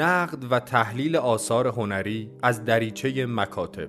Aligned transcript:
نقد 0.00 0.52
و 0.52 0.60
تحلیل 0.60 1.16
آثار 1.16 1.66
هنری 1.66 2.30
از 2.42 2.64
دریچه 2.64 3.26
مکاتب. 3.26 3.88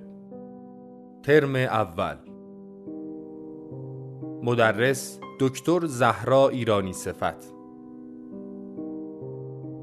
ترم 1.23 1.55
اول. 1.55 2.15
مدرس 4.43 5.19
دکتر 5.39 5.85
زهرا 5.85 6.49
ایرانی 6.49 6.93
صفت. 6.93 7.53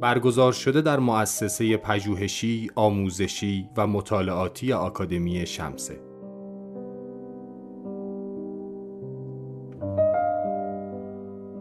برگزار 0.00 0.52
شده 0.52 0.80
در 0.80 0.98
مؤسسه 0.98 1.76
پژوهشی، 1.76 2.70
آموزشی 2.74 3.68
و 3.76 3.86
مطالعاتی 3.86 4.72
آکادمی 4.72 5.46
شمسه. 5.46 6.07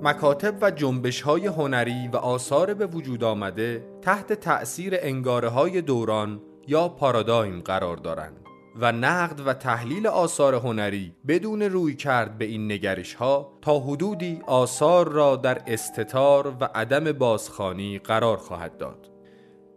مکاتب 0.07 0.55
و 0.61 0.71
جنبش 0.71 1.21
های 1.21 1.47
هنری 1.47 2.07
و 2.13 2.17
آثار 2.17 2.73
به 2.73 2.87
وجود 2.87 3.23
آمده 3.23 3.83
تحت 4.01 4.33
تأثیر 4.33 4.93
انگاره 4.97 5.49
های 5.49 5.81
دوران 5.81 6.41
یا 6.67 6.89
پارادایم 6.89 7.59
قرار 7.59 7.97
دارند 7.97 8.37
و 8.75 8.91
نقد 8.91 9.47
و 9.47 9.53
تحلیل 9.53 10.07
آثار 10.07 10.55
هنری 10.55 11.13
بدون 11.27 11.61
روی 11.61 11.95
کرد 11.95 12.37
به 12.37 12.45
این 12.45 12.71
نگرش 12.71 13.13
ها 13.13 13.53
تا 13.61 13.79
حدودی 13.79 14.41
آثار 14.45 15.07
را 15.07 15.35
در 15.35 15.61
استتار 15.67 16.47
و 16.59 16.69
عدم 16.75 17.11
بازخانی 17.11 17.99
قرار 17.99 18.37
خواهد 18.37 18.77
داد. 18.77 19.16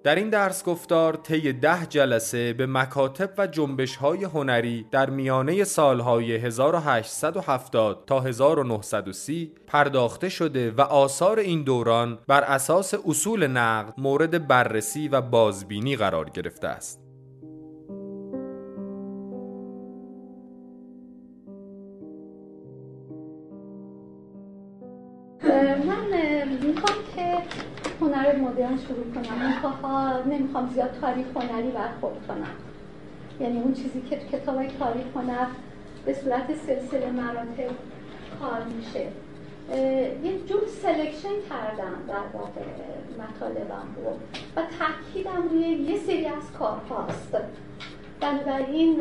در 0.02 0.14
این 0.14 0.30
درس 0.30 0.64
گفتار 0.64 1.14
طی 1.14 1.52
ده 1.52 1.86
جلسه 1.86 2.52
به 2.52 2.66
مکاتب 2.66 3.30
و 3.38 3.46
جنبش 3.46 3.96
های 3.96 4.24
هنری 4.24 4.86
در 4.90 5.10
میانه 5.10 5.64
سالهای 5.64 6.36
1870 6.36 8.04
تا 8.06 8.20
1930 8.20 9.52
پرداخته 9.66 10.28
شده 10.28 10.70
و 10.70 10.80
آثار 10.80 11.38
این 11.38 11.62
دوران 11.62 12.18
بر 12.26 12.44
اساس 12.44 12.94
اصول 13.06 13.46
نقد 13.46 13.94
مورد 13.98 14.48
بررسی 14.48 15.08
و 15.08 15.20
بازبینی 15.20 15.96
قرار 15.96 16.30
گرفته 16.30 16.68
است. 16.68 17.09
مدرن 28.60 28.78
شروع 28.78 29.04
کنم. 29.14 29.38
منتها 29.38 30.22
نمی‌خوام 30.22 30.70
زیاد 30.74 30.90
تاریخ 31.00 31.26
هنری 31.36 31.70
برخورد 31.70 32.26
کنم. 32.28 32.54
یعنی 33.40 33.60
اون 33.60 33.74
چیزی 33.74 34.00
که 34.10 34.16
کتاب 34.16 34.66
تاریخ 34.66 35.04
هنر 35.14 35.46
به 36.06 36.14
صورت 36.14 36.54
سلسله 36.66 37.10
مراتب 37.10 37.74
کار 38.40 38.62
میشه. 38.76 39.06
یه 40.24 40.38
جور 40.48 40.60
selection 40.82 41.48
کردم 41.50 41.94
در 42.08 42.38
واقع 42.38 42.60
مطالبم 43.18 43.88
رو 43.96 44.10
و 44.56 44.66
تاکیدم 44.78 45.48
روی 45.50 45.60
یه 45.60 45.98
سری 45.98 46.26
از 46.26 46.52
کارهاست. 46.58 47.36
بنابراین 48.20 49.00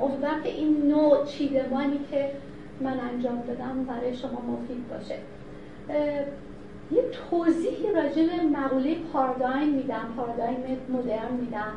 امیدوارم 0.00 0.42
که 0.42 0.48
این 0.48 0.88
نوع 0.88 1.24
چیدمانی 1.24 2.00
که 2.10 2.30
من 2.80 3.00
انجام 3.00 3.42
دادم 3.46 3.84
برای 3.84 4.16
شما 4.16 4.40
مفید 4.40 4.88
باشه. 4.88 5.18
یه 6.92 7.02
توضیحی 7.30 7.92
راجع 7.92 8.26
به 8.26 8.42
مقوله 8.42 8.96
پارادایم 9.12 9.68
میدم 9.68 10.14
پارادایم 10.16 10.78
مدرن 10.88 11.32
میدم. 11.40 11.72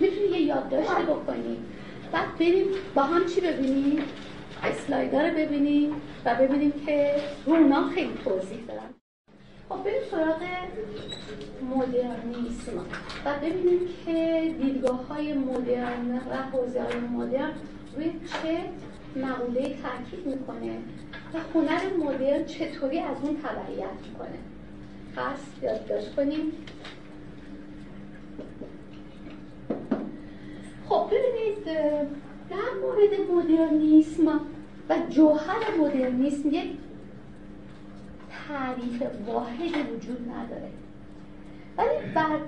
می‌تونی 0.00 0.26
یه 0.26 0.40
یادداشتی 0.40 1.02
بکنی. 1.02 1.58
بعد 2.12 2.38
بریم 2.38 2.66
با 2.94 3.02
هم 3.02 3.26
چی 3.26 3.40
ببینیم؟ 3.40 3.98
اسلایدار 4.62 5.30
رو 5.30 5.36
ببینیم 5.36 5.92
و 6.24 6.34
ببینیم 6.34 6.72
که 6.86 7.14
رو 7.46 7.52
اونا 7.52 7.88
خیلی 7.88 8.14
توضیح 8.24 8.58
دارن. 8.68 8.94
خب 9.68 9.84
بریم 9.84 10.02
سراغ 10.10 10.42
مدرنیسم. 11.76 12.78
و 13.24 13.34
ببینیم 13.42 13.80
که 14.06 14.54
دیدگاه 14.62 15.06
های 15.06 15.32
مدرن 15.32 16.20
و 16.30 16.36
حوزه 16.52 16.82
های 16.82 17.00
مدرن 17.00 17.52
روی 17.96 18.12
چه 18.12 18.58
مقوله 19.16 19.62
تاکید 19.62 20.26
می‌کنه. 20.26 20.78
و 21.34 21.38
هنر 21.54 21.80
مدرن 21.98 22.44
چطوری 22.44 22.98
از 22.98 23.16
اون 23.22 23.36
تبعیت 23.36 23.88
می‌کنه؟ 24.08 24.38
پس 25.16 25.62
یادداشت 25.62 26.14
کنیم. 26.14 26.52
خب 30.88 31.06
ببینید 31.06 31.64
در 32.50 32.70
مورد 32.82 33.30
مدرنیسم 33.30 34.40
و 34.88 34.96
جوهر 35.10 35.76
مدرنیسم 35.80 36.48
یک 36.48 36.70
تعریف 38.48 39.02
واحد 39.26 39.90
وجود 39.94 40.28
نداره. 40.30 40.70
ولی 41.78 42.12
بر 42.14 42.38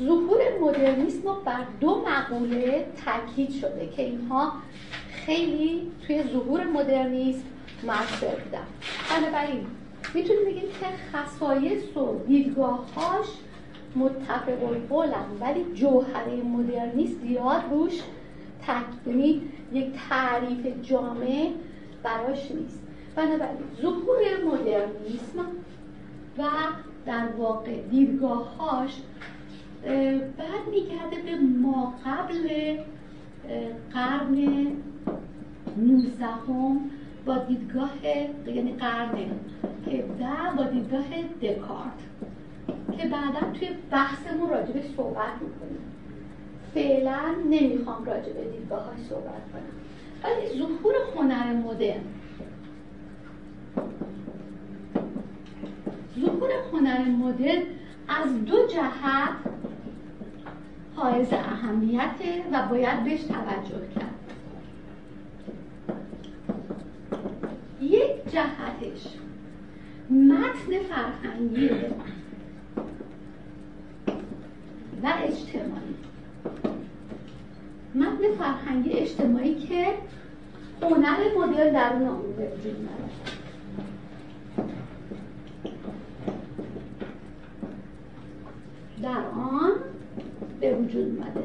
ظهور 0.00 0.40
مدرنیسم 0.60 1.36
بر 1.44 1.66
دو 1.80 2.04
مقوله 2.08 2.86
تاکید 3.04 3.50
شده 3.50 3.88
که 3.96 4.02
اینها 4.02 4.52
خیلی 5.10 5.92
توی 6.06 6.22
ظهور 6.22 6.64
مدرنیسم 6.64 7.44
موثر 7.86 8.34
بودن 8.44 8.66
بنابراین 9.10 9.66
می‌تونیم 10.14 10.44
بگیم 10.44 10.68
که 10.80 10.86
خصایص 11.12 11.96
و 11.96 12.24
دیدگاههاش 12.26 13.26
متفق 13.96 14.64
القولن 14.64 15.26
ولی 15.40 15.64
جوهره 15.74 16.42
مدرنیست 16.42 17.20
زیاد 17.20 17.62
روش 17.70 18.02
تکیمی 18.66 19.42
یک 19.72 19.86
تعریف 20.08 20.66
جامع 20.82 21.50
براش 22.02 22.50
نیست. 22.50 22.82
بنابراین 23.16 23.56
ظهور 23.82 24.18
مدرنیسم 24.44 25.46
و 26.38 26.42
در 27.06 27.28
واقع 27.38 27.80
دیدگاههاش 27.90 29.00
میگرده 30.70 31.22
به 31.24 31.36
ما 31.62 31.94
قبل 32.06 32.48
قرن 33.92 34.66
19 35.76 36.26
با 37.26 37.38
دیدگاه 37.38 37.90
یعنی 38.46 38.72
قرن 38.72 39.08
17 39.86 40.26
با 40.56 40.64
دیدگاه 40.64 41.04
دکارت 41.42 42.00
که 42.98 43.08
بعدا 43.08 43.52
توی 43.58 43.68
بحثمون 43.90 44.50
راجبش 44.50 44.84
صحبت 44.96 45.32
می‌کنیم. 45.40 45.80
فعلا 46.74 47.20
نمی‌خوام 47.50 48.04
راجب 48.04 48.52
دیدگاه 48.52 48.84
های 48.84 49.04
صحبت 49.08 49.42
کنم. 49.52 49.62
ولی 50.24 50.58
ظهور 50.58 50.94
هنر 51.16 51.52
مدرن. 51.52 52.00
ظهور 56.20 56.50
هنر 56.72 57.04
مدرن 57.04 57.62
از 58.08 58.44
دو 58.44 58.66
جهت 58.66 59.36
حائز 60.96 61.32
اهمیته 61.32 62.44
و 62.52 62.68
باید 62.70 63.04
بهش 63.04 63.22
توجه 63.22 63.88
کرد. 63.94 64.15
یک 67.80 68.32
جهتش. 68.32 69.06
متن 70.10 70.82
فرهنگی 70.88 71.70
و 75.02 75.12
اجتماعی. 75.22 75.94
متن 77.94 78.34
فرهنگی 78.38 78.90
اجتماعی 78.92 79.54
که 79.54 79.94
هنر 80.82 81.18
مدل 81.38 81.72
در 81.72 81.92
اون 81.92 82.08
وجود 82.08 82.88
در 89.02 89.26
آن 89.26 89.72
به 90.60 90.74
وجود 90.74 91.04
اومده. 91.04 91.42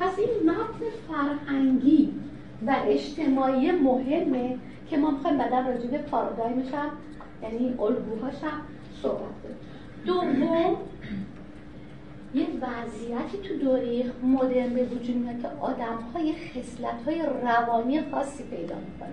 پس 0.00 0.18
این 0.18 0.50
متن 0.50 0.84
فرهنگی 1.08 2.12
و 2.66 2.76
اجتماعی 2.86 3.70
مهمه 3.70 4.58
که 4.90 4.96
ما 4.96 5.10
می‌خوایم 5.10 5.38
بعدا 5.38 5.60
راجع 5.60 5.86
به 5.86 5.98
پارادایمش 5.98 6.74
هم 6.74 6.90
یعنی 7.42 7.74
الگوهاش 7.78 8.34
هم 8.42 8.60
صحبت 9.02 9.18
کنیم. 9.42 9.56
دوم 10.06 10.76
یه 12.34 12.46
وضعیتی 12.62 13.48
تو 13.48 13.58
دوره 13.58 14.04
مدرن 14.22 14.74
به 14.74 14.84
وجود 14.84 15.16
میاد 15.16 15.42
که 15.42 15.48
آدم 15.60 15.98
های 16.14 16.32
خصلت 16.32 17.02
های 17.06 17.22
روانی 17.42 18.00
خاصی 18.10 18.44
پیدا 18.44 18.74
می‌کنن 18.74 19.12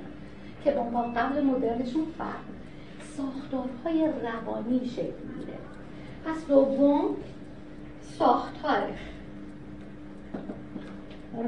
که 0.64 0.72
با 0.72 1.02
قبل 1.02 1.44
مدرنشون 1.44 2.06
فرق 2.18 2.44
ساختارهای 3.18 4.10
روانی 4.24 4.86
شکل 4.86 5.14
می‌گیره. 5.36 5.58
پس 6.26 6.48
دوم 6.48 7.16
ساختار. 8.02 8.94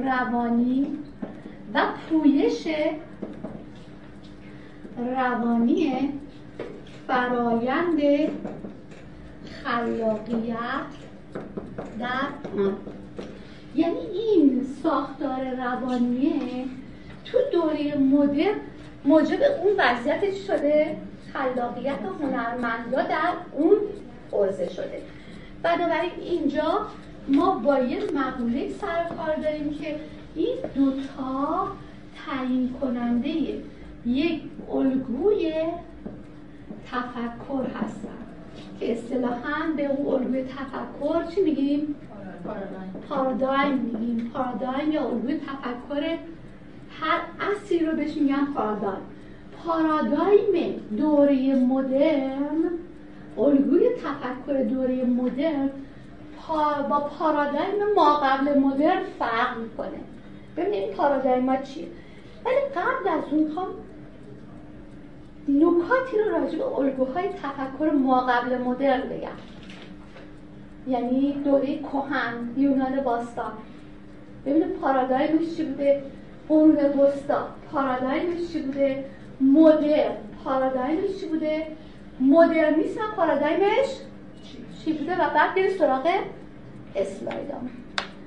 روانی 0.05 0.97
و 1.73 1.83
پویش 2.09 2.67
روانی 4.97 6.09
فرایند 7.07 7.99
خلاقیت 9.63 10.91
در 11.99 12.59
آن. 12.61 12.75
یعنی 13.75 13.99
این 13.99 14.67
ساختار 14.83 15.55
روانیه 15.57 16.65
تو 17.25 17.37
دوره 17.51 17.97
مدرن 17.97 18.55
موجب 19.05 19.39
اون 19.63 19.73
وضعیت 19.77 20.35
شده؟ 20.35 20.97
خلاقیت 21.33 21.99
هنرمندا 22.21 23.01
در 23.01 23.33
اون 23.51 23.77
حوزه 24.31 24.69
شده. 24.69 25.01
بنابراین 25.63 26.11
اینجا 26.21 26.87
ما 27.27 27.59
با 27.59 27.79
یه 27.79 27.99
مقوله 28.15 28.69
سر 28.69 29.03
کار 29.17 29.35
داریم 29.35 29.73
که 29.73 29.95
این 30.35 30.55
دوتا 30.75 31.67
تعیین 32.25 32.73
کننده 32.81 33.29
یک 34.05 34.41
الگوی 34.71 35.53
تفکر 36.91 37.65
هستن. 37.75 38.07
که 38.79 38.91
اصطلاحا 38.91 39.73
به 39.77 39.85
اون 39.85 40.13
الگوی 40.13 40.43
تفکر 40.43 41.25
چی 41.35 41.41
میگیم؟ 41.41 41.95
پارادایم 43.09 43.77
میگیم. 43.77 44.31
پارادایم 44.33 44.91
یا 44.91 45.07
الگوی 45.07 45.37
تفکر 45.37 46.17
هر 46.99 47.21
اصلی 47.51 47.85
رو 47.85 47.95
بهش 47.95 48.17
میگن 48.17 48.45
پارادایم 48.45 49.01
پارادایم 49.65 50.73
دوره 50.97 51.55
مدرن 51.55 52.63
الگوی 53.37 53.89
تفکر 53.89 54.63
دوره 54.63 55.05
مدرن 55.05 55.69
با 56.89 56.99
پارادایم 56.99 57.93
ما 57.95 58.19
قبل 58.19 58.59
مدرن 58.59 59.03
فرق 59.19 59.57
می‌کنه. 59.57 60.10
ببینید 60.57 60.91
پارادایم 60.91 61.43
ما 61.43 61.57
چیه. 61.57 61.87
ولی 62.45 62.55
قبل 62.55 63.09
از 63.09 63.23
اون 63.31 63.43
می‌خوام 63.43 63.67
نکاتی 65.47 66.17
رو 66.17 66.31
راجع 66.31 66.57
به 66.57 66.77
الگوهای 66.77 67.27
تفکر 67.27 67.91
ما 67.91 68.19
قبل 68.21 68.57
مدرن 68.57 69.01
بگم. 69.01 69.27
یعنی 70.87 71.33
دوره 71.33 71.77
کهن 71.77 72.49
یونان 72.57 73.01
باستان. 73.03 73.51
ببینید 74.45 74.73
پارادایمش 74.73 75.55
چی 75.57 75.63
بوده؟ 75.63 76.03
قرون 76.49 76.75
وسطا. 76.75 77.47
پارادایمش 77.71 78.51
چی 78.53 78.61
بوده؟ 78.61 79.05
مدرن. 79.41 80.15
پارادایمش 80.43 81.19
چی 81.19 81.25
بوده؟ 81.27 81.67
مدرنیسم. 82.19 83.01
پارادایمش 83.15 83.87
چی 84.83 84.93
بوده؟ 84.93 85.13
و 85.13 85.29
بعد 85.33 85.55
بریم 85.55 85.69
سراغ 85.69 86.07
اسلایدام 86.95 87.69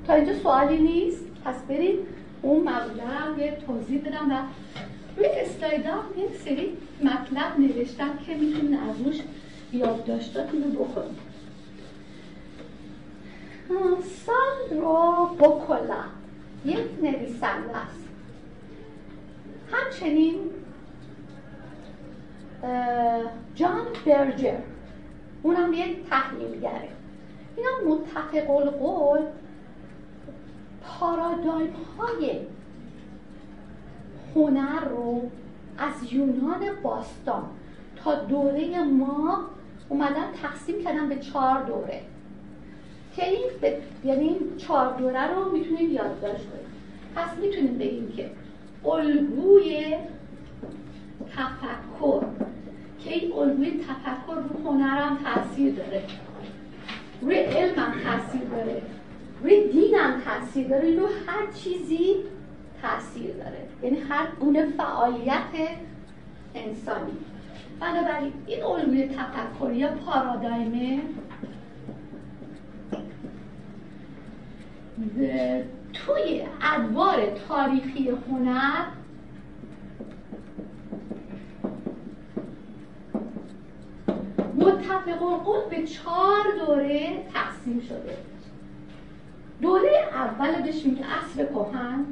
تا 0.07 0.13
اینجا 0.15 0.33
سوالی 0.35 0.79
نیست؟ 0.79 1.27
پس 1.45 1.63
برید. 1.69 2.14
اون 2.45 2.65
مقوله 2.65 3.03
هم 3.03 3.39
یه 3.39 3.59
توضیح 3.67 4.01
بدم 4.01 4.33
و 4.33 4.35
روی 5.17 5.27
اسلایدام 5.27 6.05
یک 6.17 6.37
سری 6.45 6.77
مطلب 7.03 7.59
نوشتم 7.59 8.19
که 8.27 8.35
می‌تونید 8.35 8.79
از 8.91 9.01
روش 9.07 9.21
یادداشتاتون 9.73 10.63
رو 10.63 10.85
بخونید 10.85 11.35
ساندرو 14.27 15.27
بوکولا 15.39 16.05
یک 16.65 16.87
نویسنده 17.03 17.77
است. 17.77 18.05
همچنین 19.73 20.35
جان 23.55 23.87
برجر. 24.07 24.59
اونم 25.43 25.73
یک 25.73 26.09
تحلیلگره. 26.11 26.89
اینا 27.57 27.95
متفق 27.95 28.51
القول 28.51 29.21
پارادایم 30.89 31.73
های 31.99 32.41
هنر 34.35 34.85
رو 34.85 35.31
از 35.79 36.13
یونان 36.13 36.61
باستان 36.83 37.43
تا 37.97 38.15
دوره 38.15 38.85
ما 38.85 39.39
اومدن 39.89 40.33
تقسیم 40.43 40.85
کردن 40.85 41.09
به 41.09 41.17
چهار 41.17 41.63
دوره. 41.63 42.01
که 43.17 43.29
این 43.29 43.51
یعنی 44.05 44.25
این 44.25 44.57
چهار 44.57 44.97
دوره 44.99 45.35
رو 45.35 45.53
می‌تونیم 45.53 45.91
یادداشت 45.91 46.45
کنیم 46.51 46.67
پس 47.17 47.39
می‌تونیم 47.39 47.79
بگیم 47.79 48.13
که 48.17 48.31
الگوی 48.85 49.97
تفکر 51.37 52.25
که 52.99 53.11
این 53.13 53.33
الگوی 53.33 53.71
تفکر 53.71 54.35
رو 54.35 54.71
هنرم 54.71 55.19
تاثیر 55.25 55.75
داره. 55.75 56.03
روی 57.21 57.37
علم 57.37 57.79
هم 57.79 57.93
تاثیر 57.93 58.49
داره. 58.49 58.83
روی 59.45 59.69
دین 59.69 59.95
هم 59.95 60.21
تاثیر 60.21 60.69
داره 60.69 60.97
رو 60.97 61.07
هر 61.27 61.53
چیزی 61.55 62.15
تاثیر 62.83 63.33
داره. 63.33 63.69
یعنی 63.83 63.99
هر 63.99 64.27
گونه 64.41 64.67
فعالیت 64.67 65.53
انسانی. 66.55 67.13
بنابراین 67.81 68.33
این 68.47 68.63
الگوی 68.63 69.09
تفکری 69.09 69.77
یا 69.77 69.89
پارادایمه 69.89 71.01
توی 75.93 76.43
ادوار 76.63 77.31
تاریخی 77.49 78.09
هنر 78.09 78.85
متفق 84.57 85.23
القول 85.23 85.61
به 85.71 85.87
چهار 85.87 86.43
دوره 86.67 87.25
تقسیم 87.35 87.81
شده. 87.81 88.34
دوره 89.63 90.09
اول 90.13 90.63
بهش 90.63 90.87
میگه 90.87 91.05
عصر 91.05 91.47
کهن 91.47 92.05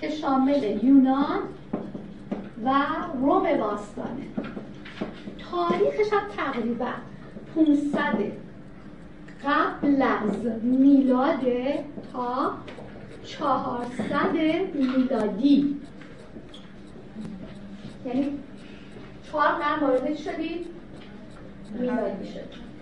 که 0.00 0.10
شامل 0.10 0.84
یونان 0.84 1.40
و 2.64 2.70
روم 3.20 3.42
باستانه. 3.56 4.26
تاریخش 5.50 6.12
هم 6.12 6.28
تقریبا 6.36 6.92
500 7.54 8.44
قبل 9.44 10.02
از 10.02 10.46
میلاد 10.62 11.40
تا 12.12 12.52
400 13.24 14.36
میلادی. 14.74 15.80
یعنی 18.06 18.38
چهار 19.22 19.48
قرن 19.48 19.80
وارد 19.80 20.16
شدید 20.16 20.66
میلادی 21.78 22.26
شد 22.26 22.73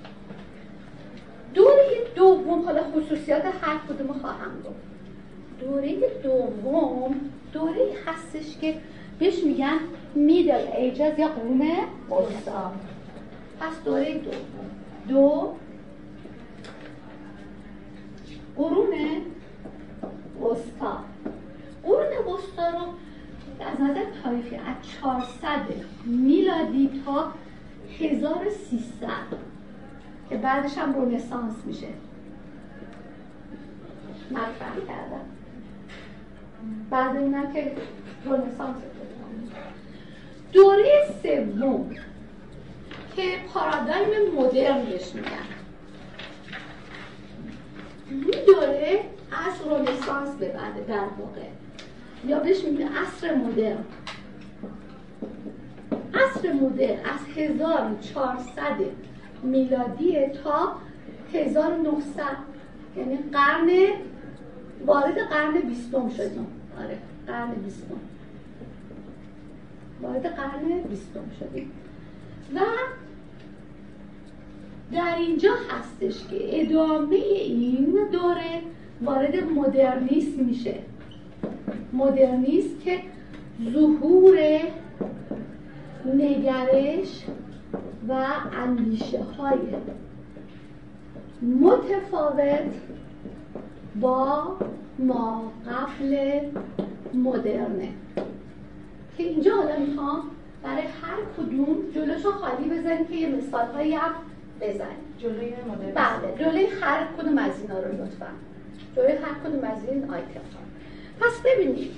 دوره 1.54 2.06
دوم 2.14 2.64
حالا 2.64 2.82
خصوصیات 2.82 3.42
هر 3.44 3.78
کدوم 3.88 4.12
خواهم 4.12 4.62
گفت. 4.64 4.82
دوره 5.60 5.96
دوم 6.22 7.14
دوره 7.52 7.88
هستش 8.06 8.58
که 8.60 8.74
بهش 9.18 9.44
میگن 9.44 9.78
میدل 10.14 10.66
ایجز 10.76 11.18
یا 11.18 11.28
قرون 11.28 11.62
وسطا 12.10 12.72
پس 13.60 13.84
دوره 13.84 14.18
دوم. 14.18 14.70
دو 15.08 15.54
قرون 18.56 18.94
وسطا 20.40 21.04
قرون 21.82 22.34
وسطا 22.34 22.68
رو 22.70 22.86
از 23.60 23.80
نظر 23.80 24.04
تاریخی 24.22 24.56
از 24.56 24.76
400 25.02 25.60
میلادی 26.04 27.02
تا 27.04 27.32
1300 27.98 29.51
که 30.32 30.38
بعدش 30.38 30.78
هم 30.78 30.94
رونسانس 30.94 31.54
میشه. 31.64 31.86
مطرح 34.30 34.86
کردم. 34.88 35.24
بعد 36.90 37.16
اینم 37.16 37.52
که 37.52 37.72
رونسانس 38.24 38.76
دوره 40.52 41.04
سوم 41.22 41.90
که 43.16 43.22
پارادایم 43.54 44.34
مدرن 44.36 44.84
بهش 44.84 45.14
میگن. 45.14 45.28
این 48.10 48.44
دوره 48.46 49.00
از 49.32 49.66
رونسانس 49.66 50.30
ببنده 50.36 50.80
در 50.88 51.04
واقع. 51.18 51.48
یا 52.26 52.38
بهش 52.38 52.64
میگه 52.64 52.88
عصر 52.88 53.34
مدرن. 53.34 53.84
عصر 56.14 56.52
مدرن 56.52 56.98
از 56.98 57.36
1400 57.36 59.11
میلادی 59.42 60.26
تا 60.44 60.72
1900 61.32 62.22
یعنی 62.96 63.18
قرن 63.32 63.70
وارد 64.86 65.18
قرن 65.18 65.60
بیستم 65.60 66.08
شدیم. 66.08 66.46
آره 66.78 66.98
قرن 67.26 67.50
بیستم. 67.50 67.96
وارد 70.02 70.26
قرن 70.26 70.82
بیستم 70.88 71.24
شدیم. 71.40 71.70
و 72.54 72.60
در 74.92 75.16
اینجا 75.16 75.52
هستش 75.70 76.26
که 76.26 76.60
ادامه 76.62 77.16
این 77.16 77.98
دوره 78.12 78.62
وارد 79.02 79.36
مدرنیسم 79.36 80.42
میشه. 80.42 80.74
مدرنیسم 81.92 82.78
که 82.84 83.00
ظهور 83.72 84.38
نگرش 86.14 87.24
و 88.08 88.26
اندیشه 88.52 89.22
های 89.22 89.58
متفاوت 91.42 92.72
با 94.00 94.56
ما 94.98 95.52
قبل 95.66 96.40
مدرنه. 97.14 97.88
که 99.16 99.22
اینجا 99.22 99.56
حالا 99.56 99.78
می‌خوام 99.78 100.22
برای 100.62 100.82
هر 100.82 101.18
کدوم 101.36 101.76
جلوشو 101.94 102.30
خالی 102.30 102.68
بزنیم 102.70 103.06
که 103.06 103.14
یه 103.14 103.28
مثال 103.28 103.66
هایی 103.66 103.94
هم 103.94 104.12
بزنیم. 104.60 104.98
جلوی 105.18 105.52
مدرن. 105.70 105.94
بله 105.94 106.44
جلوی 106.44 106.66
هر 106.80 107.06
کدوم 107.18 107.38
از 107.38 107.60
اینا 107.60 107.80
رو 107.80 108.02
لطفا. 108.02 108.26
جلوی 108.96 109.12
هر 109.12 109.34
کدوم 109.44 109.64
از 109.64 109.88
این 109.88 110.10
آیتم 110.10 110.40
پس 111.20 111.40
ببینید 111.44 111.90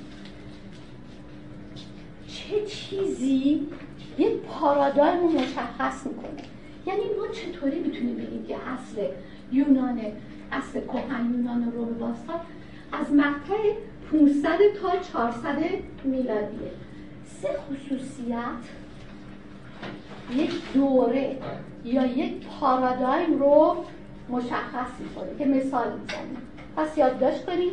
چه 2.27 2.67
چیزی 2.67 3.67
یک 4.19 4.33
پارادایم 4.33 5.21
رو 5.21 5.29
مشخص 5.29 6.07
می‌کنه. 6.07 6.43
یعنی 6.87 7.03
ما 7.19 7.29
چطوری 7.33 7.81
می‌تونیم 7.81 8.17
بگیم 8.17 8.45
که 8.49 8.57
اصل 8.57 9.03
یونان 9.53 10.01
اصل 10.53 10.81
کهن 10.81 11.35
یونان 11.35 11.69
و 11.69 11.71
روم 11.71 11.95
باستان 11.95 12.41
از 12.93 13.13
مقطع 13.13 13.73
500 14.13 14.59
تا 14.83 14.91
400 15.13 15.59
میلادیه. 16.05 16.71
سه 17.27 17.49
خصوصیت 17.49 18.65
یک 20.35 20.73
دوره 20.75 21.37
یا 21.85 22.07
یک 22.07 22.47
پارادایم 22.47 23.39
رو 23.39 23.85
مشخص 24.29 25.01
می‌کنه 25.01 25.39
که 25.39 25.45
مثال 25.45 25.93
می‌زنیم. 26.01 26.54
پس 26.77 26.99
یادداشت 26.99 27.47
کنیم 27.47 27.71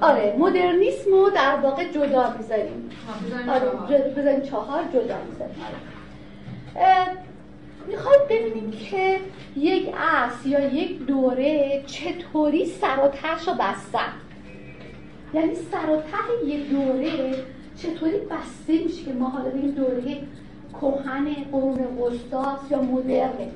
آره 0.00 0.36
مدرنیسم. 0.38 1.10
رو 1.10 1.30
در 1.30 1.56
واقع 1.56 1.84
جدا 1.84 2.34
می‌ذاریم. 2.38 2.90
آره 3.48 3.70
بذاریم 4.16 4.40
چهار 4.40 4.82
جدا 4.92 5.16
می‌ذاریم. 5.30 5.54
می‌خوایم 7.86 8.20
ببینیم 8.30 8.70
که 8.70 9.20
یک 9.56 9.94
عصر 9.98 10.48
یا 10.48 10.60
یک 10.60 11.06
دوره 11.06 11.82
چطوری 11.86 12.66
سر 12.66 12.98
و 12.98 13.08
رو 13.46 13.54
بستن. 13.54 14.12
یعنی 15.34 15.54
سر 15.54 15.90
و 15.90 15.96
ته 15.96 16.46
یک 16.46 16.70
دوره 16.70 17.34
چطوری 17.76 18.18
بسته 18.18 18.84
میشه 18.84 19.04
که 19.04 19.12
ما 19.12 19.28
حالا 19.28 19.50
بگیم 19.50 19.70
دوره 19.70 20.16
کهن 20.80 21.34
قرون 21.52 21.78
وسطاست 21.78 22.72
یا 22.72 22.82
مدرنه. 22.82 23.48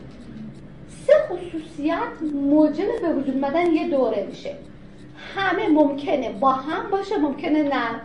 سه 1.06 1.12
خصوصیت 1.28 2.32
موجب 2.34 3.00
به 3.02 3.12
وجود 3.12 3.34
اومدن 3.34 3.72
یه 3.72 3.88
دوره 3.88 4.26
میشه. 4.26 4.54
همه 5.36 5.68
ممکنه 5.68 6.32
با 6.32 6.52
هم 6.52 6.90
باشه 6.90 7.18
ممکنه 7.18 7.62
نه. 7.62 8.00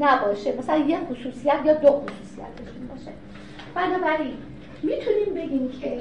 نباشه. 0.00 0.56
مثلا 0.58 0.76
یه 0.76 0.98
خصوصیت 1.10 1.60
یا 1.64 1.74
دو 1.74 1.88
خصوصیت 1.88 2.46
باشه. 2.88 3.10
بنابراین 3.74 4.34
می‌تونیم 4.82 5.34
بگیم 5.34 5.70
که 5.80 6.00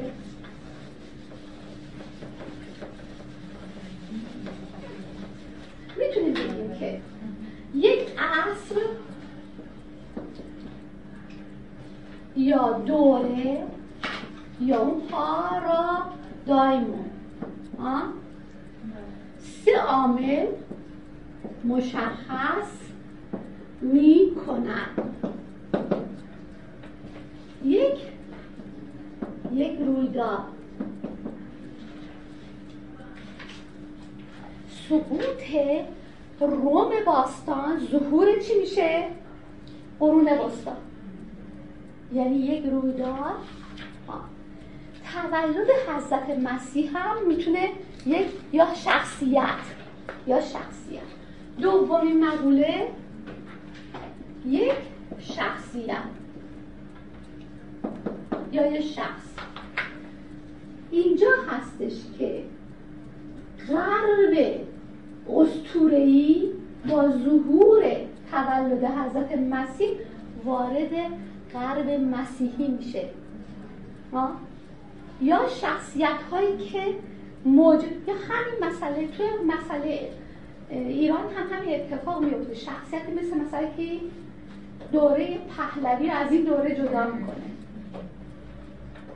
می‌تونیم 5.97 6.33
بگیم 6.33 6.79
که 6.79 6.99
یک 7.75 8.07
عصر 8.17 8.81
یا 12.35 12.71
دوره 12.71 13.63
یا 14.61 14.79
اون 14.79 15.01
پارا 15.01 15.97
دایمون 16.47 17.05
سه 19.39 19.77
عامل 19.77 20.47
مشخص 21.63 22.71
می 23.81 24.31
یک 27.65 27.99
یک 29.53 29.79
رویداد. 29.79 30.39
سقوط 34.89 35.37
روم 36.39 36.89
باستان 37.05 37.79
ظهور 37.91 38.39
چی 38.39 38.59
میشه؟ 38.59 39.07
قرون 39.99 40.37
باستان 40.37 40.75
یعنی 42.13 42.35
یک 42.35 42.65
رویداد 42.65 43.62
تولد 45.13 45.67
حضرت 45.87 46.29
مسیح 46.29 46.97
هم 46.97 47.27
می‌تونه 47.27 47.69
یک 48.05 48.27
یا 48.53 48.67
شخصیت. 48.73 49.63
یا 50.27 50.41
شخصیت. 50.41 51.03
دومین 51.61 52.25
مقوله 52.25 52.87
یک 54.45 54.73
شخصیت. 55.19 55.97
یا 58.51 58.71
یک 58.71 58.81
شخص. 58.81 59.33
اینجا 60.91 61.29
هستش 61.49 61.93
که 62.19 62.43
غرب 63.67 64.59
استورهی 65.29 66.51
با 66.89 67.09
ظهور 67.09 67.83
تولد 68.31 68.83
حضرت 68.83 69.37
مسیح 69.37 69.89
وارد 70.45 70.91
غرب 71.53 71.89
مسیحی 71.89 72.67
میشه. 72.67 73.09
یا 75.21 75.49
شخصیت 75.61 76.21
هایی 76.31 76.57
که 76.57 76.95
موجود 77.45 78.07
یا 78.07 78.13
همین 78.13 78.69
مسئله 78.69 79.07
توی 79.07 79.25
مسئله 79.47 80.09
ایران 80.69 81.19
هم 81.19 81.57
همین 81.57 81.75
اتفاق 81.75 82.23
میفته. 82.23 82.55
شخصیت 82.55 83.01
مثل 83.09 83.37
مثلا 83.37 83.67
که 83.77 83.99
دوره 84.91 85.37
پهلوی 85.57 86.09
از 86.09 86.31
این 86.31 86.43
دوره 86.43 86.75
جدا 86.75 87.07
می‌کنه. 87.07 87.53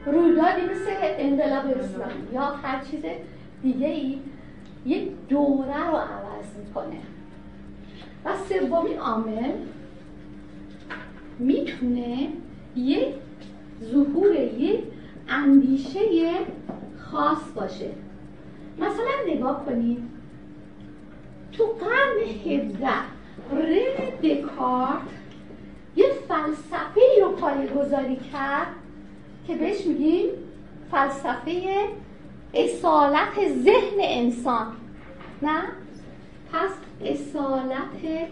رویدادی 0.06 0.62
مثل 0.62 0.92
انقلاب 1.01 1.66
اسلامی 1.66 2.34
یا 2.34 2.42
هر 2.42 2.84
چیز 2.84 3.04
دیگه 3.63 3.88
ای 3.88 4.20
یک 4.86 5.10
دوره 5.30 5.88
رو 5.88 5.96
عوض 5.98 6.58
می‌کنه. 6.66 7.00
و 8.25 8.30
سومین 8.50 8.98
عامل 8.98 9.51
می‌تونه 11.39 12.30
یک 12.75 13.08
ظهور 13.84 14.36
یک 14.36 14.80
اندیشه 15.30 16.00
خاص 16.98 17.52
باشه. 17.56 17.90
مثلا 18.78 19.34
نگاه 19.34 19.66
کنید. 19.66 20.00
تو 21.52 21.64
قرن 21.64 22.52
17 22.54 22.88
رن 23.52 24.20
دکارت 24.24 25.02
یه 25.96 26.06
فلسفه 26.28 27.02
رو 27.22 27.32
پایه 27.32 27.68
گذاری 27.68 28.16
کرد 28.16 28.68
که 29.48 29.56
بهش 29.56 29.86
میگیم 29.86 30.30
فلسفه 30.92 31.86
اصالت 32.54 33.48
ذهن 33.64 34.00
انسان. 34.00 34.68
نه؟ 35.42 35.64
پس 36.54 36.72
اصالت 37.06 38.28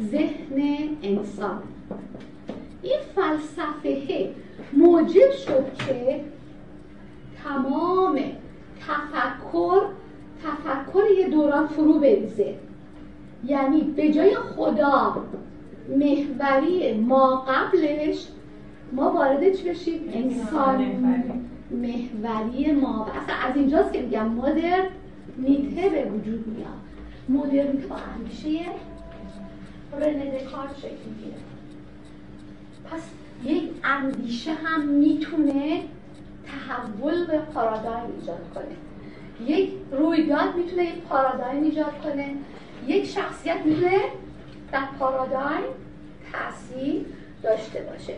ذهن 0.00 0.88
انسان. 1.02 1.62
این 2.82 3.00
فلسفه 3.14 4.30
موجب 4.72 5.30
شد 5.46 5.64
که 5.86 6.24
تمام 7.44 8.20
تفکر 8.80 9.80
تفکر 10.44 11.04
یه 11.18 11.28
دوران 11.28 11.66
فرو 11.66 11.98
بریزه. 11.98 12.54
یعنی 13.46 13.80
به 13.80 14.12
جای 14.12 14.34
خدا 14.34 15.24
محوری 15.88 16.94
ما 16.94 17.36
قبلش 17.36 18.28
ما 18.92 19.12
وارد 19.12 19.56
چی 19.56 19.70
بشیم؟ 19.70 20.00
انسان 20.12 20.86
محوری 21.70 22.72
ما. 22.72 23.06
اصلا 23.06 23.34
از 23.50 23.56
اینجاست 23.56 23.92
که 23.92 24.02
میگم 24.02 24.28
مدر 24.28 24.82
نیته 25.38 25.88
به 25.88 26.04
وجود 26.04 26.46
میاد. 26.46 26.80
مدرن 27.28 27.72
با 27.88 27.96
همیشه 27.96 28.60
رنه 30.00 30.40
دکارت 30.40 30.78
شکل 30.78 30.96
پس 32.90 33.02
یک 33.44 33.62
اندیشه 33.84 34.52
هم 34.52 34.88
می‌تونه 34.88 35.82
تحول 36.50 37.26
به 37.26 37.38
پارادایم 37.38 38.04
ایجاد 38.20 38.50
کنه. 38.54 38.76
یک 39.46 39.70
رویداد 39.92 40.54
می‌تونه 40.56 40.84
یک 40.84 41.00
پارادایم 41.02 41.62
ایجاد 41.62 42.00
کنه. 42.04 42.34
یک 42.86 43.04
شخصیت 43.04 43.56
می‌تونه 43.64 43.98
در 44.72 44.84
پارادایم 44.98 45.62
تاثیر 46.32 47.04
داشته 47.42 47.80
باشه. 47.80 48.14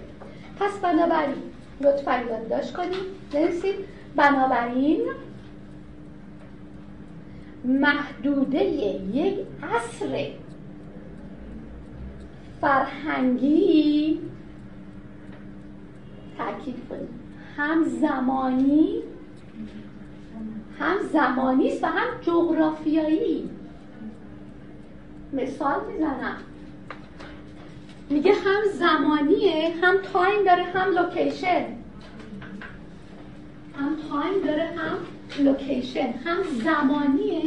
پس 0.61 0.79
بنابراین 0.79 1.43
لطفا 1.81 2.19
یادداشت 2.31 2.73
کنید. 2.73 2.95
نویسید 3.35 3.75
بنابراین 4.17 5.01
محدوده 7.65 8.65
یک 8.65 9.39
عصر 9.63 10.27
فرهنگی 12.61 14.21
تاکید 16.39 16.89
کنید. 16.89 17.22
هم 17.57 17.85
زمانی 17.85 19.03
هم 20.79 20.97
زمانی 21.13 21.69
است 21.69 21.85
و 21.85 21.87
هم 21.87 22.09
جغرافیایی. 22.23 23.51
مثال 25.33 25.81
می‌زنم. 25.93 26.37
میگه 28.11 28.33
هم 28.33 28.63
زمانیه 28.75 29.75
هم 29.83 29.97
time 30.13 30.45
داره 30.45 30.63
هم 30.63 30.91
location 30.91 31.67
هم 33.79 33.97
time 34.11 34.47
داره 34.47 34.65
هم 34.65 34.97
location 35.45 36.15
هم 36.25 36.43
زمانیه 36.65 37.43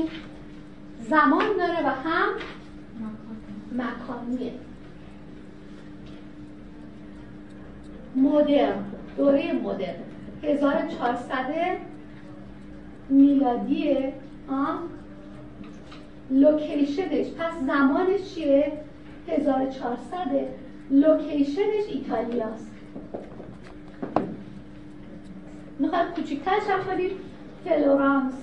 زمان 1.10 1.46
داره 1.58 1.86
و 1.86 1.90
هم 1.90 2.30
مکانیه. 3.72 4.52
مدرن. 8.16 8.84
دوره 9.18 9.54
مدرن. 9.54 9.96
1400 10.44 11.78
میلادیه 13.10 14.14
location 16.30 17.01
ش. 17.01 17.28
پس 17.40 17.54
زمانش 17.68 18.36
چیه؟ 18.36 18.72
1400 19.28 20.28
location 20.92 21.67
ش 21.67 21.86
ایتالیاست. 21.90 22.72
می‌خواید 25.80 26.08
کوچیکترش 26.16 26.64
هم 26.70 26.84
کنید 26.84 27.12
فلورانس. 27.66 28.34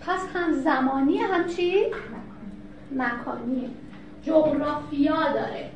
پس 0.00 0.26
هم 0.34 0.52
زمانی 0.52 1.16
هم 1.16 1.46
چی؟ 1.46 1.84
مکانی 2.96 3.70
جغرافیا 4.22 5.32
داره. 5.34 5.70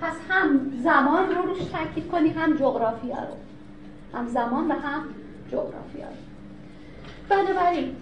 پس 0.00 0.14
هم 0.28 0.72
زمان 0.82 1.34
رو 1.34 1.42
روش 1.42 1.58
تاکید 1.58 2.08
کنی 2.08 2.28
هم 2.28 2.56
جغرافیا 2.56 3.18
رو. 3.18 3.36
هم 4.18 4.28
زمان 4.28 4.70
و 4.70 4.74
هم 4.74 5.04
جغرافیا 5.52 6.06
رو. 6.06 6.16
بنابراین 7.28 7.96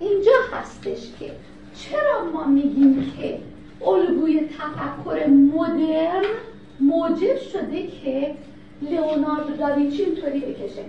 اینجا 0.00 0.32
هستش 0.52 1.12
که 1.20 1.32
چرا 1.74 2.24
ما 2.32 2.44
میگیم 2.44 3.12
که 3.16 3.38
الگوی 3.86 4.40
تفکر 4.40 5.26
مدرن 5.28 6.24
موجب 6.80 7.36
شده 7.52 7.86
که 7.86 8.34
لئوناردو 8.82 9.56
داوینچی 9.56 10.02
اینطوری 10.02 10.40
بکشه؟ 10.40 10.84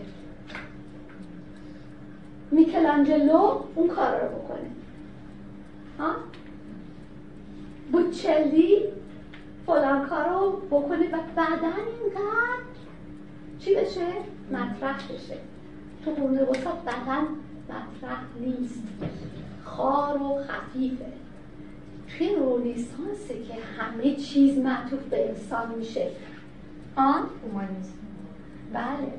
میکلانجلو 2.51 3.59
اون 3.75 3.87
کار 3.87 4.11
رو 4.21 4.39
بکنه. 4.39 4.69
ها؟ 5.99 6.15
بوچلی 7.91 8.77
فلان 9.71 10.09
کار 10.09 10.29
رو 10.29 10.51
بکنه 10.51 11.07
و 11.07 11.17
بعدا 11.35 11.67
اینقدر 11.67 12.63
چی 13.59 13.75
بشه؟ 13.75 14.07
مطرح 14.51 14.95
بشه. 14.95 15.37
تو 16.05 16.11
قرون 16.11 16.39
وسط 16.39 16.75
بعدا 16.85 17.21
مطرح 17.69 18.23
نیست. 18.39 18.83
خار 19.63 20.21
و 20.21 20.43
خفیفه. 20.43 21.05
توی 22.07 22.35
رونیسانسه 22.35 23.43
که 23.43 23.53
همه 23.77 24.15
چیز 24.15 24.57
معطوف 24.57 24.99
به 24.99 25.29
انسان 25.29 25.75
میشه. 25.77 26.07
آن؟ 26.95 27.23
بله. 28.73 29.13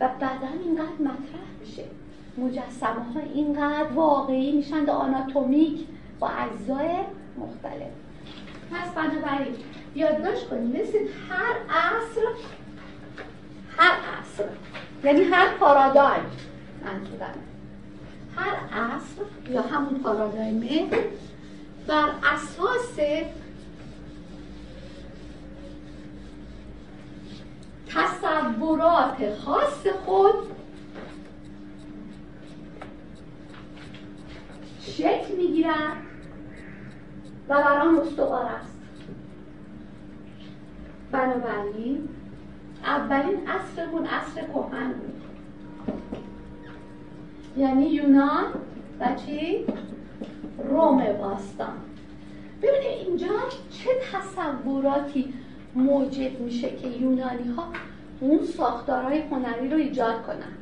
و 0.00 0.08
بعدا 0.20 0.48
اینقدر 0.64 1.00
مطرح 1.00 1.46
میشه. 1.60 1.84
مجسمه 2.38 3.12
ها 3.14 3.20
اینقدر 3.34 3.92
واقعی 3.94 4.56
میشن 4.56 4.88
آناتومیک 4.88 5.86
با 6.20 6.28
اجزای 6.28 6.88
مختلف. 7.38 8.05
پس 8.70 8.88
بنابراین 8.94 9.54
یادداشت 9.94 10.48
کنید 10.48 10.80
مثل 10.80 10.98
هر 11.30 11.56
عصر 11.70 12.20
هر 13.76 13.92
عصر. 13.92 14.44
یعنی 15.04 15.24
هر 15.24 15.56
پارادایم. 15.56 16.30
منظورم 16.84 17.34
هر 18.36 18.80
عصر 18.82 19.22
یا 19.50 19.62
همون 19.62 20.00
پارادایمه. 20.00 20.86
بر 21.86 22.08
اساس 22.34 22.98
تصورات 27.88 29.34
خاص 29.44 29.86
خود 30.04 30.34
شکل 34.80 35.34
می‌گیرن 35.36 36.05
و 37.48 37.54
برام 37.54 37.98
استوار 37.98 38.44
است. 38.44 38.76
بنابراین 41.12 42.08
اولین 42.84 43.48
عصرمون 43.48 44.06
عصر 44.06 44.40
کهن 44.40 44.92
بود. 44.92 45.22
یعنی 47.56 47.86
یونان 47.86 48.44
و 49.00 49.08
چی؟ 49.26 49.66
روم 50.68 51.12
باستان. 51.12 51.76
ببینید 52.62 53.06
اینجا 53.06 53.26
چه 53.70 53.90
تصوراتی 54.12 55.34
موجب 55.74 56.40
میشه 56.40 56.76
که 56.76 56.88
یونانی 56.88 57.48
ها 57.56 57.68
اون 58.20 58.44
ساختارهای 58.44 59.20
هنری 59.20 59.68
رو 59.68 59.76
ایجاد 59.76 60.22
کنن. 60.22 60.52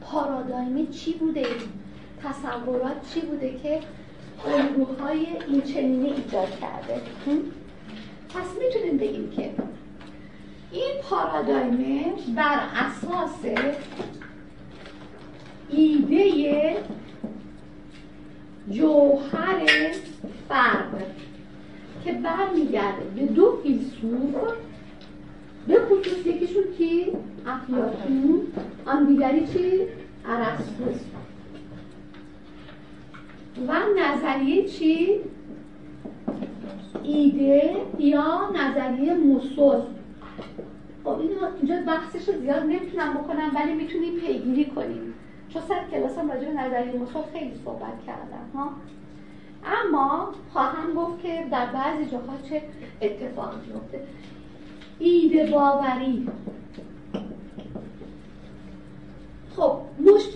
پارادایمی 0.00 0.86
چی 0.86 1.12
بوده 1.12 1.46
تصورات 2.22 3.14
چی 3.14 3.20
بوده 3.20 3.58
که 3.58 3.80
الگوهای 4.46 5.26
این 5.48 5.60
چنینی 5.60 6.10
ایجاد 6.10 6.60
کرده 6.60 7.00
پس 8.28 8.46
می‌تونیم 8.58 8.98
بگیم 8.98 9.30
که 9.30 9.50
این 10.72 11.02
پارادایمه 11.02 12.04
بر 12.36 12.60
اساس 12.74 13.44
ایده 15.70 16.76
جوهر 18.70 19.92
فرد 20.48 21.14
که 22.04 22.12
برمیگرده 22.12 23.04
به 23.16 23.26
دو 23.26 23.58
فیلسوف 23.62 24.52
به 25.66 25.80
خصوص 25.80 26.26
یکیشون 26.26 26.62
کی؟ 26.78 27.06
افلاطون 27.46 28.42
آن 28.86 29.04
دیگری 29.04 29.46
چی؟ 29.46 29.80
ارسطوس 30.26 31.00
و 33.68 33.72
نظریه 33.98 34.68
چی؟ 34.68 35.20
ایده 37.02 37.76
یا 37.98 38.50
نظریه 38.54 39.14
موسوس. 39.14 39.82
خب 41.04 41.18
این 41.18 41.30
اینجا 41.56 41.74
بحثش 41.86 42.28
رو 42.28 42.40
زیاد 42.40 42.62
نمی‌تونم 42.62 43.14
بکنم 43.14 43.50
ولی 43.54 43.74
می‌تونیم 43.74 44.20
پیگیری 44.20 44.64
کنیم 44.64 45.14
چون 45.48 45.62
سر 45.68 45.84
کلاس 45.90 46.18
هم 46.18 46.30
راجع 46.30 46.52
نظریه 46.52 46.92
موسوس 46.92 47.24
خیلی 47.32 47.54
صحبت 47.64 48.04
کردم 48.06 48.50
ها. 48.54 48.70
اما 49.64 50.28
خواهم 50.52 50.94
گفت 50.94 51.22
که 51.22 51.46
در 51.50 51.66
بعضی 51.66 52.06
جاها 52.06 52.36
چه 52.48 52.62
اتفاقی 53.02 53.56
میفته 53.66 54.00
ایده 54.98 55.46
باوری. 55.46 56.28
خب 59.60 59.78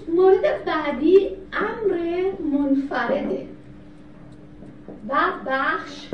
مورد 0.08 0.64
بعدی 0.64 1.28
امر 1.52 2.22
منفرده. 2.52 3.48
و 5.08 5.14
بخش 5.46 6.08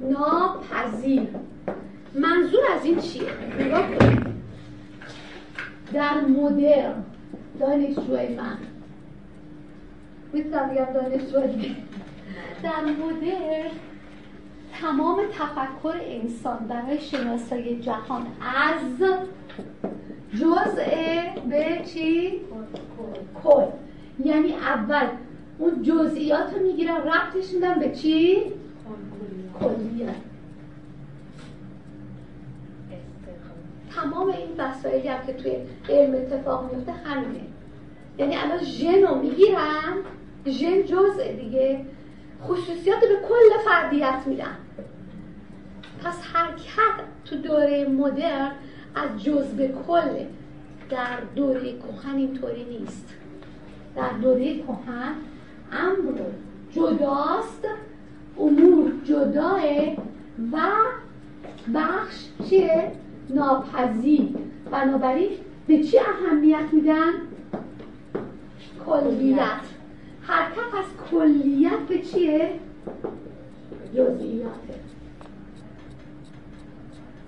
ناپذیر. 0.00 1.28
منظور 2.14 2.60
از 2.76 2.84
این 2.84 2.98
چیه؟ 2.98 3.28
نگاه 3.58 3.88
در 5.92 6.20
مدرن 6.20 7.04
دانشجوی 7.60 8.34
من. 8.36 8.58
می‌تونم 10.32 10.68
بگم 10.68 10.84
دانشجوی 10.84 11.76
در 12.62 12.84
مدرن 12.84 13.70
تمام 14.80 15.20
تفکر 15.32 15.96
انسان 16.02 16.58
برای 16.68 17.00
شناسایی 17.00 17.80
جهان 17.80 18.26
از 18.40 19.02
جزء 20.34 20.84
به 21.50 21.80
چی؟ 21.84 22.40
کل. 23.44 23.66
یعنی 24.24 24.54
اول 24.54 25.06
اون 25.58 25.82
جزئیات 25.82 26.54
رو 26.54 26.62
می‌گیرن 26.62 26.96
ربطش 26.96 27.52
میدن 27.54 27.78
به 27.78 27.90
چی؟ 27.90 28.42
کلیت. 29.60 30.14
تمام 33.94 34.28
این 34.28 34.60
مسائلی 34.60 35.08
هم 35.08 35.26
که 35.26 35.32
توی 35.32 35.56
علم 35.88 36.14
اتفاق 36.14 36.74
میفته 36.74 36.92
همینه. 36.92 37.40
یعنی 38.18 38.36
الان 38.36 38.64
ژن 38.64 39.02
رو 39.02 39.14
می‌گیرن 39.14 39.96
ژن 40.46 40.82
جزء 40.82 41.32
دیگه. 41.40 41.80
خصوصیات 42.44 43.00
به 43.00 43.16
کل 43.28 43.58
فردیت 43.64 44.22
میدن. 44.26 44.56
پس 46.04 46.22
حرکت 46.32 47.04
تو 47.24 47.36
دوره 47.36 47.88
مدرن 47.88 48.52
از 48.94 49.22
جز 49.24 49.44
به 49.44 49.74
کل 49.86 50.24
در 50.90 51.20
دوره 51.36 51.72
کهن 51.78 52.16
اینطوری 52.16 52.64
نیست 52.64 53.08
در 53.96 54.12
دوره 54.12 54.58
کهن 54.58 55.14
امر 55.72 56.20
جداست 56.72 57.68
امور 58.38 58.92
جداه 59.04 59.62
و 60.52 60.58
بخش 61.74 62.24
چیه؟ 62.48 62.92
ناپذیر 63.30 64.28
بنابراین 64.70 65.30
به 65.66 65.82
چی 65.82 65.98
اهمیت 65.98 66.64
میدن؟ 66.72 67.12
کلیت 68.86 69.60
حرکت 70.22 70.74
از 70.78 71.10
کلیت 71.10 71.78
به 71.88 71.98
چیه؟ 71.98 72.50
جزئیاته 73.94 74.81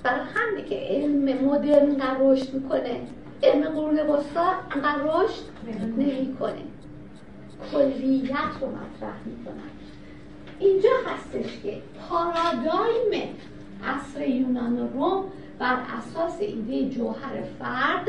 برای 0.04 0.20
همینه 0.34 0.68
که 0.68 0.76
علم 0.76 1.44
مدرن 1.44 1.90
انقدر 1.90 2.16
رشد 2.20 2.54
می‌کنه. 2.54 3.00
علم 3.42 3.64
قرون 3.64 3.98
وسطا 3.98 4.52
انقدر 4.70 5.02
رشد 5.04 5.42
نمی‌کنه. 5.98 6.62
کلیت 7.72 8.54
رو 8.60 8.66
مطرح 8.66 9.16
می‌کنن 9.26 9.70
اینجا 10.58 10.90
هستش 11.06 11.60
که 11.62 11.82
پارادایم 12.08 13.36
عصر 13.84 14.28
یونان 14.28 14.78
و 14.78 14.88
روم 14.88 15.24
بر 15.58 15.78
اساس 15.98 16.40
ایده 16.40 16.88
جوهر 16.94 17.42
فرد 17.58 18.08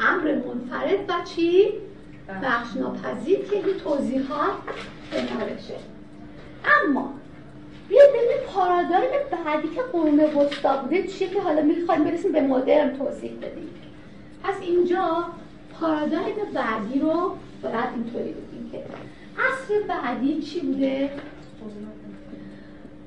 امر 0.00 0.34
منفرد 0.34 1.04
و 1.08 1.24
چی؟ 1.24 1.72
بخش. 2.42 2.76
ناپذیر 2.76 3.38
که 3.38 3.56
این 3.56 3.78
توضیحات 3.84 4.54
کنارشه. 5.12 5.74
اما 6.64 7.12
بیا 7.88 8.02
ببین 8.08 8.46
پارادایم 8.54 9.10
بعدی 9.44 9.68
که 9.68 9.82
قرون 9.92 10.20
وسطا 10.20 10.76
بوده 10.76 11.02
چیه 11.06 11.28
که 11.28 11.40
حالا 11.40 11.62
می‌خوایم 11.62 12.04
برسیم 12.04 12.32
به 12.32 12.40
مدرن 12.40 12.96
توضیح 12.98 13.32
بدیم؟ 13.42 13.70
پس 14.42 14.54
اینجا 14.60 15.24
پارادایم 15.80 16.34
بعدی 16.54 16.98
رو 16.98 17.36
باید 17.62 17.88
اینطوری 17.94 18.32
بگیم 18.32 18.70
که 18.72 18.78
عصر 19.38 19.86
بعدی 19.88 20.42
چی 20.42 20.60
بوده؟ 20.60 21.10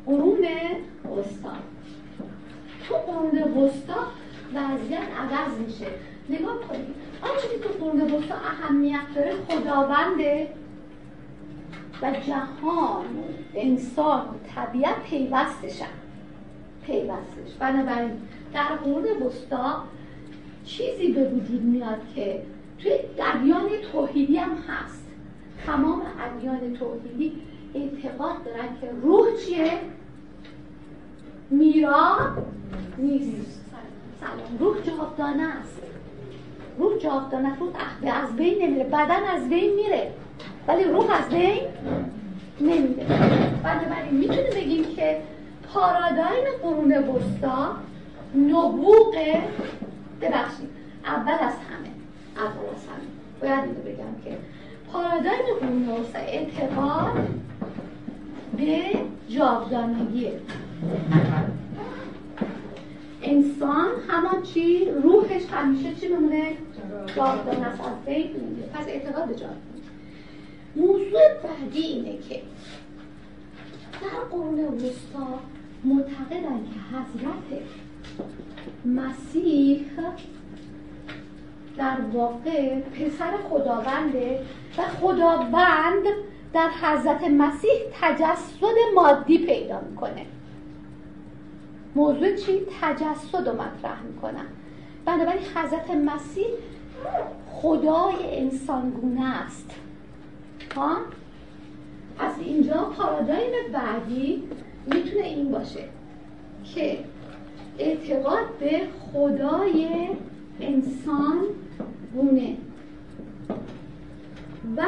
قرون 0.05 0.47
وسطا. 1.05 1.53
تو 2.87 2.95
قرون 2.95 3.63
وسطا 3.63 4.07
وضعیت 4.53 5.01
عوض 5.19 5.57
میشه. 5.67 5.85
نگاه 6.29 6.59
کنید. 6.59 6.95
آنچه 7.21 7.47
که 7.47 7.59
تو 7.67 7.85
قرون 7.85 8.01
وسطا 8.01 8.35
اهمیت 8.35 8.99
داره 9.15 9.33
خداونده. 9.47 10.47
و 12.01 12.11
جهان 12.27 13.05
و 13.05 13.23
انسان 13.55 14.21
و 14.21 14.33
طبیعت 14.55 15.03
پیوستشن. 15.03 15.85
پیوستش. 16.85 17.53
بنابراین 17.59 18.11
در 18.53 18.75
قرون 18.75 19.05
وسطا 19.27 19.83
چیزی 20.65 21.11
به 21.11 21.29
وجود 21.29 21.61
میاد 21.61 21.99
که 22.15 22.41
توی 22.79 22.91
ادیان 23.19 23.69
توحیدی 23.91 24.37
هم 24.37 24.51
هست. 24.51 25.07
تمام 25.65 26.01
ادیان 26.19 26.73
توحیدی 26.73 27.41
اعتقاد 27.75 28.43
دارن 28.45 28.67
که 28.81 28.91
روح 29.01 29.35
چیه؟ 29.45 29.71
میرا 31.49 32.17
نیست. 32.97 33.65
سلام. 34.19 34.57
روح 34.59 34.81
جاودانه 34.81 35.43
است. 35.43 35.81
روح 36.77 36.97
جاودانه 36.97 37.59
روح 37.59 37.69
از 38.23 38.35
بین 38.35 38.61
نمیره. 38.61 38.83
بدن 38.83 39.23
از 39.23 39.49
بین 39.49 39.75
میره. 39.75 40.11
ولی 40.67 40.83
روح 40.83 41.11
از 41.11 41.29
بین 41.29 41.61
نمیره. 42.61 43.05
بنابراین 43.63 44.11
می‌تونیم 44.11 44.51
بگیم 44.55 44.95
که 44.95 45.21
پارادایم 45.73 46.45
قرون 46.61 46.91
وسطا 46.93 47.75
نبوغ 48.35 49.15
ببخشید 50.21 50.69
اول 51.05 51.31
از 51.31 51.53
همه 51.53 51.89
اول 52.37 52.65
از 52.75 52.85
همه. 52.85 53.07
باید 53.41 53.63
اینو 53.63 53.95
بگم 53.95 54.23
که 54.23 54.37
پارادایم 54.93 55.45
قرون 55.61 55.89
وسطا 55.89 56.19
اعتقاد 56.19 57.27
به 58.57 58.99
جاودانگیه. 59.29 60.33
انسان 63.23 63.87
همان 64.07 64.41
چی؟ 64.43 64.91
روحش 65.03 65.41
همیشه 65.51 65.95
چی 65.95 66.07
بمونه 66.07 66.43
جاودانه 67.15 67.67
است 67.67 67.81
از 67.81 68.13
پس 68.73 68.87
اعتقاد 68.87 69.25
به 69.25 69.35
جاودانگی 69.35 69.68
موضوع 70.75 71.33
بعدی 71.43 71.81
اینه 71.81 72.17
که 72.17 72.41
در 74.01 74.19
قرون 74.31 74.59
وسطا 74.59 75.39
معتقدن 75.83 76.63
که 76.63 76.97
حضرت 76.97 77.61
مسیح 78.85 79.85
در 81.77 82.01
واقع 82.13 82.79
پسر 82.79 83.37
خداونده 83.49 84.39
و 84.77 84.81
خداوند 84.81 86.03
در 86.53 86.69
حضرت 86.81 87.23
مسیح 87.23 87.71
تجسد 88.01 88.75
مادی 88.95 89.37
پیدا 89.37 89.81
می‌کنه. 89.89 90.25
موضوع 91.95 92.35
چی؟ 92.35 92.61
تجسد 92.81 93.47
رو 93.47 93.53
مطرح 93.53 94.03
می‌کنن 94.03 94.45
بنابراین 95.05 95.41
حضرت 95.55 95.89
مسیح 95.91 96.47
خدای 97.51 98.39
انسانگونه 98.39 99.25
است. 99.25 99.71
ها 100.75 100.97
پس 102.17 102.31
اینجا 102.39 102.73
پارادایم 102.97 103.51
بعدی 103.73 104.43
می‌تونه 104.85 105.25
این 105.25 105.51
باشه 105.51 105.83
که 106.75 106.99
اعتقاد 107.79 108.57
به 108.59 108.81
خدای 109.13 109.87
انسان 110.61 111.41
گونه. 112.15 112.57
و 114.77 114.85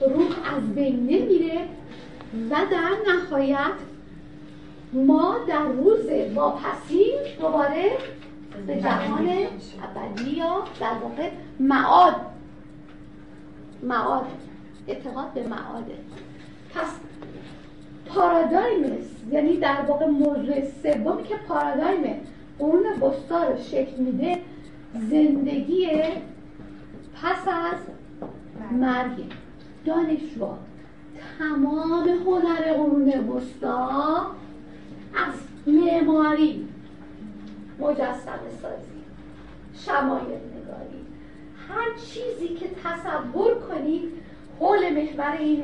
روح 0.00 0.54
از 0.56 0.74
بین 0.74 0.96
نمیره 0.96 1.68
و 2.50 2.56
در 2.70 3.12
نهایت 3.12 3.72
ما 4.92 5.36
در 5.48 5.64
روز 5.64 6.34
واپسی 6.34 7.04
دوباره 7.40 7.90
به 8.66 8.80
جهان 8.80 9.28
ابدی 9.82 10.30
یا 10.30 10.64
در 10.80 10.94
واقع 11.02 11.30
معاد. 11.60 12.16
معاد. 13.82 14.26
اعتقاد 14.88 15.32
به 15.34 15.48
معاده. 15.48 15.94
پس 16.74 16.88
پارادایم 18.06 18.98
یعنی 19.30 19.56
در 19.56 19.80
واقع 19.88 20.06
موضوع 20.06 20.54
سومی 20.82 21.24
که 21.24 21.36
پارادایم 21.36 22.20
قرون 22.58 22.86
وسطا 22.86 23.44
رو 23.44 23.62
شکل 23.62 23.96
میده 23.96 24.38
زندگی 24.94 25.88
پس 27.22 27.48
از 27.48 27.78
مرگ. 28.70 29.24
دانشجو 29.84 30.48
تمام 31.38 32.08
هنر 32.08 32.72
قرون 32.72 33.08
وسطا 33.08 34.26
از 35.14 35.34
معماری 35.66 36.68
مجسم 37.78 38.40
سازی 38.62 39.02
شمایل 39.74 40.26
نگاری. 40.26 41.02
هر 41.68 41.96
چیزی 42.04 42.54
که 42.54 42.66
تصور 42.84 43.54
کنید 43.54 44.21
حول 44.62 44.90
محور 44.90 45.36
این 45.38 45.62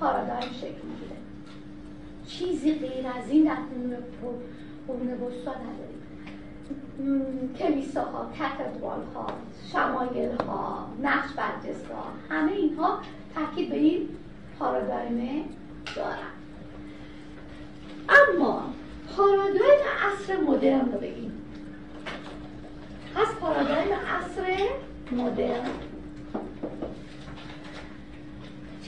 پارادایم 0.00 0.52
شکل 0.60 0.82
می‌گیره. 0.84 1.16
چیزی 2.26 2.74
غیر 2.74 3.06
از 3.06 3.30
این 3.30 3.44
در 3.44 3.56
قرون 4.86 5.08
وسطا 5.08 5.54
نداریم. 5.54 5.98
کلیساها 7.58 8.30
کاتدرال 8.38 9.00
ها 9.14 9.26
شمایل 9.72 10.36
ها 10.46 10.88
نقش 11.02 11.32
برجسته 11.32 11.94
همه 12.28 12.52
اینها 12.52 12.98
تاکید 13.34 13.70
به 13.70 13.76
این 13.76 14.08
پارادایم 14.58 15.44
دارن. 15.96 16.18
اما 18.08 18.62
پارادایم 19.16 19.80
عصر 20.06 20.36
مدرن 20.36 20.92
رو 20.92 20.98
بگیم. 20.98 21.32
پس 23.14 23.34
پارادایم 23.40 23.88
عصر 23.92 24.56
مدرن. 25.12 25.70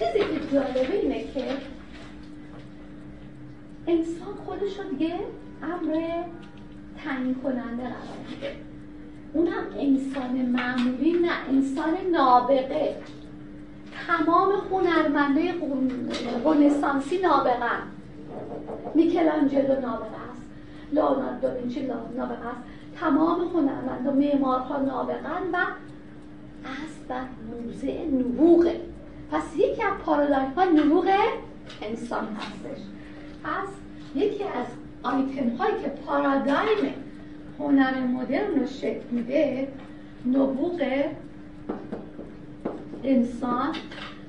چیزی 0.01 0.19
که 0.19 0.53
جالبه 0.53 1.01
اینه 1.03 1.25
که 1.25 1.45
انسان 3.87 4.35
خودش 4.47 4.79
رو 4.79 4.85
دیگه 4.91 5.15
امر 5.63 6.25
تعیین 7.05 7.35
کننده 7.35 7.83
قرار 7.83 8.19
میده. 8.31 8.57
اونم 9.33 9.65
انسان 9.79 10.31
معمولی 10.31 11.13
نه 11.13 11.31
انسان 11.49 11.95
نابغه. 12.13 12.97
تمام 14.07 14.53
هنرمنده 14.71 15.55
رنسانسی 16.45 17.19
نابغه. 17.19 17.71
میکلانجلو 18.95 19.81
نابغه 19.81 20.21
است. 20.33 20.43
لئوناردو 20.93 21.41
داوینچی 21.41 21.87
نابغه 22.17 22.47
است. 22.47 22.61
تمام 23.01 23.41
هنرمند 23.41 24.07
و 24.07 24.11
معمارها 24.11 24.79
نابغن 24.79 25.51
و 25.53 25.57
از 26.65 27.09
بر 27.09 27.25
موزه 27.51 28.05
نبوغه. 28.05 28.81
پس 29.33 29.57
یکی 29.57 29.83
از 29.83 29.93
پارادایم 30.05 30.53
ها 30.57 30.65
نبوغ 30.65 31.09
انسان 31.83 32.29
هستش. 32.37 32.83
پس 33.45 33.69
یکی 34.15 34.45
از 34.45 34.67
آیتم 35.03 35.49
هایی 35.49 35.75
که 35.83 35.89
پارادایم 35.89 36.95
هنر 37.59 38.01
مدرن 38.01 38.61
رو 38.61 38.67
شکل 38.67 39.05
میده 39.11 39.69
نبوغ 40.27 40.83
انسان 43.05 43.75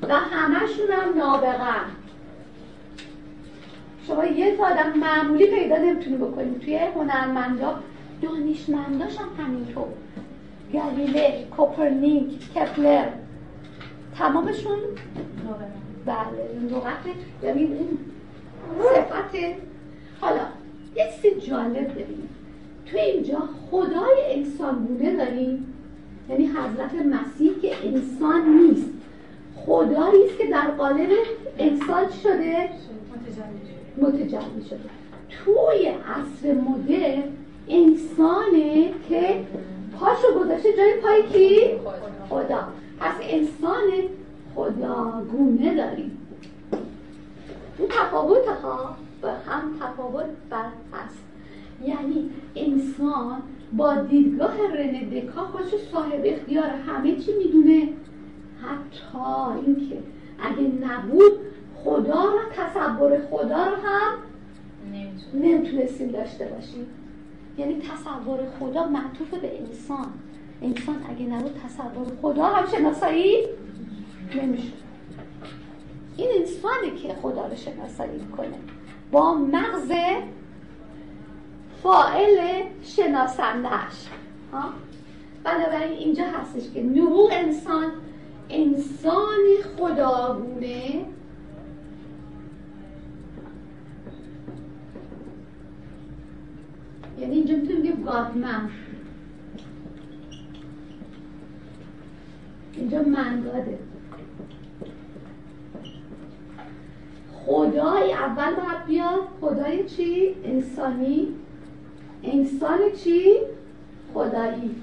و 0.01 0.15
همشون 0.15 0.87
هم 0.91 1.17
نابغن 1.17 1.85
شما 4.07 4.25
یه 4.25 4.57
آدم 4.61 4.99
معمولی 4.99 5.47
پیدا 5.47 5.77
نمی‌تونی 5.77 6.17
بکنیم 6.17 6.53
توی 6.53 6.77
هنرمندا 6.77 7.79
دانشمنداش 8.21 9.17
هم 9.17 9.45
همینطور. 9.45 9.87
گلیله 10.73 11.47
کوپرنیک 11.57 12.53
کپلر. 12.53 13.07
تمامشون؟ 14.17 14.79
بله 16.05 16.71
لغت 16.71 17.15
یعنی 17.43 17.61
این 17.61 17.97
صفت 18.83 19.35
حالا 20.21 20.41
یه 20.95 21.03
چیز 21.21 21.49
جالب 21.49 21.91
ببینیم. 21.91 22.29
تو 22.85 22.97
اینجا 22.97 23.39
خدای 23.71 24.23
انسان 24.27 24.75
بوده 24.75 25.15
داریم؟ 25.15 25.73
یعنی 26.29 26.47
حضرت 26.47 27.05
مسیح 27.05 27.51
که 27.61 27.87
انسان 27.87 28.49
نیست. 28.49 28.89
خدایی 29.65 30.25
است 30.25 30.37
که 30.37 30.47
در 30.47 30.71
قالب 30.71 31.09
انسان 31.59 32.05
شده؟ 32.23 32.69
متجلی 33.97 34.63
شده. 34.69 34.79
توی 35.29 35.85
عصر 35.87 36.53
مدر 36.53 37.23
انسانه 37.69 38.89
که 39.09 39.45
پاشو 39.99 40.39
گذاشته 40.39 40.73
جای 40.77 40.93
پای 40.93 41.23
کی؟ 41.23 41.59
خدا. 42.29 42.67
پس 43.01 43.13
انسان 43.21 43.83
خداگونه 44.55 45.75
داریم. 45.75 46.17
اون 47.77 47.87
تفاوت 47.89 48.47
ها 48.47 48.95
به 49.21 49.31
هم 49.31 49.79
تفاوت 49.79 50.25
بر 50.49 50.65
هست 50.93 51.23
یعنی 51.85 52.29
انسان 52.55 53.41
با 53.73 53.95
دیدگاه 53.95 54.55
رنه 54.73 55.21
دکا 55.21 55.41
خودش 55.41 55.71
صاحب 55.91 56.21
اختیار 56.23 56.65
همه 56.65 57.15
چی 57.15 57.31
می‌دونه. 57.37 57.89
حتی 58.61 59.59
اینکه 59.65 59.97
اگه 60.39 60.61
نبود 60.61 61.31
خدا 61.83 62.23
و 62.23 62.39
تصور 62.55 63.21
خدا 63.31 63.65
رو 63.65 63.75
هم 63.75 64.17
نمی‌تونستیم 65.33 66.07
داشته 66.07 66.45
باشیم. 66.45 66.87
یعنی 67.57 67.81
تصور 67.81 68.39
خدا 68.59 68.87
معطوف 68.87 69.29
به 69.29 69.59
انسان. 69.59 70.07
انسان 70.61 70.95
اگه 71.09 71.25
نبود 71.25 71.61
تصور 71.65 72.17
خدا 72.21 72.45
هم 72.45 72.67
شناسایی 72.67 73.45
نمیشه 74.35 74.73
این 76.17 76.29
انسانی 76.37 76.99
که 77.01 77.13
خدا 77.21 77.47
رو 77.47 77.55
شناسایی 77.55 78.19
کنه 78.37 78.57
با 79.11 79.33
مغز 79.33 79.91
فائل 81.83 82.63
شناسندهش 82.83 84.07
بنابراین 85.43 85.97
اینجا 85.97 86.23
هستش 86.23 86.71
که 86.73 86.83
نبوغ 86.83 87.29
انسان 87.31 87.91
انسان 88.49 89.39
خداگونه. 89.77 91.05
یعنی 97.19 97.35
اینجا 97.35 97.55
می‌تونیم 97.55 97.81
بگیم 97.81 98.03
گادمن 98.03 98.69
اینجا 102.73 103.01
منگاده 103.01 103.79
خدای 107.45 108.13
اول 108.13 108.55
باید 108.55 108.85
بیاد. 108.87 109.21
خدای 109.41 109.83
چی؟ 109.89 110.35
انسانی. 110.45 111.27
انسان 112.23 112.79
چی؟ 113.03 113.37
خدایی. 114.13 114.75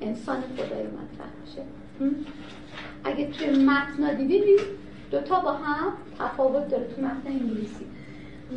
انسان 0.00 0.40
خدایی 0.40 0.86
مطرح 0.86 1.28
میشه. 1.40 1.62
اگه 3.04 3.30
توی 3.30 3.64
متن 3.64 4.16
دیدید 4.16 4.60
دوتا 5.10 5.40
با 5.40 5.52
هم 5.52 5.92
تفاوت 6.18 6.68
داره 6.68 6.84
تو 6.84 7.02
متن 7.02 7.26
انگلیسی. 7.26 7.86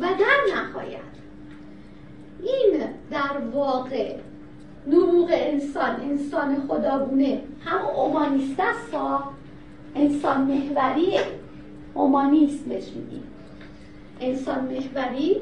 در 0.00 0.54
نهایت 0.56 1.00
این 2.42 2.80
در 3.10 3.38
واقع 3.52 4.16
نبوغ 4.86 5.28
انسان 5.30 6.00
انسان 6.00 6.62
خداگونه. 6.68 7.40
هم 7.64 7.86
اومانیست 7.86 8.60
است 8.60 8.94
انسان 9.94 10.40
محوریه 10.40 11.20
اومانیست 11.94 12.66
میگیم. 12.96 13.22
انسان 14.20 14.64
محوری 14.64 15.36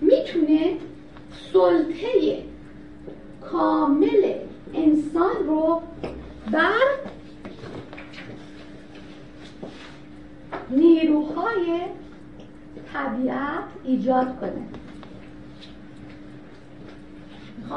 می‌تونه 0.00 0.76
سلطه 1.52 2.42
کامل 3.40 4.34
انسان 4.74 5.46
رو 5.46 5.82
بر 6.52 6.72
نیروهای 10.70 11.80
طبیعت 12.92 13.64
ایجاد 13.84 14.40
کنه. 14.40 14.81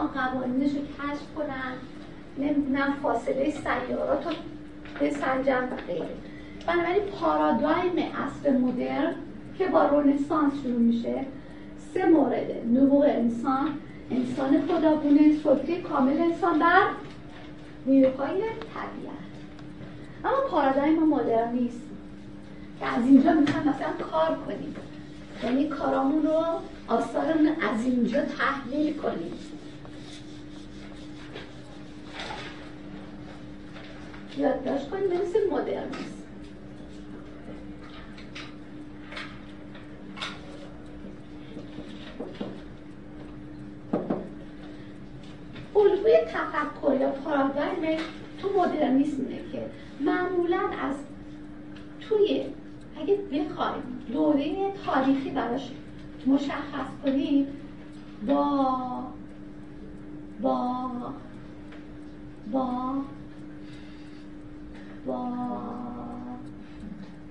می‌خوان 0.04 0.28
قوانینش 0.28 0.72
رو 0.72 0.82
کشف 0.82 1.34
کنن 1.36 1.74
نمی‌دونم 2.38 2.94
فاصله 3.04 3.52
سیارات 3.52 4.26
رو 4.28 4.32
بسنجن 5.02 5.64
و 5.64 5.76
غیره. 5.88 6.10
بنابراین 6.68 7.04
پارادایم 7.04 7.94
اصر 7.98 8.52
مدرن 8.52 9.16
که 9.58 9.68
با 9.68 9.86
رونسانس 9.86 10.54
شروع 10.64 10.80
میشه 10.80 11.26
سه 11.94 12.06
مورده 12.06 12.64
نبوغ 12.74 13.02
انسان 13.02 13.68
انسان 14.12 14.68
خداگونه 14.68 15.36
سلطه 15.44 15.82
کامل 15.82 16.22
انسان 16.22 16.60
بر 16.60 16.88
نیروهای 17.86 18.42
طبیعت. 18.42 19.26
اما 20.26 20.50
پارادایم 20.50 21.04
مدرنیسم 21.04 21.80
که 22.80 22.86
از 22.86 23.06
اینجا 23.06 23.34
می‌خوام 23.34 23.64
مثلا 23.70 24.08
کار 24.12 24.38
کنیم. 24.46 24.76
یعنی 25.44 25.68
کارامون 25.68 26.24
رو 26.24 26.44
آثارمون 26.88 27.48
از 27.48 27.86
اینجا 27.86 28.20
تحلیل 28.22 28.94
کنیم. 28.94 29.34
یادداشت 34.38 34.90
کنیم 34.90 35.22
مثل 35.22 35.40
مدرنیسم 35.52 36.16
الگوی 45.76 46.18
تفکر 46.28 46.96
یا 47.02 47.10
پارادایم 47.10 47.98
تو 48.42 48.50
مدرنیسمه 48.60 49.40
که 49.52 49.66
معمولا 50.00 50.62
از 50.82 50.96
توی 52.02 52.46
اگه 53.02 53.16
بخوایم 53.16 53.84
دوره 54.14 54.72
تاریخی 54.86 55.30
براش 55.30 55.72
مشخص 56.28 56.88
کنیم 57.04 57.48
با 58.28 59.04
با 60.42 60.90
با 62.52 62.94
با 65.06 65.26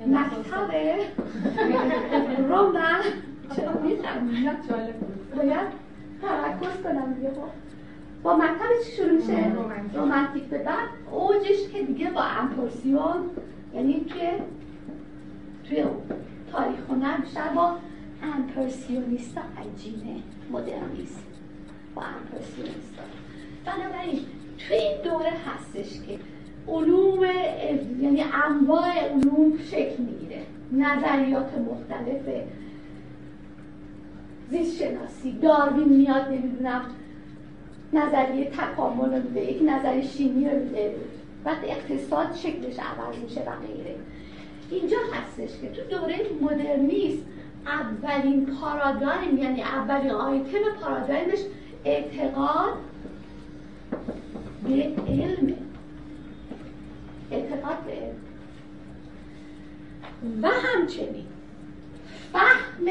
مکتب 0.06 0.70
چرا 3.56 3.72
می‌خوام 3.72 4.28
باید 5.36 5.66
ترکز 6.22 6.82
کنم 6.82 7.12
دیگه 7.12 7.30
خب. 7.30 7.40
با 8.22 8.36
مکتب 8.36 8.84
چی 8.84 8.92
شروع 8.92 9.12
میشه؟ 9.12 9.52
رومانتیک. 9.94 10.42
به 10.42 10.58
بعد 10.58 10.88
اوجش 11.10 11.68
که 11.72 11.82
دیگه 11.82 12.10
با 12.10 12.22
امپرسیون 12.22 13.30
یعنی 13.74 14.04
توی 14.08 14.28
توی 15.68 15.84
تاریخ 16.52 16.78
هنر 16.88 17.16
بیشتر 17.16 17.48
با 17.54 17.76
امپرسیونیستا 18.22 19.40
عجینه 19.40 20.22
مدرنیست 20.52 21.24
با 21.94 22.02
امپرسیونیستا 22.02 23.02
بنابراین 23.64 24.20
توی 24.58 24.76
این 24.76 25.02
دوره 25.02 25.30
هستش 25.30 26.00
که 26.00 26.18
علوم 26.68 27.24
یعنی 28.00 28.24
انواع 28.48 29.08
علوم 29.08 29.58
شکل 29.70 30.02
می‌گیره. 30.02 30.42
نظریات 30.72 31.58
مختلف 31.58 32.44
زیست 34.50 34.82
شناسی 34.82 35.38
داروین 35.42 35.88
میاد 35.88 36.28
نمی‌دونم 36.28 36.82
نظریه 37.92 38.50
تکامل 38.50 39.14
رو 39.14 39.22
میده 39.22 39.40
یک 39.40 39.62
نظریه 39.62 40.02
شیمی 40.02 40.44
رو 40.44 40.58
میده. 40.58 40.94
وقتی 41.44 41.66
اقتصاد 41.70 42.34
شکلش 42.34 42.78
عوض 42.78 43.18
میشه 43.22 43.40
و 43.40 43.44
غیره. 43.66 43.96
اینجا 44.70 44.96
هستش 45.12 45.60
که 45.60 45.68
تو 45.68 45.98
دوره 45.98 46.16
مدرنیسم 46.40 47.22
اولین 47.66 48.46
پارادایم 48.46 49.38
یعنی 49.38 49.62
اولین 49.62 50.10
آیتم 50.10 50.58
پارادایمش 50.80 51.38
اعتقاد 51.84 52.72
به 54.68 54.92
علم 55.08 55.52
اعتقاد 57.34 57.76
به 57.86 57.92
و 60.42 60.48
همچنین 60.48 61.26
فهم 62.32 62.84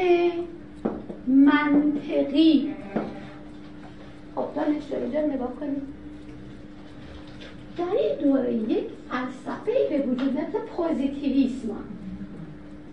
منطقی. 1.26 2.74
خب 4.34 4.46
دانش 4.56 4.92
اینجا 4.92 5.20
نگاه 5.20 5.54
کنید 5.60 5.82
در 7.78 7.84
این 7.84 8.30
دوره 8.30 8.54
یک 8.54 8.84
فلسفه 9.10 9.72
به 9.90 10.06
وجود 10.06 10.32
مثل 10.32 10.58
پوزیتیویسم 10.76 11.76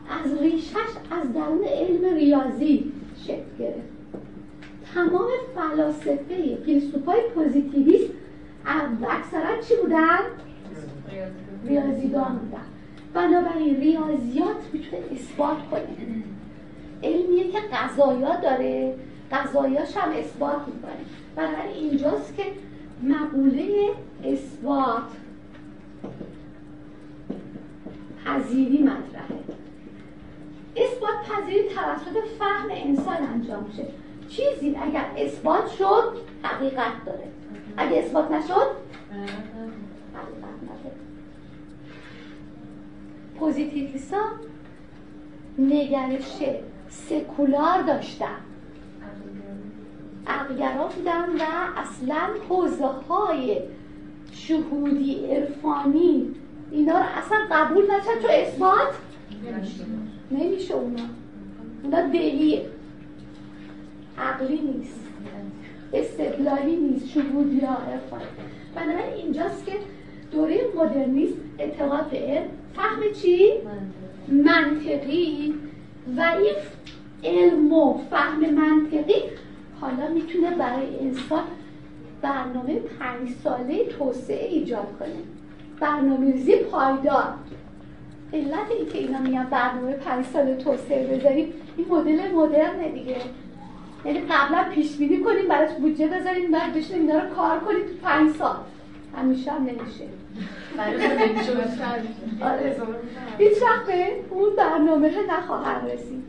از 0.09 0.41
ریشش 0.41 0.75
از 1.11 1.33
درون 1.33 1.63
علم 1.63 2.15
ریاضی 2.15 2.91
شکل 3.23 3.43
گرفت. 3.59 3.96
تمام 4.93 5.29
فلاسفه 5.55 6.57
فیلسوفای 6.65 7.21
پوزیتیویسم 7.35 8.13
اکثرا 9.09 9.61
چی 9.61 9.75
بودن؟ 9.81 10.19
ریاضیدان 11.65 12.37
بودن. 12.37 12.65
بنابراین 13.13 13.79
ریاضیات 13.79 14.55
می‌تونه 14.73 15.01
اثبات 15.11 15.57
کنه. 15.71 16.23
علمیه 17.03 17.51
که 17.51 17.59
قضایا 17.59 18.35
داره 18.35 18.95
قضایاش 19.31 19.97
هم 19.97 20.11
اثبات 20.11 20.61
می‌کنه. 20.67 21.05
بنابراین 21.35 21.75
اینجاست 21.75 22.35
که 22.37 22.43
مقوله 23.03 23.89
اثبات 24.23 25.03
پذیری 28.25 28.83
مطرحه. 28.83 29.37
اثبات 30.75 31.15
پذیری 31.29 31.69
توسط 31.69 32.17
فهم 32.39 32.67
انسان 32.71 33.17
انجام 33.33 33.63
میشه. 33.63 33.85
چیزی 34.29 34.75
اگر 34.81 35.05
اثبات 35.17 35.67
شد 35.71 36.13
حقیقت 36.43 37.05
داره. 37.05 37.27
اگه 37.77 37.97
اثبات 37.97 38.31
نشد 38.31 38.67
پوزیتیویستا 43.39 44.17
نگرش 45.59 46.43
سکولار 46.89 47.81
داشتن. 47.81 48.37
عقلگرا 50.27 50.87
بودن 50.87 51.29
و 51.29 51.43
اصلا 51.77 52.27
حوزه 52.49 52.85
های 52.85 53.61
شهودی 54.31 55.25
عرفانی 55.25 56.35
اینا 56.71 56.97
رو 56.97 57.05
اصلا 57.17 57.37
قبول 57.51 57.83
نشد 57.83 58.21
چون 58.21 58.31
اثبات 58.31 58.95
نمیشه. 60.31 60.73
اونا. 60.73 61.03
اونا 61.83 62.01
دلیه 62.07 62.65
عقلی 64.17 64.61
نیست. 64.61 64.99
استدلالی 65.93 66.75
نیست. 66.75 67.07
شهودی 67.07 67.59
ها 67.59 67.73
عرفانی 67.75 68.23
بنابراین 68.75 69.13
اینجاست 69.13 69.65
که 69.65 69.71
دوره 70.31 70.61
مدرنیسم 70.75 71.35
اعتقاد 71.59 72.09
به 72.09 72.17
علم 72.17 72.47
فهم 72.75 73.13
چی؟ 73.21 73.51
منطقی. 74.27 75.53
و 76.17 76.21
این 76.21 76.55
علم 77.23 77.73
و 77.73 77.99
فهم 78.09 78.39
منطقی 78.39 79.21
حالا 79.81 80.07
می‌تونه 80.13 80.55
برای 80.55 80.99
انسان 80.99 81.43
برنامه 82.21 82.79
پنج 82.79 83.29
ساله 83.43 83.85
توسعه 83.85 84.47
ایجاد 84.47 84.87
کنه. 84.99 85.09
برنامه 85.79 86.31
ریزی 86.31 86.55
پایدار. 86.55 87.33
علت 88.33 88.71
این 88.77 88.89
که 88.89 88.97
اینا 88.97 89.19
میگن 89.19 89.43
برنامه 89.43 89.93
پنج 89.93 90.25
ساله 90.25 90.55
توسعه 90.55 91.17
بذاریم 91.17 91.53
این 91.77 91.87
مدل 91.89 92.31
مدرنه 92.31 92.89
دیگه. 92.89 93.15
یعنی 94.07 94.19
قبلا 94.19 94.63
پیش 94.73 94.97
بینی 94.97 95.19
کنیم 95.23 95.47
براش 95.47 95.71
بودجه 95.71 96.07
بذاریم 96.07 96.51
بعد 96.51 96.73
بشینیم 96.73 97.01
اینا 97.01 97.19
رو 97.19 97.35
کار 97.35 97.59
کنیم 97.59 97.79
تو 97.79 97.93
پنج 98.03 98.35
سال. 98.35 98.55
همیشه 99.17 99.51
هم 99.51 99.63
نمیشه. 99.63 100.03
آره. 102.41 102.75
هیچ 103.37 103.61
وقت 103.61 103.85
به 103.85 104.07
اون 104.29 104.55
برنامه 104.55 105.11
نخواهد 105.29 105.91
رسید. 105.91 106.23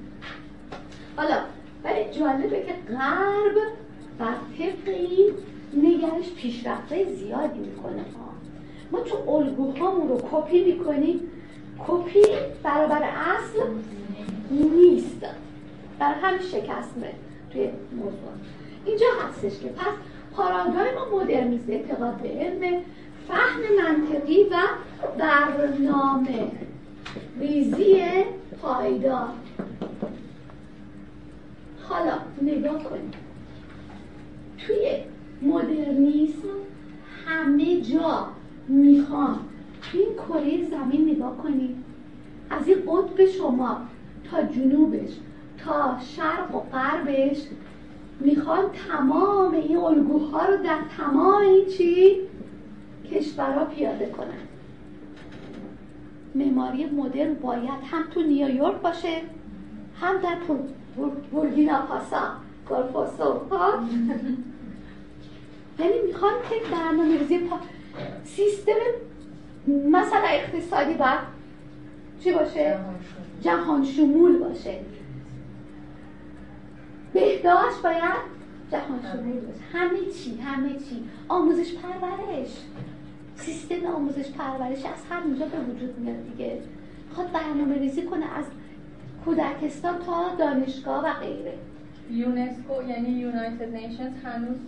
حالا 1.16 1.36
ولی 1.84 2.04
جالبه 2.18 2.62
که 2.62 2.74
غرب 2.88 3.54
بر 4.18 4.34
طبق 4.58 4.88
این 4.88 5.32
نگرش 5.76 6.32
پیشرفته 6.36 7.04
زیادی 7.04 7.58
می‌کنه. 7.58 8.04
ما 8.90 9.00
تو 9.00 9.30
الگوهامون 9.30 10.08
رو 10.08 10.20
کپی 10.32 10.64
می‌کنیم. 10.64 11.20
کپی 11.88 12.22
برابر 12.62 13.02
اصل 13.02 13.62
نیست. 14.50 15.26
برای 15.98 16.14
همین 16.22 16.40
شکسته 16.40 17.27
توی 17.52 17.68
موضوع. 17.96 18.32
اینجا 18.84 19.06
هستش 19.28 19.60
که 19.60 19.68
پس 19.68 19.92
ما 20.94 21.18
مدرنیسم 21.18 21.72
اعتقاد 21.72 22.16
به 22.16 22.28
علم 22.28 22.82
فهم 23.28 23.60
منطقی 23.82 24.42
و 24.42 24.56
برنامه 25.18 26.50
ریزی 27.40 28.02
پایدار. 28.62 29.28
حالا 31.82 32.18
نگاه 32.42 32.84
کنید 32.84 33.14
توی 34.66 34.90
مدرنیسم 35.42 36.48
همه 37.26 37.80
جا 37.80 38.26
می‌خوان. 38.68 39.38
این 39.92 40.08
کره 40.28 40.64
زمین 40.70 41.10
نگاه 41.10 41.36
کنید 41.36 41.76
از 42.50 42.68
این 42.68 42.78
قطب 42.86 43.26
شما 43.26 43.76
تا 44.30 44.42
جنوبش. 44.42 45.10
تا 45.68 45.96
شرق 46.00 46.54
و 46.54 46.60
غربش 46.60 47.38
می‌خوان 48.20 48.64
تمام 48.88 49.54
این 49.54 49.76
الگوها 49.76 50.46
رو 50.46 50.56
در 50.56 50.78
تمام 50.96 51.42
این 51.42 51.66
چی 51.66 52.16
کشورها 53.10 53.64
پیاده 53.64 54.06
کنن. 54.06 54.48
معماری 56.34 56.86
مدرن 56.86 57.34
باید 57.34 57.80
هم 57.90 58.02
تو 58.14 58.22
نیویورک 58.22 58.76
باشه 58.76 59.22
هم 60.00 60.16
در 60.18 60.36
بورگینا 61.30 61.82
پاسا 61.82 62.18
کارفاسو 62.68 63.40
یعنی 65.78 65.98
می‌خوان 66.06 66.32
که 66.50 66.76
برنامه 66.76 67.18
ریزی 67.18 67.38
پا... 67.38 67.56
سیستم 68.24 68.72
مثلا 69.90 70.26
اقتصادی 70.28 70.94
باید 70.94 71.18
چی 72.20 72.32
باشه؟ 72.32 72.78
جهان 73.40 73.84
شمول 73.84 74.38
باشه. 74.38 74.80
بهداشت 77.48 77.82
باید 77.82 78.38
جهان 78.72 79.00
شمول 79.02 79.40
باشه. 79.40 79.60
همه 79.72 80.12
چی 80.12 80.36
همه 80.36 80.68
چی. 80.68 81.04
آموزش 81.28 81.74
پرورش. 81.74 82.48
سیستم 83.36 83.86
آموزش 83.86 84.30
پرورش 84.30 84.78
از 84.78 85.04
همینجا 85.10 85.46
به 85.46 85.58
وجود 85.58 85.98
میاد 85.98 86.16
دیگه. 86.30 86.62
خود 87.14 87.32
برنامه 87.32 87.78
ریزی 87.78 88.02
کنه 88.02 88.24
از 88.24 88.44
کودکستان 89.24 89.98
تا 89.98 90.34
دانشگاه 90.38 91.04
و 91.04 91.12
غیره. 91.12 91.54
یونسکو 92.10 92.82
یعنی 92.88 93.08
یونایتد 93.08 93.74
نیشنز 93.74 94.12
هنوز 94.24 94.58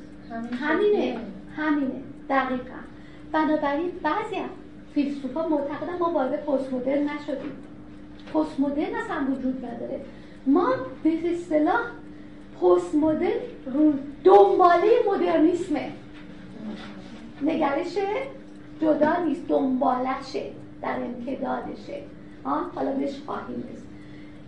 همینه 0.60 1.18
همینه. 1.56 2.00
دقیقا. 2.28 2.80
بنابراین 3.32 3.90
بعضی 4.02 4.36
از 4.36 4.50
فیلسوفا 4.94 5.48
معتقدن 5.48 5.98
ما 5.98 6.10
وارد 6.10 6.44
پست 6.44 6.72
مدرن 6.72 7.02
نشدیم. 7.02 7.52
پست 8.34 8.60
مدرن 8.60 8.94
اصلا 8.94 9.26
وجود 9.32 9.64
نداره. 9.64 10.00
ما 10.46 10.68
به 11.02 11.32
اصطلاح 11.32 11.80
پست 12.60 12.94
مدرن 12.94 13.98
دنباله 14.24 14.90
مدرنیسمه. 15.08 15.92
نگرش 17.42 17.98
جدا 18.80 19.24
نیست 19.24 19.48
دنبالشه 19.48 20.50
در 20.82 20.96
امتدادشه. 20.96 22.02
حالا 22.44 22.92
بهش 22.92 23.18
خواهیم 23.26 23.64
رسید. 23.72 23.90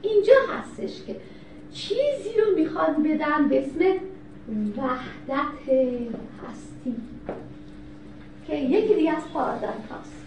اینجا 0.03 0.35
هستش 0.49 1.05
که 1.07 1.17
چیزی 1.73 2.41
رو 2.41 2.57
می‌خواد 2.57 3.03
بدن 3.03 3.49
به 3.49 3.67
اسم 3.67 3.81
وحدت 4.77 5.69
هستی. 6.49 6.97
که 8.47 8.57
یکی 8.57 8.95
دیگه 8.95 9.17
از 9.17 9.23
پارادایم 9.33 9.85
هست 9.91 10.23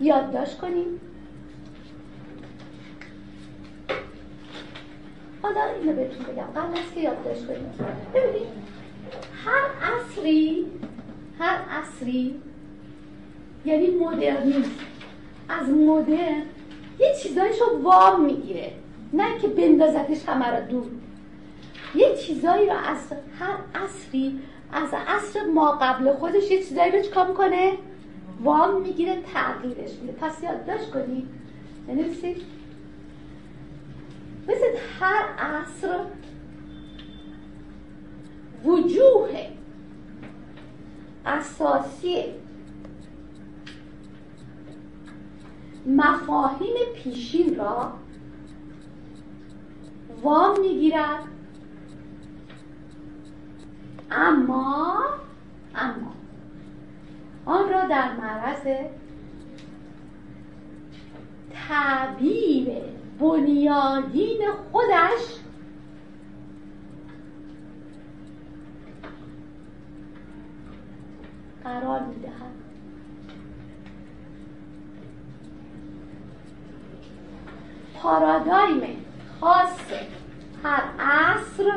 یادداشت 0.00 0.58
کنیم. 0.58 0.86
حالا 5.42 5.60
اینو 5.80 5.92
بهتون 5.92 6.26
بگم. 6.26 6.60
قبل 6.60 6.72
از 6.72 6.94
که 6.94 7.00
یادداشت 7.00 7.46
کنیم. 7.46 7.72
ببینید 8.14 8.48
هر 9.44 9.94
عصری 9.94 10.66
هر 11.38 11.58
عصری 11.70 12.40
یعنی 13.64 13.90
مدرنیسم. 13.90 14.70
از 15.48 15.68
مدرن 15.68 16.42
یه 17.00 17.14
چیزایشو 17.22 17.64
وام 17.82 18.24
می‌گیره. 18.24 18.72
نه 19.12 19.38
که 19.38 19.48
بندازتش 19.48 20.28
همه 20.28 20.50
را 20.50 20.60
دور. 20.60 20.86
یه 21.94 22.14
چیزایی 22.14 22.66
رو 22.66 22.72
از 22.72 22.98
هر 23.38 23.82
عصری 23.84 24.40
از 24.72 24.88
عصر 25.06 25.44
ما 25.54 25.72
قبل 25.72 26.12
خودش 26.12 26.50
یه 26.50 26.62
چیزایی 26.62 26.92
رو 26.92 27.02
چکار 27.02 27.28
می‌کنه؟ 27.28 27.72
وام 28.42 28.80
می‌گیره 28.80 29.22
تغییرش 29.34 29.90
میده. 30.00 30.12
پس 30.12 30.42
یادداشت 30.42 30.90
کنید. 30.90 31.28
بنویسید 31.88 32.42
مثل 34.48 34.78
هر 35.00 35.22
عصر 35.38 35.98
وجوه 38.64 39.46
اساسی 41.26 42.24
مفاهیم 45.86 46.74
پیشین 46.94 47.56
را 47.56 47.92
وام 50.22 50.60
می‌گیرد. 50.60 51.24
اما 54.10 55.04
اما 55.74 56.14
آن 57.44 57.68
را 57.70 57.86
در 57.86 58.16
معرض 58.16 58.88
تعبیر 61.52 62.68
بنیادین 63.22 64.40
خودش. 64.72 65.38
قرار 71.64 72.00
می‌دهد. 72.02 72.32
پارادایم 77.94 78.96
خاص 79.40 79.78
هر 80.64 80.82
عصر. 80.98 81.70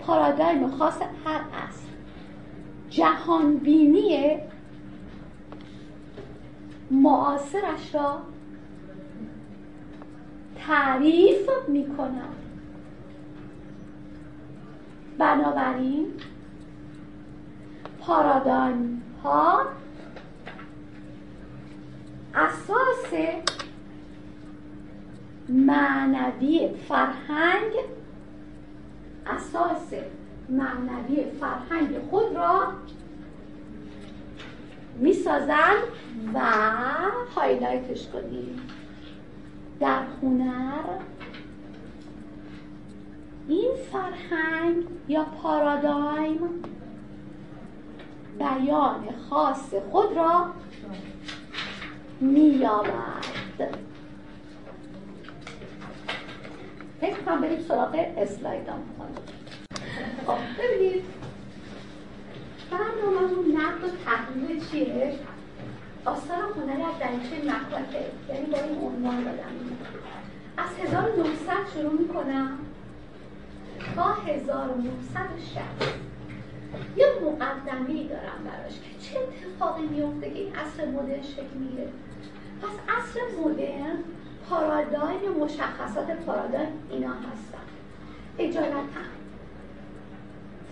پارادایم 0.00 0.70
خاص 0.70 1.02
هر 1.24 1.40
عصر. 1.40 1.88
جهانبینی 2.90 4.40
معاصرش 6.90 7.94
را 7.94 8.18
تعریف 10.66 11.50
می‌کنم. 11.68 12.34
بنابراین 15.18 16.06
پارادایم 18.00 19.02
ها 19.24 19.66
اساس 22.34 23.14
معنوی 25.48 26.68
فرهنگ 26.88 27.72
اساس 29.26 29.94
معنوی 30.48 31.24
فرهنگ 31.40 31.98
خود 32.10 32.36
را 32.36 32.72
می‌سازند 34.98 35.82
و 36.34 36.40
هایلایتش 37.36 38.08
کنیم. 38.08 38.60
در 39.80 40.02
هنر 40.22 40.84
این 43.48 43.70
فرهنگ 43.92 44.84
یا 45.08 45.24
پارادایم 45.42 46.62
بیان 48.38 49.08
خاص 49.30 49.74
خود 49.90 50.16
را 50.16 50.46
مییابد. 52.20 53.78
فکر 57.00 57.20
کنم 57.20 57.40
بریم 57.40 57.60
سراغ 57.60 58.06
اسلایدام. 58.16 58.82
خب 60.26 60.36
ببینید. 60.58 61.17
برنامهمون 62.70 63.56
نقد 63.56 63.84
و 63.84 63.88
تحلیل 64.04 64.64
چیه؟ 64.70 65.14
آثار 66.04 66.42
هنر 66.56 66.88
از 66.88 66.98
دریچه 67.00 67.36
مکاته 67.36 68.04
یعنی 68.28 68.46
با 68.46 68.58
این 68.58 68.78
عنوان 68.78 69.24
دادم. 69.24 69.76
از 70.56 70.68
1900 70.78 71.52
شروع 71.74 71.92
می‌کنم 71.92 72.58
تا 73.96 74.14
1960 74.14 75.56
یه 76.96 77.06
مقدمه 77.24 78.04
دارم 78.08 78.44
براش 78.44 78.72
که 78.72 79.00
چه 79.00 79.18
اتفاقی 79.18 79.82
میفته 79.82 80.30
که 80.30 80.38
این 80.38 80.54
عصر 80.54 80.86
مدرن 80.86 81.22
شکل 81.22 81.56
می‌گیره. 81.60 81.88
پس 82.62 82.94
عصر 82.96 83.20
مدرن 83.44 83.98
پارادایم 84.50 85.32
مشخصات 85.40 86.10
پارادایم 86.10 86.68
اینا 86.90 87.08
هستن. 87.12 87.58
اجالتا 88.38 88.78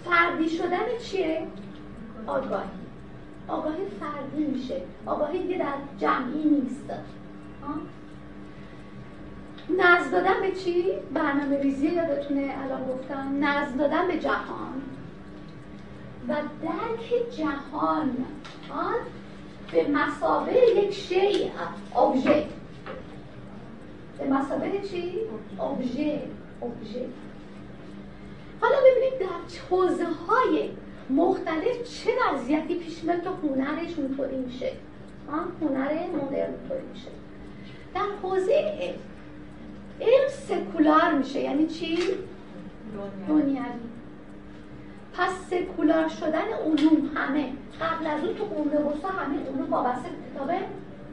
فردی 0.04 0.50
شدن 0.50 0.98
چیه؟ 1.02 1.46
آگاهی. 2.26 2.68
آگاهی 3.48 3.84
فردی 4.00 4.44
میشه. 4.44 4.80
آگاهی 5.06 5.42
دیگه 5.42 5.58
در 5.58 5.74
جمعی 5.98 6.44
نیست. 6.44 6.90
نزد 9.78 10.12
دادن 10.12 10.40
به 10.40 10.52
چی؟ 10.52 10.84
برنامه 11.14 11.58
ریزی 11.62 11.86
یادتونه 11.86 12.54
الان 12.64 12.84
گفتم. 12.84 13.44
نزد 13.44 13.78
دادن 13.78 14.06
به 14.06 14.18
جهان. 14.18 14.82
و 16.28 16.34
درک 16.62 17.30
جهان 17.36 18.16
آن 18.70 18.94
به 19.72 19.88
مسابه 19.88 20.52
یک 20.76 20.94
شیء 20.94 21.50
ابژه 21.96 22.46
به 24.18 24.24
مسابه 24.24 24.80
چی؟ 24.90 25.12
ابژه 25.60 26.22
ابژه 26.62 27.06
حالا 28.60 28.76
ببینید 28.80 29.18
در 29.20 29.58
حوزه 29.70 30.04
های 30.04 30.70
مختلف 31.10 31.82
چه 31.82 32.10
وضعیتی 32.34 32.74
پیش 32.74 33.04
میاد؟ 33.04 33.22
که 33.22 33.28
هنرش 33.28 33.98
اونطوری 33.98 34.36
میشه. 34.36 34.72
هنر 35.60 35.92
مدرن 35.92 36.54
اونطوری 36.54 36.86
میشه. 36.92 37.08
در 37.94 38.06
حوزه 38.22 38.52
علم 38.52 38.94
علم 40.00 40.28
سکولار 40.28 41.12
میشه. 41.12 41.40
یعنی 41.40 41.66
چی؟ 41.66 41.98
دنیوی 43.28 43.58
پس 45.14 45.30
سکولار 45.50 46.08
شدن 46.08 46.52
علوم 46.66 47.10
همه. 47.14 47.52
قبل 47.80 48.06
از 48.06 48.24
اون 48.24 48.34
تو 48.34 48.44
قرون 48.44 48.86
وسطا 48.86 49.08
همه 49.08 49.38
علوم 49.40 49.70
وابسته 49.70 50.08
به 50.08 50.34
کتاب 50.34 50.50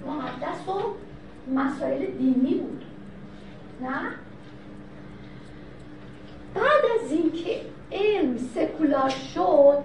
مقدس 0.08 0.68
و 0.68 0.94
مسائل 1.54 2.06
دینی 2.06 2.54
بود. 2.54 2.84
نه؟ 3.82 4.02
بعد 6.54 7.04
از 7.04 7.12
اینکه 7.12 7.62
علم 7.94 8.38
سکولار 8.38 9.10
شد 9.10 9.78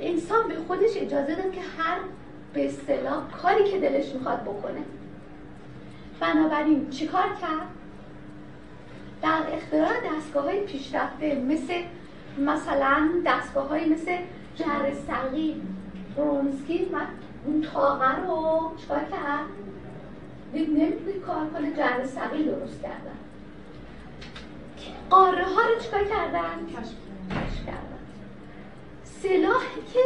انسان 0.00 0.48
به 0.48 0.54
خودش 0.54 0.96
اجازه 0.96 1.34
داد 1.34 1.52
که 1.52 1.60
هر 1.78 1.98
به 2.54 2.66
اصطلاح 2.66 3.30
کاری 3.42 3.64
که 3.64 3.80
دلش 3.80 4.14
می‌خواد 4.14 4.42
بکنه. 4.42 4.80
بنابراین 6.20 6.90
چیکار 6.90 7.28
کرد؟ 7.40 7.68
در 9.22 9.42
اختراع 9.52 9.92
دستگاه 10.16 10.44
های 10.44 10.60
پیشرفته 10.60 11.34
مثل 11.34 11.74
مثلا 12.38 13.10
دستگاه 13.26 13.68
های 13.68 13.84
مثل 13.84 14.16
جر 14.56 14.94
سقیل 15.06 15.62
برونسکی 16.16 16.88
اون 17.46 17.62
تاقه 17.62 18.26
رو 18.26 18.72
چکار 18.76 19.00
کرد؟ 19.00 19.46
نمی‌تونی 20.54 21.18
کار 21.26 21.46
کنه 21.46 21.72
جر 21.76 22.06
سقیل 22.06 22.44
درست 22.44 22.82
کردن. 22.82 23.21
قاره 25.12 25.44
ها 25.44 25.60
رو 25.60 25.80
چکار 25.80 26.04
کردن؟ 26.04 26.66
کشف 26.68 27.66
کردن 27.66 27.98
سلاحی 29.04 29.82
که 29.92 30.00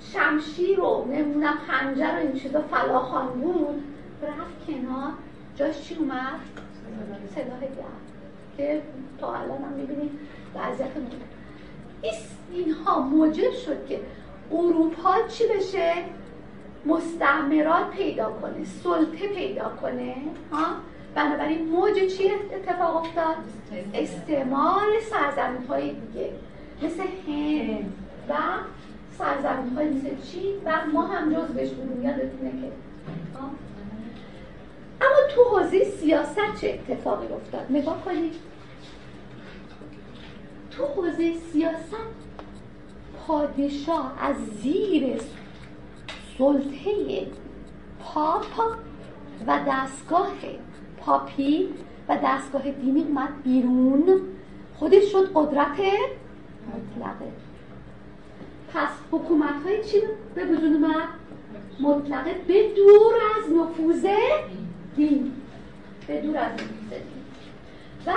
شمشیر 0.00 0.76
رو 0.76 1.08
نمونم 1.12 1.58
خنجر 1.66 2.12
و 2.16 2.18
این 2.18 2.32
چیزا 2.32 2.60
فلاخان 2.60 3.26
بود 3.26 3.82
رفت 4.22 4.66
کنار 4.66 5.12
جاش 5.56 5.82
چی 5.82 5.94
اومد؟ 5.94 6.40
سلاح 7.34 7.60
گرد 7.60 8.02
که 8.56 8.82
تا 9.18 9.34
الان 9.34 9.62
هم 9.62 9.72
می‌بینید 9.72 10.10
وضعیت 10.54 10.90
اینها 12.52 13.00
موجب 13.00 13.52
شد 13.52 13.86
که 13.86 14.00
اروپا 14.52 15.14
چی 15.28 15.44
بشه 15.46 15.92
مستعمرات 16.86 17.90
پیدا 17.90 18.32
کنه 18.32 18.64
سلطه 18.64 19.28
پیدا 19.28 19.68
کنه 19.82 20.14
ها 20.52 20.66
بنابراین 21.14 21.68
موج 21.68 21.94
چی 21.94 22.30
اتفاق 22.30 22.96
افتاد؟ 22.96 23.36
استعمار 23.94 24.86
سرزمین 25.10 25.66
های 25.66 25.92
دیگه. 25.92 26.30
مثل 26.82 27.02
هند 27.26 27.92
و 28.28 28.34
سرزمین 29.18 29.76
های 29.76 29.88
مثل 29.88 30.10
چین 30.30 30.54
و 30.64 30.72
ما 30.92 31.06
هم 31.06 31.34
جز 31.34 31.48
بهش 31.48 31.70
بودیم 31.70 32.04
یادتونه 32.04 32.50
که. 32.50 32.72
اما 35.00 35.16
تو 35.34 35.44
حوزه 35.44 35.84
سیاست 35.84 36.60
چه 36.60 36.80
اتفاقی 36.88 37.26
افتاد؟ 37.26 37.66
نگاه 37.70 38.04
کنید. 38.04 38.34
تو 40.70 40.84
حوزه 40.84 41.34
سیاست 41.52 41.96
پادشاه 43.26 44.14
از 44.20 44.36
زیر 44.62 45.20
سلطه 46.38 47.26
پاپا 48.00 48.64
و 49.46 49.58
دستگاه 49.68 50.30
پاپی 51.06 51.68
و 52.08 52.18
دستگاه 52.24 52.70
دینی 52.70 53.02
اومد 53.02 53.42
بیرون. 53.44 54.20
خودش 54.78 55.12
شد 55.12 55.30
قدرت 55.34 55.78
مطلقه. 56.68 57.32
پس 58.74 58.90
حکومت 59.10 59.62
های 59.64 59.84
چی 59.84 60.00
به 60.34 60.44
وجود 60.44 60.72
اومد 60.72 61.08
مطلقه. 61.80 62.34
به 62.48 62.68
دور 62.76 63.14
از 63.36 63.52
نفوذ 63.52 64.06
دین. 64.96 65.32
به 66.06 66.20
دور 66.20 66.36
از 66.36 66.52
نفوذ 66.52 66.90
دین. 66.90 67.22
و 68.06 68.12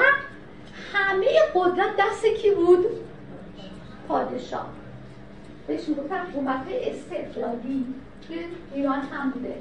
همه 0.94 1.28
قدرت 1.56 1.90
دست 2.00 2.26
کی 2.26 2.52
بود؟ 2.52 2.86
پادشاه. 4.08 4.70
بهش 5.68 5.90
می‌گفتن 5.90 6.26
حکومت 6.26 6.66
استقلالی 6.72 7.86
که 8.28 8.36
ایران 8.74 9.00
هم 9.00 9.30
بوده. 9.30 9.56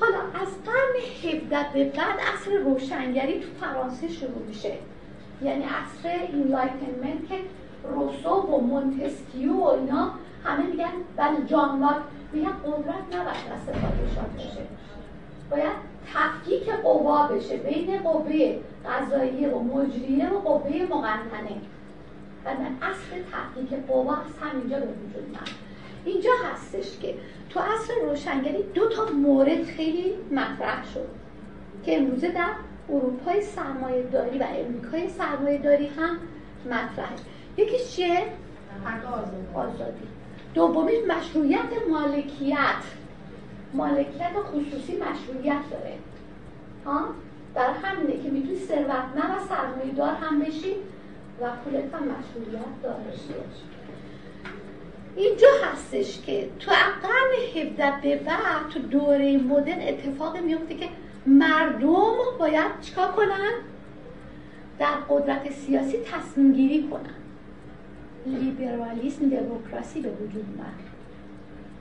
حالا 0.00 0.18
از 0.42 0.48
قرن 0.64 1.32
17 1.32 1.66
به 1.74 1.84
بعد 1.84 2.20
عصر 2.34 2.58
روشنگری 2.64 3.40
تو 3.40 3.46
فرانسه 3.60 4.08
شروع 4.08 4.42
میشه. 4.48 4.72
یعنی 5.42 5.64
عصر 5.64 6.08
enlightenment 6.32 7.28
که 7.28 7.34
روسو 7.84 8.30
و 8.30 8.60
مونتسکیو 8.60 9.52
و 9.52 9.64
اینا 9.64 10.10
همه 10.44 10.66
میگن 10.66 10.92
ولی 11.16 11.46
جان 11.46 11.80
لاک 11.80 11.96
میگن 12.32 12.52
قدرت 12.66 13.20
نباید 13.20 13.36
دست 13.52 13.66
پادشاه 13.66 14.28
باشه 14.36 14.66
باید 15.50 15.96
تفکیک 16.14 16.70
قوا 16.70 17.26
بشه 17.26 17.56
بین 17.56 17.98
قوه 17.98 18.58
قضاییه 18.86 19.48
و 19.48 19.62
مجریه 19.62 20.28
و 20.28 20.38
قوه 20.38 20.86
مقننه. 20.90 21.60
و 22.44 22.48
اصل 22.82 23.22
تفکیک 23.32 23.78
قوا 23.88 24.16
از 24.16 24.38
همینجا 24.40 24.76
به 24.78 24.86
وجود 24.86 25.38
اینجا 26.04 26.30
هستش 26.52 26.98
که 26.98 27.14
تو 27.56 27.62
اصل 27.62 27.94
روشنگری 28.02 28.62
دو 28.62 28.88
تا 28.88 29.04
مورد 29.04 29.64
خیلی 29.64 30.14
مطرح 30.30 30.84
شد 30.94 31.08
که 31.84 31.96
امروزه 31.96 32.28
در 32.28 32.50
اروپای 32.90 33.42
سرمایه 33.42 34.02
داری 34.02 34.38
و 34.38 34.46
امریکای 34.48 35.08
سرمایه 35.08 35.58
داری 35.58 35.86
هم 35.86 36.18
مطرحه. 36.66 37.16
یکیش 37.56 37.90
چیه؟ 37.90 38.24
آزادی. 39.54 40.06
دومی 40.54 40.92
مشروعیت 41.08 41.60
مالکیت. 41.90 42.82
مالکیت 43.74 44.32
خصوصی 44.44 44.96
مشروعیت 44.96 45.62
داره. 45.70 45.94
در 47.54 47.70
همینه 47.72 48.22
که 48.22 48.30
می‌تونی 48.30 48.58
ثروتمند 48.58 49.36
و 49.36 49.48
سرمایه 49.48 49.92
دار 49.96 50.14
هم 50.14 50.40
بشی 50.40 50.74
و 51.40 51.50
پولت 51.64 51.94
هم 51.94 52.08
داشته 52.82 53.34
باشی. 53.34 53.75
اینجا 55.16 55.48
هستش 55.64 56.20
که 56.20 56.48
تو 56.58 56.70
قرن 57.02 57.62
17 57.64 57.92
به 58.02 58.16
بعد 58.16 58.68
تو 58.70 58.78
دوره 58.78 59.36
مدرن 59.36 59.80
اتفاق 59.80 60.36
میفته 60.36 60.74
که 60.74 60.88
مردم 61.26 62.14
باید 62.38 62.80
چیکار 62.82 63.12
کنن؟ 63.12 63.52
در 64.78 64.94
قدرت 65.08 65.52
سیاسی 65.52 65.96
تصمیم 65.98 66.52
گیری 66.52 66.88
کنن. 66.88 67.14
لیبرالیسم 68.26 69.28
دموکراسی 69.28 70.00
به 70.00 70.08
وجود 70.08 70.44
اومد. 70.56 70.80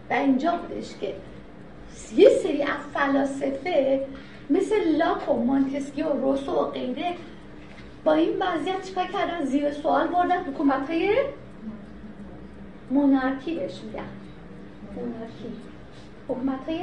و 0.09 0.13
اینجا 0.13 0.51
بودش 0.51 0.97
که 1.01 1.13
یه 2.15 2.29
سری 2.29 2.63
از 2.63 2.79
فلاسفه 2.93 4.05
مثل 4.49 4.97
لاک 4.97 5.29
و 5.29 5.33
مونتسکیو 5.33 6.05
و 6.05 6.21
روسو 6.21 6.51
و 6.51 6.71
غیره 6.71 7.13
با 8.03 8.13
این 8.13 8.29
وضعیت 8.39 8.81
چیکار 8.83 9.07
کردن؟ 9.07 9.45
زیر 9.45 9.71
سوال 9.71 10.07
بردن 10.07 10.43
حکومت 10.43 10.89
های 10.89 11.15
مونارکی 12.91 13.55
بهش 13.55 13.81
میگن. 13.83 14.07
مونارکی. 14.95 15.53
حکومت 16.27 16.69
های 16.69 16.81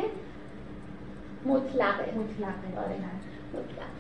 مطلقه. 1.47 2.05
مطلقه. 2.05 2.79
آره. 2.79 2.97
مطلق 3.53 3.93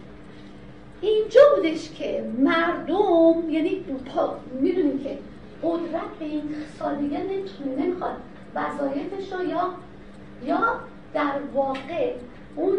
اینجا 1.00 1.40
بودش 1.56 1.90
که 1.90 2.24
مردم 2.38 3.50
یعنی 3.50 3.84
می‌دونیم 4.60 4.98
که 4.98 5.18
قدرت 5.62 6.18
به 6.18 6.24
این 6.24 6.54
سال 6.78 6.96
دیگه 6.96 7.18
نمی‌تونه 7.18 7.76
نمی‌خواد 7.76 8.16
وظایفش 8.54 9.32
رو 9.32 9.44
یا 9.44 9.74
یا 10.44 10.80
در 11.14 11.32
واقع 11.54 12.14
اون 12.56 12.78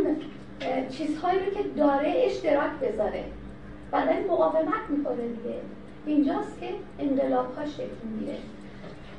چیزهایی 0.90 1.40
رو 1.40 1.46
که 1.46 1.64
داره 1.78 2.14
اشتراک 2.16 2.72
بذاره. 2.82 3.24
بعد 3.92 4.28
مقاومت 4.28 4.90
می‌کنه 4.90 5.28
دیگه. 5.28 5.56
اینجاست 6.06 6.60
که 6.60 6.70
انقلاب 7.00 7.56
ها 7.56 7.66
شکل 7.66 8.08
می‌گیره. 8.12 8.38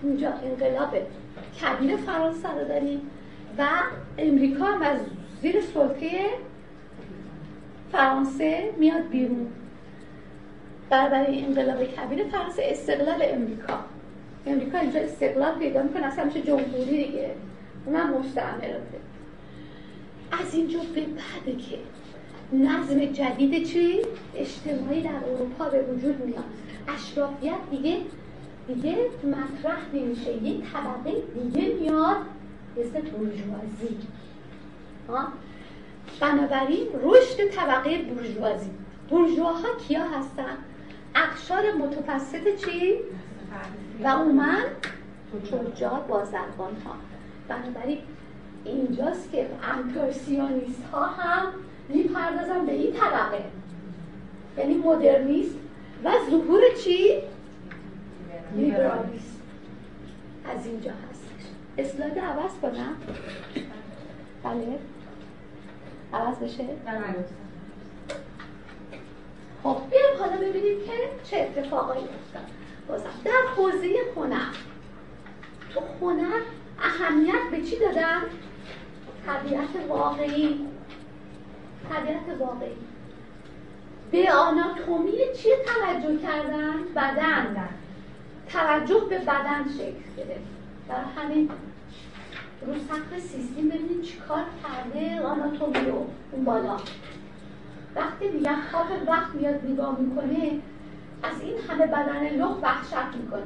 اینجا 0.05 0.29
انقلاب 0.29 0.97
کبیر 1.61 1.97
فرانسه 1.97 2.49
رو 2.49 2.69
داریم 2.69 3.01
و 3.59 3.67
امریکا 4.19 4.65
هم 4.65 4.83
از 4.83 4.99
زیر 5.43 5.61
سلطه 5.61 6.11
فرانسه 7.93 8.71
میاد 8.79 9.09
بیرون. 9.09 9.47
برای 10.91 11.45
انقلاب 11.45 11.85
کبیر 11.85 12.25
فرانسه 12.25 12.63
استقلال 12.65 13.23
امریکا. 13.23 13.79
امریکا 14.47 14.79
اینجا 14.79 15.01
استقلال 15.01 15.59
پیدا 15.59 15.83
می‌کنه 15.83 16.07
اصلا 16.07 16.25
میشه 16.25 16.43
جمهوری 16.43 17.05
دیگه. 17.05 17.31
اونم 17.87 18.19
مستعمراته 18.19 18.99
از 20.41 20.55
اینجا 20.55 20.79
به 20.95 21.01
بعده 21.01 21.59
که 21.63 21.79
نظم 22.53 23.05
جدید 23.05 23.67
چی؟ 23.67 24.01
اجتماعی 24.37 25.03
در 25.03 25.11
اروپا 25.35 25.65
به 25.65 25.83
وجود 25.83 26.25
میاد. 26.25 26.45
اشرافیت 26.89 27.55
دیگه 27.71 27.97
دیگه 28.67 28.97
مطرح 29.25 29.79
نمیشه. 29.95 30.33
یه 30.33 30.61
طبقه 30.73 31.23
دیگه 31.35 31.75
میاد 31.75 32.17
مثل 32.77 33.01
بورژوازی 33.01 33.99
بنابراین 36.21 36.87
رشد 37.03 37.49
طبقه 37.49 37.99
بورژوازی 38.03 38.71
بورژواها 39.11 39.69
کیا 39.89 40.05
هستن؟ 40.05 40.57
اقشار 41.15 41.63
متوسط 41.73 42.57
چی؟ 42.57 42.95
و 44.05 44.07
اومن؟ 44.07 44.65
تجار 45.75 46.01
بازرگان 46.09 46.77
ها 46.85 46.95
بنابراین 47.49 47.99
اینجاست 48.65 49.33
که 49.33 49.47
امپرسیونیست 49.63 50.85
ها 50.93 51.07
هم 51.07 51.47
می‌پردازن 51.89 52.67
به 52.67 52.73
این 52.73 52.93
طبقه. 52.93 53.45
یعنی 54.59 54.75
مدرنیست. 54.75 55.55
و 56.05 56.11
ظهور 56.31 56.61
چی؟ 56.85 57.21
لیبرالیسم 58.57 59.41
از 60.45 60.67
اینجا 60.67 60.91
هستش. 60.91 61.47
اسلاید 61.79 62.19
عوض 62.19 62.53
کنم. 62.63 62.97
بله. 64.45 64.79
عوض 66.13 66.37
بشه؟ 66.39 66.65
خب 69.63 69.77
بیایم 69.91 70.19
حالا 70.19 70.37
ببینیم 70.37 70.79
که 70.87 70.93
چه 71.25 71.37
اتفاقایی 71.37 72.01
افتاد. 72.05 72.51
بازم 72.89 73.11
در 73.25 73.43
حوزه 73.57 73.97
هنر. 74.17 74.53
تو 75.75 75.81
هنر 76.01 76.41
اهمیت 76.83 77.51
به 77.51 77.63
چی 77.63 77.79
دادن؟ 77.79 78.23
طبیعت 79.27 79.89
واقعی. 79.89 80.67
طبیعت 81.91 82.41
واقعی. 82.41 82.77
به 84.11 84.33
آناتومی 84.33 85.13
چی 85.37 85.49
توجه 85.67 86.19
کردن؟ 86.23 86.75
بدن. 86.97 87.69
توجه 88.55 89.01
به 89.09 89.19
بدن 89.19 89.65
شکل 89.79 90.05
گرفت. 90.17 90.55
در 90.89 91.23
همین 91.23 91.51
رو 92.67 92.75
سقف 92.75 93.21
سیستم 93.21 93.69
ببینید 93.69 94.03
چیکار 94.03 94.45
کرده؟ 94.63 95.21
آناتومی 95.21 95.91
رو 95.91 96.07
اون 96.33 96.45
بالا. 96.45 96.77
وقتی 97.97 98.29
میگن 98.29 98.57
خواب 98.71 98.87
وقت 99.07 99.35
میاد 99.35 99.65
نگاه 99.65 100.01
می‌کنه 100.01 100.59
از 101.23 101.41
این 101.41 101.55
همه 101.69 101.87
بدن 101.87 102.29
لخ 102.29 102.63
وحشت 102.63 103.17
می‌کنه. 103.23 103.43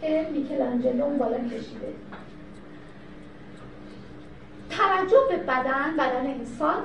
که 0.00 0.28
میکلانجلو 0.32 1.04
اون 1.04 1.18
بالا 1.18 1.38
کشیده. 1.38 1.94
توجه 4.70 5.26
به 5.30 5.36
بدن 5.36 5.96
بدن 5.98 6.26
انسان 6.26 6.78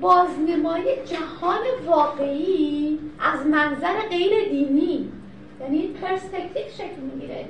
بازنمایی 0.00 0.84
جهان 1.04 1.60
واقعی 1.86 2.98
از 3.20 3.46
منظر 3.46 4.00
غیر 4.10 4.48
دینی. 4.50 5.12
یعنی 5.60 5.88
پرسپکتیو 5.88 6.70
شکل 6.76 7.00
می‌گیره 7.00 7.48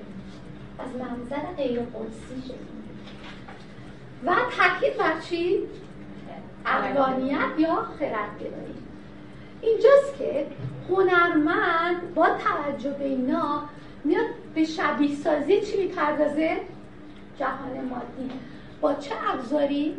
از 0.79 0.97
منظر 0.97 1.47
غیر 1.57 1.81
قدسی 1.81 2.43
شکل 2.43 2.55
می‌گیره 2.75 2.95
و 4.25 4.35
تاکید 4.35 4.97
بر 4.99 5.21
چی؟ 5.21 5.59
اقلانیت 6.67 7.59
یا 7.59 7.83
خردگرایی 7.99 8.75
اینجاست 9.63 10.19
که 10.19 10.47
هنرمند 10.89 12.15
با 12.15 12.27
توجه 12.27 12.91
به 12.91 13.05
اینا 13.05 13.63
میاد 14.05 14.27
به 14.55 14.65
شبیه 14.65 15.17
سازی 15.17 15.61
چی 15.61 15.77
می‌پردازه؟ 15.77 16.57
جهان 17.39 17.85
مادی 17.91 18.31
با 18.81 18.95
چه 18.95 19.15
ابزاری؟ 19.27 19.97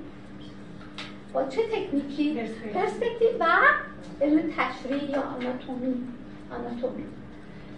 با 1.34 1.44
چه 1.44 1.62
تکنیکی؟ 1.64 2.34
پرسپکتیو 2.74 3.30
و 3.40 3.46
علم 4.22 4.54
تشریح 4.58 5.12
یا 5.12 5.22
آناتومی 5.22 6.08
آناتومی 6.52 7.04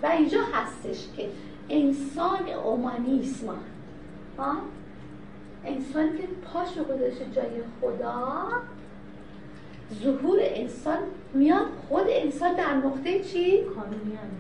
و 0.04 0.06
اینجا 0.06 0.40
هستش 0.54 1.08
که 1.18 1.30
انسان 1.70 2.50
اومانیسم 2.66 3.58
انسان 5.66 6.18
که 6.18 6.24
پاش 6.54 6.78
رو 6.78 6.84
گذاشته 6.84 7.26
جای 7.36 7.62
خدا 7.82 8.48
ظهور 10.04 10.40
انسان 10.42 10.98
میاد 11.34 11.66
خود 11.90 12.06
انسان 12.10 12.54
در 12.54 12.74
نقطه 12.74 13.20
چی؟ 13.20 13.64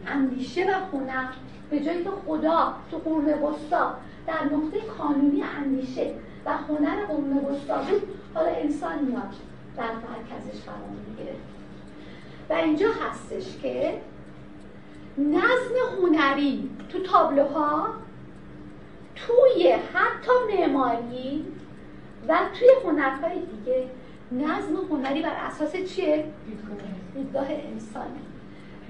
اندیشه 0.08 0.66
و 0.66 0.97
هنر 0.97 1.28
به 1.70 1.80
جایی 1.80 2.03
که 2.03 2.10
خدا 2.28 2.74
تو 2.91 2.97
قرون 2.97 3.26
وسطا 3.26 3.93
در 4.28 4.43
نقطه 4.43 4.80
کانونی 4.97 5.43
اندیشه 5.58 6.12
و 6.45 6.58
هنر 6.58 7.05
قرون 7.05 7.38
وسطا 7.38 7.78
بود 7.78 8.01
حالا 8.34 8.49
انسان 8.49 8.99
میاد 8.99 9.34
در 9.78 9.84
مرکزش 9.84 10.64
قرار 10.66 10.89
می‌گیره. 11.08 11.36
و 12.49 12.53
اینجا 12.53 12.88
هستش 12.91 13.58
که 13.62 14.01
نظم 15.18 16.01
هنری 16.01 16.70
تو 16.89 16.99
تابلوها 16.99 17.88
توی 19.15 19.72
حتی 19.72 20.32
معماری 20.57 21.45
و 22.28 22.38
توی 22.59 22.70
هنرهای 22.84 23.39
دیگه 23.39 23.89
نظم 24.32 24.76
هنری 24.89 25.22
بر 25.22 25.36
اساس 25.36 25.76
چیه؟ 25.76 26.26
دیدگاه 27.15 27.47
انسانه 27.49 28.20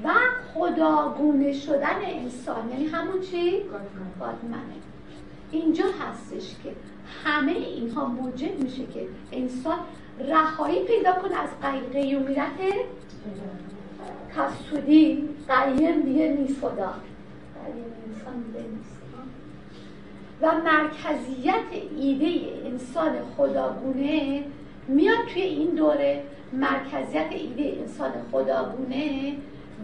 و 0.03 0.09
خداگونه 0.53 1.53
شدن 1.53 1.99
انسان 2.03 2.69
یعنی 2.69 2.85
همون 2.85 3.21
چی؟ 3.21 3.63
گادمنه 4.19 4.77
اینجا 5.51 5.85
هستش 5.85 6.55
که 6.63 6.71
همه 7.23 7.51
اینها 7.51 8.05
موجب 8.05 8.59
میشه 8.59 8.85
که 8.85 9.07
انسان 9.31 9.77
رهایی 10.19 10.83
پیدا 10.83 11.13
کنه 11.13 11.35
از 11.35 11.49
قیومیت 11.91 12.49
کسودی 14.35 15.29
قیم 15.47 16.01
دیگه 16.01 16.27
نیست 16.27 16.59
خدا 16.61 16.93
انسان 18.07 18.43
دیگه 18.43 18.59
نیست. 18.59 18.97
و 20.41 20.51
مرکزیت 20.51 21.83
ایده 21.97 22.51
انسان 22.65 23.11
خداگونه 23.37 24.43
میاد 24.87 25.25
توی 25.33 25.41
این 25.41 25.69
دوره. 25.69 26.23
مرکزیت 26.53 27.27
ایده 27.31 27.81
انسان 27.81 28.11
خداگونه 28.31 29.33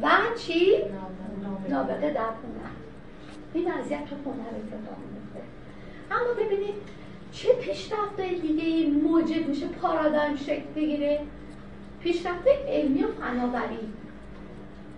و 0.01 0.09
چی؟ 0.37 0.77
نابغه. 1.69 2.13
در 2.13 2.21
هنر. 2.21 2.73
این 3.53 3.71
اذیت 3.71 4.05
تو 4.05 4.15
هنر 4.31 4.47
اتفاق 4.47 4.97
میفته 5.13 5.41
اما 6.11 6.33
ببینید 6.33 6.75
چه 7.31 7.53
پیشرفت 7.53 8.21
دیگه 8.21 8.63
این 8.63 9.01
موجب 9.01 9.47
میشه 9.47 9.67
پارادایم 9.67 10.35
شکل 10.35 10.65
بگیره؟ 10.75 11.19
پیشرفت 12.01 12.47
علمی 12.67 13.03
و 13.03 13.07
فناوری. 13.07 13.79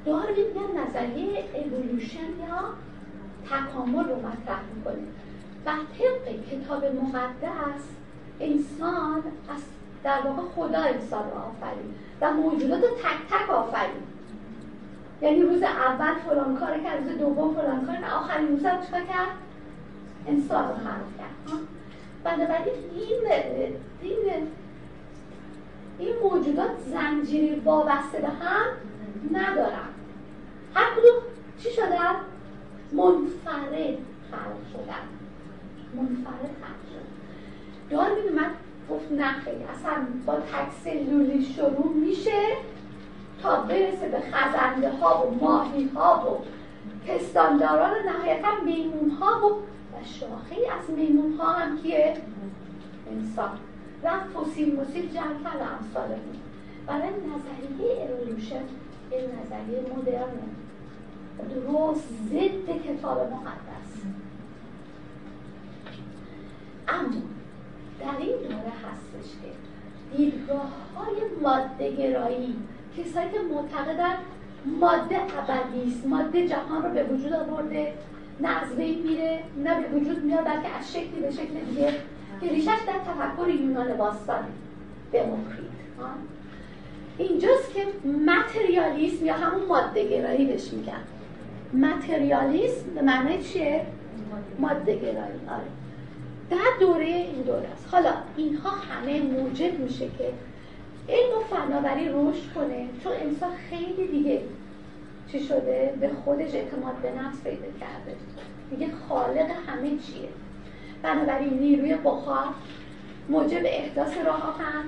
داروین 0.05 0.45
میگن 0.47 0.79
نظریه 0.87 1.43
اولوشن 1.53 2.19
یا 2.19 2.73
تکامل 3.45 4.09
رو 4.09 4.15
مطرح 4.15 4.61
می‌کنه. 4.75 5.03
و 5.65 5.69
طبق 5.69 6.45
کتاب 6.51 6.85
مقدس 6.85 7.83
انسان 8.39 9.23
از 9.49 9.61
در 10.03 10.21
واقع 10.21 10.41
خدا 10.55 10.79
انسان 10.79 11.23
رو 11.31 11.37
آفرید 11.37 11.95
و 12.21 12.31
موجودات 12.31 12.81
رو 12.81 12.87
تک 12.87 13.35
تک 13.35 13.49
آفرید. 13.49 14.15
یعنی 15.21 15.41
روز 15.41 15.61
اول 15.61 16.13
فلان 16.13 16.57
کار 16.57 16.77
کرد 16.77 17.07
روز 17.09 17.17
دوم 17.17 17.53
فلان 17.53 17.85
کار 17.85 17.95
کرد 17.95 18.13
آخرین 18.13 18.47
روز 18.47 18.65
هم 18.65 18.81
چکار 18.81 19.01
کرد؟ 19.01 19.27
انسان 20.27 20.67
رو 20.67 20.75
خلق 20.75 21.17
کرد. 21.17 21.59
بنابراین 22.23 22.73
این 22.95 23.31
این 24.01 24.47
این 25.99 26.15
موجودات 26.23 26.71
زنجیری 26.91 27.55
وابسته 27.55 28.17
به 28.21 28.27
هم 28.27 28.65
ندارن. 29.31 29.94
هر 30.75 30.85
کدوم 30.91 31.21
چی 31.59 31.69
شدن؟ 31.71 32.15
منفرد 32.91 33.97
خلق 34.31 34.61
شدن. 34.73 35.05
منفرد 35.95 36.51
خلق 36.61 36.81
شدن. 36.89 37.09
داروین 37.89 38.35
من 38.35 38.51
گفت 38.89 39.11
نه 39.11 39.31
خیلی 39.31 39.63
اصلا 39.63 40.07
با 40.25 40.33
تکسلولی 40.35 41.45
شروع 41.45 41.93
میشه 41.95 42.41
تا 43.41 43.61
برسه 43.61 44.07
به 44.07 44.19
خزنده 44.19 44.89
ها 44.89 45.27
و 45.27 45.45
ماهی 45.45 45.87
ها 45.95 46.31
و 46.31 46.45
پستانداران 47.07 47.91
و 47.91 48.09
نهایتا 48.09 48.63
میمون 48.65 49.09
ها 49.09 49.47
و 49.47 49.51
و 49.95 50.03
شاخه 50.03 50.55
از 50.55 50.89
میمون 50.97 51.37
ها 51.37 51.53
هم 51.53 51.81
کیه؟ 51.81 52.17
انسان. 53.11 53.49
و 54.03 54.09
فسیل 54.09 54.79
مسیل 54.79 55.09
جمع 55.13 55.43
کرد 55.43 55.61
امثال 55.79 56.19
برای 56.87 57.09
نظریه 57.09 57.91
ایرولوشن 57.91 58.63
این 59.11 59.21
نظریه 59.21 59.79
مدرنه. 59.97 60.64
درست 61.49 62.07
ضد 62.29 62.81
کتاب 62.85 63.17
مقدس. 63.17 63.91
اما 66.87 67.21
در 67.99 68.17
این 68.19 68.37
دوره 68.37 68.73
هستش 68.85 69.31
که 69.31 69.51
دیدگاه 70.17 70.71
های 70.95 71.15
ماده 71.41 71.91
گرایی 71.95 72.55
کسایی 72.97 73.29
که 73.31 73.39
معتقدن 73.39 74.15
ماده 74.79 75.17
ابدی 75.21 75.91
است. 75.91 76.07
ماده 76.07 76.47
جهان 76.47 76.83
رو 76.83 76.89
به 76.89 77.03
وجود 77.03 77.33
آورده 77.33 77.93
نه 78.39 78.47
از 78.47 78.75
بین 78.75 79.07
میره 79.07 79.43
نه 79.63 79.81
به 79.81 79.99
وجود 79.99 80.23
میاد 80.23 80.45
بلکه 80.45 80.67
از 80.79 80.91
شکلی 80.93 81.21
به 81.21 81.31
شکل 81.31 81.53
دیگه 81.69 81.93
که 82.41 82.49
ریشش 82.49 82.67
در 82.87 82.99
تفکر 83.13 83.49
یونان 83.49 83.97
باستانه 83.97 84.47
دموکریت 85.13 85.75
اینجاست 87.17 87.73
که 87.73 87.85
متریالیسم 88.25 89.25
یا 89.25 89.33
همون 89.33 89.65
ماده 89.65 90.09
گرایی 90.09 90.45
بهش 90.45 90.73
میگن. 90.73 91.01
متریالیسم 91.75 92.89
به 92.95 93.01
معنی 93.01 93.43
چیه؟ 93.43 93.85
ماده 94.59 94.95
گرایی. 94.95 95.39
آره. 95.49 95.67
در 96.49 96.79
دوره 96.79 97.05
این 97.05 97.41
دوره 97.41 97.67
است. 97.73 97.87
حالا 97.91 98.13
اینها 98.37 98.69
همه 98.69 99.21
موجب 99.21 99.79
میشه 99.79 100.05
که 100.17 100.33
علم 101.09 101.37
و 101.37 101.55
فناوری 101.55 102.09
رشد 102.09 102.53
کنه 102.55 102.87
چون 103.03 103.11
انسان 103.21 103.51
خیلی 103.69 104.07
دیگه 104.07 104.41
چی 105.31 105.39
شده؟ 105.39 105.93
به 105.99 106.09
خودش 106.25 106.53
اعتماد 106.53 106.95
به 106.95 107.11
نفس 107.11 107.43
پیدا 107.43 107.67
کرده. 107.79 108.15
دیگه 108.69 108.87
خالق 109.09 109.51
همه 109.67 109.89
چیه. 109.89 110.29
بنابراین 111.03 111.53
نیروی 111.53 111.95
بخار 111.95 112.45
موجب 113.29 113.61
احداث 113.65 114.17
راه 114.25 114.43
آهن 114.43 114.85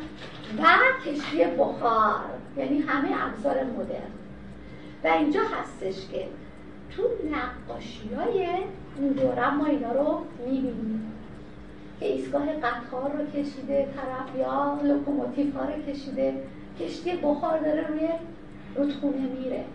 و 0.57 0.63
کشتی 1.05 1.45
بخار 1.45 2.19
یعنی 2.57 2.79
همه 2.79 3.09
ابزار 3.25 3.63
مدرن. 3.63 4.11
و 5.03 5.07
اینجا 5.07 5.41
هستش 5.41 6.07
که 6.11 6.27
تو 6.97 7.03
نقاشی 7.31 8.13
های 8.13 8.47
این 8.99 9.11
دوره 9.11 9.53
ما 9.53 9.65
اینا 9.65 9.91
رو 9.91 10.21
می‌بینیم 10.45 11.13
که 11.99 12.05
ایستگاه 12.05 12.45
قطار 12.45 13.11
رو 13.17 13.25
کشیده 13.25 13.87
طرف 13.95 14.35
یا 14.39 14.79
لوکوموتیف 14.83 15.55
ها 15.55 15.65
رو 15.65 15.93
کشیده 15.93 16.43
کشتی 16.79 17.11
بخار 17.15 17.59
داره 17.59 17.87
روی 17.87 18.09
رودخونه 18.75 19.17
میره. 19.17 19.65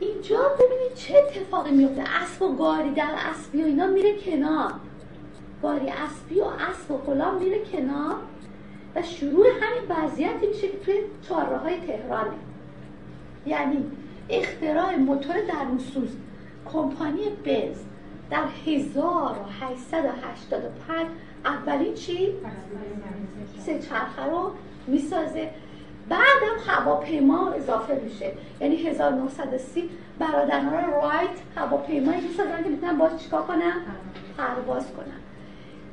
اینجا 0.00 0.38
ببینید 0.38 0.94
چه 0.94 1.18
اتفاقی 1.18 1.70
میفته 1.70 2.02
اسب 2.22 2.42
و 2.42 2.56
گاری 2.56 2.90
در 2.90 3.14
اسبی 3.30 3.62
و 3.62 3.66
اینا 3.66 3.86
میره 3.86 4.16
کنار. 4.16 4.72
گاری 5.62 5.88
اسبی 5.88 6.40
و 6.40 6.44
اسب 6.44 6.90
و 6.90 6.98
فلان 6.98 7.38
میره 7.38 7.58
کنار. 7.72 8.16
و 8.94 9.02
شروع 9.02 9.46
همین 9.46 9.82
وضعیتی 9.88 10.46
میشه 10.46 10.68
که 10.68 10.78
توی 10.78 10.94
چهارراه 11.22 11.60
های 11.60 11.80
تهرانه. 11.80 12.36
یعنی 13.46 13.84
اختراع 14.30 14.96
موتور 14.96 15.36
درونسوز 15.40 16.16
کمپانی 16.72 17.28
بز 17.44 17.76
در 18.30 18.44
1885 18.66 21.06
اولین 21.44 21.94
چی؟ 21.94 22.34
سه 23.58 23.78
چرخه 23.78 24.24
رو 24.30 24.50
می‌سازه 24.86 25.50
بعدم 26.08 26.58
هواپیما 26.66 27.50
اضافه 27.50 28.00
میشه 28.04 28.32
یعنی 28.60 28.76
1930 28.76 29.90
برادران 30.18 30.72
رایت 30.72 31.28
هواپیمایی 31.56 32.20
می‌سازن 32.20 32.62
که 32.62 32.68
می‌تونن 32.68 32.98
باش 32.98 33.16
چیکار 33.16 33.42
کنن؟ 33.42 33.72
پرواز 34.38 34.92
کنن 34.92 35.20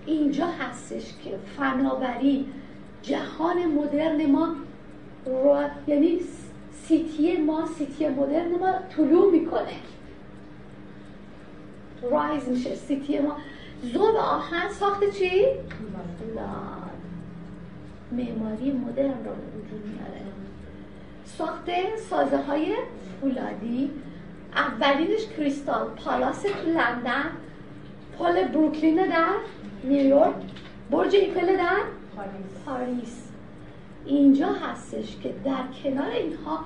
اینجا 0.06 0.46
هستش 0.46 1.14
که 1.24 1.38
فناوری 1.58 2.46
جهان 3.02 3.66
مدرن 3.66 4.26
ما 4.26 4.56
رو 5.26 5.64
یعنی 5.88 6.20
city 6.88 7.38
ما 7.38 7.66
city 7.78 8.08
مدرن 8.08 8.52
ما 8.52 8.74
طلوع 8.96 9.32
می‌کنه. 9.32 9.76
rise 12.12 12.50
میشه 12.50 12.76
city 12.76 13.20
ما. 13.20 13.38
ذوب 13.94 14.16
آهن 14.16 14.70
ساخت 14.70 15.10
چی؟ 15.10 15.46
معماری 18.12 18.72
مدرن 18.72 19.26
رو 19.26 19.32
وجود 19.32 19.86
میاره. 19.86 20.22
ساخت 21.26 21.98
سازه 22.10 22.38
های 22.38 22.76
فولادی. 23.22 23.92
اولینش 24.56 25.28
Crystal 25.38 25.88
Palace 25.88 26.42
تو 26.42 26.70
لندن. 26.70 27.32
پل 28.20 28.48
بروکلین 28.48 28.96
در 28.96 29.36
نیویورک. 29.84 30.36
برج 30.92 31.16
ایفل 31.16 31.58
در 31.58 31.82
پاریس. 32.66 33.25
اینجا 34.06 34.48
هستش 34.48 35.18
که 35.24 35.34
در 35.46 35.64
کنار 35.84 36.10
اینها 36.10 36.60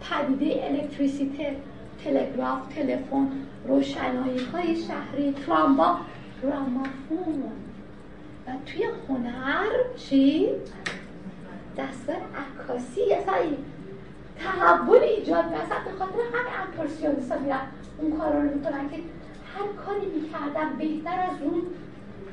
پدیده 0.00 0.64
الکتریسیته 0.64 1.56
تلگراف 2.04 2.74
تلفن 2.74 3.28
روشنایی 3.68 4.38
های 4.52 4.76
شهری 4.76 5.32
ترامبا 5.46 5.96
گرامافون 6.42 7.42
و 8.46 8.50
توی 8.66 8.84
هنر 9.08 9.66
چی؟ 9.96 10.48
دستگاه 11.78 12.16
عکاسی 12.16 13.12
اصلا 13.12 13.34
تحول 14.38 14.98
ایجاد 14.98 15.44
مثلا 15.44 15.78
به 15.84 15.90
خاطر 15.98 16.18
همه 16.32 16.62
امپرسیونیست 16.62 17.32
ها 17.32 17.38
اون 17.98 18.18
کارا 18.18 18.40
رو 18.40 18.54
می‌کنن 18.54 18.88
که 18.90 18.96
هر 19.54 19.84
کاری 19.86 20.06
می‌کردن 20.06 20.76
بهتر 20.78 21.20
از 21.20 21.42
اون 21.42 21.62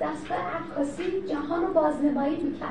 دستگاه 0.02 0.38
عکاسی 0.38 1.22
جهان 1.30 1.62
رو 1.62 1.74
بازنمایی 1.74 2.36
می‌کرد. 2.36 2.70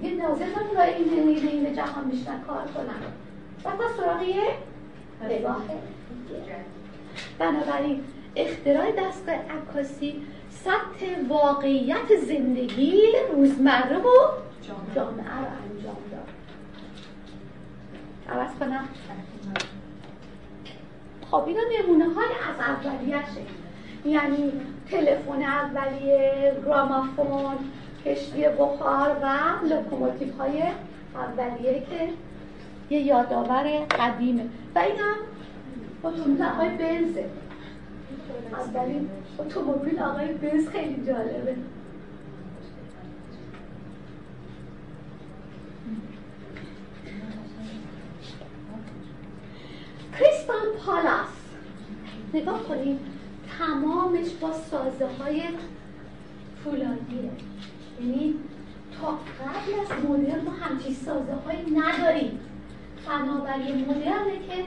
دیگه 0.00 0.22
لازم 0.22 0.44
نبود 0.44 0.78
این 0.78 1.28
این 1.48 1.74
جهان 1.74 2.04
بیشتر 2.10 2.38
کار 2.46 2.66
کنن. 2.74 3.02
و 3.64 3.76
تا 3.76 3.88
سراغ 3.96 4.22
نگاه. 5.30 5.62
بنابراین 7.38 8.04
اختراع 8.36 8.92
دستگاه 8.92 9.34
عکاسی 9.34 10.22
سطح 10.50 11.28
واقعیت 11.28 12.16
زندگی 12.28 13.02
روزمره 13.32 13.98
و 13.98 14.10
جامعه 14.94 15.38
رو 15.40 15.54
انجام 15.72 15.96
داد. 16.10 16.28
عوض 18.28 18.50
کنم. 18.60 18.88
خب 21.30 21.44
اینا 21.46 21.60
نمونه 21.78 22.04
های 22.04 22.26
از 22.26 22.60
اولیشه 22.60 23.63
یعنی 24.04 24.52
تلفن 24.90 25.42
اولیه 25.42 26.56
گرامافون 26.66 27.56
کشتی 28.04 28.48
بخار 28.48 29.16
و 29.22 29.26
لوکوموتیو 29.68 30.32
های 30.38 30.62
اولیه 31.14 31.80
که 31.80 32.08
یه 32.90 33.00
یادآور 33.00 33.84
قدیمه. 33.98 34.44
و 34.74 34.78
این 34.78 34.96
هم 34.98 35.16
اتومبیل 36.02 36.42
آقای 36.42 36.68
بنزه 36.68 37.24
اتومبیل 39.38 39.98
آقای 39.98 40.32
بنز 40.32 40.68
خیلی 40.68 41.06
جالبه. 41.06 41.56
کریستال 50.18 50.66
پالاس. 50.86 51.28
نگاه 52.34 52.62
کنید. 52.62 53.00
تمامش 53.58 54.30
با 54.40 54.52
سازه 54.52 55.06
های 55.06 55.42
فولادیه 56.64 57.30
یعنی 58.00 58.34
تا 59.00 59.10
قبل 59.10 59.80
از 59.80 60.04
مدرن 60.04 60.44
ما 60.44 60.50
همچین 60.50 60.94
سازه 60.94 61.34
هایی 61.46 61.70
نداریم. 61.70 62.40
بنابراین 63.08 63.84
مدرنه 63.84 64.38
که 64.48 64.64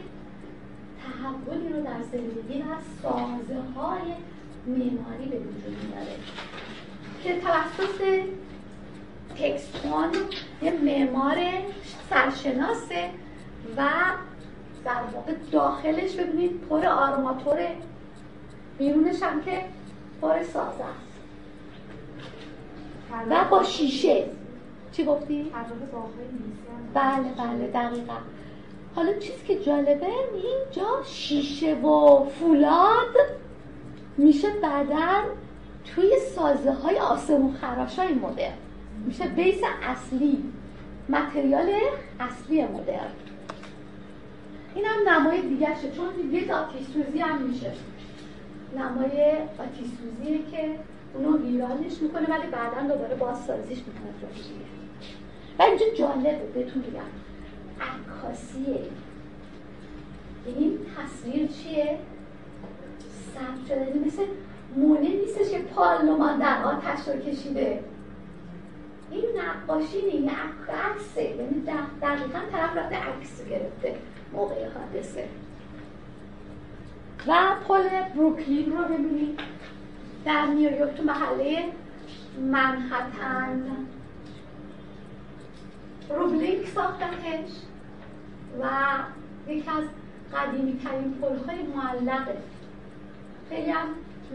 تحولی 1.04 1.70
رو 1.74 1.82
در 1.82 2.02
زندگی 2.12 2.62
و 2.62 2.66
سازه 3.02 3.62
های 3.76 4.14
معماری 4.68 5.26
به 5.30 5.38
وجود 5.38 5.78
میاره. 5.88 6.18
که 7.24 7.42
توسط 7.42 8.24
تکستون 9.36 10.12
یه 10.62 10.72
معمار 10.72 11.36
سرشناسه 12.10 13.10
و 13.78 13.90
در 14.86 15.02
واقع 15.14 15.34
داخلش 15.52 16.16
ببینید 16.16 16.62
پر 16.62 16.86
آرماتوره 16.86 17.76
بیرونش 18.78 19.24
هم 19.24 19.42
که 19.42 19.62
پر 20.22 20.44
سازه 20.44 20.84
است. 20.84 21.08
و 23.30 23.46
با 23.50 23.64
شیشه. 23.64 24.26
چی 24.92 25.06
گفتی؟ 25.06 25.52
بله 26.94 27.32
بله 27.38 27.68
دقیقا. 27.68 28.18
حالا 28.96 29.14
چیزی 29.14 29.46
که 29.48 29.60
جالبه 29.60 30.08
اینجا 30.34 31.04
شیشه 31.06 31.76
و 31.76 32.26
فولاد 32.26 33.16
میشه 34.18 34.48
بعدا 34.50 35.24
توی 35.96 36.20
سازه 36.36 36.72
های 36.72 36.98
آسمون 36.98 37.54
خراش 37.54 38.00
های 38.00 38.14
مدرن. 38.14 38.54
میشه 39.06 39.24
بیس 39.28 39.62
اصلی 39.84 40.44
متریال 41.10 41.70
اصلی 42.20 42.64
مدرن. 42.64 43.12
این 44.76 44.86
هم 44.86 45.10
نمای 45.10 45.42
دیگه 45.42 45.68
شه 45.82 45.92
چون 45.92 46.34
یه 46.34 46.56
آتیش 46.56 46.88
سوزی 46.88 47.20
هم 47.20 47.42
میشه. 47.42 47.72
نمای 48.78 49.32
آتیش 49.60 49.88
سوزیه 49.88 50.40
که 50.52 50.76
اونو 51.14 51.38
ویرانش 51.38 52.02
می‌کنه 52.02 52.28
ولی 52.30 52.48
بعدا 52.52 52.94
دوباره 52.94 53.16
بازسازیش 53.16 53.78
می‌کنه 53.78 54.32
و 55.60 55.64
اینجا 55.64 55.86
جالبه 55.98 56.46
بهتون 56.54 56.82
بگم 56.82 57.02
عکاسیه 57.82 58.82
این 60.46 60.80
تصویر 60.98 61.48
چیه؟ 61.48 62.00
ثبت 63.34 63.68
شده. 63.68 63.88
یعنی 63.88 64.00
مثل 64.06 64.24
مونه 64.76 65.10
نیستش 65.10 65.50
که 65.52 65.60
پارلمان 65.60 66.40
در 66.40 66.64
آتش 66.64 67.08
رو 67.08 67.20
کشیده. 67.20 67.84
این 69.12 69.26
نقاشی 69.38 70.02
نیه 70.02 70.32
عکسه 70.92 71.24
یعنی 71.24 71.64
دقیقا 72.02 72.40
طرف 72.52 72.78
رفته 72.78 72.96
عکس 72.96 73.50
گرفته. 73.50 73.96
موقع 74.34 74.56
حادثه. 74.56 75.28
و 77.28 77.56
پل 77.68 77.90
بروکلین 78.16 78.78
رو 78.78 78.84
ببینید. 78.84 79.40
در 80.26 80.46
نیویورک 80.46 80.96
تو 80.96 81.04
محله 81.04 81.66
منحتن 82.42 83.64
روبلینک 86.10 86.68
ساختنش 86.68 87.50
و 88.62 88.68
یکی 89.48 89.70
از 89.70 89.84
قدیمی 90.34 90.80
ترین 90.84 91.14
پل 91.14 91.50
های 91.50 91.64
معلقه. 91.64 92.38
خیلی 93.50 93.72
هم 93.72 93.88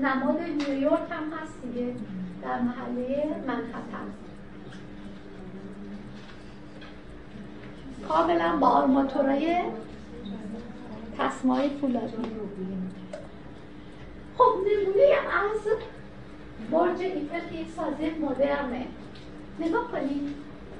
نماد 0.03 0.40
نیویورک 0.40 1.11
هم 1.11 1.32
هست 1.32 1.62
دیگه 1.62 1.95
در 2.43 2.61
محله 2.61 3.36
منحتن. 3.47 4.12
کاملا 8.09 8.57
با 8.57 8.68
آرماتورای 8.68 9.62
تصمای 11.23 11.70
فولادی 11.81 12.16
خب 14.39 14.55
نمونه 14.57 15.12
از 15.29 15.61
برج 16.70 17.01
ایفل 17.01 17.49
که 17.51 17.55
یک 17.55 17.66
سازه 17.77 18.11
مدرنه. 18.20 18.87
نگاه 19.59 19.91
کنید 19.93 20.35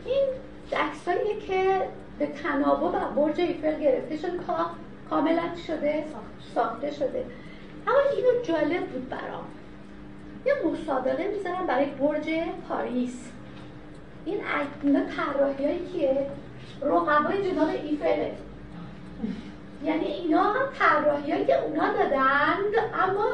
این 0.05 0.25
عکسایی 0.73 1.41
که 1.47 1.89
به 2.19 2.27
تنابه 2.27 2.87
و 2.87 3.11
برج 3.11 3.41
ایفل 3.41 3.81
گرفته 3.81 4.17
شده 4.17 4.39
کاملا 5.11 5.43
شده 5.67 6.05
ساخته 6.55 6.91
شده. 6.91 7.25
اما 7.87 7.99
اینو 8.17 8.43
جالب 8.43 8.87
بود 8.87 9.09
برام. 9.09 9.45
یه 10.47 10.53
مسابقه 10.73 11.29
می‌زنم 11.37 11.67
برای 11.67 11.87
برج 11.87 12.31
پاریس. 12.69 13.31
این 14.25 14.41
اینا 14.83 15.01
طراحی 15.05 15.65
هایی 15.65 15.87
که 15.93 16.27
رقبای 16.83 17.51
جناب 17.51 17.69
ایفله 17.69 18.35
یعنی 19.85 20.05
اینا 20.05 20.55
طراحی 20.79 21.45
که 21.45 21.63
اونا 21.65 21.93
دادند 21.93 22.75
اما 22.95 23.29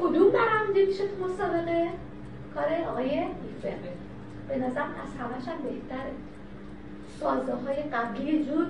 کدوم 0.00 0.30
برنده 0.30 0.86
میشه 0.86 1.04
تو 1.08 1.24
مسابقه؟ 1.24 1.88
کار 2.54 2.64
آقای 2.90 3.10
ایفل 3.10 3.78
به 4.48 4.56
نظرم 4.58 4.94
از 5.02 5.20
همش 5.20 5.48
هم 5.48 5.62
بهتره. 5.62 6.10
سازه 7.20 7.52
های 7.52 7.76
قبلی 7.82 8.44
جور 8.44 8.66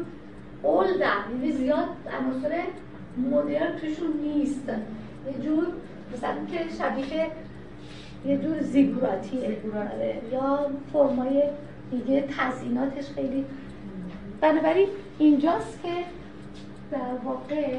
اولدن 0.63 1.25
یعنی 1.31 1.53
زیاد 1.53 1.89
عناصر 2.21 2.63
مدرن 3.31 3.77
توشون 3.79 4.13
نیست. 4.23 4.69
یه 5.27 5.45
جور 5.45 5.67
مثلا 6.13 6.37
که 6.51 6.59
شبیه 6.79 7.31
یه 8.27 8.39
جور 8.39 8.63
زیگوراتیه. 8.63 9.59
آره. 9.75 10.21
یا 10.33 10.71
فرمای 10.93 11.43
دیگه 11.91 12.25
تزیناتش 12.39 13.09
خیلی. 13.15 13.45
بنابراین 14.41 14.89
اینجاست 15.19 15.83
که 15.83 15.89
در 16.91 17.15
واقع 17.25 17.79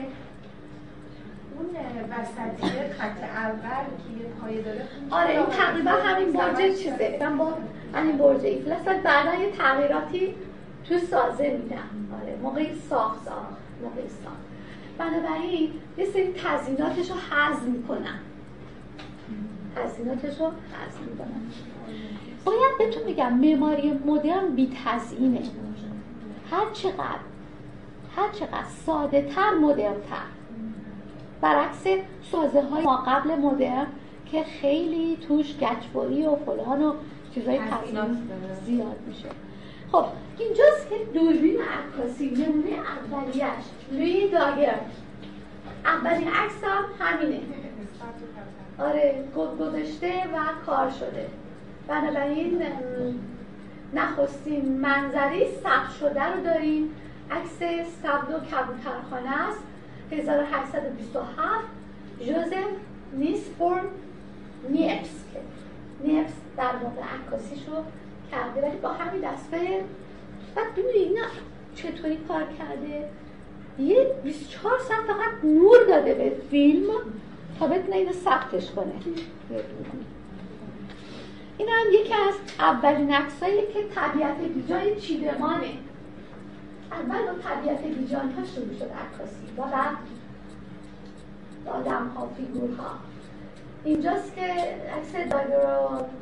اون 1.57 1.69
وسطیه 2.09 2.93
خط 2.93 3.23
اول 3.23 3.85
که 3.85 4.23
یه 4.23 4.29
پایه 4.41 4.61
داره 4.61 4.87
آره 5.09 5.29
این 5.29 5.45
تقریبا 5.45 5.91
همین 5.91 6.33
برج 6.33 6.77
چیزه. 6.77 7.17
من 7.21 7.37
با 7.37 7.53
همین 7.93 8.17
برج 8.17 8.45
ایفل 8.45 9.01
بعدا 9.01 9.33
یه 9.43 9.51
تغییراتی 9.51 10.35
تو 10.89 10.99
سازه 10.99 11.57
میدم. 11.63 12.17
آره 12.21 12.35
موقع 12.43 12.65
ساخت 12.89 13.27
موقع 13.83 14.01
ساخت 14.23 14.41
بنابراین 14.97 15.71
یه 15.97 16.05
سری 16.05 16.33
تزیناتش 16.33 17.09
رو 17.11 17.15
حذف 17.15 17.63
می‌کنم. 17.63 18.19
تزیناتش 19.75 20.39
رو 20.39 20.45
حذف 20.45 20.99
می‌کنم. 21.09 21.51
باید 22.45 22.77
بهتون 22.77 23.03
میگم 23.03 23.33
معماری 23.33 23.91
مدرن 24.05 24.55
بی 24.55 24.77
تزینه 24.85 25.41
هر 26.51 26.65
چقدر 26.73 27.30
هر 28.15 28.29
چقدر 28.31 28.69
ساده 28.85 29.21
تر 29.21 29.53
مدرن 29.53 29.93
تر. 29.93 30.25
برعکس 31.41 31.83
سازه 32.31 32.61
های 32.61 32.83
ما 32.83 32.97
قبل 32.97 33.35
مدرن 33.35 33.87
که 34.31 34.43
خیلی 34.43 35.17
توش 35.27 35.57
گچباری 35.57 36.25
و 36.25 36.35
فلان 36.35 36.83
و 36.83 36.93
چیزای 37.33 37.59
تزینات 37.59 38.07
زیاد 38.65 38.99
میشه. 39.07 39.29
خب 39.91 40.05
اینجاست 40.39 40.89
که 40.89 40.95
دوربین 41.13 41.57
عکاسی 41.61 42.29
نمونه 42.29 42.69
اولیش 43.13 43.65
لوی 43.91 44.29
داگر 44.29 44.79
اولین 45.85 46.27
عکس 46.27 46.63
هم 46.63 46.83
همینه. 46.99 47.39
آره 48.79 49.23
گذاشته 49.59 50.23
و 50.23 50.65
کار 50.65 50.89
شده. 50.89 51.27
بنابراین 51.87 52.63
نخستین 53.93 54.79
منظری 54.79 55.45
ثبت 55.63 55.91
شده 55.99 56.23
رو 56.23 56.43
داریم. 56.43 56.95
عکس 57.31 57.57
سبد 58.03 58.29
و 58.33 58.39
کبوترخانه 58.39 59.47
است 59.47 59.59
1827 60.11 61.65
جوزف 62.19 62.67
نیسفورن 63.13 63.85
نیپس 64.69 65.09
نیپس 66.03 66.31
در 66.57 66.75
واقع 66.83 67.01
عکاسیش 67.01 67.59
رو 67.67 67.73
کرده 68.31 68.67
ولی 68.67 68.77
با 68.77 68.89
همین 68.89 69.21
دسته 69.21 69.83
بعد 70.55 70.71
ببینید 70.71 70.95
اینا 70.95 71.25
چطوری 71.75 72.17
کار 72.27 72.43
کرده. 72.59 73.09
یه 73.79 74.15
24 74.23 74.79
ساعت 74.79 75.01
فقط 75.01 75.43
نور 75.43 75.77
داده 75.87 76.13
به 76.13 76.31
فیلم 76.51 76.89
تا 77.59 77.67
بتونه 77.67 77.95
اینو 77.95 78.11
ثبتش 78.11 78.71
کنه. 78.71 78.93
این 81.57 81.69
هم 81.69 81.87
یکی 81.93 82.13
از 82.13 82.33
اولین 82.59 83.13
عکسایی 83.13 83.61
که 83.61 83.83
طبیعت 83.95 84.37
بیجای 84.37 85.01
چیدمانه. 85.01 85.67
اول 86.91 87.25
با 87.25 87.39
طبیعت 87.49 87.81
بیجان 87.81 88.31
ها 88.31 88.45
شروع 88.45 88.73
شد 88.79 88.91
عکاسی. 88.91 89.45
و 89.57 89.61
بعد 89.61 89.97
آدم 91.65 92.07
ها 92.07 92.29
فیگورها. 92.37 92.91
اینجاست 93.83 94.35
که 94.35 94.41
عکس 94.97 95.11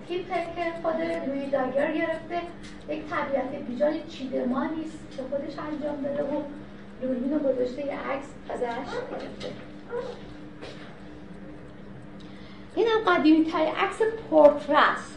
تیپه 0.07 0.45
که 0.55 0.73
خود 0.83 1.01
روی 1.01 1.49
داگر 1.49 1.91
گرفته. 1.91 2.41
یک 2.89 3.01
طبیعت 3.09 3.55
بیجای 3.67 4.03
چیدمانی 4.09 4.85
است 4.85 5.17
که 5.17 5.23
خودش 5.23 5.59
انجام 5.59 6.01
داده 6.01 6.23
و 6.23 6.41
دوربین 7.01 7.33
رو 7.33 7.39
گذاشته 7.39 7.85
یه 7.85 7.93
عکس 7.93 8.27
ازش 8.49 8.91
گرفته. 9.11 9.47
این 12.75 12.87
هم 12.87 13.13
قدیمی 13.13 13.51
عکس 13.77 14.01
پورترس 14.29 15.15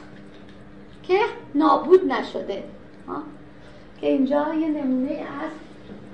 که 1.03 1.19
نابود 1.55 2.13
نشده. 2.13 2.63
که 3.07 3.42
اینجا 4.03 4.55
یه 4.55 4.69
نمونه 4.69 5.13
از 5.13 5.51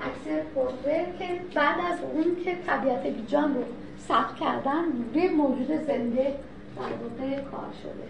عکس 0.02 0.44
پورتره 0.54 1.06
که 1.18 1.40
بعد 1.54 1.78
از 1.92 1.98
اون 2.12 2.36
که 2.44 2.56
طبیعت 2.66 3.06
بیجان 3.06 3.54
رو 3.54 3.64
ثبت 4.08 4.36
کردن 4.36 4.84
روی 5.14 5.28
موجود 5.28 5.66
زنده 5.66 6.34
در 6.76 6.82
واقع 6.82 7.42
کار 7.42 7.68
شده. 7.82 8.08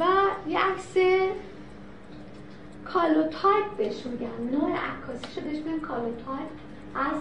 و 0.00 0.04
یه 0.48 0.58
عکس 0.58 0.94
calotype 2.84 3.76
بهش 3.76 4.06
میگن. 4.06 4.58
نوع 4.58 4.70
عکاسیشو 4.70 5.40
بهش 5.40 5.56
میگن 5.56 5.78
calotype. 5.78 6.50
از 6.94 7.20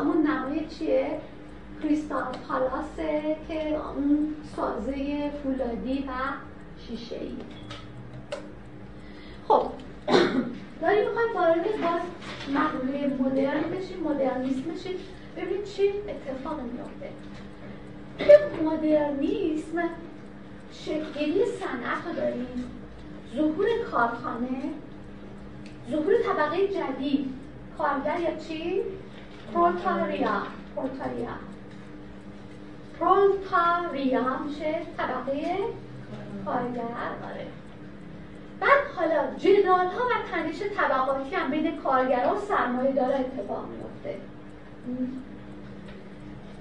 همون 0.00 0.26
نمای 0.26 0.66
چیه؟ 0.66 1.20
Crystal 1.82 2.24
Palace 2.48 3.23
ه 3.23 3.36
که 3.48 3.76
اون 3.76 4.34
سازه 4.56 5.30
فولادی 5.42 5.98
و 6.08 6.12
شیشه 6.86 7.16
ای 7.16 7.36
خب. 9.50 9.70
داریم 10.82 11.08
می‌خوایم 11.08 11.34
وارد 11.34 11.64
باز 11.64 12.02
مقوله 12.54 13.06
مدرن 13.20 13.62
بشیم 13.62 14.00
مدرنیسم 14.04 14.60
بشیم 14.60 14.94
ببینیم 15.36 15.64
چی 15.64 15.88
اتفاق 15.88 16.60
میافته. 16.60 17.10
توی 18.18 18.64
مدرنیسم 18.66 19.88
شکلی 20.72 21.44
صنعت 21.44 22.06
رو 22.06 22.12
داریم. 22.16 22.46
ظهور 23.36 23.66
کارخانه 23.90 24.62
ظهور 25.90 26.14
طبقه 26.22 26.68
جدید. 26.68 27.34
کارگر 27.78 28.20
یا 28.20 28.36
چی؟ 28.36 28.80
پرولتاریا. 29.54 30.42
پرولتاریا. 30.76 31.28
پرولتاریا 33.00 34.38
میشه 34.38 34.74
طبقه 34.98 35.56
کارگر. 36.44 36.82
آره. 36.82 37.59
بعد 38.60 38.80
حالا 38.96 39.34
جدال 39.38 39.86
ها 39.86 40.06
و 40.06 40.10
تنش 40.32 40.62
طبقاتی 40.76 41.34
هم 41.34 41.50
بین 41.50 41.76
کارگران 41.76 42.36
و 42.36 42.40
سرمایه 42.40 42.92
داره 42.92 43.14
اتفاق 43.14 43.64
میفته 43.68 44.20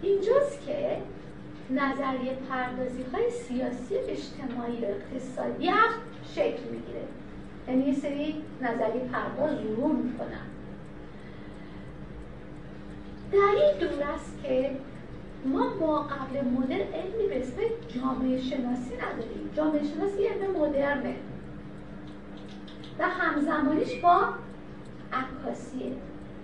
اینجاست 0.02 0.66
که 0.66 0.98
نظریه 1.70 2.38
پردازی 2.50 3.04
های 3.14 3.30
سیاسی 3.30 3.96
اجتماعی 3.96 4.78
و 4.82 4.86
اقتصادی 4.86 5.68
هم 5.68 5.90
شکل 6.36 6.64
می‌گیره. 6.72 7.04
یعنی 7.68 7.84
یه 7.84 7.94
سری 7.94 8.44
نظریه 8.62 9.02
پرداز 9.14 9.58
ظهور 9.58 9.96
می‌کنن. 9.96 10.46
این 13.32 13.78
دور 13.80 14.04
است 14.16 14.40
که 14.44 14.72
ما 15.46 15.68
با 15.80 16.00
قبل 16.00 16.48
مدر 16.48 16.76
علمی 16.76 17.28
به 17.30 17.42
اسم 17.42 17.58
جامعه 17.88 18.38
شناسی 18.38 18.96
نداریم. 18.96 19.50
جامعه 19.56 19.84
شناسی 19.84 20.28
علم 20.28 20.52
مدرنه. 20.52 21.16
و 23.00 23.04
همزمانیش 23.04 23.96
با 23.96 24.30
عکاسیه 25.14 25.92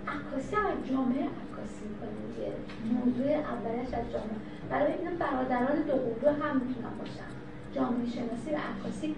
عکاسی 0.08 0.56
هم 0.56 0.82
جامعه 0.90 1.22
عکاسی 1.22 1.82
می‌کنه 1.88 2.52
موضوع 2.92 3.26
اولش 3.26 3.94
از 3.94 4.12
جامعه. 4.12 4.38
برای 4.70 4.92
این 4.92 5.18
برادران 5.18 5.76
دو 5.82 5.92
قلو 5.92 6.32
هم 6.42 6.56
می‌تونن 6.56 6.94
باشن. 6.98 7.30
جامعه 7.74 8.06
شناسی 8.06 8.50
و 8.50 8.56
عکاسی 8.56 9.14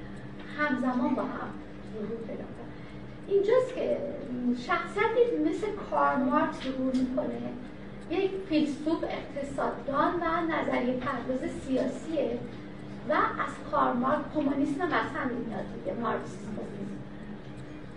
همزمان 0.58 1.14
با 1.14 1.22
هم 1.22 1.48
ظهور 1.94 2.18
پیدا 2.26 2.44
اینجاست 3.28 3.74
که 3.74 3.98
شخصیتی 4.58 5.50
مثل 5.50 5.66
کار 5.90 6.16
مارکس 6.16 6.62
ظهور 6.64 6.94
می‌کنه. 6.94 7.40
یک 8.10 8.30
فیلسوف 8.48 9.04
اقتصاددان 9.04 10.14
و 10.14 10.52
نظریه 10.52 10.94
پرداز 10.94 11.50
سیاسیه 11.50 12.38
و 13.08 13.12
از 13.12 13.70
کار 13.70 13.92
مارکس 13.92 14.24
کمونیسم 14.34 14.80
هم 14.80 14.92
از 14.92 15.30
میاد 15.46 15.64
دیگه 15.84 16.00
مارکسیسم. 16.00 16.48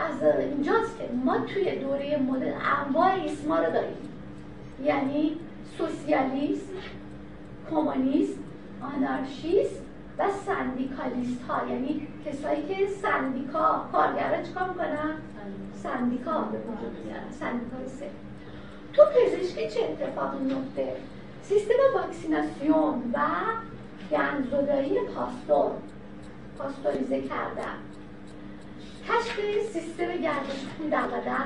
از 0.02 0.24
اینجاست 0.40 0.98
که 0.98 1.04
ما 1.26 1.38
توی 1.38 1.76
دوره 1.76 2.18
مدرن 2.18 2.54
انواع 2.88 3.14
ایسما 3.14 3.60
رو 3.60 3.72
داریم. 3.72 3.98
یعنی 4.84 5.38
سوسیالیسم 5.78 6.74
کمونیسم 7.70 8.40
آنارشیسم 8.82 9.82
و 10.18 10.24
سندیکالیست 10.46 11.42
ها. 11.42 11.68
یعنی 11.68 12.08
کسایی 12.26 12.62
که 12.62 12.88
سندیکا 12.88 13.86
کارگرها 13.92 14.44
چیکار 14.44 14.70
می‌کنن؟ 14.70 15.14
سندیکا. 15.84 16.42
به 16.42 16.58
وجود 16.58 17.06
میارن 17.06 17.32
سندیکای 17.40 18.10
تو 18.94 19.02
پزشکی 19.06 19.70
چه 19.70 19.80
اتفاقی 19.84 20.38
میفته 20.38 20.96
سیستم 21.44 21.74
واکسیناسیون 21.96 23.14
و 23.14 23.20
گندزدایی 24.12 25.00
پاستور. 25.00 25.72
پاستوریزه 26.58 27.22
کردن. 27.22 27.91
کشف 29.08 29.40
سیستم 29.74 30.18
گردش 30.18 30.66
خون 30.78 30.90
در 30.90 31.08
بدن 31.08 31.46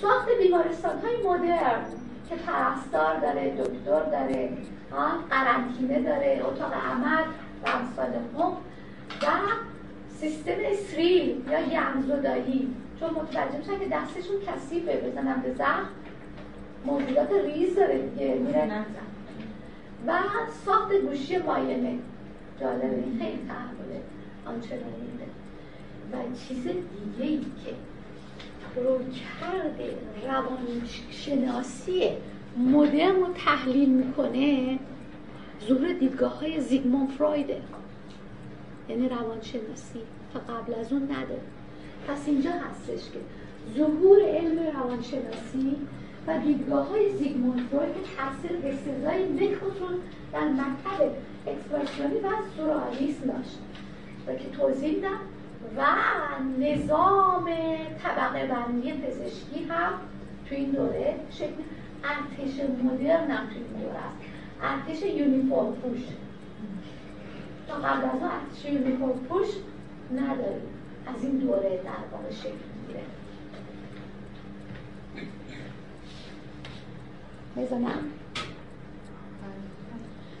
ساخت 0.00 0.28
بیمارستان 0.42 0.98
های 0.98 1.16
مدرن 1.16 1.84
که 2.28 2.34
پرستار 2.36 3.20
داره 3.20 3.50
دکتر 3.50 4.02
داره 4.04 4.52
قرنطینه 5.30 6.02
داره 6.02 6.42
اتاق 6.44 6.72
عمل 6.72 7.24
و 7.64 7.68
امثال 7.68 8.14
هم 8.14 8.50
و 9.22 9.26
سیستم 10.20 10.52
اسریل 10.64 11.44
یا 11.50 11.60
یمزدایی 11.60 12.74
چون 13.00 13.10
متوجه 13.10 13.58
میشن 13.58 13.78
که 13.78 13.88
دستشون 13.88 14.36
کثیفه 14.46 14.96
بزنن 14.96 15.40
به 15.40 15.54
زخم. 15.54 15.88
موجودات 16.84 17.30
ریز 17.32 17.76
داره 17.76 17.98
دیگه 17.98 18.34
میره. 18.34 18.84
و 20.06 20.12
ساخت 20.64 20.92
گوشی 20.92 21.38
ماینه 21.38 21.98
جالبه 22.60 22.86
این 22.86 23.18
خیلی 23.18 23.48
تحوله. 23.48 24.00
آنچنانی 24.46 25.14
چیز 26.48 26.62
دیگه 26.62 27.30
ای 27.30 27.38
که 27.38 27.74
روانشناسی 30.26 32.10
مدرن 32.58 33.16
رو 33.16 33.26
تحلیل 33.34 33.88
می‌کنه 33.88 34.78
ظهور 35.68 35.92
دیدگاه 35.92 36.40
های 36.40 36.60
زیگمون 36.60 37.06
فرایده. 37.06 37.62
یعنی 38.88 39.08
روانشناسی 39.08 40.00
تا 40.32 40.40
قبل 40.40 40.74
از 40.74 40.92
اون 40.92 41.02
نداره. 41.02 41.40
پس 42.08 42.18
اینجا 42.26 42.50
هستش 42.50 43.10
که 43.10 43.18
ظهور 43.76 44.22
علم 44.22 44.58
روانشناسی 44.58 45.76
و 46.26 46.38
دیدگاه 46.38 46.88
های 46.88 47.16
زیگموند 47.16 47.68
فروید 47.70 47.94
که 47.94 48.00
تاثیر 48.16 48.56
به 48.56 48.76
سزای 48.76 49.28
نکوتون 49.32 49.94
در 50.32 50.48
مکتب 50.48 51.10
اکسپرسیونی 51.46 52.14
و 52.14 52.28
سورالیسم 52.56 53.26
داشت. 53.26 53.58
و 54.26 54.34
که 54.34 54.48
توضیح 54.58 54.94
میدم 54.94 55.18
و 55.76 55.84
نظام 56.58 57.44
طبقه 58.02 58.46
بندی 58.46 58.92
پزشکی 58.92 59.64
هم 59.64 59.92
تو 60.48 60.54
این 60.54 60.70
دوره 60.70 61.14
شکل 61.30 61.62
ارتش 62.04 62.60
مدرن 62.82 63.30
هم 63.30 63.46
تو 63.46 63.54
این 63.54 63.82
دوره 63.82 64.00
ارتش 64.62 65.02
یونیفورم 65.02 65.72
پوش. 65.72 65.98
تا 67.68 67.74
قبل 67.74 68.04
از 68.04 68.22
ارتش 68.22 68.64
یونیفورم 68.64 69.18
پوش 69.18 69.46
نداریم. 70.12 70.68
از 71.06 71.22
این 71.22 71.38
دوره 71.38 71.80
در 71.84 71.90
واقع 72.12 72.30
شکل 72.30 72.50
می‌گیره. 72.80 73.04
بزنم؟ 77.56 78.10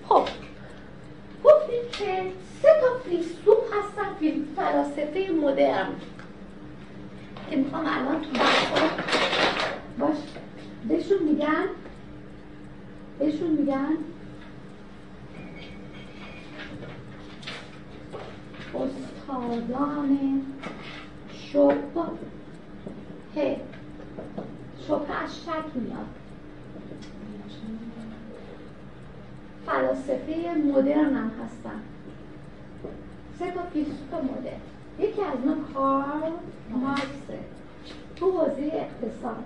خب. 0.08 0.28
گفتیم 1.44 1.82
که 1.92 2.32
سه 2.62 2.68
تا 2.80 2.98
فیلسوف 3.10 3.58
هستن 3.72 4.14
فلاسفه 4.56 5.32
مدرن. 5.32 5.88
که 7.50 7.56
می‌خوام 7.56 7.86
الان 7.86 8.22
تو 8.22 8.30
بحثا 8.30 8.88
باش. 9.98 10.16
بهشون 10.88 11.22
میگن 11.22 11.66
بهشون 13.18 13.50
میگن. 13.50 13.96
استادان 18.74 20.42
شبه 21.32 21.76
شبه 24.88 25.22
از 25.22 25.36
شک 25.44 25.64
میاد. 25.74 26.23
فلاسفه 29.66 30.54
مدرن 30.74 31.14
هم 31.14 31.30
هستن. 31.44 31.80
سه 33.38 33.50
تا 33.50 33.62
فیلسوف 33.72 34.14
مدرن. 34.14 34.60
یکی 34.98 35.22
از 35.22 35.34
اونها 35.44 35.72
کارل 35.74 36.32
مارکسه 36.70 37.38
تو 38.16 38.30
حوزه 38.30 38.72
اقتصاد. 38.72 39.44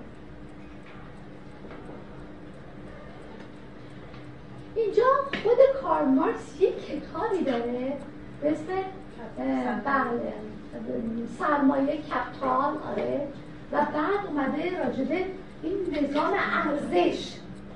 اینجا 4.77 5.05
خود 5.43 5.59
کار 5.83 6.05
مارکس 6.05 6.61
یک 6.61 6.87
کتابی 6.87 7.45
داره 7.45 7.93
به 8.43 8.53
اسم 8.53 8.65
بله 9.85 10.33
سرمایه 11.39 11.97
کپتال 11.97 12.79
آره. 12.93 13.29
و 13.73 13.77
بعد 13.77 14.27
اومده 14.29 14.85
راجبه 14.85 15.25
این 15.63 15.77
نظام 16.03 16.33
ارزش. 16.33 17.33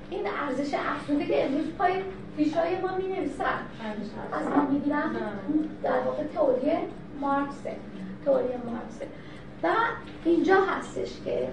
این 0.09 0.27
ارزش 0.27 0.73
افزوده 0.73 1.25
که 1.25 1.45
امروز 1.45 1.65
پای 1.77 1.93
پیشای 2.37 2.81
ما 2.81 2.97
می 2.97 3.07
نویسن 3.07 3.59
از 4.31 4.47
ما 4.47 4.65
می 4.65 4.79
گیرن 4.79 5.15
در 5.83 5.99
واقع 5.99 6.23
تئوری 6.23 6.71
مارکسه 7.21 7.75
تئوری 8.25 8.57
مارکسه 8.65 9.07
و 9.63 9.67
اینجا 10.25 10.61
هستش 10.61 11.21
که 11.25 11.49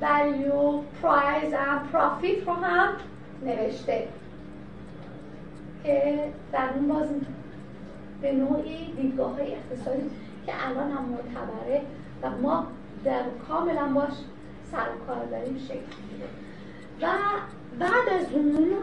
value, 0.00 0.82
price 1.02 1.52
and 1.52 1.92
profit 1.92 2.46
رو 2.46 2.52
هم 2.52 2.88
نوشته. 3.42 4.08
که 5.84 6.24
در 6.52 6.68
اون 6.74 6.88
باز 6.88 7.08
به 8.22 8.32
نوعی 8.32 8.92
دیدگاه 8.92 9.32
های 9.32 9.54
اقتصادی 9.54 10.10
که 10.46 10.52
الان 10.68 10.90
هم 10.90 11.04
معتبره 11.04 11.82
و 12.22 12.30
ما 12.30 12.66
در 13.04 13.22
کاملا 13.48 13.88
باش 13.88 14.12
سر 14.72 14.86
کار 15.06 15.24
داریم 15.24 15.58
شکل 15.58 15.96
میده 16.12 16.24
و 17.02 17.06
بعد 17.78 18.08
از 18.20 18.32
اون 18.32 18.76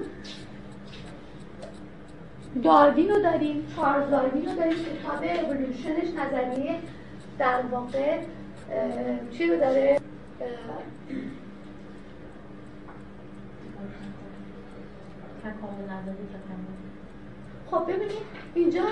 داروین 2.63 3.09
رو 3.09 3.21
داریم 3.21 3.67
چارلز 3.75 4.09
داروین 4.09 4.45
رو 4.45 4.55
داریم 4.55 4.73
کتاب 4.73 5.23
اولوشنش 5.23 6.07
نظریه 6.17 6.79
در 7.39 7.61
واقع 7.71 8.19
چی 9.31 9.47
رو 9.47 9.57
داره؟ 9.57 9.99
خب 17.71 17.83
ببینید 17.83 18.17
اینجا 18.55 18.83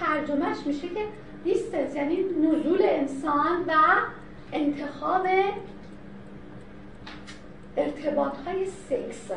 ترجمهش 0.00 0.66
میشه 0.66 0.88
که 0.88 1.00
دیستنس 1.44 1.96
یعنی 1.96 2.16
نزول 2.22 2.82
انسان 2.82 3.64
و 3.68 3.72
انتخاب 4.52 5.26
ارتباط 7.76 8.32
های 8.46 8.66
سکس. 8.66 9.30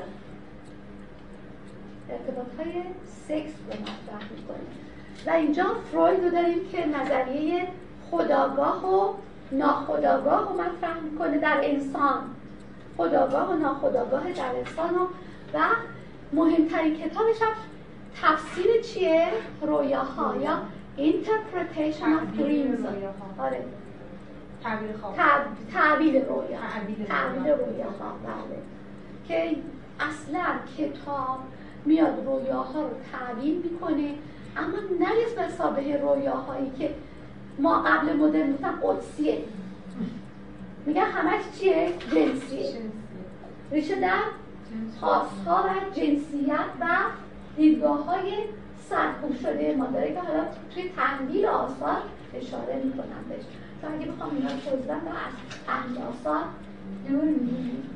ارتباط 2.09 2.47
های 2.57 2.83
سکس 3.27 3.53
رو 3.67 3.73
مطرح 3.81 4.31
می‌کنه 4.31 4.57
و 5.25 5.29
اینجا 5.29 5.63
فروید 5.91 6.23
رو 6.23 6.29
داریم 6.29 6.69
که 6.71 6.85
نظریه 6.85 7.67
خداگاه 8.11 8.85
و 8.85 9.13
ناخداگاه 9.51 10.49
رو 10.49 10.61
مطرح 10.61 10.99
می‌کنه 10.99 11.37
در 11.37 11.59
انسان. 11.63 12.23
خداگاه 12.97 13.51
و 13.51 13.53
ناخداگاه 13.53 14.31
در 14.31 14.55
انسان 14.55 14.95
و 15.53 15.59
مهمترین 16.33 16.97
کتابش 16.97 17.41
هم 17.41 17.53
تفسیر 18.21 18.81
چیه؟ 18.81 19.27
رویاها 19.61 20.35
یا 20.35 20.61
Interpretation 20.97 22.09
of 22.19 22.37
Dreams. 22.37 22.85
آره. 23.39 23.63
تعبیر 24.63 24.97
خواب. 25.01 25.15
تعبیر 25.73 26.25
رویا. 26.25 26.59
تعبیر 27.07 27.55
رویا. 27.55 27.85
بله. 28.23 28.59
که 29.27 29.57
اصلا 29.99 30.45
کتاب 30.77 31.39
میاد 31.85 32.25
رویاها 32.25 32.81
رو 32.81 32.89
تعبیر 33.11 33.57
می‌کنه 33.57 34.13
اما 34.57 34.77
نه 34.99 35.45
مسابه 35.45 35.97
رویاهایی 35.97 36.71
که 36.79 36.95
ما 37.59 37.81
قبل 37.81 38.13
مدرن 38.13 38.53
گفتن 38.53 38.73
قدسیه. 38.83 39.37
میگن 40.85 41.01
همش 41.01 41.41
چیه؟ 41.59 41.93
جنسیه. 42.11 42.81
ریشه 43.71 44.01
در 44.01 44.19
خواستها 44.99 45.63
و 45.63 45.95
جنسیت 45.95 46.69
و 46.81 46.85
دیدگاه 47.57 48.05
های 48.05 48.33
سرکوب 48.89 49.39
شده. 49.39 49.75
ما 49.77 49.85
داره 49.85 50.13
که 50.13 50.19
حالا 50.19 50.43
توی 50.73 50.89
تحلیل 50.89 51.45
آثار 51.45 51.97
اشاره 52.33 52.81
می‌کنم 52.83 53.25
بهش. 53.29 53.43
چون 53.81 53.93
اگه 53.93 54.11
بخوام 54.11 54.35
اینا 54.35 54.49
توضیح 54.49 54.91
و 54.91 54.91
از 54.91 55.33
اهل 55.67 55.97
آثار 55.97 56.43
دور 57.09 57.23
میگیم 57.23 57.89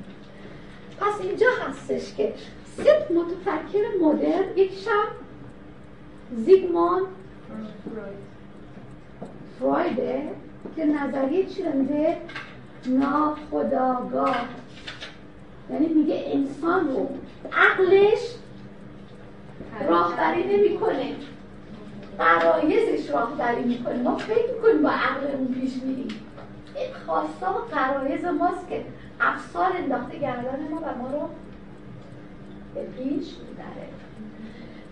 پس 0.99 1.21
اینجا 1.21 1.47
هستش 1.67 2.15
که 2.15 2.33
سه 2.77 3.07
متفکر 3.13 3.83
مدرن 4.01 4.57
یکیشم 4.57 5.07
زیگموند 6.35 7.03
فرایده 9.59 10.29
که 10.75 10.85
نظریه 10.85 11.45
چی 11.45 11.63
میده 11.63 12.17
ناخداگاه 12.85 14.47
یعنی 15.69 15.87
میگه 15.87 16.23
انسان 16.25 16.87
رو 16.87 17.09
عقلش 17.53 18.35
راهبری 19.87 20.57
نمی‌کنه. 20.57 21.15
قرایزش 22.21 23.09
راهبری 23.09 23.63
می‌کنه 23.63 23.95
ما 23.95 24.17
فکر 24.17 24.53
می‌کنیم 24.55 24.83
با 24.83 24.89
عقلمون 24.89 25.47
پیش 25.47 25.75
میریم. 25.83 26.07
این 26.75 26.93
خواستا 27.05 27.53
و 27.53 27.75
قرایز 27.75 28.25
ماست 28.25 28.69
که 28.69 28.85
افسار 29.21 29.71
انداخته 29.77 30.19
گردن 30.19 30.67
ما 30.71 30.77
و 30.77 30.97
ما 30.97 31.11
رو 31.11 31.29
به 32.75 32.81
پیش 32.81 33.25
می‌بره. 33.25 33.87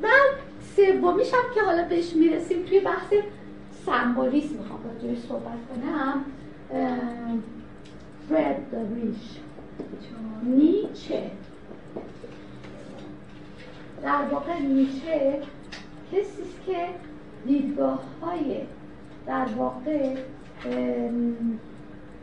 و 0.04 0.08
سومیش 0.76 1.34
هم 1.34 1.54
که 1.56 1.62
حالا 1.62 1.88
بهش 1.88 2.14
می‌رسیم 2.14 2.64
توی 2.64 2.80
بحث 2.80 3.14
سمبولیسم 3.86 4.56
می‌خوام 4.56 4.80
راجعش 4.84 5.18
صحبت 5.18 5.58
کنم. 5.70 6.26
فرد 8.30 8.76
ریش 8.96 9.40
نیچه. 10.44 11.32
در 14.04 14.22
واقع 14.32 14.60
نیچه 14.60 15.42
کسی 16.12 16.44
که 16.66 16.88
دیدگاه 17.46 18.04
های 18.22 18.62
در 19.26 19.46
واقع 19.58 20.16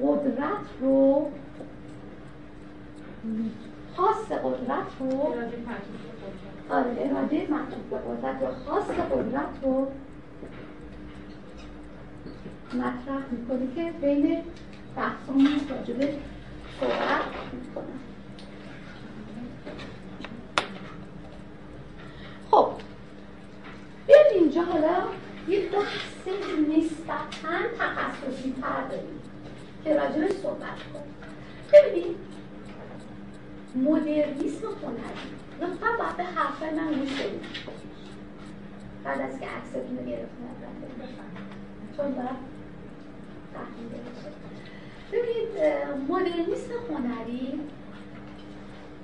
قدرت 0.03 0.67
رو 0.81 1.31
خاص 3.97 4.33
قدرت 4.33 4.87
رو 5.01 5.35
آره 6.71 6.97
اراده 6.99 7.43
مطلوب 7.43 7.91
به 7.91 7.97
قدرت 7.97 8.43
یا 8.43 8.53
خاص 8.67 8.85
قدرت 8.85 9.63
رو 9.63 9.87
مطرح 12.75 13.23
می‌کنه 13.31 13.75
که 13.75 13.93
بین 14.01 14.43
بحثان 14.97 15.49
راجبه 15.71 16.15
صحبت 16.81 17.23
می‌کنم 17.53 18.01
خب 22.51 22.86
بیاید 24.07 24.27
اینجا 24.35 24.63
حالا 24.63 25.03
یه 25.49 25.69
بحث 25.69 26.29
نسبتا 26.69 27.57
تخصصی 27.79 28.55
تر 28.63 28.85
داریم 28.91 29.21
که 29.85 29.95
راجبه 29.95 30.29
صحبت 30.43 30.79
کنیم. 30.93 31.15
ببینید 31.73 32.17
مدرنیسم 33.75 34.67
هنری. 34.83 35.31
لطفا 35.61 35.87
باید 35.99 36.17
به 36.17 36.23
حرفای 36.23 36.71
من 36.71 36.87
گوش 36.87 37.13
بدید. 37.13 37.47
بعد 39.05 39.21
از 39.21 39.41
که 39.41 39.47
عکستون 39.47 39.99
رو 39.99 40.05
گرفتم 40.05 40.47
چون 41.97 42.13
دارم 42.13 42.37
ببینید 45.13 45.49
مدرنیسم 46.09 46.73
هنری 46.91 47.61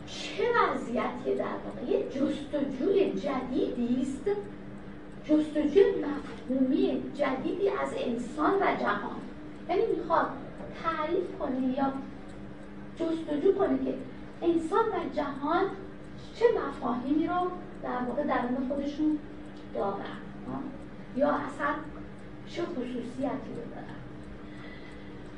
چه 0.06 0.42
وضعیتی 0.42 1.34
در 1.38 1.44
واقع؟ 1.44 1.90
یه 1.90 2.04
جستجوی 2.08 3.12
جدیدی 3.12 4.02
است 4.02 4.38
جستجوی 5.24 5.84
مفهومی 6.04 7.02
جدیدی 7.14 7.68
از 7.68 7.88
انسان 7.96 8.54
و 8.54 8.80
جهان. 8.80 9.20
یعنی 9.68 9.82
می‌خواد 9.96 10.26
تعریف 10.82 11.38
کنه 11.38 11.78
یا 11.78 11.92
جستجو 12.96 13.54
کنه 13.54 13.78
که 13.84 13.94
انسان 14.42 14.84
و 14.84 15.14
جهان 15.16 15.64
چه 16.34 16.44
مفاهیمی 16.68 17.26
رو 17.26 17.50
در 17.82 18.08
واقع 18.08 18.22
درون 18.22 18.68
خودشون 18.68 19.18
دارن 19.74 20.18
یا 21.16 21.30
اصلا 21.30 21.74
چه 22.48 22.62
خصوصیتی 22.62 23.52
رو 23.56 23.62
دارن. 23.74 24.02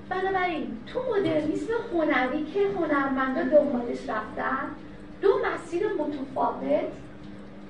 بنابراین 0.08 0.76
تو 0.86 1.00
مدرنیسم 1.16 1.72
هنری 1.92 2.44
که 2.44 2.60
هنرمندا 2.78 3.42
دنبالش 3.42 4.08
رفتن 4.08 4.70
دو 5.22 5.28
مسیر 5.44 5.82
متفاوت 5.88 6.84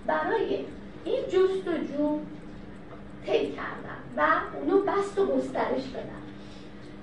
برای 0.06 0.64
این 1.05 1.22
جستجو 1.28 2.18
طی 3.26 3.52
کردن 3.52 4.00
و 4.16 4.26
اونو 4.61 4.82
بست 4.82 5.18
و 5.18 5.26
گسترش 5.26 5.88
بدن 5.88 6.22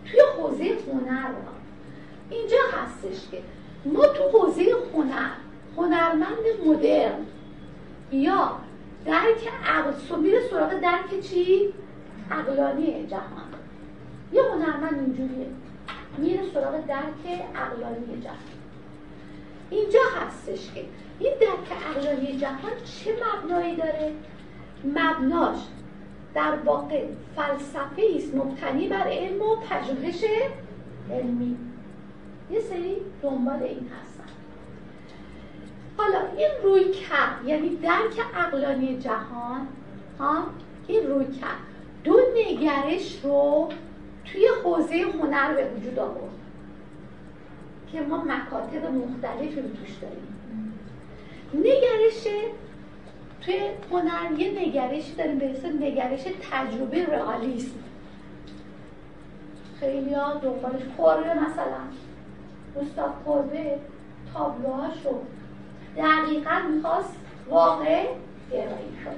توی 0.06 0.20
حوزه 0.38 0.78
هنر 0.88 1.30
اینجا 2.30 2.58
هستش 2.74 3.30
که 3.32 3.41
ما 3.86 4.08
تو 4.08 4.24
حوزه 4.24 4.76
هنر 4.93 5.32
هنرمند 5.78 6.45
مدرن 6.66 7.26
یا 8.12 8.58
درک 9.06 9.49
عقل 9.66 10.20
میره 10.22 10.47
سراغ 10.49 10.80
درک 10.80 11.22
چی؟ 11.22 11.74
عقلانی 12.32 13.08
جهان. 13.08 13.52
یه 14.34 14.41
هنرمند 14.43 14.99
اینجوریه. 14.99 15.47
میره 16.18 16.43
سراغ 16.54 16.86
درک 16.86 17.41
عقلانی 17.56 18.22
جهان. 18.24 18.38
اینجا 19.70 19.99
هستش 20.16 20.72
که 20.74 20.86
این 21.22 21.34
درک 21.40 21.82
عقلانی 21.88 22.38
جهان 22.38 22.72
چه 22.86 23.16
مبنایی 23.24 23.76
داره؟ 23.76 24.12
مبناش 24.86 25.58
در 26.34 26.56
واقع 26.66 27.06
فلسفه 27.36 28.04
است 28.16 28.36
مبتنی 28.36 28.88
بر 28.88 29.08
علم 29.08 29.42
و 29.42 29.56
پژوهش 29.56 30.24
علمی. 31.12 31.58
یه 32.52 32.60
سری 32.60 32.98
دنبال 33.22 33.64
این 33.64 33.90
هستن. 34.02 34.24
حالا 35.98 36.20
این 36.38 36.50
روی 36.64 36.92
کرد 36.92 37.46
یعنی 37.46 37.76
درک 37.76 38.20
عقلانی 38.36 39.00
جهان 39.00 39.68
ها؟ 40.20 40.44
این 40.88 41.08
روی 41.08 41.26
کرد. 41.26 41.60
دو 42.04 42.20
نگرش 42.36 43.20
رو 43.24 43.70
توی 44.26 44.48
حوزه 44.64 44.96
هنر 44.96 45.54
به 45.54 45.70
وجود 45.70 46.00
آورد 46.00 46.32
که 47.92 48.02
ما 48.02 48.24
مکاتب 48.24 48.86
مختلفی 48.86 49.62
رو 49.62 49.70
توش 49.70 49.96
داریم. 50.02 50.41
نگرش 51.54 52.28
توی 53.41 53.60
هنر 53.91 54.39
یه 54.39 54.52
نگرشی 54.60 55.16
داریم 55.16 55.39
به 55.39 55.52
اسم 55.52 55.84
نگرش 55.84 56.24
تجربه 56.52 57.06
رئالیسم. 57.06 57.80
خیلی 59.80 60.14
ها 60.14 60.34
دنبالش 60.34 60.82
کربه 60.97 61.34
مثلا. 61.34 61.82
گوستاف 62.76 63.12
کربه 63.26 63.80
تابلوهاشو 64.34 65.20
دقیقا 65.97 66.60
می‌خواست 66.76 67.16
واقع 67.49 68.06
گرایی 68.52 68.91
کنه. 69.06 69.14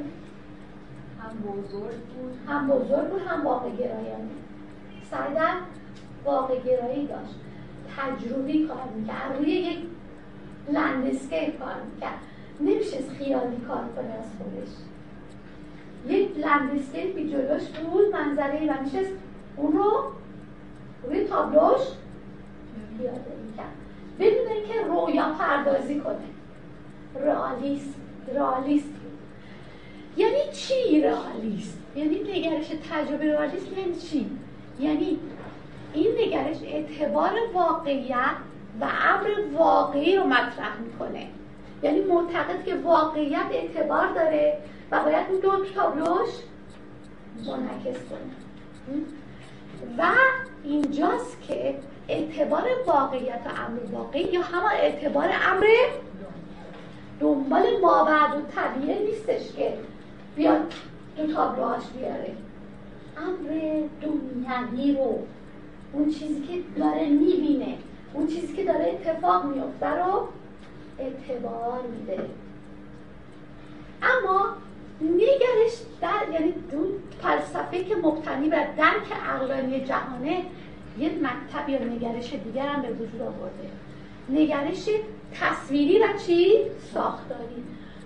هم 1.22 1.38
بزرگ 1.38 1.96
بود. 1.96 2.38
هم 2.48 2.68
بزرگ 2.68 3.10
بود 3.10 3.22
هم 3.22 3.46
واقع 3.46 3.70
گرایانه. 3.70 4.30
سعی 5.12 5.34
واقع 6.26 6.60
گرایی 6.60 7.08
داشت. 7.08 7.36
تجربی 7.98 8.68
کار 8.68 8.84
می‌کرد. 8.96 9.38
روی 9.40 9.52
یک 9.52 9.80
landscape 10.70 11.60
کار 11.60 11.76
می‌کرد. 11.94 12.20
نمیشه 12.60 12.98
خیالی 13.18 13.58
کار 13.68 13.84
کنه 13.96 14.14
از 14.14 14.26
خودش. 14.38 14.70
یک 16.08 16.30
landscape 16.38 17.21
ی 17.21 17.30
جلوش 17.30 17.64
بود 17.64 18.16
منظره 18.16 18.72
و 18.72 18.74
اون 19.58 19.72
رو 19.72 20.04
روی 21.04 21.24
تابلوش 21.24 21.82
پیاده 22.98 23.38
می‌کرد. 23.46 23.74
بدون 24.20 24.48
اینکه 24.48 24.74
رویا 24.88 25.36
پردازی 25.40 26.00
کنه. 26.00 26.16
رئالیسم 27.16 27.94
رئالیست 28.36 28.90
یعنی 30.18 30.52
چی 30.54 31.02
رئالیست 31.02 31.78
یعنی 31.96 32.20
نگرش 32.20 32.68
تجربه 32.92 33.34
رئالیسم 33.34 33.78
یعنی 33.78 33.96
چی؟ 33.96 34.30
یعنی 34.80 35.20
این 35.94 36.08
نگرش 36.20 36.58
اعتبار 36.64 37.32
واقعیت 37.54 38.36
و 38.82 38.84
امر 38.84 39.58
واقعی 39.58 40.18
رو 40.18 40.24
مطرح 40.24 40.80
می‌کنه. 40.86 41.28
یعنی 41.84 42.02
معتقد 42.02 42.66
که 42.66 42.76
واقعیت 42.76 43.46
اعتبار 43.52 44.08
داره 44.08 44.58
و 44.92 45.04
باید 45.04 45.26
اون 45.30 45.40
دو 45.40 45.66
تابلوش 45.66 46.30
منعکس 47.48 48.00
کنه. 48.10 48.34
و 49.98 50.12
اینجاست 50.64 51.42
که 51.48 51.76
اعتبار 52.08 52.64
واقعیت 52.88 53.40
و 53.46 53.50
امر 53.50 53.80
واقعی 53.92 54.24
یا 54.24 54.42
همه 54.42 54.74
اعتبار 54.74 55.30
امر 55.52 55.66
دنبال 57.20 57.64
مابعد 57.82 58.36
و 58.36 58.42
طبیعه 58.56 59.00
نیستش 59.00 59.56
که 59.56 59.74
بیاد 60.36 60.74
دو 61.18 61.34
تابلوهاش 61.34 61.84
بیاره. 61.98 62.32
امر 63.18 63.82
دنیوی 64.02 64.98
رو 64.98 65.20
اون 65.94 66.12
چیزی 66.12 66.42
که 66.42 66.80
داره 66.80 67.10
می‌بینه. 67.10 67.78
اون 68.14 68.28
چیزی 68.28 68.54
که 68.54 68.64
داره 68.64 68.86
اتفاق 68.86 69.46
میفته 69.46 69.88
رو 69.88 70.28
اعتبار 71.00 71.82
میده. 71.82 72.26
اما 74.02 74.56
نگرش 75.02 75.74
در 76.02 76.34
یعنی 76.34 76.54
اون 76.72 76.88
فلسفه 77.22 77.84
که 77.84 77.96
مبتنی 77.96 78.50
بر 78.50 78.68
درک 78.78 79.12
عقلانی 79.30 79.86
جهانه 79.86 80.46
یه 81.00 81.10
مکتب 81.10 81.70
یا 81.70 81.80
نگرش 81.84 82.34
دیگر 82.34 82.68
هم 82.68 82.82
به 82.82 82.90
وجود 82.90 83.22
آورده. 83.22 83.70
نگرش 84.30 84.90
تصویری 85.42 86.00
و 86.00 86.08
چی؟ 86.26 86.58
ساختاری. 86.94 87.64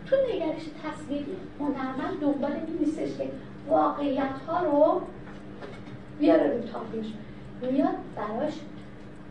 تو 0.09 0.15
نگرش 0.15 0.61
تصویری 0.83 1.35
هنرمند 1.59 2.19
دنبال 2.21 2.51
این 2.51 2.77
نیستش 2.79 3.17
که 3.17 3.29
واقعیت 3.67 4.39
ها 4.47 4.63
رو 4.63 5.01
بیاره 6.19 6.53
رو 6.53 6.59
تابلوش. 6.59 7.07
میاد 7.61 7.95
براش 8.15 8.53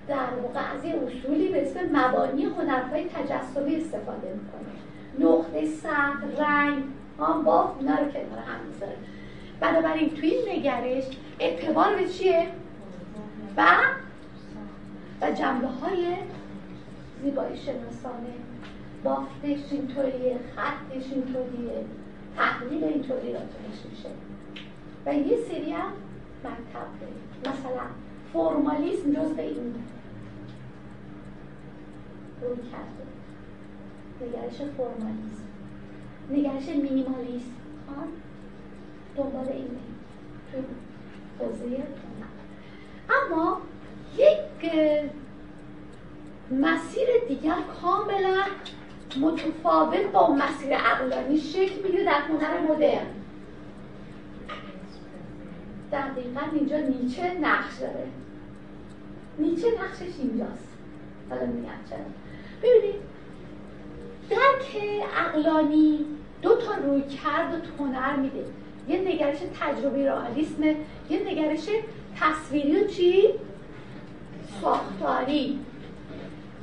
در 0.09 0.34
واقع 0.42 0.61
از 0.74 0.84
یه 0.84 0.94
اصولی 0.94 1.48
به 1.48 1.62
اسم 1.62 1.80
مبانی 1.92 2.44
هنرهای 2.44 3.04
تجسمی 3.04 3.76
استفاده 3.76 4.34
می‌کنه. 4.34 4.72
نقطه 5.18 5.66
سطح 5.66 6.44
رنگ 6.44 6.84
هم 7.20 7.42
باف 7.42 7.70
اینا 7.80 7.94
رو 7.94 8.04
کنار 8.04 8.38
هم 8.38 8.66
می‌ذاره. 8.66 8.96
بنابراین 9.61 10.11
توی 10.11 10.30
این 10.30 10.59
نگرش 10.59 11.04
اعتبار 11.38 11.96
به 11.96 12.09
چیه؟ 12.09 12.46
و 13.57 13.66
و 15.20 15.30
جنبه 15.30 15.66
های 15.66 16.16
زیبایی 17.22 17.57
شناسانه. 17.57 18.32
بافتش 19.04 19.72
اینطوریه 19.72 20.36
خطش 20.57 21.12
اینطوریه 21.12 21.84
تحلیل 22.36 22.84
اینطوری 22.84 23.32
راجبش 23.32 23.86
میشه. 23.90 24.09
و 25.07 25.14
یه 25.14 25.36
سری 25.48 25.72
هم 25.72 25.92
مکتب 26.44 26.86
مثلا 27.40 27.82
فرمالیسم 28.32 29.12
جز 29.12 29.28
به 29.28 29.42
این 29.42 29.74
روی 32.49 32.57
کرده 32.70 33.07
نگرش 34.20 34.57
فرمالیسم. 34.57 35.47
نگرش 36.30 36.68
مینیمالیسم. 36.68 37.57
دنبال 39.16 39.49
اینه 39.49 39.68
تو 40.53 40.59
حوزه 41.44 41.82
اما 43.11 43.61
یک 44.16 44.72
مسیر 46.51 47.09
دیگر 47.28 47.57
کاملا 47.82 48.42
متفاوت 49.20 50.07
با 50.12 50.34
مسیر 50.34 50.76
عقلانی 50.76 51.38
شکل 51.38 51.82
می‌گیره 51.82 52.05
در 52.05 52.20
هنر 52.20 52.61
مدرن. 52.61 53.07
دقیقا 55.92 56.40
اینجا 56.53 56.78
نیچه 56.78 57.34
نقش 57.40 57.78
داره. 57.80 58.07
نیچه 59.38 59.66
نقشش 59.82 60.18
اینجاست. 60.18 60.68
حالا 61.30 61.47
میگم 61.47 61.70
چرا. 61.90 61.99
ببینید 62.62 63.00
درک 64.30 64.82
عقلانی 65.16 66.07
دو 66.42 66.57
تا 66.57 66.74
روی 66.74 67.02
کرد 67.02 67.54
و 67.54 67.82
هنر 67.82 68.16
میده. 68.16 68.44
یه 68.88 69.00
نگرش 69.00 69.38
تجربی 69.61 70.02
رئالیسمه 70.02 70.76
یه 71.11 71.22
نگرش 71.26 71.68
تصویری 72.20 72.84
و 72.84 72.86
چی؟ 72.86 73.28
ساختاری. 74.61 75.59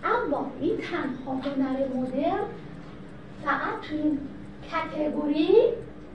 اما 0.03 0.51
این 0.61 0.77
تنها 0.77 1.33
هنر 1.33 1.87
مدرن 1.87 2.45
فقط 3.45 3.81
تو 3.81 3.95
این 3.95 4.19
کتگوری 4.71 5.49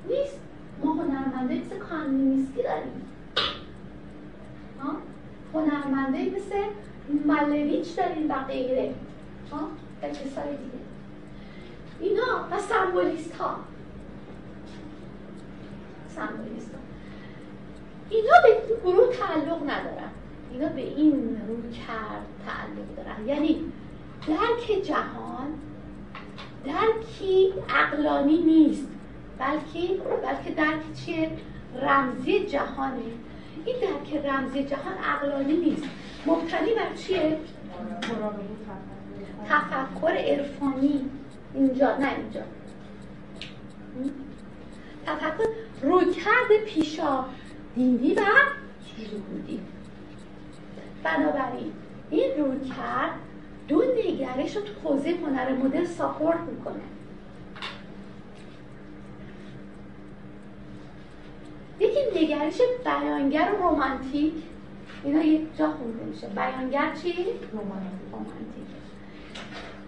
نیست. 0.09 0.41
ما 0.85 0.93
هنرمنده 0.93 1.55
مثل 1.55 1.79
کانونیسکی 1.79 2.63
داریم. 2.63 3.05
هنرمنده 5.55 6.19
مثل 6.19 6.57
مالویچ 7.27 7.97
داریم 7.97 8.31
و 8.31 8.35
غیره 8.35 8.95
و 9.53 10.09
کسای 10.09 10.57
دیگه. 10.57 10.79
اینا 12.01 12.49
و 12.51 12.59
سمبولیست 12.59 13.35
ها 13.35 13.57
سمبولیست 16.09 16.71
ها 16.75 16.81
اینا 18.11 18.33
به 18.43 18.49
این 18.49 18.81
گروه 18.85 19.17
تعلق 19.17 19.63
ندارن. 19.63 20.11
اینا 20.53 20.69
به 20.69 20.81
این 20.81 21.13
روی 21.49 21.73
کرد 21.73 22.27
تعلق 22.47 22.97
دارن. 22.97 23.29
یعنی 23.29 23.73
درک 24.27 24.83
جهان 24.83 25.55
درکی 26.65 27.55
عقلانی 27.69 28.39
نیست 28.39 28.89
بلکه 29.39 29.95
بلکه 30.23 30.55
درک 30.57 30.93
چیه؟ 30.95 31.31
رمزی 31.83 32.47
جهانه. 32.47 33.03
این 33.65 33.77
درک 33.81 34.25
رمزی 34.27 34.65
جهان 34.65 34.93
عقلانی 34.93 35.57
نیست. 35.57 35.85
مبتنی 36.27 36.75
بر 36.75 36.95
چیه؟ 36.97 37.39
تفکر 39.49 40.13
عرفانی 40.13 41.11
اینجا 41.55 41.97
نه 41.97 42.09
اینجا. 42.17 42.41
تفکر 45.07 45.49
رویکرد 45.83 46.65
پیشا. 46.67 47.25
دینی 47.75 48.15
و 48.15 48.21
شهودی 48.87 49.61
بنابراین 51.03 51.73
این 52.11 52.31
رویکرد 52.39 53.11
دو 53.69 53.83
نگرش 53.99 54.57
رو 54.57 54.63
تو 54.63 54.89
حوزه 54.89 55.11
هنر 55.11 55.53
مدل 55.53 55.85
ساپورت 55.85 56.39
می‌کنه. 56.41 56.81
یکی 61.81 62.25
نگرش 62.25 62.61
بیانگر 62.85 63.53
و 63.55 63.63
رومانتیک 63.63 64.35
اینا 65.05 65.23
یک 65.23 65.57
جا 65.59 65.71
خونده 65.71 66.05
میشه. 66.05 66.27
بیانگر 66.27 66.95
چی؟ 67.03 67.15
رومانتیک 67.53 68.58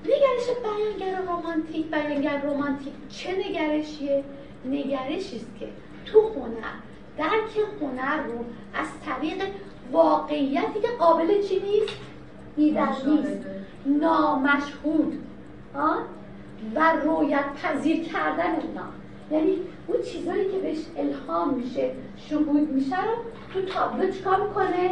نگرش 0.05 0.47
بیانگر 0.63 1.23
رومانتیک 1.23 1.91
بیانگر 1.91 2.41
رومانتیک 2.41 2.93
چه 3.09 3.37
نگرشیه؟ 3.37 4.25
نگرشی 4.65 5.37
است 5.37 5.51
که 5.61 5.69
تو 6.05 6.21
هنر 6.21 6.75
درک 7.19 7.67
هنر 7.81 8.23
رو 8.23 8.45
از 8.75 8.89
طریق 9.07 9.43
واقعیتی 9.93 10.81
که 10.81 10.89
قابل 10.99 11.43
چی 11.43 11.61
نیست؟ 11.61 11.97
دیدن 12.57 12.89
نیست 13.07 13.47
نامشهود. 13.87 15.19
و 16.75 16.93
رویت 17.05 17.45
پذیر 17.63 18.05
کردن 18.05 18.55
اونا. 18.55 18.87
یعنی 19.31 19.59
اون 19.87 20.03
چیزایی 20.03 20.51
که 20.51 20.59
بهش 20.59 20.79
الهام 20.97 21.55
میشه 21.55 21.91
شهود 22.17 22.71
میشه 22.73 23.05
رو 23.05 23.13
تو 23.55 23.63
تابلو 23.63 24.13
چکار 24.13 24.49
می‌کنه؟ 24.49 24.91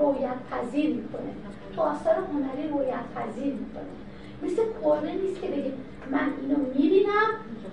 رویت 0.00 0.36
پذیر 0.50 0.94
می‌کنه. 0.94 1.30
تو 1.76 1.82
آثار 1.82 2.14
هنری 2.14 2.68
رویت 2.68 3.04
پذیر 3.16 3.54
می‌کنه. 3.54 3.99
مثل 4.42 4.62
کره 4.82 5.12
نیست 5.12 5.40
که 5.40 5.48
بگه 5.48 5.72
من 6.10 6.32
اینو 6.42 6.58
می‌بینم 6.58 7.30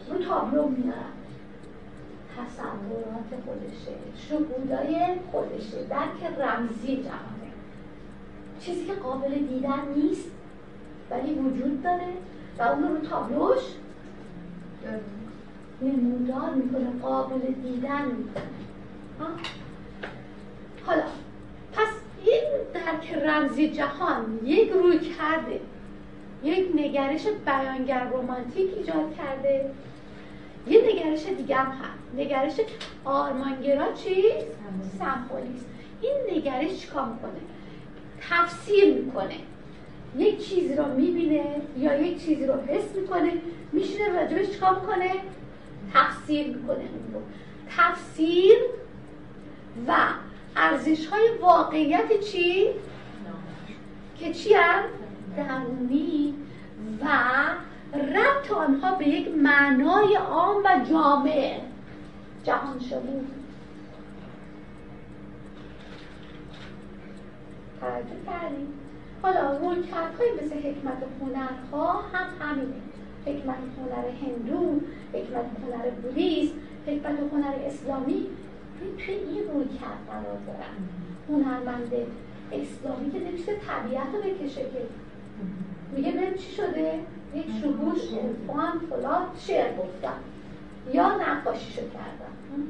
رو 0.10 0.24
تابلو 0.24 0.68
میارم 0.68 1.14
تصورات 2.38 3.44
خودشه. 3.46 3.92
شهودای 4.16 5.16
خودشه. 5.32 5.84
درک 5.90 6.40
رمزی 6.40 6.98
جهانه. 6.98 7.52
چیزی 8.60 8.86
که 8.86 8.94
قابل 8.94 9.34
دیدن 9.34 9.82
نیست 9.96 10.32
ولی 11.12 11.34
وجود 11.34 11.84
داره 11.84 12.14
و 12.60 12.64
اون 12.64 12.84
رو 12.84 12.98
تابلوش 12.98 13.62
نمودار 15.82 16.54
می‌کنه 16.54 17.00
قابل 17.02 17.40
دیدن 17.40 18.06
می‌کنه. 18.06 18.44
حالا 20.86 21.04
پس 21.74 21.88
این 22.26 22.44
درک 22.74 23.14
رمزی 23.14 23.70
جهان 23.70 24.40
یک 24.44 24.72
روی 24.72 25.00
کرده. 25.00 25.60
یک 26.48 26.68
نگرش 26.76 27.28
بیانگر 27.46 28.04
رومانتیک 28.04 28.70
ایجاد 28.78 29.16
کرده 29.18 29.72
یه 30.68 30.82
نگرش 30.82 31.26
دیگه 31.26 31.56
هم 31.56 31.72
هست 31.72 32.16
نگرش 32.18 32.54
آرمانگرا 33.06 33.94
چی؟ 33.94 34.24
سمبولیست 35.00 35.66
این 36.02 36.14
نگرش 36.32 36.80
چیکار 36.80 37.06
می‌کنه؟ 37.06 37.40
تفسیر 38.30 38.94
می‌کنه 38.94 39.36
یک 40.18 40.50
چیزی 40.50 40.76
رو 40.76 40.86
می‌بینه 40.86 41.44
یا 41.78 42.02
یک 42.02 42.26
چیزی 42.26 42.46
رو 42.46 42.54
حس 42.54 42.96
می‌کنه 42.96 43.32
میشینه 43.72 44.22
راجبش 44.22 44.50
چیکار 44.50 44.80
می‌کنه؟ 44.80 45.12
تفسیر 45.94 46.48
می‌کنه 46.48 46.86
تفسیر 47.78 48.58
و 49.88 49.96
ارزش 50.56 51.08
های 51.08 51.30
واقعیت 51.42 52.20
چی؟ 52.20 52.68
که 54.20 54.34
چی 54.34 54.54
هم؟ 54.54 54.84
درونی 55.38 56.34
و 57.02 57.08
ربط 57.94 58.52
آنها 58.52 58.96
به 58.96 59.08
یک 59.08 59.28
معنای 59.28 60.16
عام 60.16 60.64
و 60.64 60.86
جامع 60.90 61.60
جهان 62.44 62.80
شمول 62.80 63.24
توجه 67.82 68.26
کردیم. 68.26 68.68
حالا 69.22 69.58
رویکردهای 69.58 70.32
مثل 70.32 70.56
حکمت 70.56 71.04
هنرها 71.22 72.02
هم 72.14 72.28
همینه. 72.40 72.74
حکمت 73.26 73.56
هنر 73.78 74.10
هندو 74.10 74.82
حکمت 75.14 75.46
هنر 75.64 75.90
بودیست 75.90 76.54
حکمت 76.88 77.20
هنر 77.34 77.54
اسلامی 77.66 78.28
توی 78.80 79.14
این 79.14 79.48
روی 79.54 79.66
کرد 79.66 80.08
قرار 80.08 80.38
دارن. 80.48 80.76
هنرمند 81.30 81.94
اسلامی 82.52 83.12
که 83.12 83.20
نمیشه 83.20 83.52
طبیعت 83.56 84.08
رو 84.14 84.22
بکشه 84.22 84.62
که 84.62 84.82
میگه 85.96 86.12
ببین 86.12 86.34
چی 86.34 86.52
شده؟ 86.52 87.00
یک 87.36 87.46
شبوش 87.62 88.02
فان 88.48 88.82
فلان 88.90 89.26
شعر 89.48 89.78
گفتم. 89.78 90.18
یا 90.94 91.18
نقاشیشو 91.18 91.82
کردم. 91.82 92.64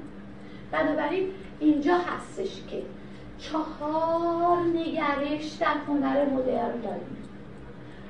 بنابراین 0.71 1.29
اینجا 1.59 1.97
هستش 1.97 2.63
که 2.67 2.81
چهار 3.37 4.57
نگرش 4.57 5.53
در 5.59 5.75
هنر 5.87 6.25
مدرن 6.25 6.81
داریم. 6.81 7.17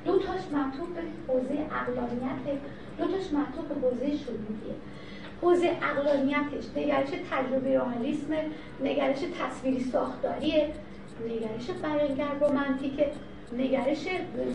دو 0.08 0.20
تاش 0.20 0.42
معطوف 0.52 0.90
به 0.90 1.02
حوزه 1.28 1.68
اقلانیت 1.72 2.62
دو 2.98 3.06
معطوف 3.06 3.66
به 3.70 3.88
حوزه 3.88 4.18
شهودیه 4.18 4.76
حوزه 5.42 5.78
اقلانیتش 5.82 6.66
نگرش 6.76 7.10
تجربه 7.32 7.78
رئالیسم 7.78 8.34
نگرش 8.84 9.18
تصویری 9.18 9.84
ساختاریه 9.84 10.70
نگرش 11.26 11.70
بیانگر 11.82 12.34
رومانتیک 12.40 13.00
نگرش 13.52 14.08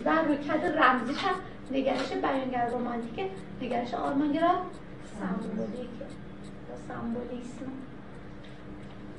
و 0.05 0.09
رویکرد 0.27 0.65
رمزیش 0.65 1.17
هست. 1.17 1.39
نگرش 1.71 2.11
بیانگر 2.11 2.69
رومانتیک 2.71 3.25
نگرش 3.61 3.93
آرمانگرا. 3.93 4.53
سمبولیک 5.19 5.89
و 6.69 6.75
سمبولیسم. 6.87 7.71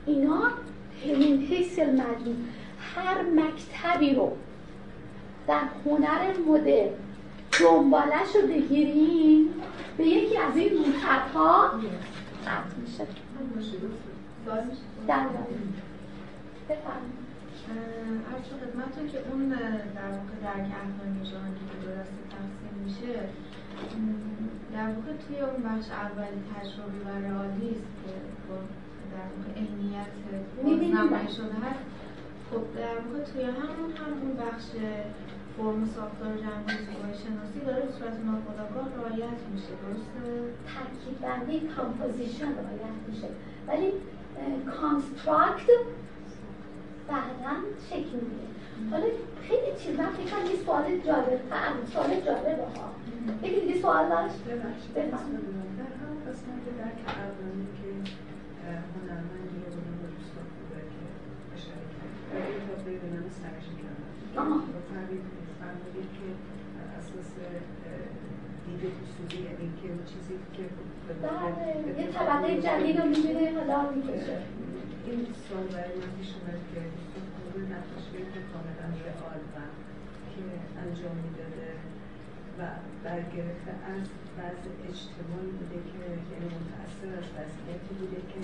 اینا 0.06 0.50
همین 1.04 1.46
حیث 1.46 1.78
المجموع 1.78 2.36
هر 2.94 3.22
مکتبی 3.22 4.14
رو 4.14 4.36
در 5.46 5.62
هنر 5.84 6.38
مدر 6.48 6.88
دنبالش 7.60 8.34
رو 8.34 8.48
بگیریم 8.48 9.48
به 9.96 10.04
یکی 10.04 10.38
از 10.38 10.56
این 10.56 10.72
رویکردها 10.72 11.68
قطع 12.46 12.76
میشه. 12.80 13.06
در 15.06 15.26
عرض 18.30 18.46
خدمتتون 18.60 19.08
که 19.08 19.18
اون 19.30 19.48
در 19.98 20.10
واقع 20.16 20.34
درک 20.42 20.68
اهنانی 20.80 21.20
جهانی 21.30 21.60
که 21.70 21.86
درسته 21.86 22.22
تقسیم 22.34 22.74
میشه 22.84 23.14
در 24.74 24.88
واقع 24.94 25.12
توی 25.22 25.40
اون 25.40 25.62
بخش 25.68 25.86
اولی 25.90 26.40
تجربی 26.54 27.00
و 27.06 27.08
رئالیسم 27.28 27.90
که 28.00 28.12
در 29.14 29.26
واقع 29.30 29.50
علمیت 29.60 30.10
نمایی 30.94 31.28
شده 31.28 31.58
هست. 31.66 31.84
خب 32.50 32.64
در 32.80 32.96
واقع 33.04 33.24
توی 33.24 33.42
همون 33.42 33.90
هم 33.98 34.12
اون 34.22 34.32
بخش 34.36 34.66
فرم 35.56 35.84
ساختار 35.96 36.32
جمعی 36.44 36.78
زیبایی 36.86 37.14
شناسی 37.22 37.60
داره 37.66 37.82
به 37.86 37.92
صورت 37.92 38.16
ناخودآگاه 38.28 38.86
رعایت 38.96 39.40
میشه. 39.52 39.72
درسته؟ 39.82 40.22
ترکیب 40.72 41.16
بندی 41.22 41.60
کامپوزیشن 41.76 42.50
رعایت 42.60 42.98
میشه. 43.08 43.28
ولی 43.68 43.92
کانستراکت 44.80 45.68
بعدا 47.08 47.54
شکل 47.90 48.14
می‌گیره. 48.22 48.48
حالا 48.90 49.04
خیلی 49.48 49.70
چیز 49.78 49.98
من 49.98 50.10
فکر 50.10 50.36
یه 50.50 50.56
سوال 50.64 50.84
جالب 51.06 51.40
سوال 51.92 52.20
جالب 52.26 52.58
ها. 52.76 52.86
یکی 53.42 53.60
دیگه 53.60 53.80
سوال 53.80 54.08
داشت 54.08 54.34
هم 64.36 64.60
که 64.60 64.70
فرمودید 65.60 66.10
اساس 66.98 67.30
خصوصی 68.96 69.42
یعنی 69.42 69.72
که 69.82 69.88
چیزی 70.10 70.34
که 70.56 70.62
بله. 71.22 72.02
یه 72.02 72.12
طبقه 72.12 72.60
جدید 72.60 73.00
رو 73.00 73.06
می‌بینه 73.08 73.52
حالا 73.58 73.90
می‌کشه. 73.90 74.38
این 75.06 75.20
سال 75.46 75.64
برای 75.74 75.96
من 76.00 76.12
پیش 76.18 76.30
اومد 76.36 76.60
که 76.70 76.80
گروه 77.36 77.64
نقاشی 77.74 78.20
که 78.32 78.40
کاملا 78.50 78.86
رئال 79.08 79.42
و 79.54 79.56
که 80.30 80.42
انجام 80.84 81.16
می‌داده 81.24 81.68
و 82.58 82.60
برگرفته 83.04 83.72
از 83.94 84.04
بعض 84.36 84.60
اجتماعی 84.90 85.50
بوده 85.58 85.78
که 85.88 85.98
یعنی 86.32 86.48
متأثر 86.56 87.10
از 87.20 87.28
وضعیتی 87.36 87.92
بوده 88.00 88.20
که 88.32 88.40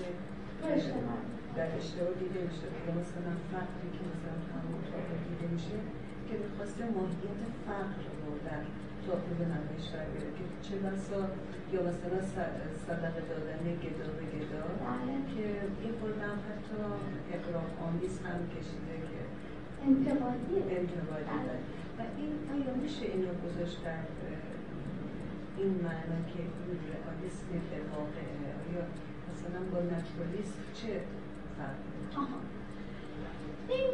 در 1.57 1.71
اشتباه 1.79 2.13
دیده 2.23 2.41
میشه. 2.49 2.67
یا 2.87 2.93
مثلا 3.01 3.33
فقری 3.53 3.91
که 3.97 4.03
مثلا 4.11 4.35
همون 4.53 4.75
اتاق 4.79 5.07
دیده 5.29 5.47
میشه 5.55 5.79
که 6.27 6.35
می‌خواسته 6.43 6.83
ماهیت 6.97 7.41
فقر 7.67 8.03
رو 8.23 8.33
در 8.47 8.63
تابلو 9.05 9.35
به 9.41 9.47
نمایش 9.53 9.87
که 10.37 10.45
چه 10.65 10.75
بسا 10.85 11.21
یا 11.73 11.81
مثلا 11.83 12.21
صدقه 12.87 13.21
دادن 13.31 13.65
گدا 13.85 14.09
به 14.19 14.25
گدا 14.35 14.63
بله. 14.85 15.15
که 15.33 15.45
این 15.83 15.93
خوردم 16.01 16.37
حتی 16.49 16.77
اقراق 17.35 17.71
آمیز 17.87 18.15
هم 18.27 18.41
کشیده 18.55 18.97
که 19.09 19.21
انتقادی 19.89 20.57
انتقادی 20.81 21.31
بله. 21.37 21.57
و 21.99 22.01
این 22.19 22.33
آیا 22.55 22.75
میشه 22.83 23.05
این 23.07 23.23
رو 23.29 23.35
گذاشت 23.45 23.85
در 23.85 24.05
این 25.59 25.73
معنا 25.85 26.19
که 26.31 26.41
این 26.67 26.79
رئالیسم 26.93 27.47
به 27.71 27.79
واقعه 27.95 28.35
آیا 28.63 28.85
مثلا 29.31 29.61
با 29.73 29.79
نچرالیسم 29.93 30.63
چه 30.75 31.01
فرقی 31.57 32.27
این 33.69 33.91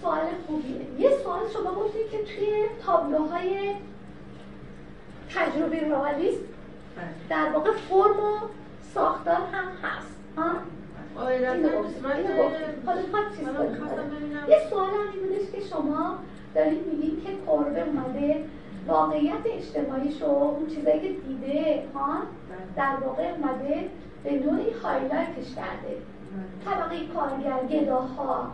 سوال 0.00 0.26
خوبیه 0.46 1.00
یه 1.00 1.10
سوال 1.22 1.40
شما 1.52 1.74
گفتید 1.74 2.10
که 2.10 2.18
توی 2.18 2.64
تابلوهای 2.86 3.74
تجربه 5.30 5.80
رئالیسم. 5.80 6.55
در 7.28 7.50
واقع 7.54 7.72
فرم 7.72 8.20
و 8.20 8.38
ساختار 8.94 9.36
هم 9.52 9.68
هست. 9.82 10.16
ها؟ 10.36 10.52
یه 14.48 14.58
سوال 14.70 14.88
هم 14.88 15.12
این 15.14 15.22
بودش 15.22 15.50
که 15.52 15.60
شما 15.60 16.18
دارید 16.54 16.86
میگید 16.86 17.24
که 17.24 17.30
کربه 17.46 17.82
اومده 17.82 18.44
واقعیت 18.86 19.46
اجتماعیش 19.46 20.22
و 20.22 20.24
اون 20.24 20.66
چیزایی 20.66 21.00
که 21.00 21.08
دیده 21.08 21.82
ها 21.94 22.18
در 22.76 22.96
واقع 23.04 23.30
اومده 23.30 23.90
به 24.24 24.30
نوعی 24.30 24.70
هایلایتش 24.82 25.54
کرده. 25.56 25.96
طبقه 26.64 27.06
کارگر 27.06 27.66
گداها 27.66 28.52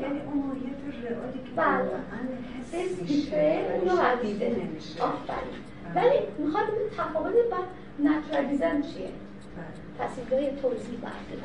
یعنی 0.00 0.20
اون 0.20 0.44
ماهیت 0.46 1.10
رئالی 1.10 1.40
که 1.44 1.50
بله. 1.56 1.90
اونو 3.80 4.22
دیده 4.22 4.48
نمیشه. 4.48 5.02
آفرین. 5.02 5.71
ولی 5.94 6.18
می‌خواد 6.38 6.64
تفاوت 6.96 7.34
با 7.50 7.56
نچرالیزم 7.98 8.82
چیه؟ 8.82 9.10
یه 10.40 10.52
توضیح 10.62 10.98
باید 11.02 11.42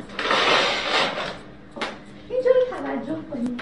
اینجا 2.30 2.52
رو 2.52 2.78
توجه 2.78 3.22
کنید 3.32 3.62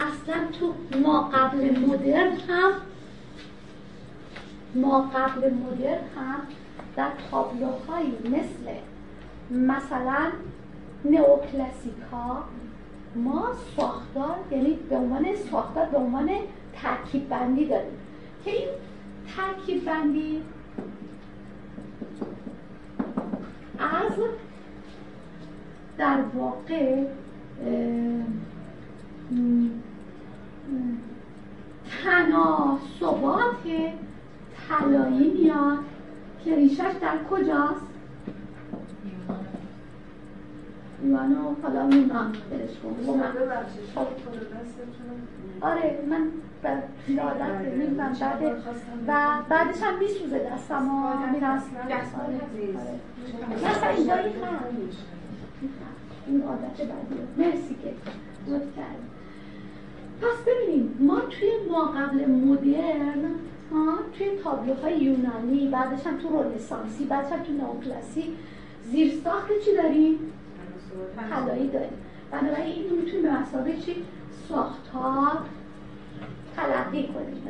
اصلا 0.00 0.48
ما 1.02 1.22
قبل 1.22 1.78
مدرن 1.78 2.36
هم 2.36 2.72
ما 4.74 5.10
قبل 5.14 5.50
مدرن 5.50 5.98
هم 6.16 6.40
در 6.96 7.10
تابلوهایی 7.30 8.18
مثل 8.24 8.72
مثلا 9.50 10.32
نئوکلاسیک 11.04 11.94
ها 12.12 12.44
ما 13.16 13.48
ساختار 13.76 14.36
یعنی 14.50 14.78
به 14.90 14.96
عنوان 14.96 15.26
ساختار 15.50 15.86
به 15.86 15.98
عنوان 15.98 16.30
ترکیب 16.82 17.28
بندی 17.28 17.66
داریم. 17.66 17.98
که 18.44 18.50
این 18.50 18.68
ترکیب 19.36 19.84
بندی 19.84 20.42
از 23.78 24.12
در 25.98 26.20
واقع 26.34 27.04
تناسبات 32.04 33.62
طلایی 34.68 35.30
میاد 35.30 35.78
که 36.44 36.56
ریشش 36.56 36.92
در 37.00 37.18
کجاست؟ 37.30 37.86
یوانو 41.14 41.54
حالا 41.62 41.86
میمان 41.86 42.32
برش 42.50 42.78
کن 42.82 43.22
آره 45.60 45.98
من 46.10 46.28
به 46.62 47.22
عادت 47.22 47.42
نمی‌دونم 47.42 48.12
بعد 48.20 48.42
و 49.08 49.42
بعدش 49.48 49.82
هم 49.82 49.98
میسوزه 49.98 50.38
دستم 50.38 50.88
و 50.88 51.26
میرست 51.32 51.70
مثلا 53.64 53.88
اینجا 53.88 54.14
این 54.14 54.32
این 56.26 56.42
عادت 56.42 56.78
بعدی 56.78 57.14
مرسی 57.36 57.76
که 57.82 57.94
لطف 58.50 58.76
کردیم 58.76 59.10
پس 60.20 60.44
ببینیم 60.46 60.96
ما 61.00 61.20
توی 61.20 61.50
ما 61.70 61.84
قبل 61.84 62.30
مدرن 62.30 63.24
ها 63.72 63.98
توی 64.18 64.36
تابلوهای 64.44 64.98
یونانی 64.98 65.68
بعدش 65.68 66.06
هم 66.06 66.18
تو 66.18 66.42
رنسانسی 66.42 67.04
بعدش 67.04 67.32
هم 67.32 67.42
تو 67.42 67.52
نوکلاسی 67.52 68.36
زیر 68.84 69.12
ساخت 69.24 69.48
چی 69.64 69.76
داریم؟ 69.76 70.18
طلایی 71.30 71.68
داریم 71.68 71.98
بنابراین 72.30 72.72
این 72.72 73.00
می‌تونیم 73.00 73.22
به 73.22 73.30
مسابقه 73.40 73.76
چی؟ 73.76 74.04
ساختار 74.48 75.38
تلقی 76.56 77.08
کنیم 77.08 77.42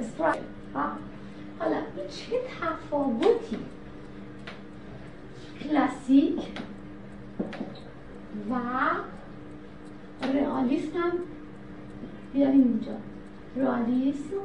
حالا 1.58 1.76
این 1.76 2.08
چه 2.08 2.36
تفاوتی 2.60 3.58
کلاسیک 5.62 6.40
و 8.50 8.54
رئالیسم 10.34 10.98
هم 10.98 11.12
بیاریم 12.32 12.62
اینجا 12.62 12.96
رئالیسم 13.56 14.36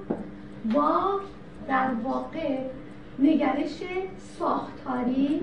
با 0.74 1.20
در 1.68 1.92
واقع 2.04 2.60
نگرش 3.20 3.84
ساختاری 4.40 5.42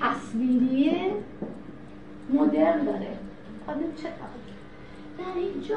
تصویری 0.00 1.10
مدرن 2.30 2.84
داره. 2.84 3.18
حالا 3.66 3.80
چه 3.96 4.08
در 5.18 5.40
اینجا 5.40 5.76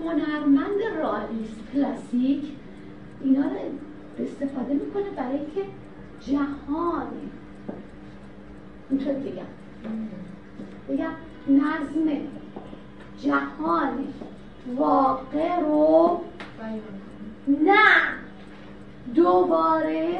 هنرمند 0.00 0.82
رئالیست 0.98 1.60
کلاسیک 1.72 2.52
اینا 3.24 3.42
رو 3.42 3.56
استفاده 4.24 4.74
می‌کنه 4.74 5.10
برای 5.16 5.38
که 5.54 5.64
جهان 6.20 7.06
اینطور 8.90 9.12
بگم 9.12 9.42
بگم 10.88 11.12
نظم 11.48 12.10
جهان 13.20 14.08
واقع 14.76 15.60
رو 15.60 16.20
نه 17.48 17.78
دوباره 19.14 20.18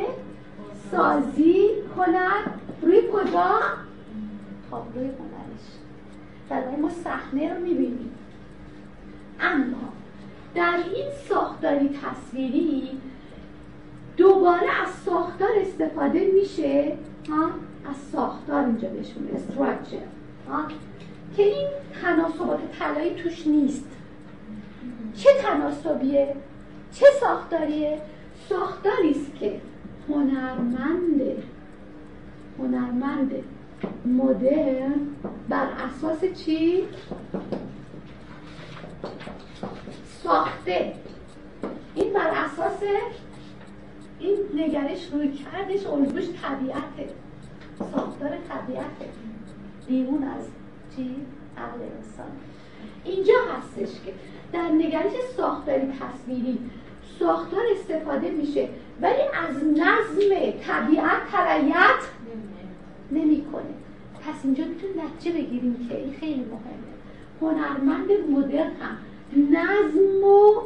سازی 0.91 1.69
کند 1.97 2.61
روی 2.83 3.03
کجا؟ 3.13 3.61
تابلوی 4.71 5.07
هنرش. 5.07 5.67
در 6.51 6.77
ما 6.77 6.91
صحنه 6.91 7.55
رو 7.55 7.61
می‌بینیم 7.61 8.11
اما 9.41 9.93
در 10.55 10.79
این 10.95 11.07
ساختاری 11.29 11.89
تصویری 11.89 12.91
دوباره 14.17 14.83
از 14.83 14.89
ساختار 15.05 15.51
استفاده 15.61 16.31
میشه 16.35 16.97
ها؟ 17.29 17.45
از 17.91 17.97
ساختار 18.13 18.65
اینجا 18.65 18.89
بهشون 18.89 19.29
استراکچر 19.35 19.97
که 21.37 21.43
این 21.43 21.69
تناسبات 22.03 22.61
طلایی 22.79 23.15
توش 23.15 23.47
نیست. 23.47 23.89
چه 25.17 25.31
تناسبیه؟ 25.43 26.35
چه 26.93 27.07
ساختاریه؟ 27.21 28.01
ساختاری 28.49 29.11
است 29.11 29.35
که 29.41 29.61
هنرمند 30.09 31.23
هنرمند 32.59 33.33
مدرن 34.05 34.95
بر 35.49 35.67
اساس 35.67 36.25
چی؟ 36.45 36.85
ساخته. 40.23 40.95
این 41.95 42.13
بر 42.13 42.31
اساس 42.31 42.83
این 44.21 44.37
نگرش 44.55 45.09
روی 45.13 45.33
کردش 45.33 45.87
الگوش 45.87 46.25
طبیعته. 46.43 47.15
ساختار 47.79 48.31
طبیعته. 48.49 49.09
بیرون 49.89 50.23
از 50.23 50.45
چی؟ 50.97 51.17
عقل 51.57 51.81
انسان. 51.83 52.31
اینجا 53.05 53.35
هستش 53.57 54.01
که 54.05 54.13
در 54.53 54.69
نگرش 54.69 55.13
ساختاری 55.37 55.93
تصویری 55.93 56.59
ساختار 57.19 57.63
استفاده 57.77 58.31
میشه 58.31 58.69
ولی 59.01 59.23
از 59.23 59.57
نظم 59.57 60.51
طبیعت 60.67 61.31
ترایت 61.33 62.01
نمی‌کنه. 63.13 63.75
پس 64.21 64.45
اینجا 64.45 64.65
می‌تونیم 64.65 64.97
نتیجه 65.01 65.39
بگیریم 65.39 65.87
که 65.89 65.97
این 65.97 66.13
خیلی 66.21 66.45
مهمه. 66.45 66.89
هنرمند 67.41 68.09
مدرن 68.31 68.73
هم 68.81 68.97
نظم 69.37 70.25
و 70.25 70.61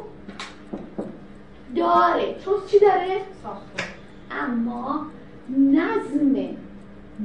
داره. 1.75 2.35
چون 2.45 2.53
چی 2.67 2.79
داره؟ 2.79 3.21
ساختار. 3.43 3.87
اما 4.31 5.05
نظم 5.49 6.33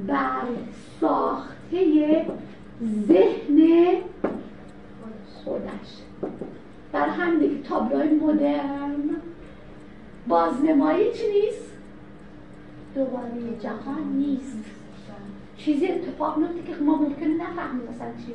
بر 0.06 0.42
ساخته 1.00 2.26
ذهن 3.08 3.96
خودش. 5.44 5.90
بر 6.92 7.08
همین 7.08 7.62
تابلوهای 7.62 8.08
مدرن. 8.08 9.16
بازنمایی 10.28 11.12
چی 11.12 11.24
نیست؟ 11.32 11.72
دوباره 12.94 13.58
جهان 13.60 14.02
نیست. 14.16 14.77
چیزی 15.58 15.88
اتفاق 15.88 16.36
میفته 16.36 16.62
که 16.62 16.74
ما 16.82 16.96
ممکنه 16.96 17.34
نفهمیم 17.34 17.88
مثلا 17.88 18.12
چی. 18.26 18.34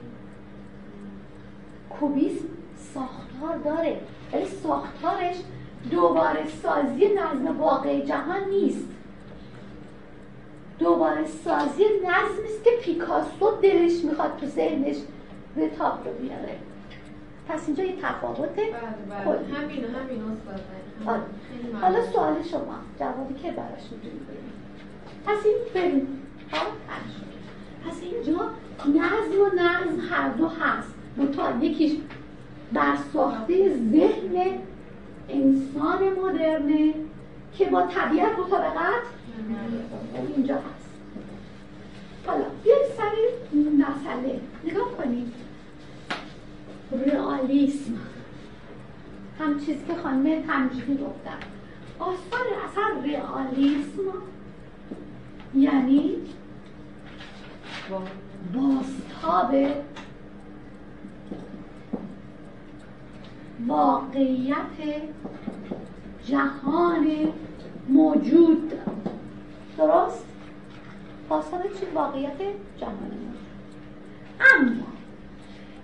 کوبیسم 1.89 2.45
ساختار 2.93 3.57
داره. 3.57 3.99
ولی 4.33 4.45
ساختارش 4.45 5.35
دوباره 5.91 6.47
سازی 6.47 7.07
نظم 7.07 7.59
واقع 7.59 7.99
جهان 7.99 8.49
نیست. 8.49 8.87
دوباره 10.79 11.25
سازی 11.27 11.83
نظمی 11.83 12.45
است 12.45 12.63
که 12.63 12.69
پیکاسو 12.81 13.51
دلش 13.61 14.03
می‌خواد 14.03 14.37
تو 14.39 14.45
ذهنش 14.45 14.95
به 15.55 15.69
تاب 15.69 16.07
رو 16.07 16.13
بیاره. 16.13 16.57
پس 17.49 17.63
اینجا 17.67 17.83
یه 17.83 17.95
تفاوته. 18.01 18.61
بله 18.61 19.25
بله. 19.25 19.53
همین 19.53 19.85
همین 19.85 20.21
آره. 21.05 21.21
حالا 21.81 22.05
سوال 22.11 22.43
شما 22.43 22.75
جوابی 22.99 23.33
که 23.33 23.51
براش 23.51 23.83
می‌دونی 23.91 24.19
پس 25.25 25.45
این 25.45 25.57
بریم. 25.73 26.22
پس 27.85 28.01
اینجا 28.01 28.49
نظم 28.85 29.41
و 29.41 29.55
نظم 29.55 29.99
هر 30.09 30.29
دو 30.29 30.47
هست. 30.47 30.93
تا 31.37 31.65
یکیش 31.65 31.91
بر 32.73 32.97
ساخته 33.13 33.69
ذهن 33.69 34.57
انسان 35.29 35.99
مدرنه 36.23 36.93
که 37.57 37.65
با 37.65 37.81
طبیعت 37.81 38.39
مطابقت 38.39 39.03
اینجا 40.35 40.55
هست. 40.55 40.89
حالا 42.27 42.45
بیایید 42.63 42.85
سر 42.97 43.11
مسئله. 43.53 44.39
نگاه 44.63 44.91
کنید. 44.97 45.33
رئالیسم. 47.05 47.93
هم 49.39 49.59
چیزی 49.59 49.85
که 49.87 49.95
خانم 50.03 50.41
تمجیدی 50.41 50.93
گفتن 50.93 51.37
آثار 51.99 52.45
اصلا 52.65 53.13
رئالیسم 53.13 54.01
یعنی 55.55 56.15
بازتاب 58.53 59.55
واقعیت 63.67 65.01
جهان 66.25 67.07
موجود. 67.89 68.73
درست؟ 69.77 70.25
آثار 71.29 71.61
چی 71.61 71.85
واقعیت 71.93 72.37
جهان 72.77 72.93
موجود؟ 72.93 73.39
اما 74.55 74.85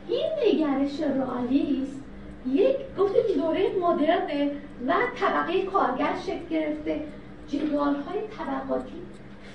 این 0.07 0.29
نگرش 0.45 1.01
رئالیست 1.01 2.03
یک 2.47 2.75
گفتیم 2.97 3.21
دوره 3.37 3.69
مدرنه 3.81 4.51
و 4.87 4.93
طبقه 5.19 5.65
کارگر 5.65 6.13
شکل 6.25 6.45
گرفته. 6.49 7.03
جدال 7.47 7.95
های 7.95 8.19
طبقاتی 8.37 9.08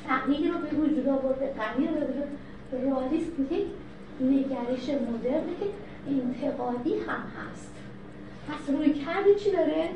فقیر 0.09 0.53
رو 0.53 0.59
به 0.59 0.77
وجود 0.77 1.09
آورده. 1.09 1.47
غنی 1.47 1.87
رو 1.87 1.95
به 1.95 2.01
وجود 2.01 2.29
رئالیسم 2.73 3.43
یک 3.51 3.67
نگرش 4.21 4.89
مدرنه 4.89 5.55
که 5.61 5.67
انتقادی 6.09 6.95
هم 6.99 7.23
هست. 7.37 7.75
پس 8.49 8.71
روی 8.71 8.93
کرده 8.93 9.35
چی 9.35 9.51
داره؟ 9.51 9.91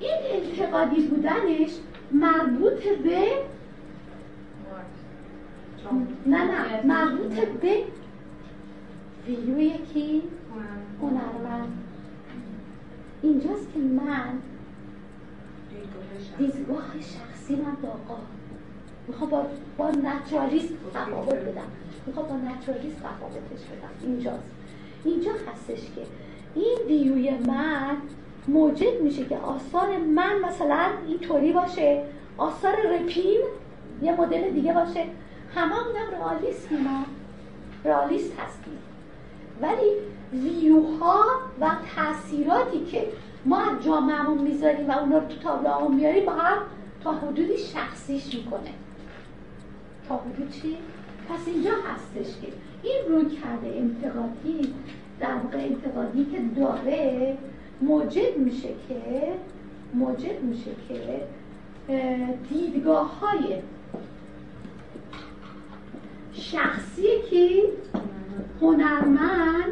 این 0.00 0.18
انتقادی 0.30 1.06
بودنش 1.06 1.70
مربوط 2.12 2.82
به 2.82 3.26
نه 6.26 6.44
نه 6.44 6.86
مربوط 6.86 7.32
به 7.32 7.84
ویو 9.26 9.60
یکی. 9.60 10.22
هنرمند 11.02 11.84
اینجاست 13.22 13.72
که 13.74 13.78
من 13.78 14.38
دیدگاه 16.38 16.84
شخصی 17.00 17.56
من 17.56 17.76
داغا 17.82 18.20
می‌خوام 19.08 19.30
با, 19.30 19.46
با 19.78 19.90
نچرالیست 19.90 20.68
تفاوت 20.94 21.34
بدم. 21.34 21.62
می‌خوام 22.06 22.26
با 22.26 22.34
نچرالیست 22.34 22.96
تفاوتش 22.96 23.64
بدم. 23.64 24.08
اینجاست. 24.10 24.50
اینجا 25.04 25.30
هستش 25.32 25.80
که 25.80 26.02
این 26.54 26.78
ویوی 26.86 27.30
من 27.30 27.96
موجب 28.48 29.02
میشه 29.02 29.24
که 29.24 29.36
آثار 29.36 29.98
من 29.98 30.38
مثلا 30.38 30.86
اینطوری 31.08 31.52
باشه. 31.52 32.02
آثار 32.36 32.72
رپین 32.72 33.40
یه 34.02 34.20
مدل 34.20 34.50
دیگه 34.50 34.72
باشه. 34.72 35.04
همه 35.54 35.74
هم 35.74 36.12
رئالیست 36.12 36.72
ما. 36.72 37.04
رئالیست 37.84 38.32
هستیم. 38.38 38.78
ولی 39.62 39.90
ویوها 40.32 41.24
و 41.60 41.70
تاثیراتی 41.96 42.84
که 42.84 43.08
ما 43.44 43.60
از 43.60 43.84
جامعهمون 43.84 44.38
می‌ذاریم 44.38 44.90
و 44.90 44.98
اونا 44.98 45.18
رو 45.18 45.26
تو 45.26 45.36
تابلوهامون 45.36 45.94
میاریم 45.94 46.26
با 46.26 46.32
هم 46.32 46.58
تا 47.04 47.12
حدودی 47.12 47.58
شخصیش 47.58 48.34
می‌کنه 48.34 48.70
تا 50.08 50.16
حدود 50.16 50.50
چی؟ 50.50 50.76
پس 51.28 51.40
اینجا 51.46 51.70
هستش 51.70 52.40
که 52.40 52.48
این 52.82 53.02
رو 53.08 53.28
کرده 53.28 53.76
انتقادی 53.76 54.74
در 55.20 55.34
واقع 55.34 55.58
انتقادی 55.58 56.24
که 56.24 56.60
داره 56.60 57.36
موجب 57.80 58.36
میشه 58.36 58.68
که 58.68 59.32
موجب 59.94 60.42
میشه 60.42 60.70
که 60.88 61.22
دیدگاه 62.48 63.20
های 63.20 63.56
شخصی 66.32 67.08
که 67.30 67.62
هنرمند 68.60 69.70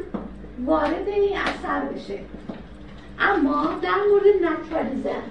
وارد 0.67 1.09
این 1.09 1.37
اثر 1.37 1.81
بشه 1.81 2.19
اما 3.21 3.75
در 3.83 3.97
مورد 4.11 4.53
naturalism. 4.53 5.23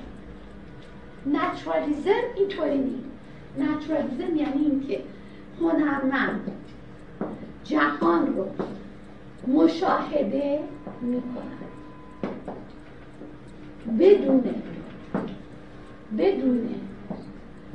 naturalism 1.25 2.11
اینطوری 2.35 2.77
نیست. 2.77 3.07
naturalism 3.57 4.35
یعنی 4.35 4.65
اینکه 4.65 5.03
هنرمند 5.61 6.51
جهان 7.63 8.35
رو 8.35 8.45
مشاهده 9.47 10.59
می‌کنه 11.01 11.57
بدون 13.99 14.43
بدون 16.17 16.69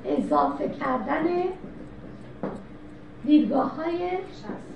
اضافه 0.04 0.68
کردن 0.68 1.24
دیدگاه 3.24 3.76
های 3.76 4.10
شخصی. 4.10 4.71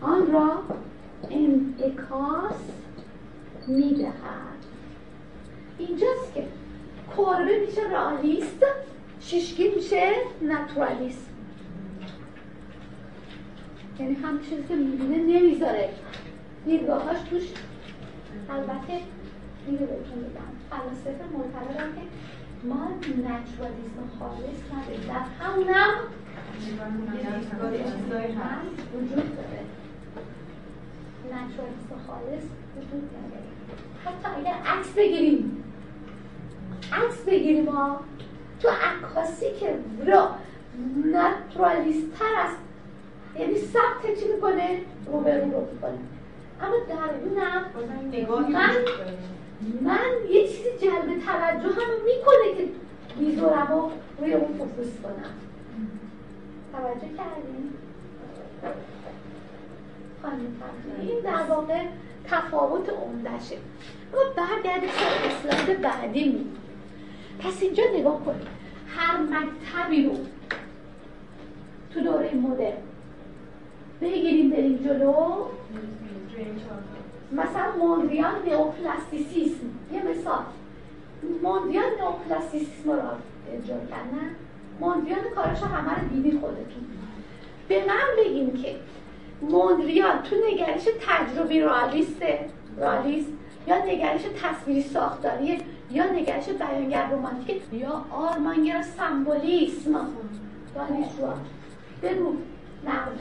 آن 0.00 0.32
را 0.32 0.62
انعکاس 1.30 2.60
می‌دهد. 3.66 4.58
اینجاست 5.78 6.34
که 6.34 6.46
کوربه 7.16 7.66
میشه 7.66 7.82
رئالیست 7.90 8.64
شیشکی 9.20 9.68
میشه 9.68 10.12
نتورالیست 10.42 11.28
یعنی 14.00 14.14
هم 14.14 14.40
چیزی 14.40 14.62
که 14.68 14.74
می‌بینه 14.74 15.16
نمی‌ذاره. 15.16 15.90
دیدگاهاش 16.64 17.16
توش 17.30 17.42
البته 18.50 19.00
اینو 19.66 19.78
بهتون 19.78 20.18
بگم 20.22 20.50
فلاسفه 20.70 21.24
معتقدن 21.32 21.92
که 21.94 22.02
ما 22.68 22.88
نچرالیسم 23.04 24.08
خالص 24.18 24.60
نداریم. 24.72 25.08
در 25.08 25.44
همونم 25.44 25.94
وجود 28.94 29.36
داره. 29.36 29.77
نچرالیسم 31.28 31.96
خالص 32.06 32.44
وجود 32.76 33.10
داره 33.12 33.42
حتی 34.04 34.40
اگر 34.40 34.54
عکس 34.66 34.92
بگیریم 34.92 35.64
عکس 36.92 37.24
بگیریم 37.26 37.64
ما 37.64 38.00
تو 38.60 38.68
عکاسی 38.68 39.46
که 39.60 39.78
را 40.06 40.30
نترالیست 41.04 42.18
تر 42.18 42.34
است. 42.36 42.58
یعنی 43.38 43.54
ثبت 43.58 44.20
چی 44.20 44.32
می‌کنه؟ 44.34 44.80
رو 45.06 45.20
به 45.20 45.40
رو 45.40 45.44
می‌کنه. 45.44 45.98
اما 46.60 46.74
درونم 46.88 47.64
من 48.48 48.70
من 49.82 50.30
یه 50.30 50.48
چیزی 50.48 50.70
جلب 50.80 51.18
توجه 51.26 51.68
هم 51.68 51.90
می‌کنه 52.04 52.54
که 52.56 52.68
می‌ذارم 53.16 53.66
رو 53.70 53.90
روی 54.18 54.32
اون 54.32 54.58
فوکوس 54.58 55.00
کنم. 55.02 55.32
توجه 56.72 57.16
کردیم 57.16 57.72
این 61.00 61.20
در 61.20 61.42
واقع 61.42 61.84
تفاوت 62.24 62.88
عمدشه 62.88 63.56
ما 64.12 64.18
برگردیم 64.36 64.90
سر 64.90 65.48
اسلاید 65.48 65.80
بعدی 65.80 66.46
پس 67.38 67.62
اینجا 67.62 67.84
نگاه 67.94 68.24
کنیم 68.24 68.46
هر 68.88 69.16
مکتبی 69.16 70.02
رو 70.02 70.16
تو 71.94 72.00
دوره 72.00 72.34
مدرن 72.34 72.72
بگیریم 74.00 74.50
بریم 74.50 74.76
جلو. 74.76 75.14
مثلا 77.32 77.76
موندیان 77.78 78.34
نئوپلاستیسیسم. 78.46 79.66
یه 79.92 80.02
مثال. 80.02 80.44
موندیان 81.42 81.84
نئوپلاستیسیسم 82.00 82.90
رو 82.90 82.98
اجرا 83.52 83.76
کردن. 83.76 84.30
موندیان 84.80 85.18
کارش 85.34 85.62
همه 85.62 86.00
رو 86.00 86.08
دیدی 86.08 86.38
خودتون. 86.38 86.86
به 87.68 87.84
من 87.86 88.24
بگیم 88.24 88.52
که 88.52 88.76
موندریان 89.42 90.22
تو 90.22 90.36
نگرش 90.46 90.84
تجربی 91.08 91.60
رالیست 91.60 92.22
رالیست 92.76 93.28
یا 93.66 93.84
نگرش 93.84 94.20
تصویری 94.42 94.82
ساختاری 94.82 95.58
یا 95.90 96.12
نگرش 96.12 96.44
بیانگر 96.48 97.10
رومانتیک 97.10 97.62
یا 97.72 98.04
آرمانگر 98.10 98.82
سمبولیسم. 98.82 100.06
دانشجو 100.74 101.26
بگو. 102.02 102.36
نقل 102.84 103.12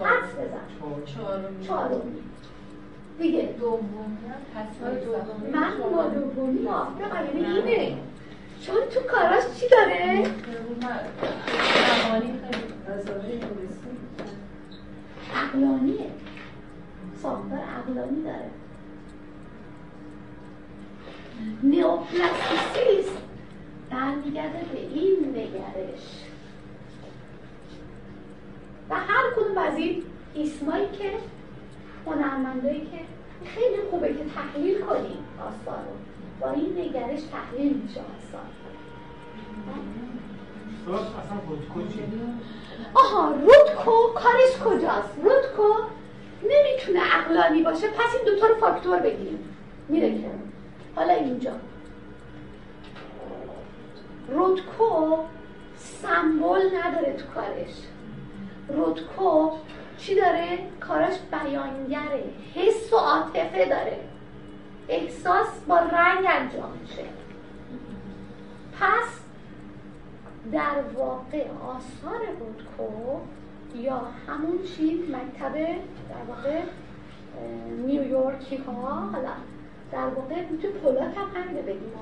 حدس 0.00 0.32
بزن. 0.32 1.04
چهارمی 1.66 2.22
دیگه. 3.18 3.54
دومی 3.60 3.88
من 5.52 5.70
با 5.92 6.02
دومی 6.02 6.58
موافقم 6.58 7.38
یعنی 7.38 7.70
اینه. 7.70 7.96
چون 8.60 8.76
تو 8.90 9.00
کاراش 9.00 9.42
چی 9.60 9.68
داره؟ 9.68 10.24
عقلانیه 15.34 16.10
ساختار 17.22 17.58
عقلانی 17.58 18.22
داره. 18.22 18.50
نیوپلاستیسیسم 21.62 23.18
برمیگرده 23.90 24.64
به 24.72 24.80
این 24.80 25.16
نگرش. 25.30 26.24
و 28.90 28.94
هر 28.94 29.24
کدوم 29.36 29.58
از 29.58 29.76
این 29.76 30.02
اسمایی 30.36 30.86
که 30.92 31.12
هنرمندایی 32.06 32.80
که 32.80 32.98
خیلی 33.44 33.76
خوبه 33.90 34.08
که 34.08 34.24
تحلیل 34.34 34.80
کنیم 34.80 35.24
آثار 35.40 35.78
رو. 35.84 35.94
با 36.40 36.50
این 36.50 36.78
نگرش 36.78 37.20
تحلیل 37.22 37.72
میشه 37.72 38.00
آثار. 38.00 38.48
آها 42.94 43.28
رودکو 43.28 43.92
کارش 44.14 44.56
کجاست؟ 44.64 45.18
رودکو 45.22 45.74
نمی‌تونه 46.42 47.00
عقلانی 47.00 47.62
باشه. 47.62 47.88
پس 47.88 48.14
این 48.14 48.24
دوتا 48.34 48.46
رو 48.46 48.54
فاکتور 48.54 48.98
بگیریم. 48.98 49.56
میره 49.88 50.10
که. 50.10 50.30
حالا 50.96 51.12
اینجا. 51.14 51.52
رودکو 54.28 55.16
سمبل 55.76 56.60
نداره 56.84 57.12
تو 57.12 57.26
کارش. 57.34 57.74
رودکو 58.68 59.50
چی 59.98 60.14
داره؟ 60.14 60.58
کاراش 60.80 61.14
بیانگره. 61.30 62.24
حس 62.54 62.92
و 62.92 62.96
عاطفه 62.96 63.64
داره. 63.64 63.98
احساس 64.88 65.46
با 65.66 65.78
رنگ 65.78 66.26
انجام 66.28 66.78
میشه. 66.82 67.04
پس 68.80 69.08
در 70.52 70.82
واقع 70.94 71.44
آثار 71.68 72.20
بودکو 72.38 73.20
یا 73.74 74.02
همون 74.26 74.62
چی 74.62 74.94
مکتب 74.94 75.54
در 76.08 76.24
واقع 76.28 76.60
نیویورکی 77.86 78.56
ها. 78.56 78.90
حالا 79.12 79.32
در 79.92 80.06
واقع 80.06 80.34
تو 80.62 80.68
پولاک 80.68 81.16
هم 81.16 81.42
همینه 81.42 81.62
بگیم 81.62 81.92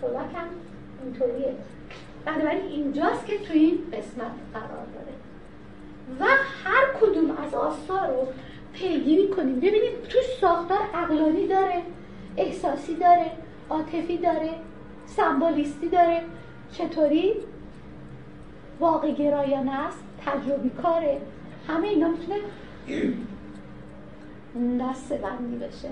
پولاک 0.00 0.34
هم 0.34 0.46
اینطوریه. 1.04 1.54
بنابراین 2.24 2.64
اینجاست 2.64 3.26
که 3.26 3.38
تو 3.38 3.52
این 3.52 3.78
قسمت 3.92 4.32
قرار 4.54 4.86
داره. 4.94 5.16
و 6.20 6.24
هر 6.64 6.84
کدوم 7.00 7.30
از 7.30 7.54
آثار 7.54 8.08
رو 8.08 8.26
پیگیری 8.72 9.28
کنیم. 9.28 9.56
ببینید 9.56 10.02
توش 10.08 10.24
ساختار 10.40 10.78
اقلانی 10.94 11.46
داره 11.46 11.82
احساسی 12.36 12.94
داره 12.94 13.30
عاطفی 13.70 14.18
داره 14.18 14.50
سمبولیستی 15.06 15.88
داره. 15.88 16.22
چطوری؟ 16.78 17.34
واقع 18.80 19.12
گرایانه 19.12 19.72
است؟ 19.86 19.98
تجربی 20.26 20.70
کاره؟ 20.70 21.20
همه 21.68 21.88
اینا 21.88 22.08
می‌تونه 22.08 22.36
دسته 24.80 25.16
بندی 25.16 25.56
بشه. 25.56 25.88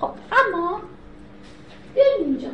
خب 0.00 0.10
اما 0.32 0.80
بیایم 1.94 2.24
اینجا. 2.24 2.48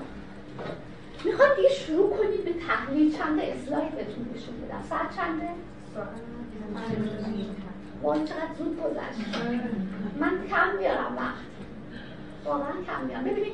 می‌خوام 1.25 1.49
دیگه 1.57 1.69
شروع 1.69 2.17
کنید 2.17 2.45
به 2.45 2.53
تحلیل 2.53 3.17
چند 3.17 3.41
اسلاید 3.41 3.91
بهتون 3.91 4.27
نشون 4.35 4.55
بدم. 4.61 4.83
ساعت 4.89 5.17
چنده؟ 5.17 5.49
وای 8.03 8.25
چقدر 8.25 8.55
زود 8.59 8.83
گذشت. 8.83 9.39
من 10.21 10.31
کم 10.51 10.79
بیارم 10.79 11.17
وقت. 11.17 11.47
واقعا 12.45 12.73
کم 12.87 13.07
بیارم. 13.07 13.25
ببینید 13.25 13.53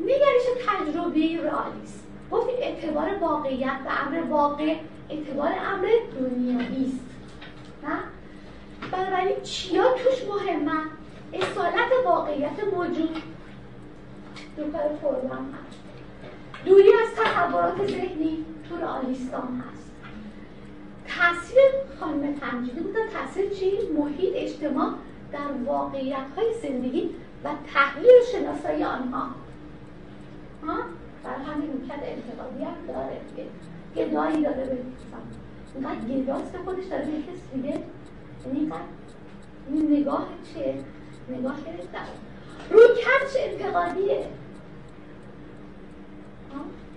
نگرش 0.00 0.42
تجربی 0.66 1.36
رئالیست 1.36 2.04
گفتیم 2.30 2.54
اعتبار 2.58 3.14
واقعیت 3.20 3.76
و 3.86 4.06
امر 4.06 4.22
واقع 4.30 4.76
اعتبار 5.10 5.48
امر 5.48 5.88
دنیایی 6.20 6.86
است. 6.86 7.04
نه؟ 7.82 7.98
بنابراین 8.92 9.40
چیا 9.42 9.84
توش 9.92 10.24
مهمه؟ 10.28 10.80
اصالت 11.32 11.90
واقعیت 12.04 12.64
موجود. 12.74 13.22
دو 14.56 14.62
کار 14.62 14.80
هست. 14.82 15.78
دوری 16.64 16.92
از 16.92 17.08
تصورات 17.16 17.86
ذهنی 17.86 18.44
تو 18.68 18.76
رئالیستان 18.76 19.62
هست. 19.70 19.90
تاثیر 21.08 21.60
خانم 22.00 22.34
تنجیدی 22.34 22.80
بود 22.80 22.96
تاثیر 23.12 23.50
چی؟ 23.50 23.78
محیط 23.98 24.32
اجتماع 24.34 24.92
در 25.32 25.52
واقعیت 25.66 26.26
های 26.36 26.54
زندگی 26.62 27.10
و 27.44 27.48
تحلیل 27.74 28.10
شناسایی 28.32 28.84
آنها. 28.84 29.30
ها؟ 30.66 30.78
همین 31.46 31.70
می‌کرد 31.70 32.00
انتقادی 32.02 32.64
هم 32.64 32.86
داره. 32.88 33.20
گدایی 33.96 34.42
داره 34.42 34.64
به 34.64 34.78
اینقدر 35.74 36.00
گداست 36.00 36.56
خودش 36.56 36.84
داره 36.84 37.04
به 37.04 37.22
کسی 37.22 37.42
دیگه. 37.54 37.80
اینقدر 38.52 38.80
این 39.70 40.00
نگاه 40.00 40.28
چه 40.54 40.74
نگاه 41.28 41.56
در 41.92 42.00
روی 42.70 42.86
کچ 42.88 43.36
انتقادیه. 43.38 44.26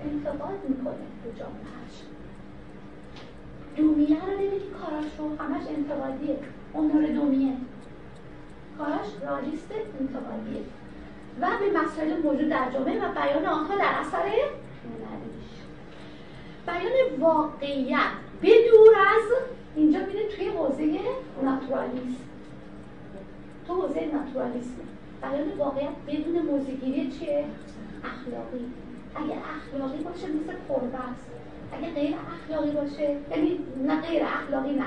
انتقاد 0.03 0.59
می‌کنه 0.69 0.93
به 1.23 1.39
جامعهش 1.39 1.95
دومیه 3.77 4.25
رو 4.25 4.31
ببینید 4.31 4.61
کاراش 4.81 5.05
رو 5.17 5.37
همش 5.37 5.63
انتقادیه. 5.77 6.39
امور 6.75 7.05
دومیه. 7.05 7.53
کاراش 8.77 9.07
رالیست 9.21 9.71
انتقادیه. 9.99 10.61
و 11.41 11.47
به 11.59 11.79
مسائل 11.79 12.21
موجود 12.23 12.49
در 12.49 12.71
جامعه 12.73 12.97
و 12.97 13.13
بیان 13.13 13.45
آنها 13.45 13.75
در 13.75 13.93
اثر 13.99 14.31
بیان 16.67 17.19
واقعیت. 17.19 18.11
بدور 18.41 18.95
از 18.95 19.31
اینجا 19.75 19.99
میره 19.99 20.27
توی 20.27 20.47
حوزه 20.47 20.99
ناتورالیسم 21.43 22.23
تو 23.67 23.73
حوزه 23.73 24.09
ناتورالیسم 24.13 24.81
بیان 25.21 25.57
واقعیت 25.57 25.89
بدون 26.07 26.41
موزگیری 26.41 27.11
چیه؟ 27.11 27.45
اخلاقی. 28.03 28.65
اگه 29.15 29.37
اخلاقی 29.57 30.03
باشه 30.03 30.27
مثل 30.27 30.53
است 30.93 31.31
اگه 31.73 31.93
غیر 31.93 32.15
اخلاقی 32.33 32.71
باشه 32.71 33.17
یعنی 33.31 33.59
نه 33.87 34.01
غیر 34.01 34.23
اخلاقی 34.23 34.73
نه. 34.73 34.85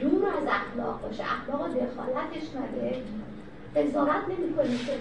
دور 0.00 0.26
از 0.28 0.46
اخلاق 0.46 1.02
باشه. 1.02 1.22
اخلاق 1.22 1.68
دخالتش 1.68 2.48
نده 2.56 3.02
قضاوت 3.76 4.24
نمی‌کنه. 4.28 4.78
که 4.78 4.92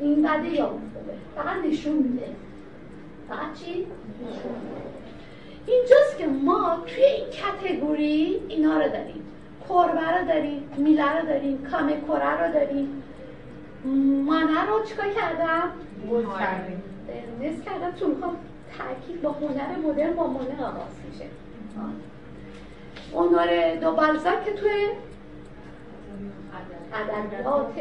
این 0.00 0.22
بده 0.22 0.48
یا 0.48 0.70
اون 0.70 0.82
فقط 1.36 1.56
نشون 1.64 1.92
میده. 1.92 2.26
فقط 3.28 3.54
چی؟ 3.64 3.86
اینجاست 5.66 6.18
که 6.18 6.26
ما 6.26 6.78
توی 6.86 7.04
این 7.04 7.24
کتگوری 7.30 8.40
اینا 8.48 8.74
رو 8.74 8.88
داریم. 8.88 9.26
کربه 9.68 10.18
رو 10.18 10.26
داریم 10.28 10.68
میله 10.76 11.18
رو 11.18 11.26
داریم 11.26 11.66
کامه 11.70 12.00
کره 12.00 12.46
رو 12.46 12.52
داریم. 12.52 13.02
مانه 14.24 14.66
رو 14.66 14.84
چیکار 14.84 15.06
کردم؟ 15.08 15.70
نصف 17.40 17.64
کردم. 17.64 17.94
چون 18.00 18.10
می‌خوام 18.10 18.36
تاکید 18.78 19.22
با 19.22 19.32
هنر 19.32 19.78
مدرن 19.88 20.12
با 20.12 20.26
مانه 20.26 20.62
آغاز 20.62 20.92
میشه. 21.10 21.24
هنر 23.14 23.76
دو 23.80 23.92
بالزاک 23.92 24.44
که 24.44 24.52
توی 24.52 24.88
ادبیات. 26.92 27.74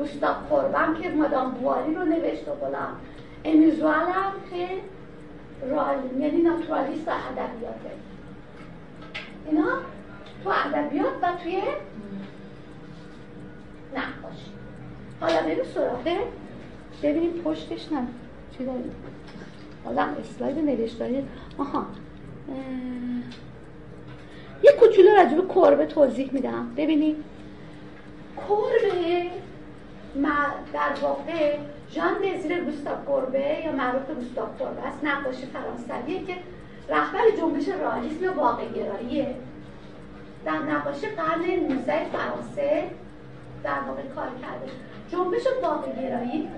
گوستاف 0.00 0.36
قربان 0.50 1.02
که 1.02 1.08
مادام 1.10 1.50
بواری 1.50 1.94
رو 1.94 2.04
نوشت 2.04 2.48
و 2.48 2.54
بلام 2.54 2.96
امیزوال 3.44 3.94
هم 3.94 4.32
که 4.50 4.68
رال 5.70 5.96
یعنی 6.20 6.42
ناتورالیست 6.42 7.08
و 7.08 7.10
ادبیاته. 7.10 7.90
اینا 9.46 9.68
تو 10.44 10.50
ادبیات 10.50 11.12
و 11.22 11.26
توی 11.42 11.62
نقاشی 13.94 14.50
حالا 15.20 15.42
بریم 15.42 15.64
سراغه 15.74 16.16
ببینیم 17.02 17.30
پشتش 17.30 17.92
نه. 17.92 18.06
چی 18.58 18.64
داریم؟ 18.64 18.94
حالا 19.84 20.02
اسلاید 20.02 20.58
نوشتاری. 20.58 21.26
آها. 21.58 21.86
یه 24.62 24.72
کوچولو 24.80 25.08
راجع 25.08 25.36
به 25.36 25.54
کربه 25.54 25.86
توضیح 25.86 26.30
میدم. 26.32 26.74
ببینید 26.76 27.16
کربه 28.36 29.30
در 30.72 30.92
واقع 31.02 31.56
ژان 31.90 32.14
دزیر 32.14 32.60
گوستاف 32.60 33.06
کربه 33.06 33.64
یا 33.64 33.72
معروف 33.72 34.10
گوستاف 34.10 34.58
کربه 34.58 34.82
است 34.82 35.04
نقاش 35.04 35.36
فرانسویه 35.36 36.24
که 36.24 36.36
رهبر 36.88 37.20
جنبش 37.38 37.68
رئالیسم 37.68 38.38
واقع 38.38 38.68
گراییه 38.68 39.34
در 40.44 40.58
نقاشی 40.58 41.06
قرن 41.06 41.40
19 41.40 42.04
فرانسه 42.12 42.90
در 43.64 43.80
واقع 43.88 44.02
کار 44.02 44.28
کرده. 44.42 44.72
جنبش 45.10 45.42
واقع 45.62 45.92
گرایی 46.02 46.48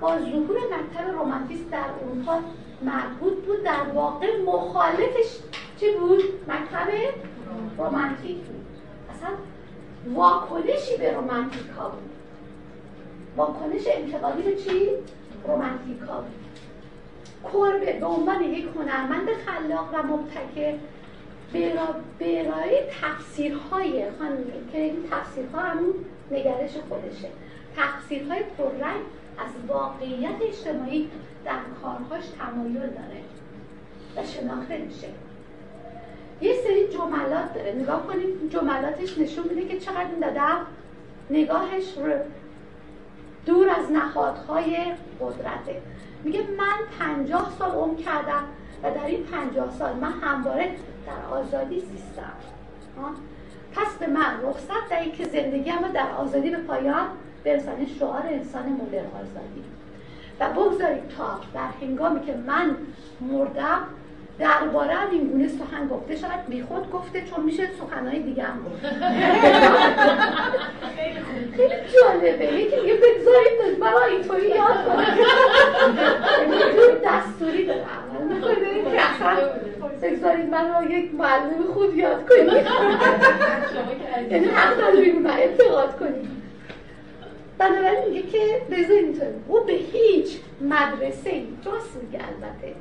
با 0.00 0.18
ظهور 0.18 0.56
مکتب 0.56 1.10
رومانتیست 1.14 1.70
در 1.70 1.84
اروپا 2.02 2.40
مربوط 2.82 3.34
بود 3.34 3.62
در 3.64 3.82
واقع 3.94 4.42
مخالفش 4.46 5.38
چی 5.80 5.86
بود؟ 6.00 6.22
مکتب 6.48 7.14
رومانتیک 7.78 8.36
بود. 8.36 8.66
اصلا 9.10 9.28
واکنشی 10.14 10.96
به 10.98 11.12
رومانتیک 11.12 11.66
ها 11.78 11.88
بود. 11.88 12.11
واکنش 13.36 13.82
انتقادی 13.86 14.42
به 14.42 14.56
چی؟ 14.56 14.88
رومانتیک 15.46 16.00
ها 16.08 16.20
بود 16.20 16.42
کربه 17.52 17.92
به 18.00 18.06
عنوان 18.06 18.42
یک 18.42 18.66
هنرمند 18.76 19.28
خلاق 19.46 19.88
و 19.94 20.02
مبتکر. 20.02 20.74
ارائه 22.20 22.88
تفسیرهای 23.02 24.10
خانم 24.18 24.44
این 24.72 25.04
تفسیرها 25.10 25.60
همون 25.60 25.94
نگرش 26.30 26.70
خودشه. 26.88 27.28
تفسیرهای 27.76 28.40
پررنگ 28.58 29.00
از 29.38 29.68
واقعیت 29.68 30.34
اجتماعی 30.42 31.10
در 31.44 31.58
کارهاش 31.82 32.24
تمایل 32.38 32.74
داره 32.74 33.22
و 34.16 34.26
شناخته 34.26 34.78
میشه. 34.78 35.08
یه 36.40 36.54
سری 36.64 36.88
جملات 36.88 37.54
داره. 37.54 37.72
نگاه 37.72 38.06
کنید 38.06 38.50
جملاتش 38.50 39.18
نشون 39.18 39.44
میده 39.48 39.68
که 39.68 39.78
چقدر 39.78 40.06
این 40.14 40.24
نگاهش 41.30 41.84
رو 41.96 42.12
دور 43.46 43.68
از 43.68 43.90
نهادهای 43.90 44.76
قدرته. 45.20 45.82
میگه 46.24 46.40
من 46.40 46.78
پنجاه 46.98 47.52
سال 47.58 47.70
عمر 47.70 47.94
کردم 47.94 48.42
و 48.82 48.90
در 48.90 49.06
این 49.06 49.22
پنجاه 49.22 49.70
سال 49.78 49.92
من 49.96 50.12
همواره 50.12 50.70
در 51.06 51.36
آزادی 51.36 51.80
زیستم. 51.80 52.32
پس 53.74 53.96
به 54.00 54.06
من 54.06 54.40
رخصت 54.42 54.88
دهید 54.90 55.14
که 55.14 55.24
زندگی 55.24 55.72
در 55.94 56.10
آزادی 56.18 56.50
به 56.50 56.56
پایان 56.56 57.06
برسانید 57.44 57.88
شعار 57.88 58.22
انسان 58.26 58.68
مدرن 58.68 59.06
آزادی. 59.06 59.64
و 60.40 60.48
بگذارید 60.48 61.08
تا 61.08 61.40
در 61.54 61.68
هنگامی 61.80 62.20
که 62.20 62.34
من 62.46 62.76
مردم 63.20 63.82
درباره 64.38 64.94
هم 64.94 65.10
این 65.10 65.28
گونه 65.28 65.48
سخن 65.48 65.88
گفته 65.88 66.16
شاید 66.16 66.46
بیخود 66.48 66.90
گفته 66.90 67.24
چون 67.24 67.44
میشه 67.44 67.68
سخنهای 67.80 68.18
دیگه 68.18 68.42
هم 68.42 68.64
گفت. 68.64 68.86
خیلی 71.56 71.74
جالبه. 72.02 72.44
یکی 72.44 72.76
دیگه 72.80 72.94
بگذارید 72.94 73.78
برای 73.80 74.12
اینطوری 74.12 74.48
یاد 74.48 74.84
کنید 74.86 75.08
دستوری 77.04 77.66
داره 77.66 77.80
عمل 77.80 78.34
می‌کنه. 78.34 78.54
من 80.50 80.90
یک 80.90 81.14
معلم 81.14 81.62
خود 81.74 81.94
یاد 81.94 82.28
کنید. 82.28 82.66
یعنی 84.30 84.46
حق 84.46 84.82
ندارید 84.82 85.14
من 85.14 85.30
اعتقاد 85.30 85.98
کنید. 85.98 86.28
بنابراین 87.58 88.08
میگه 88.08 88.22
که 88.22 88.62
بذار 88.70 88.96
اینطور 88.96 89.26
او 89.48 89.64
به 89.64 89.72
هیچ 89.72 90.38
مدرسه 90.60 91.42
راست 91.64 91.96
میگه 92.02 92.18
البته. 92.18 92.74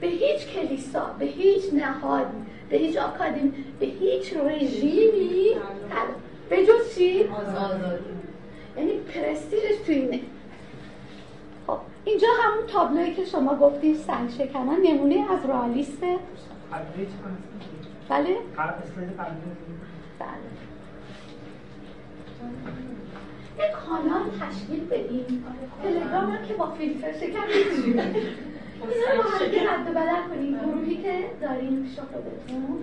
به 0.00 0.06
هیچ 0.06 0.46
کلیسا 0.46 1.14
به 1.18 1.24
هیچ 1.24 1.62
نهادی 1.74 2.36
به 2.70 2.76
هیچ 2.76 2.96
آکادمی 2.96 3.52
به 3.80 3.86
هیچ 3.86 4.36
رژیمی 4.36 5.56
به 6.48 6.66
جز 6.66 6.94
چی؟ 6.94 7.24
یعنی 8.76 8.92
پرستیژش 9.14 9.76
تو 9.86 9.92
اینه. 9.92 10.20
خب 11.66 11.78
اینجا 12.04 12.28
همون 12.42 12.66
تابلوی 12.66 13.14
که 13.14 13.24
شما 13.24 13.54
گفتید 13.54 13.96
سنگ 13.96 14.30
شکنان 14.30 14.80
نمونه 14.84 15.32
از 15.32 15.50
رئالیسته 15.50 16.16
بله؟ 18.08 18.36
بله. 20.18 20.28
یک 23.58 23.72
کانال 23.72 24.22
تشکیل 24.40 24.84
بدیم 24.84 25.44
تلگرام 25.82 26.38
که 26.48 26.54
با 26.54 26.70
فیلتر 26.70 27.12
شکن 27.12 27.40
این 28.82 29.16
رو 29.16 29.22
با 29.22 29.30
هم 29.30 29.68
رد 29.68 29.90
و 29.90 30.00
بدل 30.00 30.34
کنیم. 30.34 30.58
گروهی 30.58 30.96
که 30.96 31.24
داریم 31.40 31.82
پیش 31.82 31.98
خودتون 31.98 32.78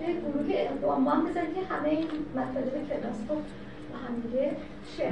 یه 0.00 0.20
گروهی 0.20 0.68
عنوان 1.00 1.24
بزنید 1.24 1.54
که 1.54 1.74
همه 1.74 1.88
این 1.88 2.06
مطالب 2.34 2.88
کلاس 2.88 3.16
رو 3.28 3.34
با 3.34 3.98
هم 3.98 4.20
دیگه 4.20 4.56
شیر 4.96 5.06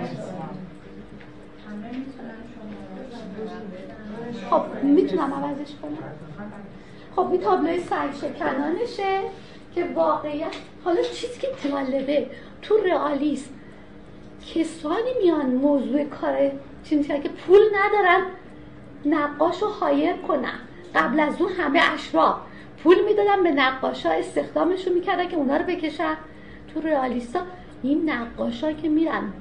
خب 4.51 4.83
می‌تونم 4.83 5.35
عوضش 5.35 5.75
کنم؟ 5.83 5.99
خب 7.17 7.31
این 7.33 7.41
تابلوی 7.41 7.81
سنگ 7.81 8.15
شکنانشه 8.15 9.21
که 9.75 9.85
واقعیت 9.95 10.57
حالا 10.85 11.03
چیزی 11.03 11.41
که 11.41 11.49
جالبه 11.69 12.27
تو 12.63 12.77
رئالیسم 12.77 13.51
کسانی 14.55 15.11
میان 15.23 15.47
موضوع 15.47 16.05
کار 16.05 16.51
چی 16.85 17.03
که 17.03 17.29
پول 17.29 17.61
ندارن 17.75 18.27
نقاش 19.05 19.62
رو 19.62 19.69
هایر 19.69 20.12
کنن 20.16 20.59
قبل 20.95 21.20
از 21.20 21.41
اون 21.41 21.53
همه 21.53 21.81
اشراف 21.95 22.37
پول 22.83 23.05
می‌دادن 23.05 23.43
به 23.43 23.51
نقاش 23.51 24.07
ها 24.07 24.12
استخدامشون 24.12 24.93
می‌کردن 24.93 25.29
که 25.29 25.37
اونا 25.37 25.57
رو 25.57 25.65
بکشن. 25.65 26.16
تو 26.75 26.81
رئالیستا 26.81 27.41
این 27.83 28.11
نقاش 28.11 28.65
که 28.65 28.89
میرن 28.89 29.33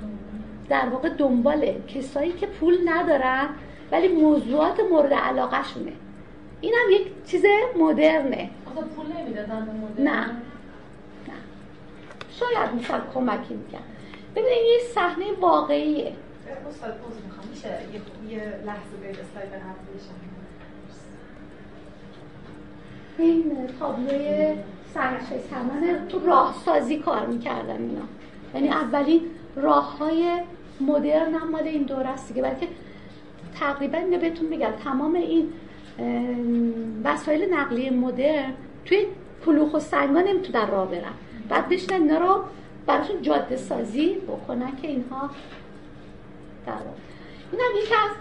در 0.69 0.89
واقع 0.89 1.09
دنبال 1.09 1.73
کسایی 1.87 2.31
که 2.31 2.47
پول 2.47 2.77
ندارن 2.85 3.49
ولی 3.91 4.07
موضوعات 4.07 4.79
مورد 4.91 5.13
علاقه 5.13 5.63
شونه 5.63 5.93
این 6.61 6.73
هم 6.73 6.91
یک 6.91 7.07
چیز 7.25 7.45
مدرنه. 7.79 8.49
پول 8.95 9.05
نمی‌دادن 9.17 9.65
به 9.95 10.03
نه. 10.03 10.11
نه. 10.11 10.31
شاید 12.29 12.75
مثلا 12.75 13.01
کمکی 13.13 13.53
میکن 13.53 13.83
ببینید 14.35 14.65
یه 14.65 14.79
صحنه 14.93 15.25
واقعیه. 15.41 16.13
استاد 16.69 16.93
یه 18.29 18.39
لحظه 18.65 18.97
به 19.01 19.09
اسلاید 19.09 19.49
این 23.17 23.51
تابلوی 23.79 24.55
سرش 24.93 25.27
کمان 25.49 26.07
تو 26.07 26.19
راه 26.19 26.55
سازی 26.65 26.97
کار 26.99 27.25
می‌کردن 27.25 27.81
اینا. 27.81 28.01
یعنی 28.53 28.69
اولین 28.69 29.21
راه 29.55 29.97
های 29.97 30.41
مدرن 30.81 31.33
هم 31.33 31.51
مال 31.51 31.63
این 31.63 31.83
دور 31.83 32.07
است 32.07 32.27
دیگه. 32.27 32.41
بلکه 32.41 32.67
تقریبا 33.59 33.97
اینو 33.97 34.17
بهتون 34.17 34.49
بگم 34.49 34.71
تمام 34.83 35.13
این 35.15 35.49
وسایل 37.03 37.53
نقلیه 37.53 37.91
مدرن 37.91 38.53
توی 38.85 39.05
کلوخ 39.45 39.73
و 39.73 39.79
سنگا 39.79 40.21
نمی‌تونن 40.21 40.67
راه 40.67 40.91
برن. 40.91 41.13
بعد 41.49 41.69
بشنن 41.69 42.01
اینا 42.01 42.17
رو 42.17 42.43
براشون 42.85 43.21
جاده 43.21 43.55
سازی 43.55 44.13
بکنن 44.13 44.75
که 44.81 44.87
اینها 44.87 45.29
در 46.67 46.73
این 47.51 47.61
هم 47.61 47.83
یکی 47.83 47.93
از 47.93 48.11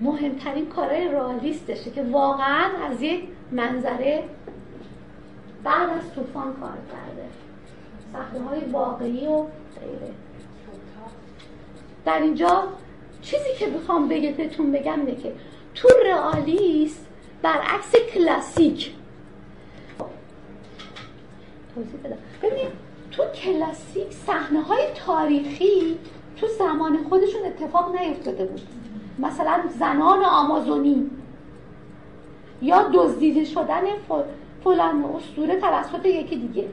مهمترین 0.00 0.66
کارهای 0.66 1.08
رالیستشه 1.08 1.90
که 1.90 2.02
واقعا 2.02 2.70
از 2.90 3.02
یک 3.02 3.24
منظره 3.52 4.24
بعد 5.64 5.90
از 5.90 6.14
طوفان 6.14 6.54
کار 6.60 6.78
کرده. 6.92 7.28
صحنه 8.12 8.44
های 8.48 8.60
واقعی 8.60 9.26
و 9.26 9.44
غیره. 9.80 10.12
در 12.04 12.18
اینجا 12.22 12.64
چیزی 13.22 13.54
که 13.58 13.66
بخوام 13.66 14.08
بهتون 14.08 14.72
بگم 14.72 15.00
اینه 15.00 15.14
که 15.14 15.32
تو 15.74 15.88
رئالیسم 16.06 17.00
برعکس 17.42 17.92
کلاسیک. 18.14 18.94
توضیح 21.74 22.00
بدم. 22.04 22.18
ببینید 22.42 22.72
تو 23.10 23.24
کلاسیک 23.24 24.12
صحنه 24.26 24.62
های 24.62 24.84
تاریخی 25.06 25.98
تو 26.40 26.46
زمان 26.46 27.04
خودشون 27.08 27.40
اتفاق 27.46 27.96
نیفتاده 27.96 28.44
بود. 28.44 28.60
مثلا 29.18 29.60
زنان 29.78 30.24
آمازونی 30.24 31.10
یا 32.62 32.90
دزدیده 32.94 33.44
شدن 33.44 33.82
فلان 34.64 35.04
اسطوره 35.04 35.60
توسط 35.60 36.06
یکی 36.06 36.36
دیگه. 36.36 36.68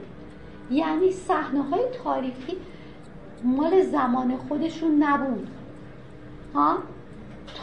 یعنی 0.70 1.12
صحنه 1.12 1.62
های 1.62 1.82
تاریخی 2.04 2.56
مال 3.44 3.82
زمان 3.82 4.36
خودشون 4.36 5.02
نبود. 5.02 5.48
ها؟ 6.54 6.78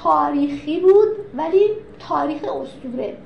تاریخی 0.04 0.80
بود 0.80 1.08
ولی 1.38 1.70
تاریخ 2.00 2.42
اسطوره. 2.44 3.18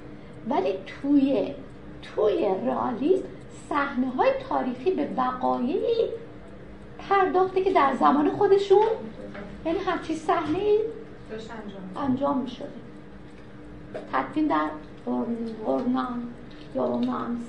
ولی 0.50 0.74
توی 0.88 1.54
توی 2.02 2.48
رئالیسم 2.66 3.26
صحنه 3.70 4.10
های 4.10 4.30
تاریخی 4.50 4.92
به 4.92 5.08
وقایعی 5.18 6.10
پرداخته 7.10 7.64
که 7.64 7.74
در 7.74 7.96
زمان 8.00 8.32
خودشون 8.32 8.88
یعنی 9.66 9.80
همچی 9.80 10.16
صحنه 10.16 10.60
انجام, 11.32 12.10
انجام 12.10 12.38
می 12.38 12.50
شده 12.50 12.70
تدفین 14.14 14.48
در 14.48 14.70
اورنان 15.66 16.34
یا 16.76 16.84
اورنانس 16.84 17.42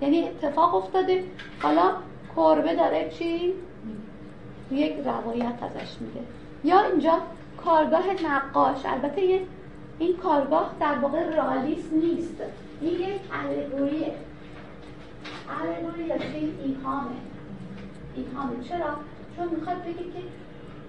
یعنی 0.00 0.28
اتفاق 0.28 0.74
افتاده. 0.74 1.24
حالا 1.62 1.92
کربه 2.36 2.74
داره 2.74 3.10
چی؟ 3.10 3.54
یک 4.70 4.94
روایت 5.04 5.62
ازش 5.62 5.96
میگه 6.00 6.20
یا 6.64 6.80
اینجا 6.80 7.18
کارگاه 7.64 8.04
نقاش. 8.24 8.86
البته 8.86 9.40
این 9.98 10.16
کارگاه 10.16 10.70
در 10.80 10.98
واقع 10.98 11.36
رالیس 11.36 11.92
نیست. 11.92 12.42
این 12.80 12.92
یک 12.92 13.20
الگوریه 13.32 14.12
الگوری 15.62 16.04
یا 16.04 16.14
ایهامه. 16.64 17.10
ایهامه 18.16 18.64
چرا؟ 18.68 18.90
چون 19.36 19.48
می‌خواد 19.48 19.82
بگه 19.82 19.94
که 19.94 20.22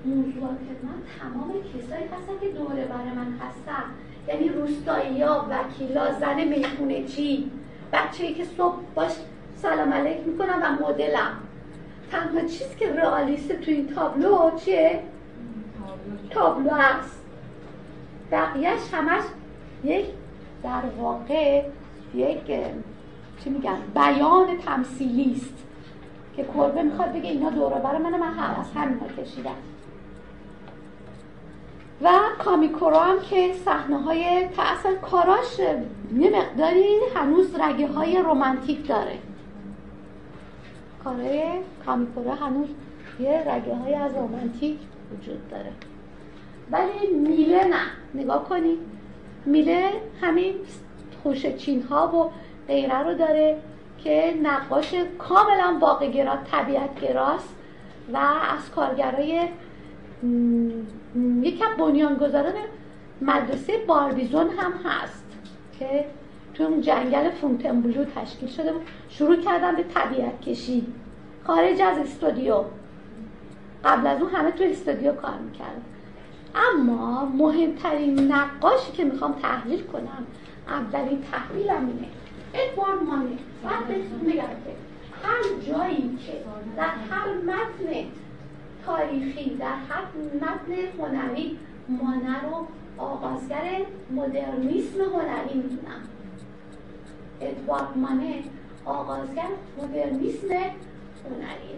موضوعات 0.06 0.60
من 0.84 1.00
تمام 1.20 1.52
کسایی 1.52 2.04
هستن 2.04 2.40
که 2.42 2.50
دوره 2.50 2.86
برای 2.86 3.12
من 3.16 3.40
هستن. 3.42 3.84
یعنی 4.28 4.50
روستایی 4.50 5.22
ها 5.22 5.48
وکیلا 5.50 6.20
زن 6.20 6.44
می‌خونه 6.44 7.04
چی؟ 7.04 7.52
بچه 7.94 8.34
که 8.34 8.46
صبح 8.58 8.78
باش 8.96 9.12
سلام 9.56 9.94
علیک 9.94 10.18
می‌کنم 10.26 10.60
و 10.64 10.88
مدلم. 10.88 11.32
تنها 12.12 12.42
چیزی 12.42 12.76
که 12.80 12.94
رئالیست 12.94 13.52
تو 13.52 13.72
این 13.72 13.88
تابلو 13.88 14.52
چیه؟ 14.66 15.04
تابلو 16.30 16.70
هست. 16.70 17.22
بقیهش 18.32 18.80
همش 18.94 19.24
یک 19.84 20.06
در 20.64 20.82
واقع 20.98 21.64
یک 22.16 22.46
چی 23.44 23.50
میگن؟ 23.50 23.78
بیان 23.96 24.58
تمثیلی 24.66 25.32
است 25.36 25.57
که 26.38 26.44
کربه 26.44 26.84
می‌خواد 26.84 27.14
بگه 27.14 27.30
اینا 27.30 27.50
دوره 27.50 27.76
برای 27.76 27.98
من 27.98 28.20
من 28.20 28.34
هم 28.34 28.60
از 28.60 28.72
همین 28.76 29.00
کشیدم. 29.18 29.56
و 32.02 32.10
کامیکورا 32.40 33.00
هم 33.00 33.20
که 33.20 33.54
صحنه 33.66 33.98
های 33.98 34.50
اصلا 34.58 34.96
کاراش 34.96 35.60
یه 35.60 36.30
مقداری 36.30 36.86
هنوز 37.16 37.56
رگه 37.56 37.88
های 37.88 38.18
رومانتیک 38.18 38.88
داره. 38.88 39.18
کارای 41.04 41.44
کامیکورا 41.86 42.36
هنوز 42.36 42.68
یه 43.20 43.44
رگه 43.48 43.76
های 43.76 43.94
از 43.94 44.16
رومانتیک 44.16 44.78
وجود 45.12 45.50
داره. 45.50 45.72
ولی 46.72 47.14
میله 47.14 47.64
نه. 47.64 47.82
نگاه 48.14 48.50
کنید 48.50 48.80
میله 49.46 49.90
همین 50.22 50.56
خوشچین 51.24 51.84
ها 51.84 52.08
و 52.08 52.30
غیره 52.68 53.00
رو 53.00 53.14
داره. 53.14 53.58
که 54.04 54.34
نقاش 54.44 54.94
کاملا 55.20 55.78
واقع 55.80 56.08
گرا 56.08 56.38
طبیعت 56.52 57.02
گراست 57.02 57.56
و 58.14 58.18
از 58.18 58.72
کارگرای 58.76 59.50
یکم 61.42 61.76
بنیانگذاران 61.78 62.54
مدرسه 63.22 63.74
باربیزون 63.88 64.50
هم 64.50 64.72
هست 64.86 65.26
که 65.80 66.06
تو 66.54 66.64
اون 66.64 66.82
جنگل 66.82 67.30
فونتنبلو 67.30 68.06
تشکیل 68.06 68.50
شده 68.50 68.74
بود. 68.74 68.82
شروع 69.10 69.36
کردن 69.36 69.76
به 69.76 69.84
طبیعت 69.84 70.42
کشی. 70.42 70.88
خارج 71.44 71.82
از 71.82 71.98
استودیو. 71.98 72.64
قبل 73.86 74.08
از 74.08 74.22
اون 74.22 74.32
همه 74.32 74.52
تو 74.52 74.64
استودیو 74.64 75.12
کار 75.12 75.38
می‌کردن 75.38 75.82
اما 76.56 77.26
مهمترین 77.26 78.32
نقاشی 78.32 78.92
که 78.92 79.04
می‌خوام 79.06 79.34
تحلیل 79.34 79.84
کنم 79.84 80.28
اولین 80.68 81.24
تحویلم 81.32 81.88
اینه. 81.88 82.08
ادوارد 82.58 83.04
مانه 83.04 83.38
بعد 83.64 83.88
بهتون 83.88 84.20
میگم 84.22 84.42
که 84.42 84.76
هر 85.24 85.44
جایی 85.68 86.18
که 86.26 86.34
در 86.78 86.90
هر 87.10 87.34
متن 87.34 88.10
تاریخی 88.86 89.56
در 89.56 89.76
هر 89.76 90.04
متن 90.36 91.00
هنری 91.00 91.58
مانه 91.88 92.44
رو 92.44 92.68
آغازگر 92.98 93.82
مدرنیسم 94.12 95.02
هنری 95.02 95.54
می‌دونم 95.54 96.02
ادوارد 97.42 97.98
مانه 97.98 98.44
آغازگر 98.86 99.50
مدرنیسم 99.78 100.48
هنریه 101.26 101.78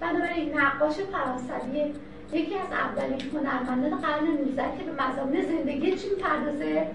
بنابراین 0.00 0.58
نقاش 0.58 0.94
فرانسوی 0.94 1.92
یکی 2.32 2.54
از 2.54 2.72
اولین 2.72 3.20
هنرمندان 3.20 4.00
قرن 4.00 4.24
19 4.24 4.62
که 4.78 4.84
به 4.84 5.02
مضامین 5.02 5.42
زندگی 5.42 5.96
چی 5.96 6.08
می‌پردازه 6.10 6.86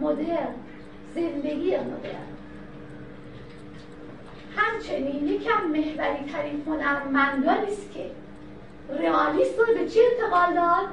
مدرن 0.00 0.54
زندگی 1.14 1.76
مدرن. 1.76 2.39
همچنین 4.60 5.28
یکم 5.28 5.66
محوری 5.66 6.32
ترین 6.32 6.62
هنرمندانی 6.66 7.72
است 7.72 7.92
که. 7.94 8.10
رئالیسم 8.98 9.58
رو 9.58 9.74
به 9.74 9.88
چی 9.88 10.00
انتقال 10.00 10.54
داد؟ 10.54 10.88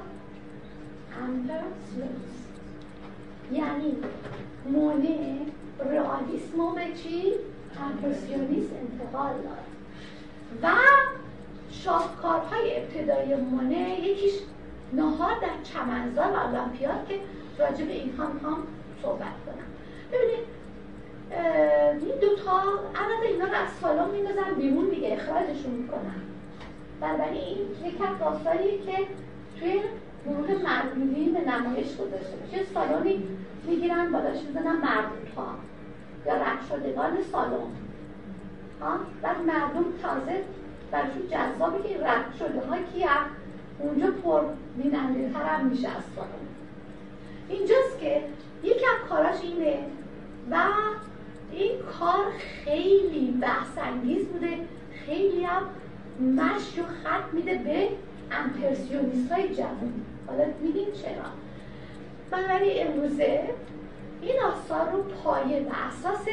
یعنی 3.51 3.95
مونه 4.65 5.37
رئالیسم 5.79 6.57
رو 6.57 6.69
به 6.69 6.85
چی؟ 7.03 7.33
امپرسیونیسم 7.81 8.75
انتقال 8.75 9.33
داد. 9.33 9.67
و 10.63 10.75
شاهکارهای 11.71 12.77
ابتدایی 12.77 13.35
مونه 13.35 13.99
یکیش 13.99 14.33
نهار 14.93 15.39
در 15.41 15.63
چمنزار 15.73 16.31
و 16.31 16.39
المپیاد 16.39 17.07
که 17.07 17.19
راجع 17.59 17.85
به 17.85 17.93
اینها 17.93 18.27
می‌خوام 18.27 18.63
صحبت 19.01 19.35
کنم. 19.45 19.67
ببینید 20.11 20.56
این 22.01 22.19
دوتا 22.21 22.61
البته 22.95 23.27
اینا 23.27 23.45
رو 23.45 23.53
از 23.53 23.69
سالن 23.81 24.09
میندازن 24.09 24.53
بیرون 24.57 24.89
دیگه 24.89 25.13
اخراجشون 25.13 25.71
می‌کنن. 25.71 26.21
بنابراین 27.01 27.33
این 27.33 27.57
یک 27.85 28.01
از 28.01 28.19
داستانیه 28.19 28.77
که 28.77 29.07
توی 29.59 29.81
گروه 30.25 30.63
مردودین 30.63 31.33
به 31.33 31.39
نمایش 31.39 31.95
گذاشته 31.97 32.37
میشه. 32.45 32.63
سالونی 32.73 33.23
می‌گیرن 33.63 34.11
بالاش 34.11 34.41
می‌زنن 34.41 34.75
مردود 34.77 35.29
ها 35.37 35.47
یا 36.25 36.33
رد 36.35 36.59
سالن. 37.31 37.71
بعد 39.21 39.37
مردم 39.37 39.85
تازه 40.01 40.43
برشون 40.91 41.27
جذابه 41.27 41.89
که 41.89 41.97
رد 42.03 42.33
شده 42.39 42.67
ها 42.67 42.77
کیم 42.77 43.07
اونجا 43.79 44.07
پر 44.23 44.41
بیننده 44.77 45.33
تر 45.33 45.43
هم 45.43 45.65
میشه 45.65 45.87
از 45.87 46.03
سالن. 46.15 46.29
اینجاست 47.49 47.99
که 47.99 48.23
یکی 48.63 48.85
از 48.85 49.09
کاراش 49.09 49.41
اینه 49.41 49.79
و 50.51 50.55
این 51.51 51.71
کار 51.99 52.25
خیلی 52.65 53.31
بحث 53.41 53.77
انگیز 53.77 54.25
بوده. 54.25 54.57
خیلی 55.05 55.43
هم 55.43 55.63
مشی 56.19 56.81
و 56.81 56.83
خط 56.83 57.33
میده 57.33 57.55
به 57.55 57.89
امپرسیونیست 58.31 59.31
های 59.31 59.55
جوان. 59.55 59.93
حالا 60.27 60.43
میدیم 60.61 60.87
چرا. 60.91 61.29
بنابراین 62.31 62.87
امروزه 62.87 63.43
این 64.21 64.35
آثار 64.43 64.91
رو 64.91 65.03
پایه 65.03 65.59
و 65.59 65.69
اساس 65.87 66.25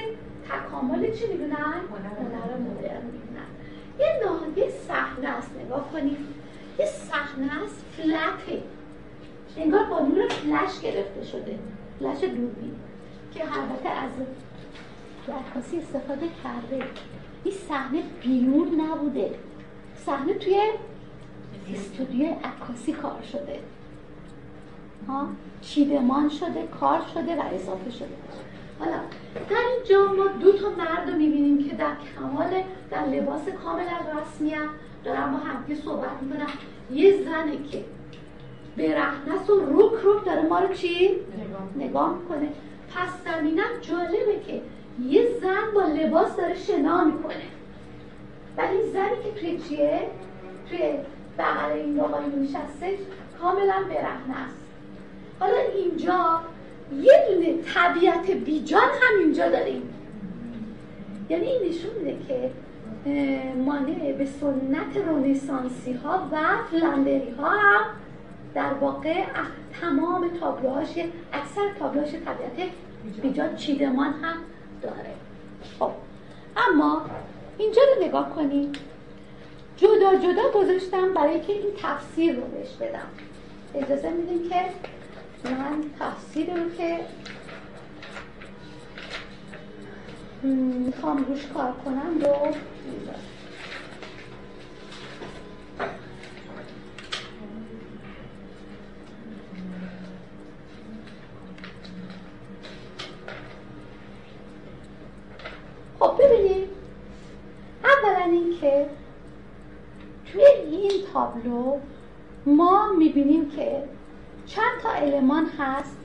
تکامل 0.48 1.12
چی 1.12 1.26
می‌دونن؟ 1.26 1.54
هنر. 1.54 2.56
مدرن 2.58 3.02
می‌دونن. 3.04 3.48
یه 3.98 4.20
نهایه 4.24 4.70
صحنه 4.70 5.28
است. 5.28 5.50
نگاه 5.64 5.92
کنید. 5.92 6.18
یه 6.78 6.86
صحنه 6.86 7.62
است. 7.64 7.84
فلته 7.96 8.62
انگار 9.56 9.84
با 9.84 10.00
نور 10.00 10.28
فلش 10.28 10.80
گرفته 10.82 11.24
شده. 11.24 11.58
فلش 11.98 12.20
دوربین. 12.20 12.74
که 13.34 13.40
البته 13.40 13.88
از 13.88 14.10
عکاسی 15.32 15.78
استفاده 15.78 16.26
کرده. 16.44 16.86
این 17.44 17.54
صحنه 17.68 18.02
بیرون 18.22 18.80
نبوده. 18.80 19.34
صحنه 20.06 20.34
توی 20.34 20.60
استودیو 21.74 22.26
عکاسی 22.26 22.92
کار 22.92 23.22
شده. 23.32 23.60
ها؟ 25.08 25.28
چیدمان 25.60 26.28
شده 26.28 26.68
کار 26.80 27.02
شده 27.14 27.36
و 27.36 27.42
اضافه 27.54 27.90
شده. 27.90 28.14
حالا 28.78 28.96
در 29.50 29.56
اینجا 29.76 30.12
ما 30.12 30.26
دو 30.26 30.52
تا 30.52 30.68
مرد 30.70 31.10
رو 31.10 31.16
می‌بینیم 31.16 31.68
که 31.68 31.76
در 31.76 31.92
کمال 32.16 32.62
در 32.90 33.06
لباس 33.06 33.48
کاملا 33.64 34.20
رسمی 34.20 34.50
هم 34.50 34.68
دارن 35.04 35.32
با 35.32 35.38
همدیگه 35.38 35.80
صحبت 35.80 36.22
می‌کنن. 36.22 36.46
یه 36.92 37.22
زنه 37.22 37.68
که 37.70 37.84
برهنس 38.76 39.50
و 39.50 39.60
روک 39.60 39.92
روک 39.92 40.24
داره 40.24 40.42
ما 40.42 40.58
رو 40.58 40.74
چی؟ 40.74 41.10
نگاه 41.76 42.18
می‌کنه. 42.18 42.48
پس 42.94 43.08
زمینم 43.24 43.70
جالبه 43.80 44.40
که 44.46 44.62
یه 45.02 45.28
زن 45.40 45.74
با 45.74 45.82
لباس 45.82 46.36
داره 46.36 46.54
شنا 46.54 47.04
می‌کنه. 47.04 47.34
ولی 48.56 48.90
زنی 48.92 49.22
که 49.24 49.40
توی 49.40 49.58
چیه؟ 49.58 50.00
توی 50.70 50.78
بغل 51.38 51.72
این 51.72 52.00
آقای 52.00 52.26
نشسته 52.26 52.98
کاملا 53.40 53.84
برهنه 53.88 54.44
است. 54.46 54.64
حالا 55.40 55.58
اینجا 55.74 56.40
یه 57.02 57.26
دونه 57.28 57.62
طبیعت 57.62 58.30
بیجان 58.30 58.82
هم 58.82 59.18
اینجا 59.18 59.48
داریم. 59.48 59.82
یعنی 61.28 61.46
این 61.46 61.68
نشون 61.68 61.90
میده 61.98 62.16
که 62.28 62.50
مانع 63.64 64.12
به 64.12 64.24
سنت 64.24 65.06
رونسانسی 65.06 65.92
ها 65.92 66.28
و 66.32 66.38
فلاندری 66.70 67.30
ها 67.30 67.50
هم 67.50 67.84
در 68.54 68.74
واقع 68.80 69.24
تمام 69.80 70.28
تابلوهاش 70.40 70.88
اکثر 71.32 71.68
تابلوهاش 71.78 72.10
طبیعت 72.10 72.70
بیجان 73.22 73.56
چیدمان 73.56 74.12
هم 74.22 74.36
داره. 74.84 75.14
خب 75.78 75.90
اما 76.56 77.02
اینجا 77.58 77.82
رو 77.82 78.04
نگاه 78.04 78.30
کنید 78.30 78.76
جدا 79.76 80.14
جدا 80.14 80.60
گذاشتم 80.60 81.14
برای 81.14 81.40
که 81.40 81.52
این 81.52 81.72
تفسیر 81.82 82.36
رو 82.36 82.42
بهش 82.42 82.72
بدم. 82.80 83.08
اجازه 83.74 84.10
میدیم 84.10 84.48
که 84.48 84.64
من 85.44 85.84
تفسیر 86.00 86.54
رو 86.54 86.70
که 86.70 87.00
می‌خوام 90.42 91.24
روش 91.24 91.46
کار 91.46 91.72
کنم 91.84 92.20
رو 92.20 92.54
خب 106.04 106.22
ببینید 106.22 106.68
اولا 107.84 108.24
اینکه 108.24 108.86
توی 110.32 110.44
این 110.44 110.90
تابلو 111.12 111.78
ما 112.46 112.92
می‌بینیم 112.92 113.50
که 113.50 113.82
چند 114.46 114.80
تا 114.82 114.90
المان 114.90 115.46
هست 115.58 115.96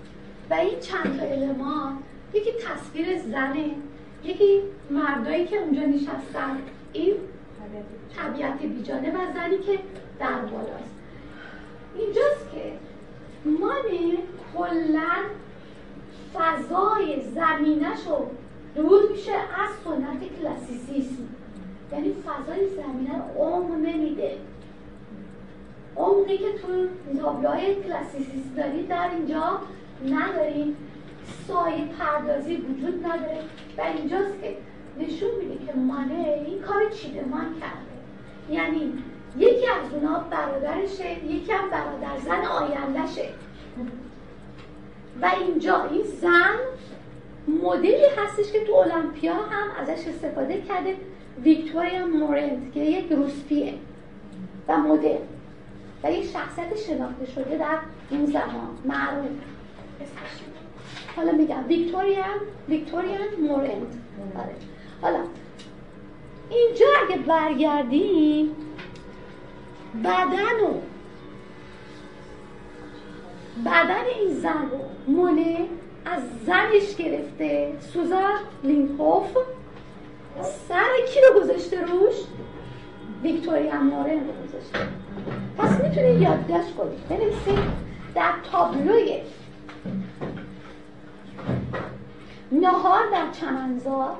و 0.50 0.54
این 0.54 0.80
چند 0.80 1.20
تا 1.20 1.26
المان 1.26 1.98
یکی 2.34 2.52
تصویر 2.52 3.18
زنه 3.18 3.66
یکی 4.24 4.62
مردایی 4.90 5.48
که 5.48 5.58
اونجا 5.58 5.82
نشستن. 5.82 6.58
این 6.94 7.14
طبیعت 8.18 8.60
بیجانه 8.60 9.12
و 9.12 9.34
زنی 9.34 9.58
که 9.58 9.80
در 10.20 10.42
بالاست. 10.42 10.96
اینجاست 11.96 12.52
که 12.54 12.72
مانه 13.46 14.18
کلا 14.54 15.24
فضای 16.34 17.22
زمینش 17.22 18.08
رو 18.08 18.28
دور 18.76 19.12
میشه 19.12 19.32
از 19.32 19.70
سنت 19.84 20.20
کلاسیسیسم. 20.40 21.24
یعنی 21.92 22.14
فضای 22.14 22.68
زمینه 22.70 23.18
رو 23.18 23.44
عمق 23.44 23.72
نمیده. 23.72 24.38
عمقی 25.98 26.38
که 26.38 26.52
تو 26.62 26.88
تابلوهای 27.22 27.76
کلاسیسیسم 27.76 28.56
دارید 28.58 28.88
در 28.88 29.10
اینجا 29.10 29.60
نداریم. 30.06 30.78
سایه 31.48 31.86
پردازی 31.86 32.56
وجود 32.56 33.06
نداره. 33.06 33.40
و 33.78 33.82
اینجاست 33.82 34.42
که 34.42 34.58
نشون 35.00 35.30
میده 35.40 35.66
که 35.66 35.74
مانه 35.78 36.44
این 36.46 36.62
کار 36.62 36.90
چیدمان 36.90 37.56
کرده. 37.60 37.90
یعنی 38.50 38.94
یکی 39.38 39.68
از 39.68 39.94
اونا 39.94 40.20
برادرشه 40.20 41.26
یکی 41.26 41.52
هم 41.52 41.70
برادر 41.70 42.20
زن 42.26 42.46
آیندهشه. 42.46 43.30
و 45.22 45.32
اینجا 45.40 45.84
این 45.84 46.04
زن 46.22 46.56
مدلی 47.64 48.06
هستش 48.18 48.52
که 48.52 48.64
تو 48.64 48.74
المپیا 48.74 49.34
هم 49.34 49.68
ازش 49.82 50.08
استفاده 50.08 50.62
کرده. 50.62 50.96
ویکتوریا 51.44 52.08
مورنت 52.08 52.74
که 52.74 52.80
یک 52.80 53.12
روسپیه 53.12 53.74
و 54.68 54.78
مدل. 54.78 55.18
و 56.04 56.12
یک 56.12 56.26
شخصیت 56.26 56.78
شناخته 56.78 57.26
شده 57.26 57.58
در 57.58 57.78
این 58.10 58.26
زمان. 58.26 58.70
معروف. 58.86 59.28
حالا 61.16 61.32
میگم 61.32 61.68
ویکتوریان 61.68 62.40
ویکتوریان 62.70 63.28
مورنت. 63.42 63.94
آره. 64.38 64.56
حالا 65.02 65.20
اینجا 66.50 66.86
اگه 67.08 67.22
برگردیم 67.22 68.56
بدن 70.04 70.60
و 70.66 70.74
بدن 73.66 74.06
این 74.20 74.34
زن 74.34 74.70
رو 74.72 75.14
مونه 75.14 75.58
از 76.12 76.22
زنش 76.46 76.96
گرفته. 76.96 77.74
سوزان 77.94 78.40
لینکوف. 78.64 79.38
سر 80.68 80.90
کی 81.14 81.20
رو 81.22 81.42
گذاشته 81.42 81.86
روش؟ 81.86 82.16
ویکتوریا 83.24 83.76
مورن 83.76 84.20
رو 84.20 84.34
گذاشته. 84.48 84.80
پس 85.58 85.82
می‌تونید 85.84 86.22
یادداشت 86.22 86.76
کنید 86.76 87.08
بنویسید 87.10 87.60
در 88.16 88.32
تابلوی. 88.52 89.22
نهار 92.52 93.10
در 93.12 93.32
چمنزار 93.32 94.16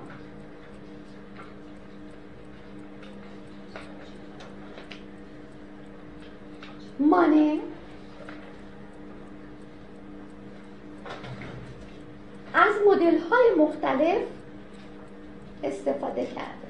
مانه. 7.00 7.60
از 12.54 12.74
مدل 12.88 13.18
های 13.18 13.50
مختلف 13.58 14.22
استفاده 15.64 16.26
کرده. 16.26 16.70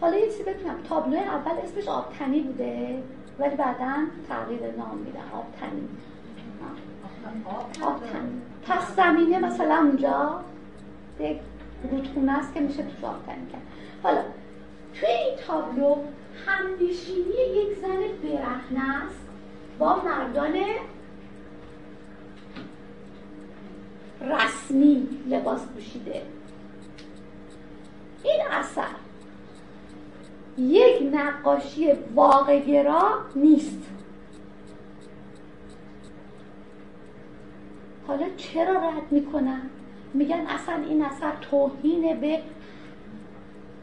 حالا 0.00 0.16
یه 0.16 0.26
چیزی 0.26 0.42
بتونم 0.42 0.76
تابلو 0.88 1.16
اول 1.16 1.52
اسمش 1.64 1.88
آبتنی 1.88 2.40
بوده 2.40 3.02
ولی 3.38 3.56
بعدا 3.56 3.94
تغییر 4.28 4.60
نام 4.78 4.98
میدن 4.98 5.20
آبتنی. 5.34 5.88
آبتنی. 7.82 8.40
پس 8.66 8.96
زمینه 8.96 9.38
مثلا 9.38 9.76
اونجا 9.76 10.40
یک 11.20 11.38
رودخونه 11.90 12.38
است 12.38 12.54
که 12.54 12.60
میشه 12.60 12.82
توش 12.82 13.04
آبتنی 13.04 13.46
کرد. 13.52 13.62
حالا 14.02 14.22
توی 14.94 15.08
این 15.08 15.36
تابلو 15.46 15.96
همنشینی 16.46 17.34
یک 17.54 17.78
زن 17.78 17.98
برهنه 18.22 19.04
است. 19.04 19.29
با 19.80 20.02
مردان 20.04 20.54
رسمی 24.20 25.08
لباس 25.26 25.66
پوشیده. 25.66 26.22
این 28.22 28.40
اثر 28.50 28.86
یک 30.58 31.14
نقاشی 31.14 31.92
واقعگرا 32.14 33.18
نیست. 33.36 33.82
حالا 38.06 38.26
چرا 38.36 38.72
رد 38.72 39.12
می‌کنن؟ 39.12 39.62
میگن 40.14 40.46
اصلا 40.46 40.74
این 40.74 41.04
اثر 41.04 41.32
توهین 41.50 42.20
به 42.20 42.42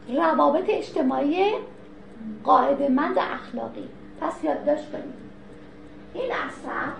روابط 0.08 0.64
اجتماعی 0.68 1.44
قاعدمند 2.44 3.18
اخلاقی. 3.18 3.88
پس 4.20 4.44
یادداشت 4.44 4.92
کنید. 4.92 5.27
این 6.14 6.32
اثر 6.32 6.92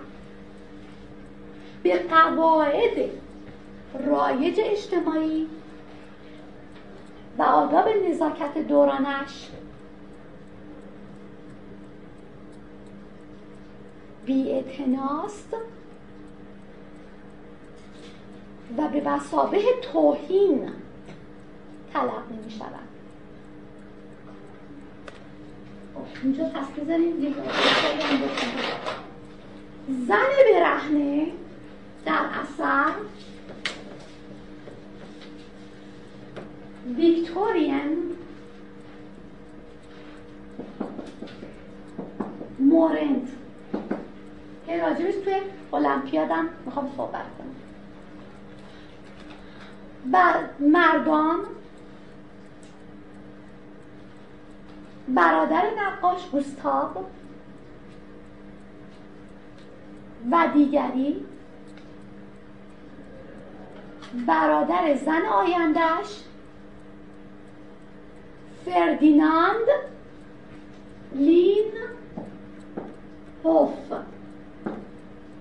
به 1.82 1.98
قواعد 1.98 3.10
رایج 4.06 4.60
اجتماعی 4.64 5.46
و 7.38 7.42
آداب 7.42 7.88
نزاکت 7.88 8.58
دورانش 8.58 9.48
بیاعتناست 14.26 15.56
و 18.78 18.88
به 18.88 19.00
مسابه 19.00 19.62
توهین 19.92 20.70
تلقی 21.92 22.36
می 22.44 22.50
شود 22.50 22.87
اینجا 26.22 26.44
پس 26.44 26.80
بزنیم 26.80 27.34
زن 30.08 30.16
برهنه 30.54 31.26
در 32.04 32.20
اثر 32.42 32.92
ویکتورین 36.96 37.98
مورنت. 42.58 43.28
که 44.66 44.82
راجبش 44.82 45.14
توی 45.24 45.34
المپیادم 45.72 46.48
می‌خوام 46.66 46.92
صحبت 46.96 47.24
کنم. 47.38 47.54
بر 50.12 50.44
مردان 50.60 51.38
برادر 55.14 55.62
نقاش 55.78 56.28
گوستاو 56.30 56.90
و 60.32 60.48
دیگری. 60.54 61.24
برادر 64.26 64.94
زن 64.94 65.22
آیندهش 65.32 66.24
فردیناند 68.64 69.66
لین 71.14 71.72
هوف. 73.44 73.92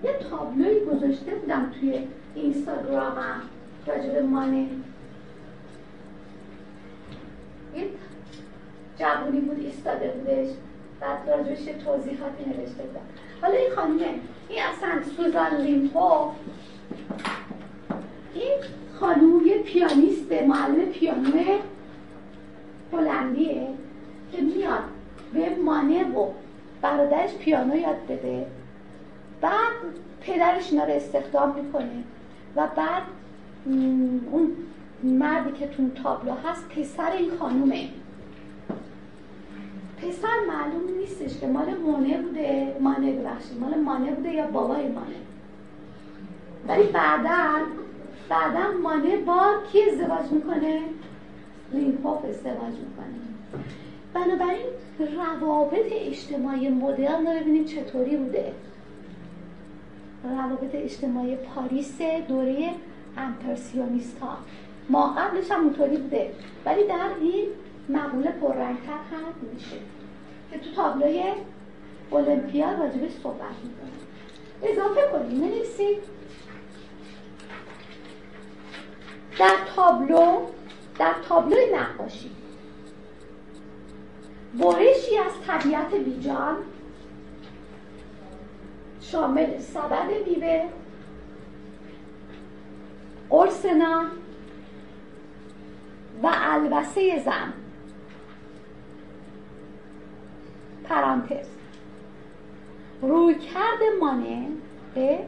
یه 0.03 0.13
تابلوی 0.29 0.85
گذاشته 0.85 1.35
بودم 1.35 1.71
توی 1.79 2.07
اینستاگرامم 2.35 3.41
راجب 3.87 4.23
مانه 4.23 4.67
این 7.73 7.89
جوونی 8.99 9.39
بود 9.39 9.59
ایستاده 9.59 10.07
بودش. 10.07 10.47
بعد 10.99 11.29
راجبش 11.29 11.63
توضیحاتی 11.85 12.45
نوشته 12.45 12.83
بودم 12.83 13.01
حالا 13.41 13.53
این 13.53 13.69
خانمه 13.75 14.05
این 14.49 14.59
اصلا 14.63 15.03
سوزان 15.17 15.61
لیمپو 15.61 16.31
این 18.33 18.53
خانوم 18.99 19.47
یه 19.47 19.57
پیانیست 19.57 20.31
معلم 20.31 20.85
پیانو 20.85 21.59
هلندیه 22.93 23.67
که 24.31 24.41
میاد 24.41 24.83
به 25.33 25.55
مانه 25.55 26.03
و 26.03 26.27
برادرش 26.81 27.33
پیانو 27.33 27.75
یاد 27.75 28.05
بده. 28.09 28.45
بعد 29.41 29.73
پدرش 30.21 30.71
اینا 30.71 30.83
رو 30.83 30.93
استخدام 30.93 31.55
می‌کنه 31.55 32.03
و 32.55 32.67
بعد 32.75 33.03
اون 34.31 34.51
مردی 35.03 35.51
که 35.51 35.67
تو 35.67 35.89
تابلو 36.03 36.31
هست 36.31 36.69
پسر 36.69 37.11
این 37.11 37.31
خانومه. 37.39 37.87
پسر 39.97 40.45
معلوم 40.47 40.97
نیستش 40.99 41.39
که 41.39 41.47
مال 41.47 41.77
مانه 41.77 42.17
بوده 42.17 42.75
مانه 42.79 43.11
ببخشید 43.11 43.59
مال 43.59 43.79
مانه 43.79 44.11
بوده 44.11 44.33
یا 44.33 44.47
بابای 44.47 44.87
مانه 44.87 45.15
ولی 46.67 46.83
بعدا 46.83 47.65
بعدا 48.29 48.71
مانه 48.83 49.17
با 49.17 49.53
کی 49.71 49.81
ازدواج 49.81 50.31
می‌کنه؟ 50.31 50.81
لینکوف 51.73 52.25
ازدواج 52.25 52.73
می‌کنه. 52.73 53.17
بنابراین 54.13 54.65
روابط 55.17 55.91
اجتماعی 55.91 56.69
مدرن 56.69 57.27
رو 57.27 57.39
ببینیم 57.39 57.65
چطوری 57.65 58.17
بوده. 58.17 58.53
روابط 60.23 60.75
اجتماعی 60.75 61.35
پاریس 61.35 62.01
دوره 62.27 62.69
امپرسیونیست 63.17 64.19
ها 64.19 64.37
ما 64.89 65.07
قبلش 65.07 65.51
هم 65.51 65.63
اونطوری 65.63 65.97
بوده. 65.97 66.31
ولی 66.65 66.87
در 66.87 67.09
این 67.21 67.45
مقوله 67.89 68.31
پررنگتر 68.31 68.91
هم 69.11 69.49
میشه. 69.53 69.77
که 70.51 70.59
تو 70.59 70.75
تابلوی 70.75 71.23
المپیا 72.11 72.71
راجبش 72.71 73.11
صحبت 73.23 73.55
می‌کنه. 73.63 74.07
اضافه 74.63 75.01
کنیم 75.11 75.41
بنویسید 75.41 76.03
در 79.39 79.55
تابلو 79.75 80.39
در 80.99 81.13
تابلوی 81.29 81.65
نقاشی 81.73 82.31
برشی 84.53 85.17
از 85.17 85.31
طبیعت 85.47 85.95
بیجان 85.95 86.55
شامل 89.01 89.59
سبد 89.59 90.09
میوه 90.27 90.69
قرصنا 93.29 94.05
و 96.23 96.29
البسه 96.31 97.23
زم 97.25 97.53
پرانتز. 100.89 101.47
روی 103.01 103.35
کرد 103.35 103.79
مانه 103.99 104.47
به 104.95 105.19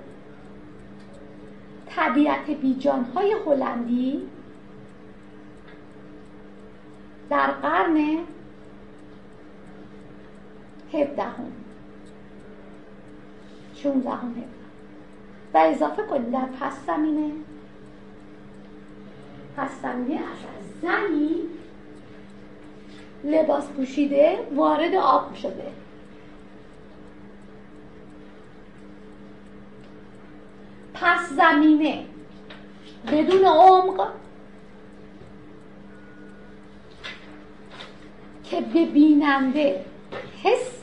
طبیعت 1.90 2.50
بیجانهای 2.50 3.36
هلندی 3.46 4.28
در 7.30 7.52
قرن 7.52 8.18
هفدهم. 10.94 11.52
شونزدهم 13.76 14.34
و 15.54 15.58
اضافه 15.58 16.04
کنید 16.04 16.32
در 16.32 16.46
پس 16.46 16.86
زمینه 16.88 17.32
پس 19.58 19.82
زمینه 19.82 20.16
از 20.20 20.82
زنی 20.82 21.36
لباس 23.24 23.68
پوشیده 23.68 24.38
وارد 24.56 24.96
آب 24.96 25.36
شده. 25.36 25.72
پس 30.94 31.30
زمینه. 31.30 32.06
بدون 33.12 33.46
عمق 33.46 34.08
که 38.44 38.62
به 38.62 38.86
بیننده 38.86 39.86
حس 40.44 40.82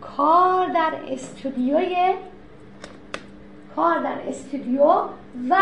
کار 0.00 0.66
در 0.66 0.92
استودیوی 1.08 2.14
کار 3.76 3.98
در 3.98 4.18
استودیو 4.28 5.02
و 5.50 5.56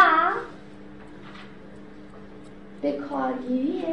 به 2.82 2.92
کارگیری 2.92 3.84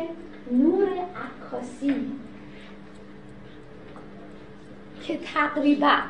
نور 0.52 0.90
عکاسی 0.90 2.12
که 5.02 5.18
تقریبا 5.18 6.02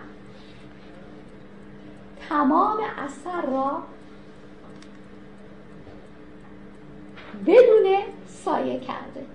تمام 2.29 2.77
اثر 2.97 3.41
را 3.41 3.83
بدون 7.45 7.97
سایه 8.27 8.79
کرده. 8.79 9.25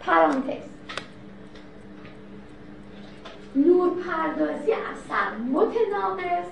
پرانتز. 0.00 0.62
نورپردازی 3.56 4.72
اثر 4.72 5.36
متناقض 5.36 6.46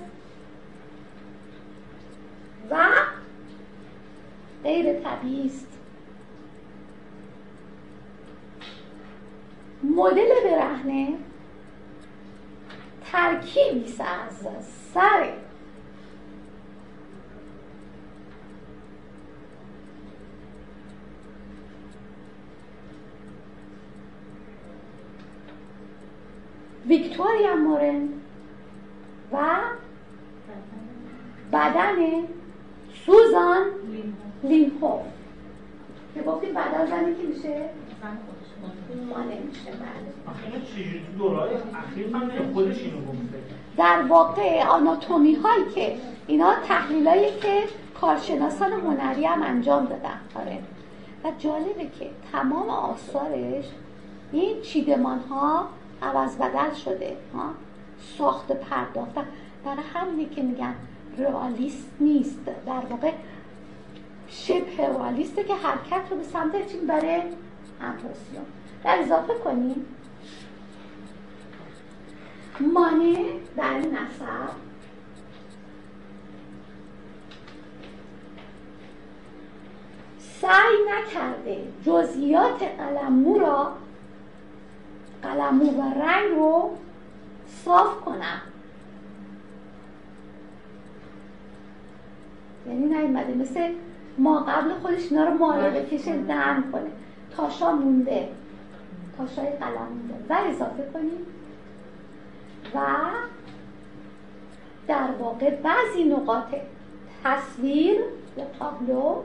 و 2.71 2.89
غیر 4.65 5.01
طبیعی 5.01 5.47
است. 5.47 5.79
مدل 9.83 10.29
برهنه 10.45 11.15
ترکیبی 13.13 13.95
از 14.03 14.65
سر. 14.95 15.33
ویکتوریا 26.87 27.57
مورن 27.57 28.09
و 29.33 29.61
بدن 31.53 31.97
سوزان 33.07 33.67
لینهوف 34.45 35.01
که 36.15 36.23
گفتیم 36.23 36.55
بعد 36.55 36.91
زنی 36.91 37.15
که 37.15 37.23
میشه؟ 37.23 37.69
مانه 39.11 39.39
میشه 39.47 39.71
در 43.77 44.03
واقع 44.03 44.65
آناتومی 44.65 45.35
هایی 45.35 45.65
که 45.75 45.97
اینا 46.27 46.55
تحلیل 46.69 47.09
هایی 47.09 47.41
که 47.41 47.63
کارشناسان 48.01 48.73
هنری 48.73 49.25
هم 49.25 49.43
انجام 49.43 49.85
دادن. 49.85 50.21
آره. 50.35 50.59
و 51.25 51.33
جالبه 51.39 51.85
که 51.99 52.11
تمام 52.33 52.69
آثارش 52.69 53.65
این 54.33 54.61
چیدمان 54.63 55.19
ها 55.19 55.69
عوض 56.03 56.37
بدل 56.37 56.75
شده 56.85 57.17
ها؟ 57.35 57.51
ساخت 58.19 58.53
پرداختن 58.53 59.25
برای 59.65 59.83
همینه 59.95 60.29
که 60.29 60.43
میگن 60.43 60.75
رئالیست 61.19 61.91
نیست. 62.01 62.45
در 62.67 62.83
واقع 62.91 63.13
شبه 64.29 64.89
رئالیسته 64.89 65.45
که 65.45 65.55
حرکت 65.55 66.11
رو 66.11 66.17
به 66.17 66.23
سمت 66.23 66.73
چین 66.73 66.87
برای 66.87 67.23
امپرسیون 67.81 68.45
در 68.85 68.99
اضافه 68.99 69.35
کنیم 69.35 69.87
مانه 72.61 73.17
در 73.57 73.75
این 73.75 73.97
اثر 73.97 74.49
سعی 80.41 80.77
نکرده 80.89 81.59
جزئیات 81.87 82.63
قلمو 82.63 83.39
را 83.39 83.73
قلمو 85.23 85.71
و 85.71 85.83
رنگ 85.83 86.37
رو 86.37 86.71
صاف 87.65 88.01
کنم 88.01 88.43
یعنی 92.67 92.87
نیومده. 92.87 93.35
مثل 93.35 93.73
ما 94.19 94.41
قبل 94.41 94.75
خودش 94.75 95.13
اینا 95.13 95.25
رو 95.25 95.35
مایه 95.35 95.71
بکشه 95.71 96.15
نرم 96.17 96.73
کنه. 96.73 96.91
تاشا 97.37 97.73
مونده. 97.73 98.29
تاشای 99.19 99.47
قلم 99.47 99.89
مونده. 99.89 100.15
و 100.29 100.37
اضافه 100.51 100.91
کنیم. 100.93 101.27
و 102.75 102.81
در 104.89 105.11
واقع 105.19 105.51
بعضی 105.51 106.05
نقاط 106.05 106.55
تصویر 107.25 108.01
یا 108.37 108.45
تابلو 108.59 109.23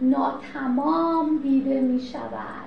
ناتمام 0.00 1.38
دیده 1.42 1.80
می 1.80 2.00
شود. 2.00 2.66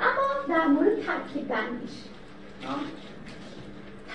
اما 0.00 0.56
در 0.56 0.66
مورد 0.66 1.00
ترکیب 1.00 1.48
بندیش. 1.48 2.04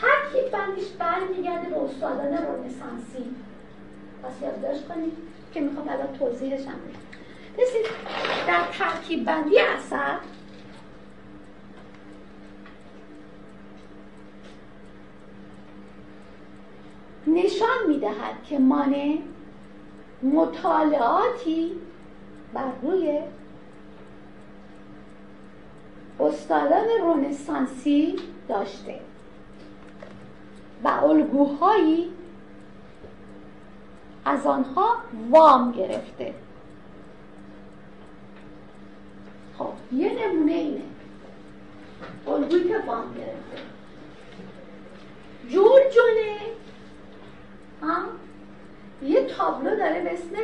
ترکیب 0.01 0.51
بندیش 0.51 0.87
برمیگرده 0.87 1.69
به 1.69 1.81
استادان 1.81 2.33
رنسانسی 2.33 3.35
پس 4.23 4.41
یادداشت 4.41 4.87
کنید 4.87 5.13
که 5.53 5.61
می‌خوام 5.61 5.89
الان 5.89 6.17
توضیحش 6.19 6.67
هم 6.67 6.79
بسید 7.57 7.85
در 8.47 8.61
ترکیب 8.71 9.25
بندی 9.25 9.59
اثر 9.59 10.17
نشان 17.27 17.87
می‌دهد 17.87 18.43
که 18.49 18.59
مانه 18.59 19.17
مطالعاتی 20.23 21.71
بر 22.53 22.71
روی 22.81 23.19
استادان 26.19 26.85
رونسانسی 27.01 28.15
داشته. 28.47 28.99
و 30.84 30.88
الگوهایی 30.88 32.11
از 34.26 34.45
آنها 34.45 34.95
وام 35.30 35.72
گرفته. 35.72 36.34
خب 39.57 39.73
یه 39.91 40.27
نمونه 40.27 40.51
اینه. 40.51 40.81
الگویی 42.27 42.64
که 42.64 42.77
وام 42.88 43.14
گرفته. 43.14 43.64
جورجونه 45.49 46.39
هم 47.81 48.05
یه 49.01 49.26
تابلو 49.26 49.76
داره 49.76 50.03
اسم 50.11 50.35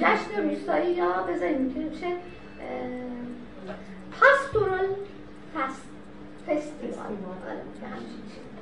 جشن 0.00 0.50
روستایی. 0.50 0.94
یا 0.94 1.12
بذاریم 1.22 1.60
می‌تونیم 1.60 1.90
چه؟ 1.90 2.16
پاستورال 4.20 4.86
فستیوال 6.46 7.16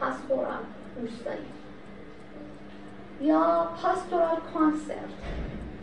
پاستورال 0.00 0.64
روستایی 1.00 1.38
یا 3.20 3.68
پاستورال 3.82 4.36
کانسرت 4.54 4.98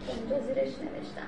اینجا 0.08 0.40
زیرش 0.40 0.68
نوشتم 0.68 1.28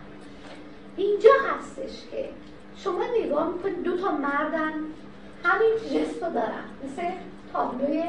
اینجا 0.98 1.30
هستش 1.50 2.08
که 2.12 2.30
شما 2.76 3.04
نگاه 3.20 3.48
می‌کنید 3.48 3.84
دو 3.84 3.98
تا 3.98 4.12
مردن 4.12 4.74
همین 5.44 5.76
جست 5.78 6.24
رو 6.24 6.30
دارن 6.30 6.66
مثل 6.84 7.02
تابلوی 7.54 8.04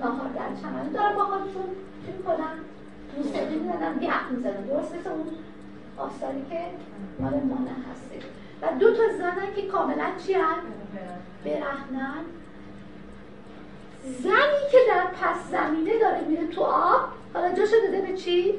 ناهار 0.00 0.28
در 0.28 0.62
چمن 0.62 0.92
دارن 0.92 1.14
با 1.14 1.24
خودشون 1.24 1.66
چی 2.06 2.12
کنن 2.26 2.58
موسیقی 3.16 3.54
می‌زنن 3.54 3.98
گپ 3.98 4.30
می‌زنن 4.30 4.60
درست 4.60 4.94
مثل 4.94 5.10
اون 5.10 5.26
آثاری 5.98 6.44
که 6.50 6.60
مال 7.18 7.32
مانه 7.32 7.70
هسته 7.90 8.26
و 8.62 8.78
دو 8.78 8.96
تا 8.96 9.02
زنن 9.18 9.54
که 9.56 9.62
کاملا 9.62 10.06
چی 10.26 10.34
هن؟ 10.34 10.56
برهنن 11.44 12.24
زنی 14.04 14.70
که 14.72 14.78
در 14.88 15.06
پس 15.06 15.50
زمینه 15.50 15.98
داره 15.98 16.20
میره 16.20 16.46
تو 16.46 16.62
آب 16.62 17.08
حالا 17.34 17.52
جاشو 17.52 17.76
داده 17.86 18.00
به 18.00 18.16
چی؟ 18.16 18.54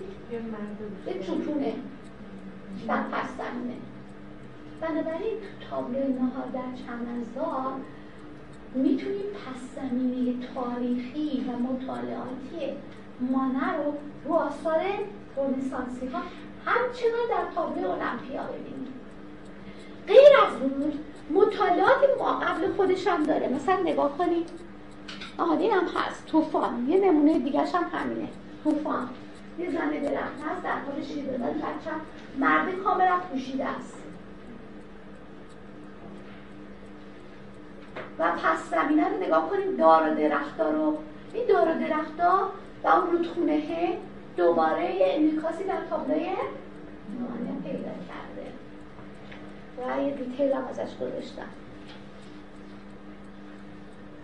به 1.05 1.13
چوپونه 1.13 1.73
در 2.87 3.03
پس 3.03 3.29
زمینه. 3.37 3.75
بنابراین 4.81 5.33
تو 5.59 5.69
تابلو 5.69 5.99
نهار 5.99 6.47
در 6.53 6.83
چمنزار 6.85 7.73
می‌تونیم 8.75 9.25
پس 9.25 9.81
زمینه 9.81 10.47
تاریخی 10.55 11.45
و 11.47 11.57
مطالعاتی 11.57 12.77
مانه 13.19 13.77
رو 13.77 13.93
رو 14.25 14.33
آثار 14.33 14.81
رنسانسی 15.37 16.07
ها 16.07 16.19
همچنان 16.65 17.27
در 17.29 17.55
تابلو 17.55 17.89
المپیا 17.89 18.43
ببینیم 18.43 18.93
غیر 20.07 20.37
از 20.47 20.61
اون 20.61 20.93
مطالعات 21.29 21.99
قبل 22.41 22.73
خودش 22.77 23.07
هم 23.07 23.23
داره. 23.23 23.47
مثلا 23.47 23.75
نگاه 23.75 24.17
کنید. 24.17 24.49
آها 25.37 25.53
هم 25.53 25.87
هست. 25.95 26.25
توفان 26.25 26.89
یه 26.89 27.11
نمونه 27.11 27.39
دیگه 27.39 27.59
هم 27.59 27.83
همینه. 27.93 28.27
طوفان. 28.63 29.09
یه 29.59 29.71
زن 29.71 29.89
درخت 29.89 30.41
هست 30.49 30.63
در 30.63 30.79
حال 30.79 31.03
شیر 31.03 31.25
دادن 31.25 31.53
بچه 31.53 31.91
مرد 32.39 32.75
کاملا 32.83 33.17
پوشیده 33.31 33.65
است. 33.65 33.95
و 38.19 38.31
پس 38.31 38.69
زمینه 38.71 39.09
رو 39.09 39.17
نگاه 39.17 39.49
کنیم 39.49 39.75
دار 39.75 40.11
و 40.11 40.15
درختا 40.15 40.69
رو. 40.69 40.97
این 41.33 41.43
دار 41.47 41.67
و 41.69 41.79
درختا 41.79 42.49
و 42.83 42.87
اون 42.87 43.11
رودخونه 43.11 43.97
دوباره 44.37 44.95
یه 44.95 45.05
انعکاسی 45.09 45.63
در 45.63 45.85
تابلوی 45.89 46.29
پیدا 47.63 47.89
و 49.77 50.01
یه 50.01 50.11
دیتیل 50.11 50.53
هم 50.53 50.65
ازش 50.67 50.95
گذاشتم. 50.95 51.47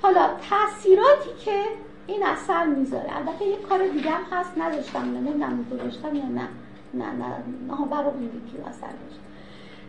حالا 0.02 0.30
تاثیراتی 0.50 1.30
که 1.46 1.64
این 2.08 2.26
اثر 2.26 2.66
می‌ذاره 2.66 3.18
البته 3.18 3.46
یه 3.46 3.58
کار 3.58 3.88
دیگه 3.88 4.10
هم 4.10 4.24
هست 4.32 4.58
نداشتم 4.58 5.04
نمی‌دونم 5.04 5.66
گذاشتم 5.72 6.16
یا 6.16 6.26
نه. 6.26 6.48
نه 6.94 7.06
نه 7.06 7.26
نه 7.68 7.86
برای 7.92 8.06
اون 8.06 8.24
یکی 8.24 8.58
اثر 8.70 8.88
داشت 8.88 9.20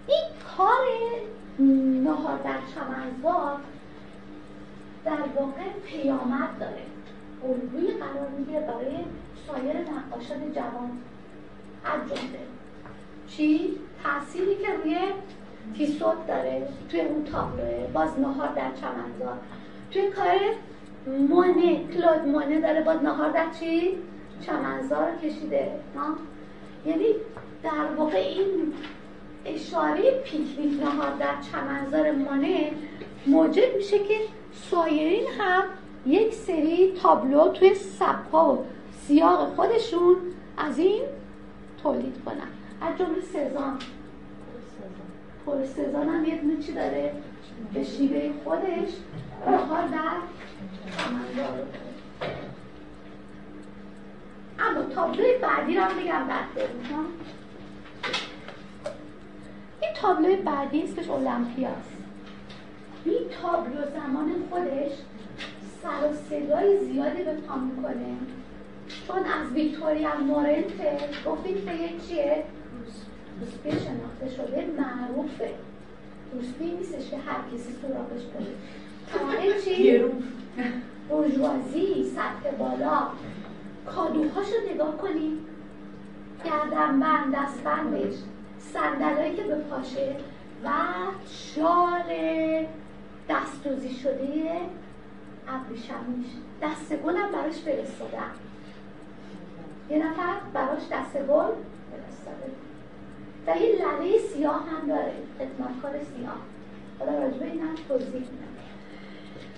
این 0.09 0.25
کار 0.57 0.87
نهار 2.05 2.39
در 2.39 2.59
چمنزار 2.75 3.57
در 5.05 5.19
واقع 5.37 5.69
پیامد 5.87 6.59
داره. 6.61 6.83
الگوی 7.45 7.93
قرار 7.93 8.29
می‌گیره 8.39 8.61
برای 8.61 8.97
سایر 9.47 9.77
نقاشان 9.77 10.53
جوان. 10.53 10.91
از 11.85 12.01
جمله 12.01 12.39
چی؟ 13.29 13.79
تأثیری 14.05 14.55
که 14.55 14.69
روی 14.85 14.99
تیسوت 15.77 16.27
داره؟ 16.29 16.69
توی 16.89 17.01
اون 17.01 17.25
تابلوه. 17.25 17.87
باز 17.95 18.21
نهار 18.21 18.49
در 18.49 18.71
چمنزار 18.81 19.39
توی 19.91 20.11
کار 20.11 20.39
مانه 21.29 21.85
کلود 21.85 22.29
مانه 22.33 22.61
داره. 22.61 22.81
باز 22.81 23.03
نهار 23.03 23.31
در 23.31 23.47
چی؟ 23.61 23.99
چمنزار 24.47 25.17
کشیده. 25.23 25.71
ها؟ 25.97 26.15
یعنی 26.87 27.07
در 27.63 27.95
واقع 27.97 28.19
این 28.19 28.73
اشاره 29.45 30.21
پیکنیک 30.25 30.83
نهار 30.83 31.11
در 31.21 31.35
چمنزار 31.53 32.11
مانه 32.11 32.71
موجب 33.27 33.77
میشه 33.77 33.99
که 33.99 34.15
سایرین 34.71 35.27
هم 35.39 35.63
یک 36.07 36.35
سری 36.35 36.93
تابلو 37.03 37.49
توی 37.49 37.75
سبکا 37.75 38.55
و 38.55 38.65
سیاق 39.07 39.55
خودشون 39.57 40.17
از 40.57 40.79
این 40.79 41.03
تولید 41.83 42.25
کنن. 42.25 42.49
از 42.81 42.99
جمله 42.99 43.21
سزان 43.21 43.79
پر 45.47 45.65
سزان 45.67 46.09
هم 46.09 46.25
یه 46.25 46.41
دونه 46.41 46.63
چی 46.63 46.73
داره؟ 46.73 47.13
به 47.75 47.85
شیوه 47.85 48.33
خودش. 48.45 48.89
نهار 49.47 49.89
در 49.89 50.17
اما 54.59 54.83
تابلوی 54.95 55.39
بعدی 55.43 55.77
رو 55.77 55.83
هم 55.83 56.03
بگم 56.03 56.27
بعد 56.29 56.55
بریم 56.55 57.07
این 59.81 59.91
تابلوی 59.95 60.37
بعدی 60.37 60.83
اسمش 60.83 61.11
المپیاست 61.11 61.93
این 63.05 63.29
تابلو 63.43 63.91
زمان 63.91 64.33
خودش 64.51 64.93
سر 65.83 66.09
و 66.09 66.15
صدای 66.31 66.85
زیادی 66.85 67.23
به 67.23 67.33
پا 67.33 67.57
می‌کنه. 67.57 68.17
چون 69.07 69.19
از 69.19 69.53
ویکتوریا 69.55 70.17
مورنته 70.17 70.99
گفتیم 71.27 71.55
که 71.67 71.75
یه 71.75 71.99
چیه؟ 72.09 72.45
روسپی 73.43 73.71
شناخته 73.71 74.37
شده 74.37 74.67
معروفه. 74.79 75.51
روسپی 76.35 76.65
نیستش 76.65 77.11
که 77.11 77.17
هر 77.17 77.39
کسی 77.55 77.73
سراغش 77.83 78.23
بره. 78.23 78.47
تمام 79.13 79.61
چی؟ 79.65 80.05
برجوازی 81.11 82.13
سطح 82.15 82.57
بالا. 82.59 83.09
کادوهاشو 83.87 84.55
نگاه 84.75 84.97
کنید 84.97 85.39
گردنبند 86.45 87.35
دستبندش 87.35 88.15
صندلایی 88.59 89.37
که 89.37 89.43
به 89.43 89.55
پاشه. 89.55 90.17
و 90.65 90.71
شال 91.29 92.13
دستوزی 93.29 93.95
شده 93.95 94.51
ابریشمیش 95.49 96.27
دست 96.63 96.93
گلم 96.93 97.33
براش 97.33 97.55
فرستادم. 97.55 98.31
یه 99.91 99.99
نفر 99.99 100.35
براش 100.55 100.83
دست 100.93 101.17
گل 101.17 101.53
فرستاده. 101.91 102.62
و 103.47 103.57
یه 103.57 103.69
لله 103.69 104.19
سیاه 104.19 104.65
هم 104.69 104.89
داره 104.89 105.13
خدمتکار 105.39 105.93
سیاه. 106.17 106.37
حالا 106.99 107.25
راجبه 107.25 107.45
این 107.45 107.61
هم 107.61 107.75
توضیح 107.89 108.13
میدم. 108.13 108.53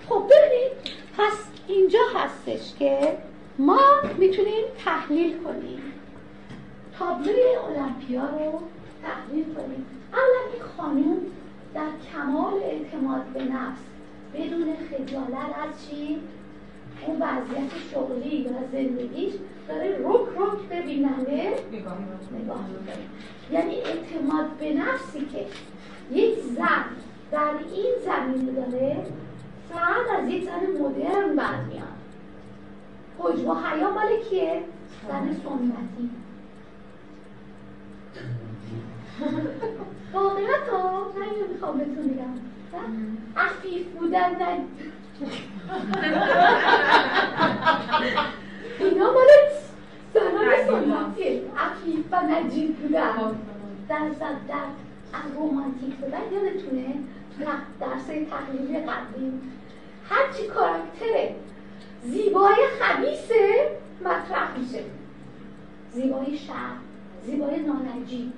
خب 0.09 0.23
ببینید 0.23 0.71
پس 1.17 1.37
اینجا 1.67 1.99
هستش 2.15 2.75
که 2.79 3.17
ما 3.57 3.79
می‌تونیم 4.17 4.63
تحلیل 4.85 5.37
کنیم. 5.43 5.93
تابلوی 6.99 7.55
المپیا 7.55 8.21
رو 8.21 8.61
تحلیل 9.03 9.45
کنیم. 9.53 9.85
اولا 10.13 10.53
این 10.53 10.63
خانوم 10.77 11.17
در 11.73 11.87
کمال 12.13 12.53
اعتماد 12.53 13.23
به 13.33 13.43
نفس 13.43 13.81
بدون 14.33 14.75
خجالت 14.75 15.57
از 15.63 15.89
چی؟ 15.89 16.19
اون 17.01 17.15
وضعیت 17.21 17.71
شغلی 17.91 18.47
و 18.47 18.49
زندگیش 18.71 19.33
داره 19.67 19.97
رک 20.03 20.27
رک 20.37 20.59
به 20.69 20.81
بیننده 20.81 21.53
نگاه 21.71 21.97
می‌کنه. 22.67 23.05
یعنی 23.51 23.75
اعتماد 23.75 24.49
به 24.59 24.73
نفسی 24.73 25.25
که 25.25 25.45
یک 26.11 26.39
زن 26.39 26.85
در 27.31 27.53
این 27.73 27.93
زمینه 28.05 28.51
داره 28.51 29.05
فقط 29.69 30.19
از 30.19 30.29
یک 30.29 30.43
زن 30.43 30.81
مدرن 30.81 31.35
برمیاد. 31.35 31.95
حجب 33.19 33.47
و 33.47 33.53
حیا 33.53 33.89
مال 33.89 34.19
کیه؟ 34.29 34.61
زن 35.07 35.33
سنتی. 35.33 36.09
واقعیت 40.13 40.69
ها 40.71 41.11
من 41.15 41.21
اینو 41.21 41.47
می‌خوام 41.53 41.77
بهتون 41.77 42.07
بگم. 42.07 42.33
عفیف 43.37 43.87
بودن 43.87 44.29
نه. 44.35 44.57
اینا 48.79 49.11
مال 49.11 49.27
زنان 50.13 50.55
سنتی. 50.67 51.41
عفیف 51.57 52.05
و 52.11 52.21
نجیب 52.21 52.77
بودن. 52.77 53.35
در 53.89 54.09
زد 54.19 54.47
در 54.47 54.67
از 55.13 55.31
رومانتیک 55.35 55.95
بودن. 55.95 56.19
یادتونه؟ 56.33 56.95
درس 57.79 58.05
تحلیلی 58.05 58.79
قبلی. 58.79 59.33
هرچی 60.09 60.47
کاراکتر 60.47 61.29
زیبای 62.03 62.55
خبیسه 62.79 63.69
مطرح 64.01 64.57
میشه. 64.57 64.83
زیبای 65.93 66.37
شهر 66.37 66.75
زیبای 67.25 67.59
نانجیب. 67.59 68.33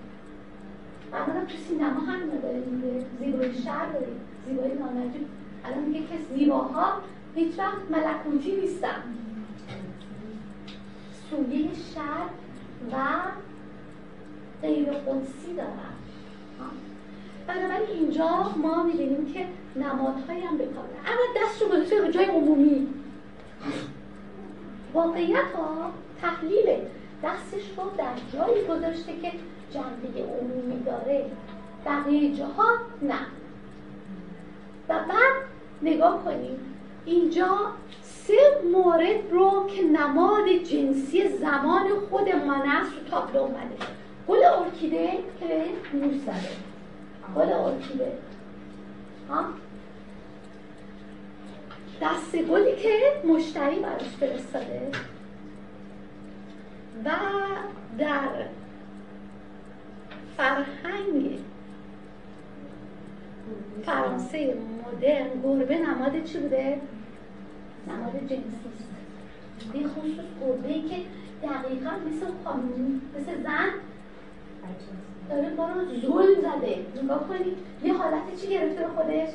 معمولا 1.12 1.46
تو 1.46 1.58
سینما 1.70 2.00
هم 2.00 2.20
نداره 2.24 2.62
دیگه. 2.62 3.06
زیبای 3.20 3.54
شهر 3.54 3.86
داریم. 3.92 4.20
زیبای 4.48 4.74
نانجیب. 4.74 5.28
الان 5.68 5.84
میگه 5.84 6.00
که 6.00 6.16
زیباها 6.34 6.94
هیچ 7.36 7.60
وقت 7.60 7.78
ملکوتی 7.90 8.56
نیستن. 8.56 9.04
سویه 11.30 11.70
شهر 11.96 12.30
و 12.92 12.98
غیر 14.62 14.92
قدسی 14.92 15.54
دارن. 15.58 15.98
بنابراین 17.48 17.90
اینجا 17.90 18.52
ما 18.58 18.84
می‌بینیم 18.84 19.34
که 19.34 19.48
نمادهایی 19.76 20.42
هم 20.42 20.58
بکاره 20.58 20.98
اما 21.08 21.46
دست 21.46 21.62
رو 21.62 21.68
گذاشته 21.68 22.12
جای 22.12 22.26
عمومی. 22.26 22.88
واقعیت 24.94 25.52
ها 25.56 25.92
تحلیل 26.22 26.66
دستش 27.24 27.64
رو 27.78 27.84
در 27.98 28.14
جایی 28.34 28.64
گذاشته 28.68 29.12
که 29.22 29.32
جنبه 29.74 30.24
عمومی 30.24 30.84
داره. 30.84 31.26
بقیه 31.86 32.36
جاها 32.36 32.68
نه. 33.02 33.20
و 34.90 34.94
بعد 34.94 35.48
نگاه 35.82 36.24
کنیم. 36.24 36.60
اینجا 37.06 37.58
سه 38.02 38.62
مورد 38.72 39.32
رو 39.32 39.68
که 39.76 39.84
نماد 39.84 40.50
جنسی 40.50 41.28
زمان 41.28 41.88
خود 42.10 42.30
من 42.30 42.62
است 42.62 42.92
رو 42.94 43.10
تابلو 43.10 43.40
اومده. 43.40 43.76
گل 44.28 44.44
ارکیده 44.44 45.12
که 45.40 45.66
موش 45.94 46.16
زده. 46.16 46.50
گل 47.36 47.54
ارکیده. 47.54 48.12
ها؟ 49.30 49.46
دست 52.02 52.36
گلی 52.36 52.76
که 52.76 53.00
مشتری 53.28 53.80
براش 53.80 54.08
فرستاده. 54.20 54.92
و 57.06 57.10
در 57.98 58.30
فرهنگ 60.38 61.40
فرانسه 63.86 64.58
مدرن 64.88 65.28
گربه 65.44 65.78
نماد 65.78 66.24
چی 66.24 66.40
بوده؟ 66.40 66.82
نماد 67.88 68.14
جنسی 68.20 68.38
است. 68.76 68.88
به 69.74 69.80
خصوص 69.80 70.26
گربه 70.42 70.74
ای 70.74 70.82
که 70.82 70.96
دقیقا 71.44 71.90
مثل 71.90 72.26
خانوم 72.44 73.02
مثل 73.16 73.44
زن 73.44 73.70
داره 75.30 75.50
ما 75.50 75.70
رو 75.70 75.86
زول 76.02 76.36
زده. 76.42 77.04
نگاه 77.04 77.28
کنید 77.28 77.58
یه 77.84 77.94
حالت 77.94 78.42
چی 78.42 78.48
گرفته 78.48 78.82
به 78.82 78.88
خودش؟ 78.88 79.30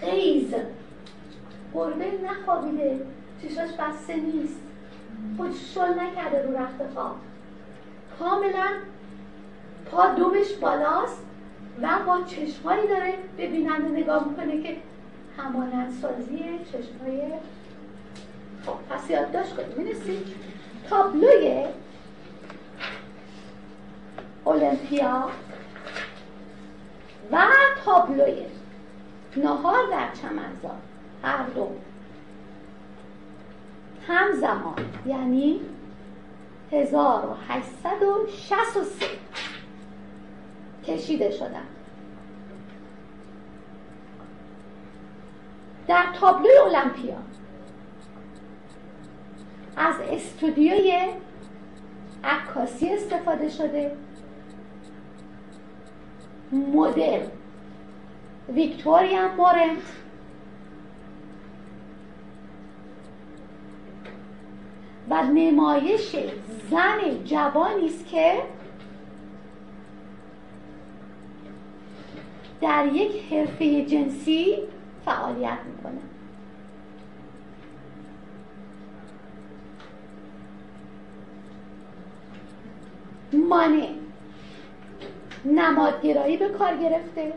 قیز. 0.00 0.54
گربه 1.74 2.04
نخوابیده. 2.24 3.00
چشاش 3.42 3.70
بسته 3.78 4.16
نیست. 4.16 4.60
خود 5.36 5.54
شل 5.54 6.00
نکرده 6.00 6.42
رو 6.42 6.56
رخت 6.56 6.92
خواب 6.94 7.16
کاملا 8.18 8.68
پا 9.90 10.06
دومش 10.06 10.52
بالاست. 10.52 11.27
و 11.82 11.88
با 12.06 12.20
چشمایی 12.26 12.88
داره 12.88 13.14
به 13.36 13.46
بیننده 13.46 13.88
نگاه 13.88 14.28
می‌کنه 14.28 14.62
که 14.62 14.76
همانندسازی 15.36 16.44
چشمای 16.64 17.22
خب 18.66 18.76
پس 18.90 19.10
یادداشت 19.10 19.56
کنید 19.56 19.78
می‌رسید 19.78 20.26
تابلوی 20.90 21.64
اولمپیا 24.44 25.28
و 27.32 27.46
تابلوی 27.84 28.42
نهار 29.36 29.78
در 29.90 30.08
چمنزار 30.22 30.76
هر 31.22 31.42
دو. 31.54 31.68
همزمان 34.06 34.74
یعنی 35.06 35.60
1863 36.72 39.06
کشیده 40.88 41.30
شدن 41.30 41.66
در 45.88 46.04
تابلوی 46.20 46.58
المپیا. 46.58 47.16
از 49.76 49.94
استودیوی 50.10 51.08
عکاسی 52.24 52.88
استفاده 52.88 53.48
شده. 53.48 53.96
مدل. 56.52 57.20
ویکتوریا 58.48 59.28
مورنت. 59.28 59.82
و 65.10 65.22
نمایش 65.22 66.16
زن 66.70 67.24
جوانی 67.24 67.86
است 67.86 68.06
که 68.06 68.42
در 72.60 72.86
یک 72.86 73.32
حرفه 73.32 73.84
جنسی 73.84 74.58
فعالیت 75.04 75.58
می‌کنه. 75.66 76.00
مانه 83.32 83.88
نمادگرایی 85.44 86.36
به 86.36 86.48
کار 86.48 86.76
گرفته. 86.76 87.32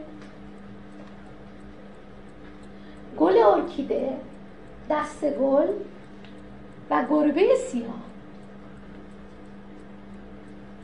گل 3.17 3.37
ارکیده 3.37 4.17
دست 4.89 5.25
گل 5.25 5.67
و 6.89 7.05
گربه 7.09 7.55
سیاه. 7.55 8.01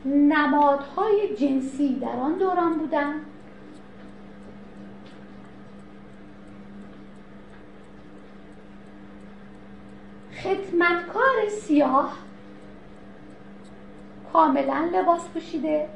نمادهای 0.04 1.36
جنسی 1.36 1.94
در 1.94 2.16
آن 2.16 2.38
دوران 2.38 2.78
بودند. 2.78 3.27
خدمتکار 10.42 11.48
سیاه. 11.62 12.18
کاملا 14.32 14.88
لباس 14.92 15.28
پوشیده. 15.28 15.88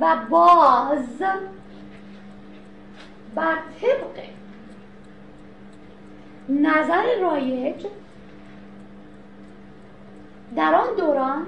و 0.00 0.16
باز 0.30 1.22
بر 3.34 3.56
طبق 3.80 4.24
نظر 6.48 7.20
رایج 7.20 7.86
در 10.56 10.74
آن 10.74 10.96
دوران 10.96 11.46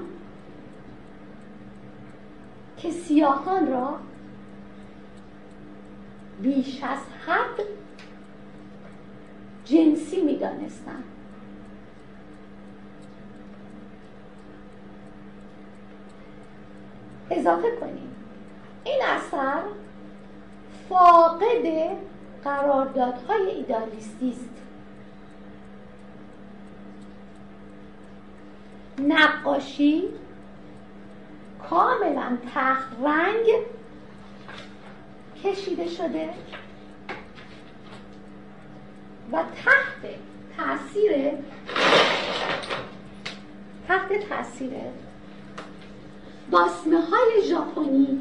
که 2.77 2.91
سیاهان 2.91 3.67
را 3.67 3.99
بیش 6.43 6.83
از 6.83 6.99
حد 7.27 7.67
جنسی 9.67 10.23
می 10.23 10.37
دانستن. 10.37 11.03
اضافه 17.31 17.77
کنیم. 17.81 18.15
این 18.85 19.01
اثر 19.17 19.63
فاقد 20.89 21.97
قراردادهای 22.45 23.51
ایدالیستی 23.51 24.31
است. 24.31 24.51
نقاشی 28.99 30.05
کاملا 31.71 32.39
تخت 32.55 32.89
رنگ 33.05 33.47
کشیده 35.45 35.89
شده. 35.89 36.29
و 39.33 39.37
تحت 39.37 40.11
تاثیر 40.57 41.13
تحت 43.89 44.29
تاثیر 44.29 44.71
باسمه 46.51 47.01
های 47.01 47.49
ژاپنی. 47.49 48.19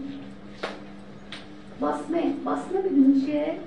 باسمه 1.79 2.33
باسمه 2.45 2.81
بدونی 2.81 3.21
چیه؟ 3.21 3.59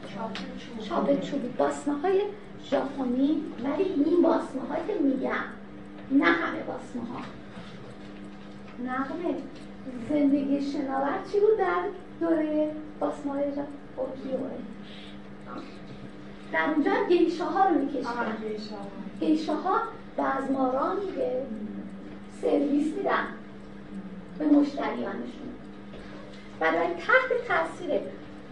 چابه 0.88 1.16
چوبی 1.16 1.48
باسمه 1.48 1.94
های 1.94 2.22
ژاپنی. 2.70 3.42
ولی 3.64 3.82
این 3.82 4.22
باسمه 4.22 4.62
هایی 4.68 4.82
که 4.86 4.94
میگم 5.02 5.44
نه 6.10 6.24
همه 6.24 6.62
باسمه 6.62 7.02
ها 7.02 7.20
نقمه 8.84 9.34
زندگی 10.08 10.72
شناور 10.72 11.18
چی 11.32 11.40
بود 11.40 11.58
در 11.58 11.82
دوره 12.20 12.70
باسمه 13.00 13.32
های 13.32 13.44
ژاپنی 13.50 13.78
در 16.52 16.70
اونجا 16.74 16.92
گیشه 17.08 17.44
ها 17.44 17.68
رو 17.68 17.78
میکشتن 17.78 18.36
گیشه 19.20 19.54
ها 19.54 19.80
بزماران 20.18 20.96
به 21.16 21.42
سرویس 22.42 22.94
میدن 22.96 23.26
به 24.38 24.44
مشتریانشون. 24.44 25.48
برای 26.60 26.86
تحت 26.86 27.46
تاثیر 27.48 28.00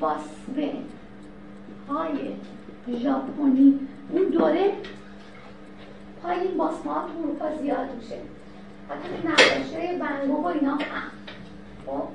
باسمه 0.00 0.72
های 1.88 2.34
ژاپنی 3.02 3.80
اون 4.10 4.22
دوره 4.22 4.72
پای 6.22 6.40
این 6.40 6.56
باسمه 6.56 6.92
ها 6.92 7.00
تو 7.00 7.22
اروپا 7.22 7.56
زیاد 7.62 7.94
میشه. 7.94 8.18
حتی 8.90 9.28
نقاشه 9.28 9.98
ون‌گوگ 9.98 10.42
و 10.42 10.46
اینا 10.46 10.74
هم. 10.74 11.10
خب 11.86 12.08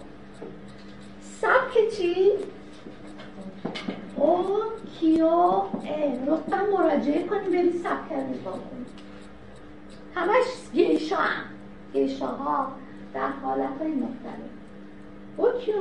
سبک 1.42 1.98
چی؟ 1.98 2.32
او 4.16 4.46
کیو؟ 5.00 5.28
ا 5.28 5.66
لطفا 6.28 6.66
مراجعه 6.78 7.24
کنیم 7.24 7.52
برید 7.52 7.76
سبک 7.76 8.12
رو 8.12 8.18
نگاه 8.18 8.54
کنیم. 8.54 8.86
همش 10.16 10.46
گیشا 10.74 11.16
هم 11.16 11.44
گیشا 11.94 12.28
ها 12.28 12.72
در 13.14 13.28
حالت 13.28 13.78
های 13.80 13.92
مختلف 13.92 14.52
اوکیو 15.38 15.76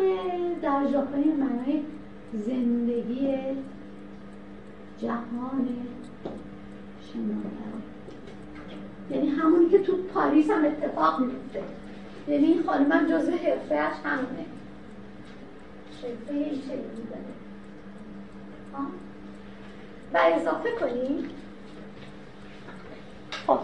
در 0.62 0.86
ژاپنی 0.92 1.24
معنای 1.24 1.82
زندگی 2.32 3.36
جهان 4.98 5.68
شناور. 7.12 7.80
یعنی 9.10 9.28
همونی 9.28 9.68
که 9.68 9.78
تو 9.78 9.96
پاریس 9.96 10.50
هم 10.50 10.64
اتفاق 10.64 11.20
میفته 11.20 11.62
یعنی 12.28 12.46
این 12.46 12.62
خانم 12.62 13.06
جزء 13.06 13.30
حرفهش 13.30 13.96
همونه. 14.04 14.46
حرفه 16.02 16.34
این 16.34 16.54
چه 16.54 16.68
داره 16.68 17.39
و 20.14 20.18
اضافه 20.22 20.70
کنیم. 20.70 21.30
خب 23.46 23.58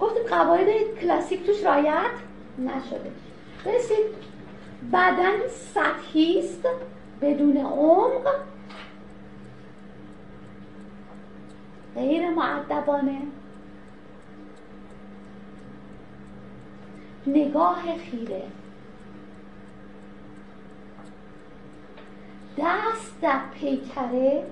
گفتیم 0.00 0.22
قواعد 0.22 0.68
کلاسیک 1.00 1.46
توش 1.46 1.64
رایت 1.64 2.10
نشده. 2.58 3.12
برسید 3.64 4.06
بدن 4.92 5.48
سطحی 5.74 6.38
است 6.38 6.68
بدون 7.20 7.56
عمق. 7.56 8.34
غیر 11.94 12.30
معدبانه 12.30 13.22
نگاه 17.26 17.82
خیره. 18.10 18.42
دست 22.58 23.20
در 23.20 23.40
پیکره 23.54 24.44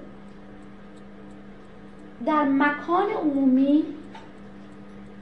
در 2.27 2.45
مکان 2.45 3.11
عمومی 3.11 3.85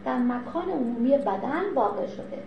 در 0.04 0.18
مکان 0.18 0.68
عمومی 0.68 1.10
بدن 1.18 1.74
واقع 1.74 2.06
شده. 2.06 2.42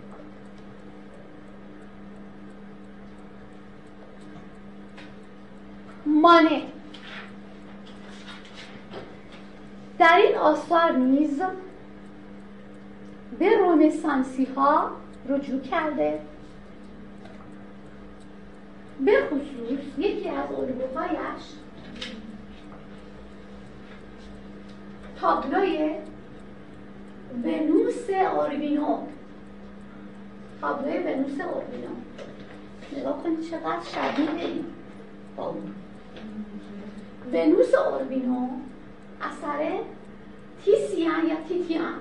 مانه 6.06 6.62
در 9.98 10.16
این 10.16 10.36
آثار 10.36 10.92
نیز 10.92 11.42
به 13.38 13.58
رونسانسی 13.58 14.44
ها 14.44 14.90
رجوع 15.28 15.60
کرده. 15.60 16.20
به 19.04 19.12
خصوص 19.26 19.98
یکی 19.98 20.28
از 20.28 20.50
الگوهایش 20.50 21.42
تابلوی 25.20 25.94
ونوس 27.44 28.10
اوربینو. 28.10 28.98
تابلوی 30.60 30.98
ونوس 30.98 31.40
اوربینو. 31.40 31.88
نگاه 32.96 33.22
کنید 33.22 33.40
چقدر 33.50 33.80
شبیه 33.84 34.64
با 35.36 35.46
اون 35.48 35.74
ونوس 37.32 37.74
اوربینو 37.74 38.48
اثر 39.22 39.78
تیسیان 40.64 41.26
یا 41.26 41.36
تیتیان؟ 41.48 41.94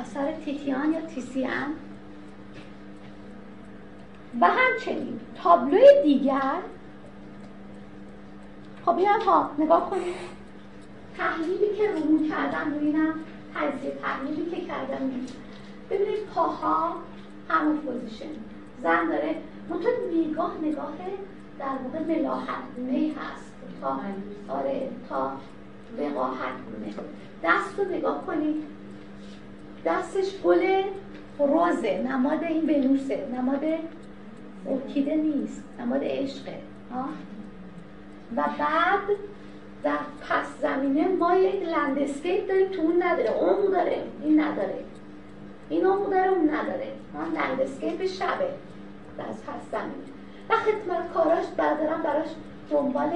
اثر 0.00 0.32
تیتیان 0.32 0.92
یا 0.92 1.00
تیسیان؟ 1.00 1.74
و 4.40 4.46
همچنین 4.46 5.20
تابلوی 5.42 5.88
دیگر. 6.02 6.58
خب 8.84 8.98
این 8.98 9.08
ها 9.26 9.50
نگاه 9.58 9.90
کنید 9.90 10.14
تحلیلی 11.18 11.76
که 11.76 11.90
رو 11.90 12.28
کردن 12.28 12.74
روی 12.74 12.86
اینم 12.86 13.14
تجزیه 13.54 13.90
تحلیلی 14.02 14.50
که 14.50 14.66
کردن 14.66 15.10
ببینید 15.90 16.26
پاها 16.34 16.96
همون 17.48 17.76
پوزیشن. 17.76 18.30
زن 18.82 19.08
داره 19.08 19.34
منطقه 19.68 19.90
نگاه 20.12 20.54
نگاه 20.62 20.92
در 21.58 21.66
واقع 21.84 22.14
ملاحت 22.14 22.64
می 22.76 23.08
هست. 23.08 23.52
تا 23.80 24.00
آره 24.48 24.88
تا 25.08 25.32
وقاحت 25.98 26.38
کنه 26.38 26.94
دست 27.44 27.78
رو 27.78 27.84
نگاه 27.84 28.26
کنید. 28.26 28.64
دستش 29.84 30.40
گل 30.44 30.82
رزه 31.38 32.04
نماد 32.08 32.44
این 32.44 32.62
ونوسه 32.62 33.28
نماد 33.34 33.60
ارکیده 34.68 35.14
نیست 35.14 35.64
نماد 35.80 36.00
عشقه. 36.04 36.58
و 38.36 38.42
بعد 38.58 39.16
در 39.82 39.98
پس 40.28 40.46
زمینه 40.62 41.08
ما 41.08 41.34
یک 41.34 41.62
landscape 41.62 42.48
داریم 42.48 42.68
تو 42.68 42.82
اون 42.82 43.02
نداره 43.02 43.30
اون 43.30 43.70
داره 43.70 44.02
این 44.22 44.40
نداره. 44.40 44.84
این 45.68 45.86
اون 45.86 46.10
داره 46.10 46.28
اون 46.28 46.50
نداره. 46.54 46.92
landscape 47.34 48.06
شبه 48.06 48.48
در 49.18 49.24
پس 49.24 49.70
زمینه. 49.72 50.12
و 50.50 50.54
خدمت 50.54 51.12
کاراش 51.12 51.46
بردارم 51.56 52.02
براش 52.02 52.28
دنبال 52.70 53.10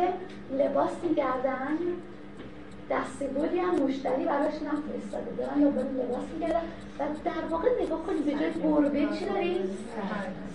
لباس 0.58 0.90
میگردن. 1.02 1.78
دسته 2.90 3.26
گلی 3.26 3.58
هم 3.58 3.74
مشتری 3.74 4.24
براش 4.24 4.54
نفرستاده. 4.54 5.30
دارن 5.38 5.60
دنبال 5.60 5.84
لباس 5.84 6.24
میگردن 6.34 6.62
و 6.98 7.04
در 7.24 7.46
واقع 7.50 7.68
نگاه 7.82 8.02
کنید 8.02 8.24
به 8.24 8.30
جای 8.30 8.52
گربه 8.62 9.16
چی 9.18 9.24
داریم؟ 9.24 9.78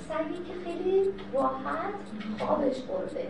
سگی 0.09 0.33
که 0.33 0.53
خیلی 0.65 1.03
راحت 1.33 1.93
خوابش 2.39 2.79
برده 2.79 3.27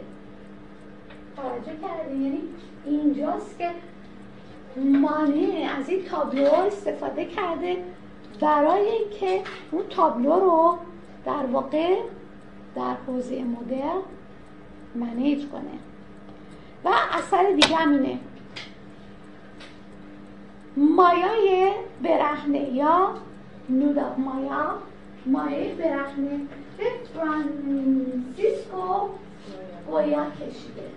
توجه 1.35 1.79
کردیم 1.81 2.21
یعنی 2.21 2.41
اینجاست 2.85 3.57
که 3.57 3.71
مانع 4.75 5.75
از 5.79 5.89
این 5.89 6.05
تابلو 6.05 6.53
استفاده 6.53 7.25
کرده 7.25 7.77
برای 8.41 8.89
اینکه 8.89 9.41
اون 9.71 9.83
تابلو 9.89 10.33
رو 10.39 10.77
در 11.25 11.45
واقع 11.51 11.95
در 12.75 12.95
حوزه 13.07 13.43
مدرن 13.43 14.01
منیج 14.95 15.47
کنه. 15.47 15.79
و 16.85 16.89
اثر 17.11 17.51
دیگه 17.51 17.75
همینه 17.75 18.19
مایای 20.77 21.73
برهنه 22.03 22.69
یا 22.69 23.13
نودا 23.69 24.15
مایا؟ 24.17 24.73
مایه 25.25 25.75
برهنه 25.75 26.39
به 26.77 26.85
فرانسیسکو 27.13 29.09
گویا 29.87 30.25
کشیده. 30.31 30.89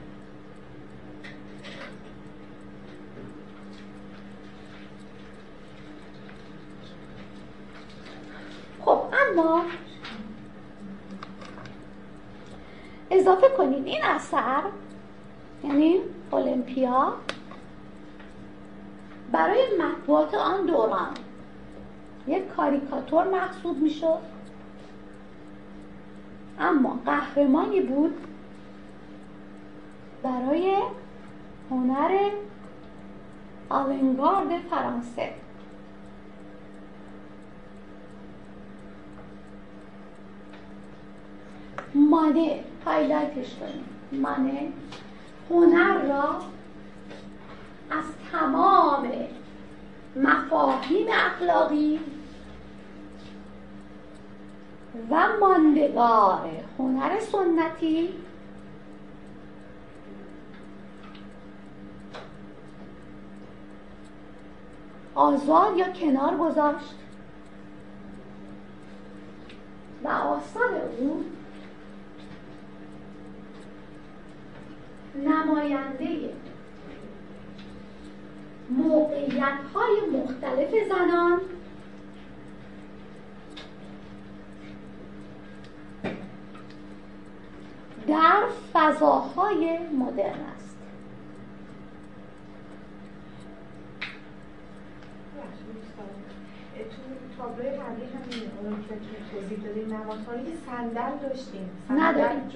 خب 8.81 9.01
اما 9.13 9.63
اضافه 13.11 13.47
کنید 13.59 13.87
این 13.87 14.05
اثر 14.05 14.63
یعنی 15.65 16.01
المپیا 16.33 17.13
برای 19.35 19.63
مطبوعات 19.79 20.35
آن 20.35 20.67
دوران. 20.67 21.09
یک 22.27 22.49
کاریکاتور 22.49 23.29
محسوب 23.29 23.79
می‌شد. 23.79 24.19
اما 26.59 26.99
قهرمانی 27.07 27.81
بود 27.81 28.15
برای 30.23 30.77
هنر 31.71 32.31
آونگارد 33.69 34.59
فرانسه. 34.71 35.31
مانه 41.95 42.65
هایلایتش 42.87 43.55
کنیم. 43.55 43.85
مانه 44.23 44.69
هنر 45.51 46.03
را 46.09 46.54
از 47.99 48.05
تمام 48.33 49.13
مفاهیم 50.17 51.07
اخلاقی 51.11 52.01
و 55.11 55.27
ماندگار 55.41 56.51
هنر 56.79 57.21
سنتی 57.21 58.15
آزاد 65.15 65.77
یا 65.77 65.93
کنار 65.93 66.37
گذاشت 66.37 66.95
و 70.05 70.09
آثار 70.09 70.75
او 70.99 71.25
نماینده 75.15 76.35
موقعیت 78.71 79.59
های 79.75 80.01
مختلف 80.13 80.75
زنان. 80.89 81.41
در 88.07 88.43
فضاهای 88.73 89.79
مدرن 89.79 90.41
است. 90.57 90.77
تو 96.75 97.43
تابلوی 97.43 97.71
قبلی 97.71 98.05
هم 98.05 98.23
اون 98.65 98.85
که 98.89 98.95
توضیح 99.33 99.59
دادیم 99.65 99.95
نمادهای 99.95 100.41
صندل 100.67 101.29
داشتیم 101.29 101.71
نداریم. 101.91 102.51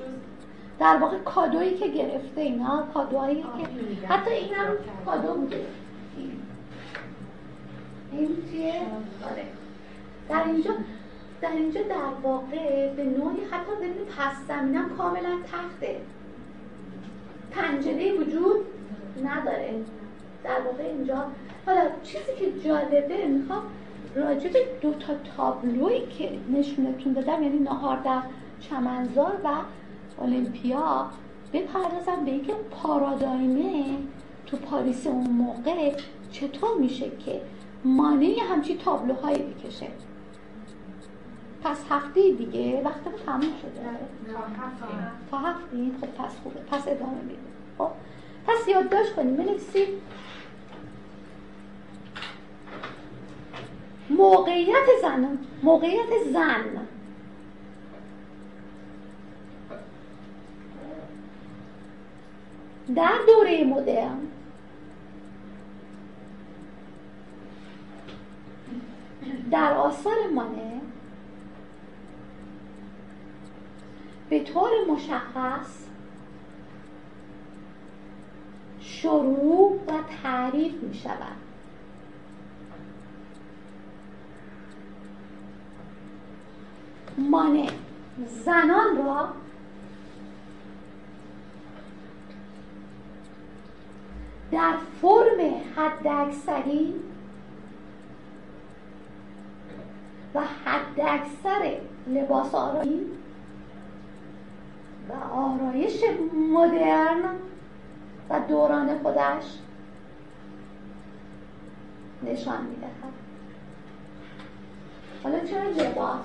در 0.78 0.96
واقع 0.96 1.18
کادویی 1.18 1.78
که 1.78 1.88
گرفته 1.88 2.40
اینا 2.40 2.86
کادوهایی 2.94 3.42
که 3.42 4.06
حتی 4.06 4.30
اینم 4.30 4.76
کادو 5.04 5.34
بوده 5.34 5.66
این 8.12 8.28
چیه؟ 8.50 8.72
آره 9.30 9.44
در 10.28 10.44
اینجا 10.46 10.70
در 11.40 11.52
اینجا 11.52 11.82
در 11.82 12.22
واقع 12.22 12.94
به 12.94 13.04
نوعی 13.04 13.44
حتی 13.50 13.76
ببینید 13.76 14.06
پس 14.06 14.48
زمینم 14.48 14.96
کاملا 14.98 15.38
تخته 15.52 16.00
پنجره 17.50 18.12
وجود 18.12 18.56
نداره 19.24 19.74
در 20.44 20.60
واقع 20.60 20.84
اینجا 20.84 21.24
حالا 21.66 21.80
چیزی 22.02 22.32
که 22.38 22.68
جالبه 22.68 23.26
می‌خوام 23.26 23.62
راجع 24.14 24.48
به 24.52 24.58
دو 24.80 24.94
تا 24.94 25.14
تابلویی 25.36 26.06
که 26.06 26.30
نشونتون 26.52 27.12
دادم 27.12 27.42
یعنی 27.42 27.58
نهار 27.58 27.96
در 27.96 28.22
چمنزار 28.60 29.40
و 29.44 29.48
المپیا 30.22 31.10
بپردازم 31.52 32.24
به 32.24 32.30
اینکه 32.30 32.52
پارادایمه 32.52 33.84
تو 34.46 34.56
پاریس 34.56 35.06
اون 35.06 35.30
موقع 35.30 35.92
چطور 36.32 36.78
میشه 36.78 37.10
که 37.24 37.40
مانع 37.84 38.34
همچی 38.50 38.76
تابلوهایی 38.76 39.42
بکشه 39.42 39.86
پس 41.64 41.84
هفته 41.90 42.30
دیگه 42.30 42.82
وقت 42.84 43.24
تموم 43.26 43.40
شده. 43.40 43.80
تا 45.30 45.38
هفته 45.38 45.76
خب 46.00 46.06
پس 46.06 46.36
خوبه. 46.42 46.60
پس 46.60 46.88
ادامه 46.88 47.22
میده 47.22 47.38
خب؟ 47.78 47.90
پس 48.46 48.68
یادداشت 48.68 49.14
کنیم. 49.14 49.36
بنویسید 49.36 49.88
موقعیت 54.10 54.86
زن. 55.02 55.38
موقعیت 55.62 56.22
زن. 56.32 56.86
در 62.96 63.18
دوره 63.26 63.64
مدرن 63.64 64.18
در 69.50 69.72
آثار 69.72 70.14
مانه 70.34 70.80
به 74.30 74.44
طور 74.44 74.70
مشخص 74.90 75.88
شروع 78.80 79.80
و 79.88 79.92
تعریف 80.22 80.82
می 80.82 80.94
شود. 80.94 81.36
مانه 87.18 87.68
زنان 88.44 88.96
را 88.96 89.28
در 94.52 94.76
فرم 95.00 95.54
حداکثری 95.76 96.94
و 100.34 100.40
حداکثر 100.64 101.76
لباس 102.06 102.54
آرایی 102.54 103.06
و 105.08 105.34
آرایش 105.34 106.04
مدرن 106.54 107.22
و 108.30 108.40
دوران 108.48 108.98
خودش 108.98 109.58
نشان 112.22 112.64
می‌دهد. 112.64 113.12
حالا 115.22 115.44
چرا 115.44 115.70
لباس؟ 115.70 116.24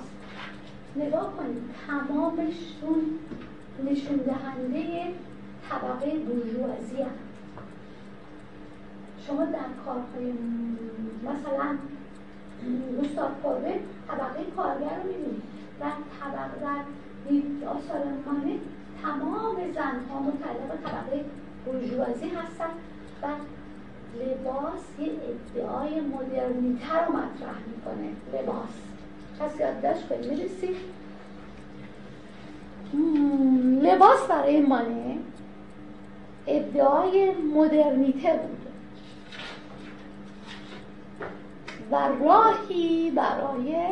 نگاه 0.96 1.34
کنید 1.38 1.64
تمامشون 1.88 3.20
نشون 3.86 4.18
دهنده 4.18 5.14
طبقه 5.70 6.20
بورژوازی 6.20 6.98
شما 9.28 9.46
در 9.46 9.60
کارهای 9.86 10.34
مثلا 11.24 11.78
گوستاف 12.98 13.32
کوربه 13.44 13.80
طبقه 14.08 14.44
کارگر 14.56 14.96
رو 15.04 15.08
می‌بینید 15.08 15.42
در 15.80 15.92
طبقه 16.20 16.60
در 16.62 17.68
آثار 17.68 18.04
مانه 18.26 18.56
تمام 19.04 19.56
زنها 19.76 20.20
متعلق 20.20 20.82
طبقه 20.84 21.26
بورژوازی 21.66 22.30
هستن 22.30 22.70
و 23.24 23.28
لباس 24.20 24.82
یه 25.00 25.12
ادعای 25.12 26.02
مدرنیتر 26.02 27.06
رو 27.06 27.12
مطرح 27.12 27.58
می‌کنه. 27.68 28.10
لباس. 28.34 28.74
پس 29.40 29.60
یادداشت 29.60 30.10
کنید 30.10 30.26
می‌رسید 30.30 30.76
لباس 33.82 34.28
برای 34.28 34.62
مانه 34.62 35.18
ادعای 36.48 37.32
مدرنیته 37.32 38.34
بود. 38.34 38.63
و 41.94 41.96
راهی 41.96 43.12
برای 43.12 43.88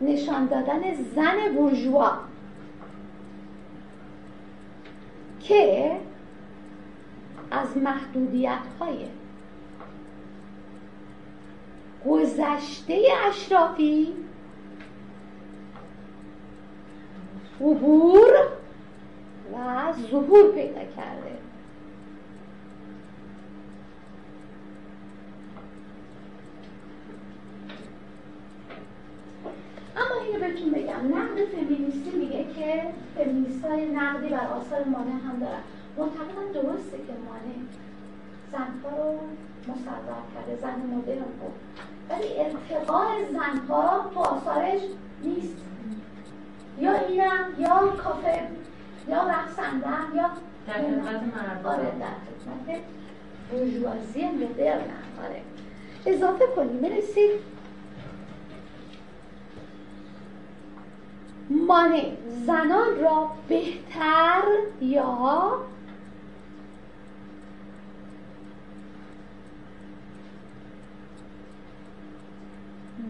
نشان 0.00 0.46
دادن 0.46 0.94
زن 0.94 1.54
بورژوا 1.54 2.12
که 5.40 5.96
از 7.50 7.76
محدودیت 7.76 8.58
های 8.80 9.06
گذشته 12.06 13.02
اشرافی 13.28 14.14
عبور 17.60 18.32
و 19.52 19.92
ظهور 20.10 20.52
پیدا 20.52 20.84
کرده. 20.96 21.43
اما 29.96 30.20
اینو 30.24 30.40
بهتون 30.40 30.70
بگم 30.70 31.18
نقد 31.18 31.44
فمینیستی 31.44 32.10
میگه 32.18 32.44
که 32.54 32.82
فمینیست 33.16 33.64
های 33.64 33.86
نقدی 33.86 34.28
بر 34.28 34.46
آثار 34.46 34.84
مانه 34.84 35.10
هم 35.10 35.38
دارن. 35.40 35.62
معتقدن 35.98 36.52
درسته 36.54 36.96
که 36.96 37.12
مانه 37.26 37.54
زنها 38.52 38.96
رو 38.96 39.12
مصور 39.68 40.16
کرده 40.34 40.56
زن 40.62 40.96
مدرن 40.96 41.18
بود 41.40 41.54
ولی 42.10 42.28
ارتقاء 42.38 43.06
زنها 43.32 44.10
تو 44.14 44.20
آثارش 44.20 44.80
نیست. 45.22 45.56
یا 46.80 46.92
اینم 46.92 47.44
یا 47.58 47.88
کافه 47.88 48.48
یا 49.08 49.28
رقصندن 49.28 50.16
یا 50.16 50.30
در 50.66 50.72
خدمت 50.72 51.06
مردم. 51.06 51.68
آره 51.68 51.92
در 52.00 52.14
خدمت 52.24 52.80
بورژوازی 53.50 54.24
مدرن. 54.26 54.80
آره. 55.24 55.42
اضافه 56.06 56.44
کنیم 56.56 56.80
برسید 56.80 57.53
مانع 61.50 62.12
زنان 62.46 63.00
را 63.00 63.30
بهتر 63.48 64.42
یا 64.80 65.58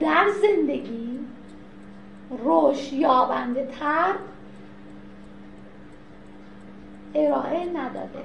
در 0.01 0.27
زندگی 0.43 1.19
رشد 2.45 2.93
یابنده 2.93 3.67
تر 3.81 4.15
ارائه 7.15 7.65
نداده. 7.77 8.23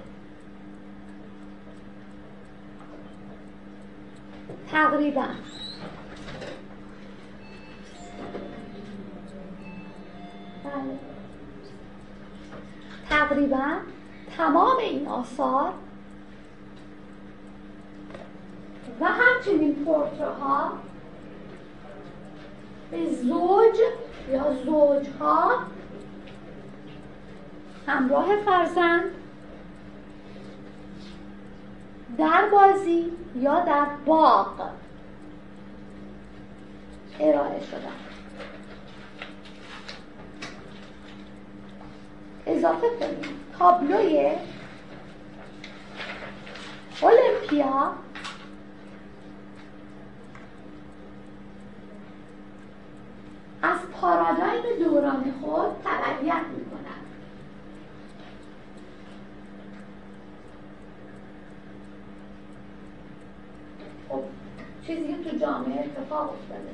تقریبا. 4.72 5.26
بله 10.70 11.00
تقریبا 13.10 13.78
تمام 14.38 14.78
این 14.78 15.08
آثار 15.08 15.74
و 19.02 19.06
همچنین 19.06 19.86
پورترها 19.86 20.72
به 22.92 22.98
زوج 23.14 23.80
یا 24.32 24.54
زوجها 24.66 25.52
همراه 27.88 28.36
فرزند 28.46 29.04
در 32.18 32.50
بازی 32.52 33.12
یا 33.36 33.60
در 33.60 33.86
باغ 34.06 34.70
ارائه 37.20 37.64
شدن. 37.66 38.09
اضافه 42.50 42.88
کنیم. 43.00 43.40
تابلوی 43.60 44.32
اولمپیا. 47.02 47.94
از 53.62 53.80
پارادایم 54.02 54.84
دوران 54.84 55.34
خود 55.42 55.70
تبعیت 55.84 56.42
می 56.58 56.66
کند 56.66 57.06
خب 64.10 64.24
چیزی 64.88 65.08
که 65.08 65.30
تو 65.30 65.38
جامعه 65.38 65.80
اتفاق 65.80 66.34
افتاده 66.34 66.70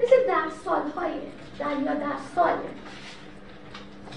مثل 0.00 0.26
در 0.28 0.50
سالهای 0.64 1.12
در 1.58 1.82
یا 1.82 1.94
در 1.94 2.16
سال 2.34 2.58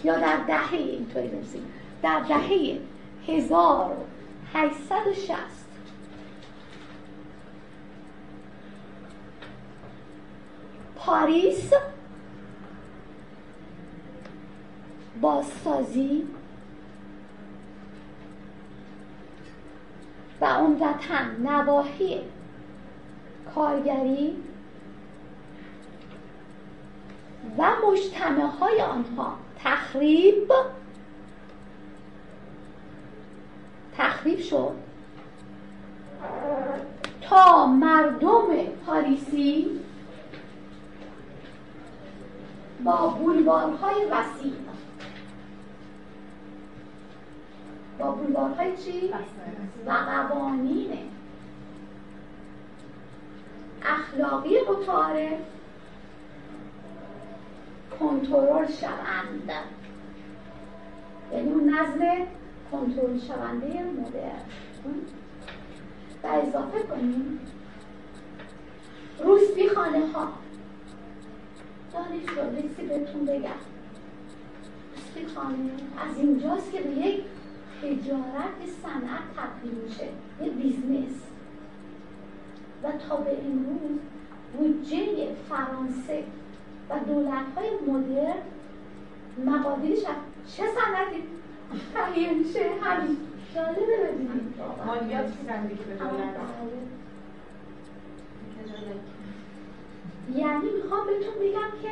یا 0.03 0.19
در 0.19 0.38
دهه 0.48 0.74
اینطوری 0.74 1.28
بنویسیم. 1.28 1.64
در 2.02 2.19
دهه 2.19 2.80
1860 3.28 5.38
پاریس 10.95 11.72
بازسازی 15.22 16.28
و 20.41 20.45
عمدتا 20.45 21.24
نواحی 21.44 22.22
کارگری 23.56 24.36
و 27.57 27.72
مجتمع 27.88 28.45
های 28.45 28.82
آنها 28.82 29.47
تخریب. 29.88 30.51
تخریب 33.97 34.39
شد. 34.39 34.76
تا 37.22 37.65
مردم 37.65 38.65
پاریسی 38.85 39.80
با 42.84 43.07
بولوارهای 43.07 44.05
وسیع. 44.05 44.53
با 47.99 48.11
بولوارهای 48.11 48.77
چی؟ 48.77 49.14
و 49.85 49.91
قوانین 49.91 50.97
اخلاقی 53.84 54.59
قطاره 54.59 55.39
کنترل 57.99 58.68
شوند. 58.68 59.51
یعنی 61.34 61.52
اون 61.52 61.70
نظم 61.70 62.28
کنترل 62.72 63.20
شونده 63.20 63.84
مدرن 63.84 64.41
و 66.24 66.28
اضافه 66.28 66.80
کنیم 66.84 67.40
روسبی 69.20 69.70
خانه 69.70 70.08
ها. 70.14 70.28
دانش 71.94 72.30
رو 72.30 72.88
بهتون 72.88 73.26
بگم. 73.26 73.49
روسبی 74.95 75.36
خانه 75.36 75.72
از 76.10 76.18
اینجاست 76.18 76.72
که 76.72 76.82
به 76.82 76.90
یک 76.90 77.24
تجارت 77.82 78.58
صنعت 78.84 79.24
تبدیل 79.38 79.74
میشه 79.84 80.08
یه 80.44 80.49
بیزنس. 80.49 81.22
و 82.84 82.91
تا 82.91 83.16
به 83.16 83.38
امروز 83.45 83.99
بودجه 84.58 85.28
فرانسه 85.49 86.24
و 86.90 86.99
دولت 86.99 87.45
های 87.56 87.70
مدرن 87.88 88.36
مقادیرش 89.45 90.04
چه 90.56 90.64
صنعتی؟ 90.64 91.24
تهیه 91.94 92.34
میشه 92.34 92.60
همین 92.82 93.18
جالبه 93.56 93.82
ببینید 93.82 94.53
مالیات 94.86 95.26
دیگه 95.68 95.84
به 95.84 96.06
یعنی 100.36 100.69
می‌خوام 100.84 101.07
بهتون 101.07 101.34
بگم 101.40 101.82
که 101.82 101.90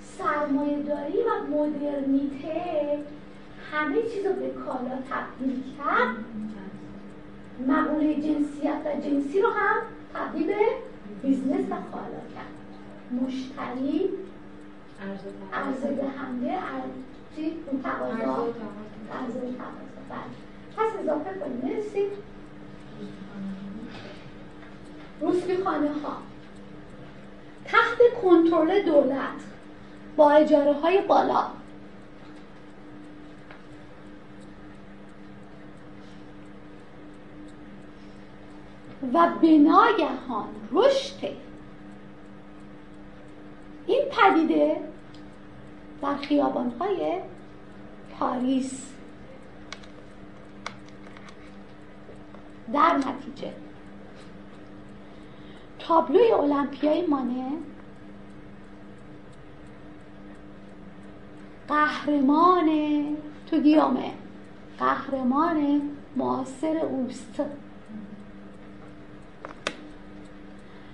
سرمایه 0.00 0.82
داری 0.82 1.18
و 1.22 1.56
مدرنیته 1.56 2.98
همه 3.72 4.02
چیز 4.02 4.26
رو 4.26 4.32
به 4.32 4.48
کالا 4.48 4.98
تبدیل 5.10 5.62
کرد. 5.78 6.14
مقوله 7.66 8.14
جنسیت 8.14 8.80
و 8.84 9.00
جنسی 9.00 9.40
رو 9.40 9.48
هم 9.48 9.76
تبدیل 10.14 10.46
به 10.46 10.54
business 11.22 11.64
و 11.70 11.74
کالا 11.92 12.20
کرد. 12.34 12.52
مشتری 13.22 14.10
عرضه 15.52 15.94
دهنده. 15.94 16.58
چی؟ 17.38 17.56
اون 17.66 17.82
تقاضا؟ 17.82 18.44
عرضه 19.12 19.40
تقاضا. 19.40 20.00
بله. 20.10 20.20
پس 20.76 20.96
اضافه 21.02 21.38
کنیم. 21.38 21.60
مرسی. 21.62 22.06
روسبی 25.20 25.56
خانه 25.56 25.88
ها. 25.88 26.16
تحت 27.64 27.98
کنترل 28.22 28.82
دولت 28.82 29.44
با 30.16 30.30
اجاره 30.30 30.72
های 30.72 31.00
بالا. 31.00 31.44
و 39.14 39.28
به 39.40 39.58
ناگهان 39.58 40.48
رشد. 40.72 41.36
این 43.86 44.02
پدیده 44.10 44.80
در 46.02 46.16
خیابانهای 46.16 47.20
پاریس. 48.18 48.82
در 52.72 52.96
نتیجه 52.96 53.52
تابلوی 55.78 56.32
المپیای 56.32 57.06
مانه 57.06 57.52
قهرمان 61.68 62.68
تو 63.50 63.60
گیامه 63.60 64.12
قهرمان 64.78 65.82
معاصر 66.16 66.76
اوست. 66.76 67.42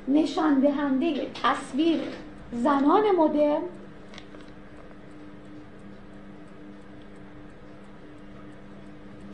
نشان 0.09 0.61
دهنده 0.61 1.31
تصویر 1.43 2.01
زنان 2.53 3.03
مدرن 3.19 3.63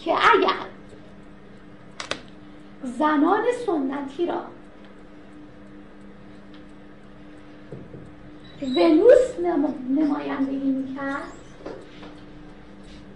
که 0.05 0.13
اگر 0.13 0.67
زنان 2.83 3.45
سنتی 3.67 4.27
را 4.27 4.45
ونوس 8.63 9.39
نمایندگی 9.91 10.71
می‌کرد 10.71 11.33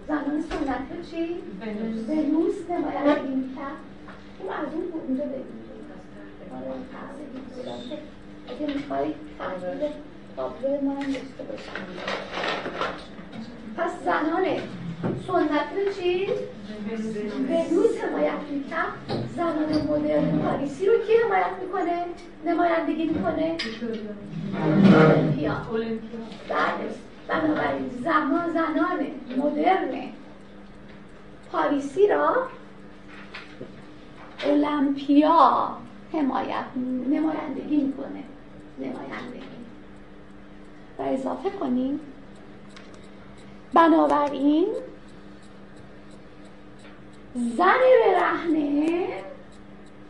زنان 0.07 0.41
سنتی 0.41 1.11
چی؟ 1.11 1.35
ونوس. 2.07 2.69
نمایندگی 2.69 3.35
می‌کرد. 3.35 3.77
اون 4.39 4.53
از 4.53 4.73
اون 4.73 5.01
اونجا 5.07 5.23
بگیم. 5.23 5.65
اگه 8.47 8.73
میخوایی 8.75 9.13
تحلیل 9.39 9.89
تابلو 10.35 10.95
داشته 10.95 11.43
باشم 11.43 11.71
پس 13.77 13.91
زنان 14.05 14.45
سنت 15.27 15.95
چی؟ 15.99 16.27
ونوس 17.49 17.97
حمایت 17.97 18.39
می‌کرد 18.51 19.27
زنان 19.35 19.87
مدرن 19.87 20.39
پاریسی 20.39 20.85
رو 20.85 20.93
کی 20.93 21.13
حمایت 21.25 21.51
می‌کنه؟ 21.61 22.05
نمایندگی 22.45 23.05
می‌کنه؟ 23.05 23.57
المپیا 24.93 25.53
بله 26.49 26.89
بنابراین 27.27 27.89
زمان 28.03 28.49
زنان 28.53 28.99
مدرن 29.37 29.91
پاریسی 31.51 32.07
را 32.07 32.35
المپیا 34.45 35.67
حمایت 36.13 36.65
نمایندگی 37.09 37.77
می‌کنه 37.77 38.23
نمایندگی 38.79 39.45
و 40.99 41.01
اضافه 41.01 41.49
کنیم 41.49 41.99
بنابراین 43.73 44.67
زن 47.35 47.79
برهنه. 48.05 49.07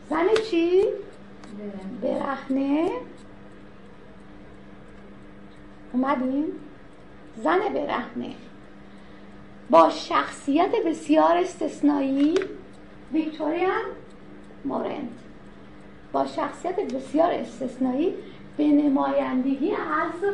زن 0.09 0.27
چی؟ 0.51 0.83
برهنه. 2.01 2.91
اومدیم. 5.93 6.45
زن 7.37 7.59
برهنه. 7.59 8.33
با 9.69 9.89
شخصیت 9.89 10.71
بسیار 10.85 11.37
استثنایی 11.37 12.35
ویکتوریان 13.13 13.83
مورنت. 14.65 15.09
با 16.11 16.25
شخصیت 16.25 16.93
بسیار 16.93 17.31
استثنایی 17.31 18.13
به 18.57 18.63
نمایندگی 18.63 19.71
از 19.71 20.29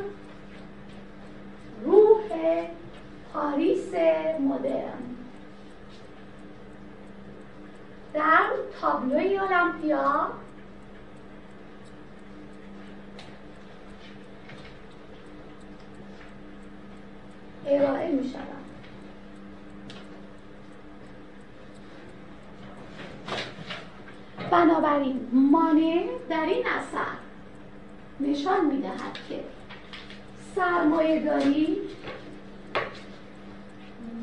روح 1.85 2.21
پاریس 3.33 3.93
مدرن. 4.39 5.20
در 8.13 8.49
تابلوی 8.81 9.37
المپیا 9.37 10.27
ارائه 17.65 18.11
می 18.11 18.29
شود 18.29 18.61
بنابراین 24.51 25.27
مانع 25.33 26.07
در 26.29 26.45
این 26.45 26.65
اثر 26.67 27.17
نشان 28.19 28.65
می 28.65 28.81
دهد 28.81 29.17
که 29.29 29.43
سرمایه 30.55 31.25
داری 31.25 31.77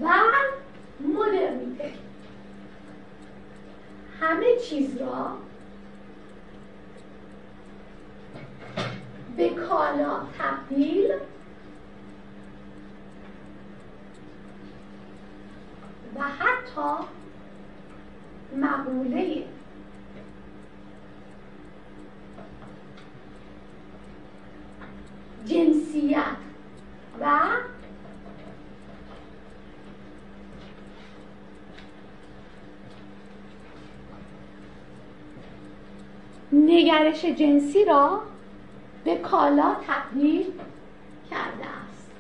و 0.03 0.09
مدرنیته 1.01 2.08
همه 4.21 4.57
چیز 4.57 4.97
را 4.97 5.37
به 9.37 9.49
کالا 9.49 10.21
تبدیل 10.39 11.13
و 16.15 16.23
حتی 16.23 17.05
مقوله 18.57 19.45
جنسیت 25.47 26.37
و 27.21 27.41
نگرش 36.53 37.25
جنسی 37.25 37.85
را 37.85 38.21
به 39.05 39.17
کالا 39.17 39.77
تبدیل 39.89 40.47
کرده 41.31 41.65
است. 41.65 42.11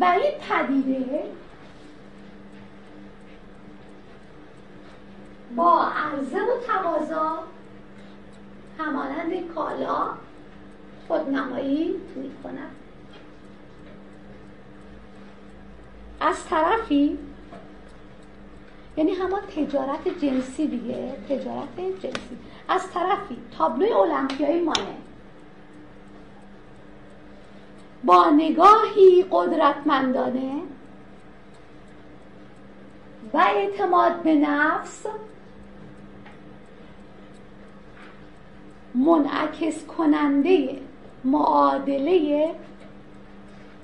و 0.00 0.04
این 0.04 0.32
پدیده 0.48 1.24
با 5.56 5.84
عرضه 5.84 6.38
و 6.38 6.60
تقاضا 6.66 7.38
همانند 8.78 9.48
کالا 9.54 10.08
خودنمایی 11.08 11.94
می 12.16 12.30
کند 12.42 12.70
از 16.20 16.44
طرفی 16.44 17.18
یعنی 18.96 19.12
همان 19.12 19.40
تجارت 19.40 20.08
جنسی 20.20 20.66
دیگه 20.66 21.12
تجارت 21.28 21.76
جنسی. 22.02 22.38
از 22.68 22.90
طرفی 22.90 23.36
تابلوی 23.58 23.92
المپیایی 23.92 24.60
مانه. 24.60 24.96
با 28.04 28.30
نگاهی 28.30 29.24
قدرتمندانه 29.30 30.52
و 33.32 33.38
اعتماد 33.38 34.22
به 34.22 34.34
نفس 34.34 35.06
منعکس 38.94 39.84
کننده 39.86 40.78
معادله 41.24 42.54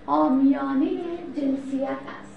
آمیانه 0.06 0.90
جنسیت 1.36 1.88
است. 2.20 2.29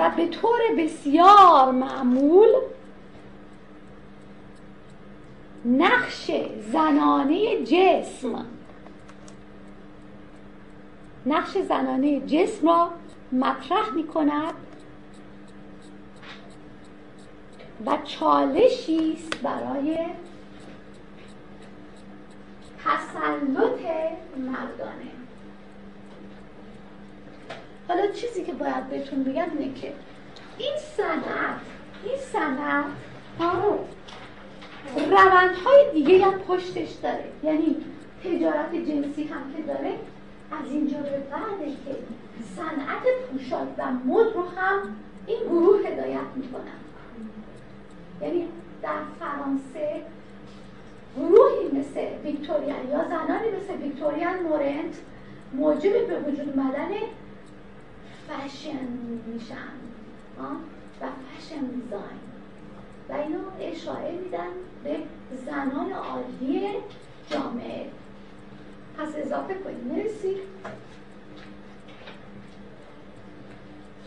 و 0.00 0.10
به 0.10 0.26
طور 0.26 0.58
بسیار 0.78 1.70
معمول 1.72 2.48
نقش 5.64 6.30
زنانه 6.72 7.62
جسم. 7.64 8.46
نقش 11.26 11.58
زنانه 11.58 12.20
جسم 12.20 12.68
را 12.68 12.90
مطرح 13.32 13.90
می 13.94 14.06
کند 14.06 14.54
و 17.86 17.98
چالشی 18.04 19.12
است 19.12 19.42
برای 19.42 19.98
تسلط 22.84 23.80
مردانه. 24.36 25.19
حالا 27.90 28.06
چیزی 28.06 28.44
که 28.44 28.52
باید 28.52 28.88
بهتون 28.88 29.24
بگم 29.24 29.46
اینه 29.58 29.74
که 29.74 29.92
این 30.58 30.72
صنعت 30.96 31.60
این 32.04 32.18
صنعت 32.32 32.84
روندهای 35.10 35.92
دیگه 35.92 36.24
هم 36.24 36.38
پشتش 36.38 36.90
داره. 37.02 37.24
یعنی 37.42 37.76
تجارت 38.24 38.74
جنسی 38.74 39.24
هم 39.24 39.52
که 39.56 39.62
داره 39.62 39.92
از 40.52 40.70
اینجا 40.70 40.96
به 40.98 41.10
بعده 41.10 41.70
که 41.84 41.96
صنعت 42.56 43.02
پوشاک 43.30 43.68
و 43.78 43.90
مد 43.90 44.34
رو 44.34 44.42
هم 44.42 44.96
این 45.26 45.40
گروه 45.40 45.78
هدایت 45.78 46.30
می‌کنن. 46.36 46.80
یعنی 48.22 48.48
در 48.82 48.98
فرانسه 49.20 50.02
گروهی 51.16 51.80
مثل 51.80 52.00
ویکتوریان 52.24 52.88
یا 52.90 53.04
زنانی 53.08 53.48
مثل 53.48 53.82
ویکتوریان 53.82 54.42
مورنت 54.42 54.94
موجب 55.52 56.06
به 56.06 56.18
وجود 56.18 56.58
اومدن 56.58 56.88
فشن 58.30 58.88
میشن. 59.26 59.72
و 61.00 61.06
فشن 61.36 61.60
دیزاین 61.60 62.20
و 63.08 63.12
اینو 63.12 63.38
اشاره 63.60 64.10
میدن 64.10 64.48
به 64.84 64.96
زنان 65.46 65.92
عالی 65.92 66.70
جامعه. 67.30 67.86
پس 68.98 69.08
اضافه 69.16 69.54
کنیم. 69.54 69.94
مرسی. 69.96 70.36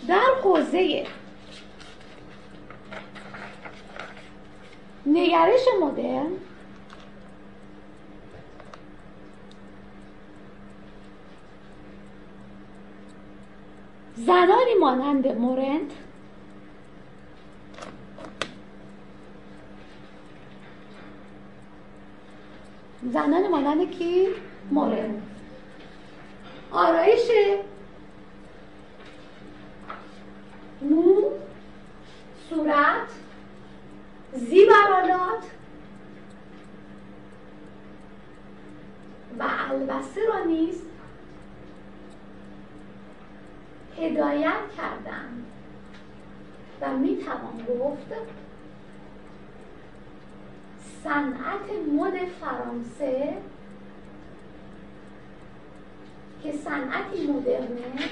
در 0.08 0.30
حوزه 0.44 1.08
نگرش 5.06 5.62
مدرن 5.82 6.32
زنانی 14.16 14.74
مانند 14.80 15.28
مورنت. 15.28 15.92
زنان 23.04 23.48
مانند 23.52 23.92
کی؟ 23.92 24.28
مورنت. 24.72 25.22
آرایش. 26.72 27.32
مو 30.82 31.30
صورت. 32.50 33.08
زیبرالات 34.34 35.44
و 39.40 39.44
البسه 39.70 40.22
را 40.28 40.44
نیز 40.44 40.82
هدایت 43.98 44.62
کردن 44.78 45.46
و 46.82 46.98
می 46.98 47.18
توان 47.18 47.66
گفت 47.70 48.14
صنعت 51.04 51.70
مد 51.92 52.14
فرانسه 52.42 53.38
که 56.44 56.52
صنعتی 56.52 57.28
مدرنه 57.28 58.10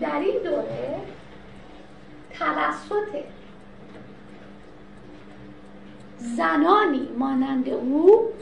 در 0.00 0.20
این 0.20 0.42
دوره 0.42 1.00
توسط 2.38 3.24
زنانی 6.18 7.08
مانند 7.18 7.68
او 7.68 8.32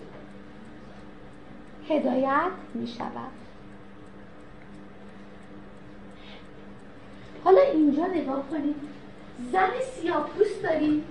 هدایت 1.89 2.53
می 2.75 2.87
شود 2.87 3.45
حالا 7.45 7.61
اینجا 7.61 8.07
نگاه 8.07 8.49
کنید. 8.51 8.77
زن 9.53 9.71
سیاه 9.95 10.29
پوست 10.29 10.63
داریم. 10.63 11.05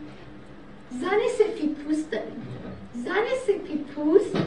زن 0.89 1.19
سفید 1.37 1.75
پوست 1.75 2.11
داریم. 2.11 2.47
زن 2.93 3.25
سفید 3.47 3.85
پوست 3.85 4.37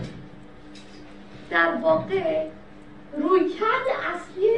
در 1.50 1.74
واقع 1.74 2.46
رویکرد 3.16 3.86
اصلی 4.14 4.50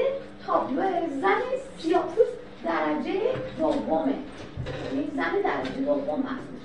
تابلو 0.46 1.20
زن 1.20 1.40
سیاپوس 1.78 2.26
درجه 2.64 3.20
دومه. 3.58 4.14
یعنی 4.84 5.10
زن 5.16 5.42
درجه 5.44 5.80
دوم 5.80 6.20
محسوب 6.20 6.58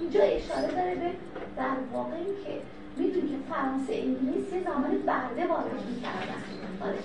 اینجا 0.00 0.22
اشاره 0.22 0.72
داره 0.72 0.94
به 0.94 1.10
در 1.56 1.76
واقع 1.92 2.16
این 2.16 2.44
که 2.44 2.60
می‌دونی 2.96 3.28
که 3.28 3.36
فرانسه 3.50 3.92
انگلیس 3.94 4.52
یه 4.52 4.62
زمان 4.62 4.98
برده 5.06 5.46
وارد 5.46 5.86
می‌کردن. 5.88 6.42
آره. 6.80 6.98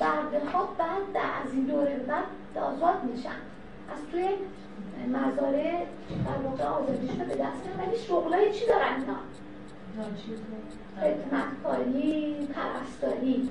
برده 0.00 0.50
ها 0.50 0.68
بعد 0.78 1.16
از 1.46 1.52
این 1.52 1.64
دوره 1.64 1.96
بعد 1.96 2.24
آزاد 2.56 3.04
میشن. 3.04 3.28
از 3.92 3.98
توی 4.12 4.28
مزارع 5.08 5.84
در 6.26 6.38
واقع 6.44 6.64
آزادیشون 6.64 7.18
به 7.18 7.34
دست 7.34 7.68
ولی 7.78 7.98
شغلای 7.98 8.52
چی 8.52 8.66
دارن 8.66 9.00
اینا؟ 9.00 9.16
خدمتکاری 11.00 12.36
پرستاری. 12.54 13.50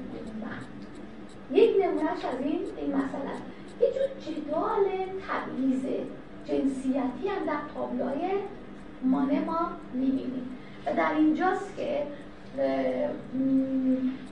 یک 1.51 1.83
نمونهش 1.83 2.25
از 2.25 2.39
این 2.39 2.61
این 2.77 2.89
مثلا 2.95 3.33
یه 3.81 3.87
جور 3.93 4.33
جدال 4.33 4.85
تبعیض 5.27 5.85
جنسیتی 6.45 7.27
هم 7.27 7.45
در 7.45 7.59
تابلوهای 7.75 8.31
مانه 9.03 9.39
ما 9.39 9.69
می‌بینیم. 9.93 10.57
و 10.85 10.93
در 10.97 11.13
اینجاست 11.17 11.77
که 11.77 12.03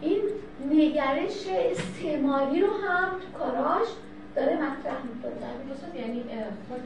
این 0.02 0.22
نگرش 0.70 1.48
استعماری 1.48 2.62
رو 2.62 2.68
هم 2.68 3.10
تو 3.10 3.40
کاراش 3.40 3.88
داره 4.36 4.56
مطرح 4.56 4.98
می‌کنه. 5.16 6.02
یعنی 6.02 6.24
خود 6.70 6.82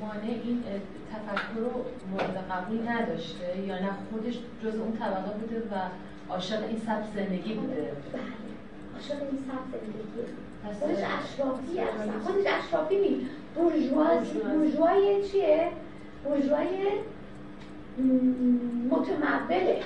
مانع 0.00 0.22
این 0.44 0.62
تفکر 1.12 1.60
رو 1.60 1.84
مورد 2.10 2.44
قبول 2.50 2.88
نداشته 2.88 3.58
یا 3.66 3.78
نه 3.78 3.90
خودش 4.12 4.34
جز 4.64 4.78
اون 4.78 4.92
طبقه 4.92 5.38
بوده 5.40 5.58
و 5.58 5.74
عاشق 6.32 6.62
این 6.68 6.78
سبز 6.78 7.04
زندگی 7.14 7.54
بوده؟ 7.54 7.74
بله 7.74 8.22
عاشق 8.94 9.22
این 9.22 9.38
سبز 9.38 9.80
زندگی. 9.80 10.08
خودش 10.80 10.98
اشرافی 10.98 11.78
هستن 11.78 12.18
خودش 12.18 12.44
اشرافی 12.46 12.96
نی 12.96 13.26
بورژوای 13.54 15.28
چیه؟ 15.28 15.68
بورژوای 16.24 16.68
متموله 18.90 19.80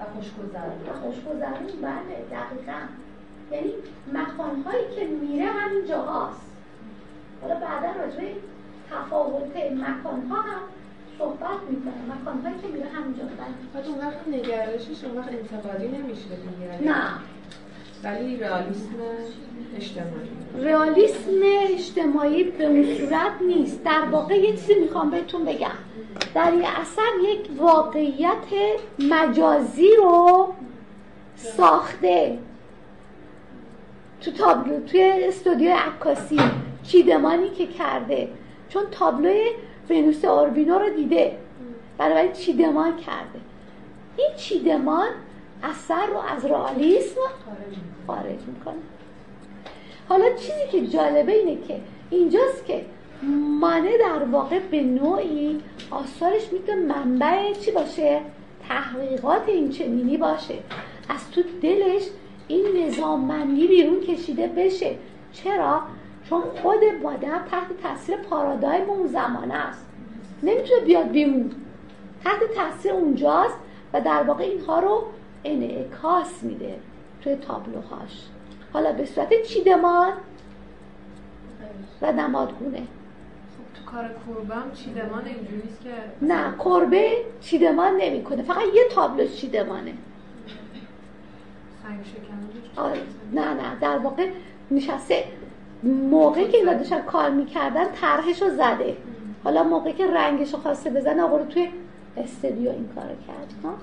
و 0.00 0.04
خوشگذرون 0.14 0.80
و 0.88 0.92
خوشگذرون 1.02 1.66
بله 1.82 2.24
دقیقا. 2.30 2.78
یعنی 3.52 3.72
مکانهایی 4.12 4.84
که 4.96 5.06
میره 5.06 5.46
همین 5.46 5.86
جاهاست. 5.88 6.46
حالا 7.42 7.54
بعدا 7.54 8.00
راجبه 8.00 8.32
تفاوت 8.90 9.56
مکان 9.56 10.26
ها 10.30 10.40
هم 10.42 10.60
صحبت 11.18 11.60
می‌کنه 11.70 11.94
مکان 12.20 12.40
هایی 12.40 12.56
که 12.62 12.68
میره 12.68 12.88
همینجا 12.88 13.22
بعد 13.74 13.86
اون 13.86 13.98
وقت 13.98 14.28
نگرشش 14.28 15.04
اون 15.04 15.18
وقت 15.18 15.28
انتقادی 15.28 15.88
نمیشه 15.88 16.22
دیگه. 16.22 16.92
نه. 16.92 17.02
ولی 18.04 18.36
رئالیسم 18.36 18.94
اجتماعی. 19.76 20.28
رئالیسم 20.60 21.30
اجتماعی 21.68 22.44
به 22.44 22.64
اون 22.64 22.84
صورت 22.94 23.42
نیست. 23.46 23.84
در 23.84 24.04
واقع 24.10 24.34
یه 24.34 24.50
چیزی 24.50 24.74
می‌خوام 24.74 25.10
بهتون 25.10 25.44
بگم. 25.44 25.70
در 26.34 26.50
این 26.50 26.64
اثر 26.64 27.10
یک 27.22 27.48
واقعیت 27.58 28.46
مجازی 28.98 29.90
رو 29.96 30.54
ساخته 31.36 32.38
تو 34.20 34.30
تابلو 34.30 34.80
توی 34.80 35.02
استودیو 35.02 35.72
عکاسی 35.76 36.40
چیدمانی 36.82 37.50
که 37.50 37.66
کرده. 37.66 38.28
چون 38.68 38.82
تابلوی 38.90 39.50
ونوس 39.90 40.24
اوربینو 40.24 40.78
رو 40.78 40.90
دیده. 40.90 41.38
برای 41.98 42.32
چیدمان 42.32 42.96
کرده. 42.96 43.40
این 44.16 44.28
چیدمان 44.36 45.08
اثر 45.62 46.06
رو 46.06 46.18
از 46.36 46.44
رئالیسم 46.44 47.20
خارج 48.06 48.40
می‌کنه. 48.46 48.74
حالا 50.08 50.24
چیزی 50.34 50.68
که 50.72 50.86
جالبه 50.86 51.32
اینه 51.32 51.66
که 51.68 51.80
اینجاست 52.10 52.66
که 52.66 52.84
مانه 53.60 53.98
در 53.98 54.24
واقع 54.24 54.58
به 54.58 54.82
نوعی 54.82 55.62
آثارش 55.90 56.52
می‌تونه 56.52 56.80
منبع 56.80 57.52
چی 57.52 57.70
باشه؟ 57.70 58.20
تحقیقات 58.68 59.42
این 59.46 59.70
چنینی 59.70 60.16
باشه. 60.16 60.54
از 61.08 61.30
تو 61.30 61.42
دلش 61.62 62.02
این 62.48 62.86
نظاممندی 62.86 63.66
بیرون 63.66 64.00
کشیده 64.00 64.46
بشه. 64.46 64.94
چرا؟ 65.32 65.80
چون 66.28 66.42
خود 66.62 66.80
مادر 67.02 67.40
تحت 67.50 67.82
تاثیر 67.82 68.16
پارادایم 68.16 68.90
اون 68.90 69.06
زمانه 69.06 69.54
است. 69.54 69.86
نمی‌تونه 70.42 70.80
بیاد 70.84 71.08
بیرون. 71.08 71.50
تحت 72.24 72.40
تاثیر 72.54 72.92
اونجاست 72.92 73.56
و 73.92 74.00
در 74.00 74.22
واقع 74.22 74.44
اینها 74.44 74.78
رو 74.80 75.04
انعکاس 75.44 76.42
میده 76.42 76.78
توی 77.22 77.36
تابلوهاش. 77.36 78.26
حالا 78.72 78.92
به 78.92 79.04
صورت 79.04 79.42
چیدمان 79.42 80.12
و 82.02 82.12
نمادگونه. 82.12 82.82
خب 83.86 83.92
کار 83.92 84.08
کوربم 84.26 84.72
چیدمان 84.74 85.24
اینجوریست 85.24 85.80
که 85.84 85.90
نه 86.26 86.54
کربه 86.64 87.10
چیدمان 87.40 87.96
نمی‌کنه. 87.96 88.42
فقط 88.42 88.62
یه 88.74 88.82
تابلو 88.90 89.28
چیدمانه. 89.28 89.92
آره. 92.76 93.00
نه 93.32 93.54
نه. 93.54 93.78
در 93.80 93.98
واقع 93.98 94.28
نشسته 94.70 95.24
موقعی 95.82 96.48
که 96.48 96.56
اینا 96.56 96.74
داشتن 96.74 97.02
کار 97.02 97.30
می‌کردن 97.30 97.84
طرحش 98.00 98.42
رو 98.42 98.50
زده 98.50 98.96
حالا 99.44 99.62
موقعی 99.62 99.92
که 99.92 100.06
رنگش 100.06 100.52
رو 100.52 100.58
خواسته 100.58 100.90
بزنه 100.90 101.22
آقا 101.22 101.36
رو 101.36 101.44
توی 101.44 101.68
استودیو 102.16 102.70
این 102.70 102.88
کار 102.94 103.04
کرد 103.04 103.54
ها 103.64 103.74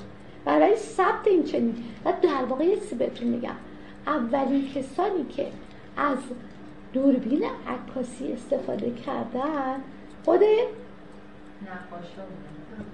برای 0.45 0.75
ثبت 0.75 1.27
این 1.27 1.43
چنین. 1.43 1.75
و 2.05 2.13
در 2.21 2.45
واقع 2.49 2.65
یه 2.65 2.75
چیزی 2.75 2.95
بهتون 2.95 3.27
میگم. 3.27 3.55
اولین 4.07 4.69
کسانی 4.69 5.25
که 5.29 5.47
از 5.97 6.17
دوربین 6.93 7.43
عکاسی 7.67 8.33
استفاده 8.33 8.91
کردن. 8.91 9.75
خود 10.25 10.39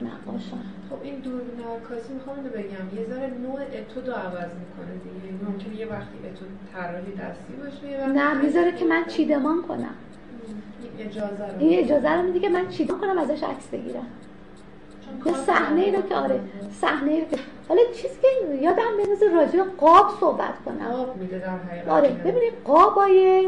نقاشان 0.01 0.63
خب 0.89 0.95
این 1.03 1.15
دوربین 1.19 1.59
عکاسی 1.59 2.13
می‌خوام 2.13 2.35
اینو 2.37 2.49
بگم. 2.49 2.99
یه 2.99 3.05
ذره 3.09 3.27
نوع 3.27 3.59
اتود 3.61 4.07
رو 4.07 4.13
عوض 4.13 4.49
می‌کنه 4.61 4.93
دیگه. 5.03 5.49
ممکنه 5.49 5.75
یه 5.75 5.85
وقتی 5.85 6.17
اتود 6.25 6.49
طراحی 6.73 7.11
دستی 7.11 7.53
باشه 7.53 7.91
یه 7.91 7.99
وقتی 7.99 8.11
نه 8.11 8.33
می‌ذاره 8.33 8.71
که 8.71 8.85
من 8.85 9.05
چیدمان 9.05 9.61
کنم. 9.61 9.95
این 10.97 11.07
اجازه 11.07 11.47
رو. 11.47 11.59
این 11.59 11.79
اجازه 11.79 12.13
رو 12.13 12.21
میده 12.21 12.39
که 12.39 12.49
من 12.49 12.67
چیدمان 12.67 13.01
کنم 13.01 13.17
ازش 13.17 13.43
عکس 13.43 13.67
بگیرم. 13.67 14.07
یه 15.25 15.33
صحنه 15.33 15.81
ای 15.81 15.91
رو 15.95 16.01
که 16.01 16.15
آره 16.15 16.39
صحنه 16.81 17.11
ای 17.11 17.21
رو 17.21 17.27
که 17.27 17.37
حالا 17.69 17.81
چیزی 17.95 18.15
که 18.21 18.55
یادم 18.61 18.83
میاد 18.97 19.33
راجع 19.33 19.63
قاب 19.63 20.09
صحبت 20.19 20.53
کنم. 20.65 20.85
آب 20.85 21.17
میده 21.17 21.39
در 21.39 21.57
حقیقت. 21.57 21.87
آره 21.87 22.09
ببینید 22.09 22.53
قابای 22.65 23.47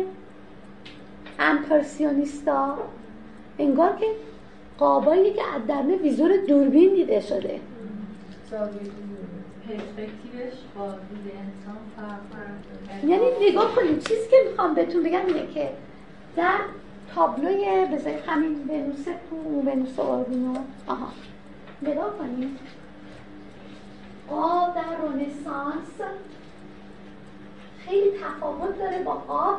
امپرسیونیستا. 1.41 2.77
انگار 3.59 3.95
که 3.95 4.05
قابایی 4.77 5.33
که 5.33 5.41
از 5.55 5.67
درون 5.67 5.91
ویزور 5.91 6.37
دوربین 6.47 6.93
دیده 6.93 7.19
شده. 7.19 7.59
یعنی 13.03 13.25
نگاه 13.49 13.75
کنید 13.75 14.07
چیزی 14.07 14.29
که 14.29 14.37
می‌خوام 14.49 14.73
بهتون 14.73 15.03
بگم 15.03 15.25
اینه 15.25 15.47
که 15.53 15.69
در 16.35 16.59
تابلوی 17.15 17.87
بذارید 17.93 18.19
همین 18.27 18.69
ونوس 18.69 19.05
کو 19.29 19.35
ونوس 19.69 19.99
اوربینو 19.99 20.53
آها. 20.87 21.07
نگاه 21.81 22.17
کنید 22.17 22.59
قاب 24.29 24.75
در 24.75 24.81
رنسانس 24.81 26.11
خیلی 27.79 28.11
تفاوت 28.11 28.79
داره 28.79 29.03
با 29.03 29.13
قاب 29.13 29.55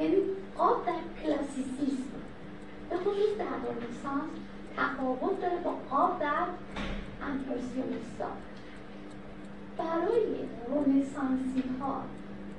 یعنی 0.00 0.16
قاب 0.58 0.86
در 0.86 1.22
کلاسیسیسم. 1.22 2.20
به 2.90 2.96
خصوص 2.96 3.38
در 3.38 3.44
رنسانس 3.44 4.30
تفاوت 4.76 5.40
داره 5.40 5.56
با 5.64 5.70
قاب 5.90 6.20
در 6.20 6.46
امپرسیونیستا. 7.22 8.26
برای 9.78 10.22
رنسانسی 10.68 11.64
ها 11.80 12.02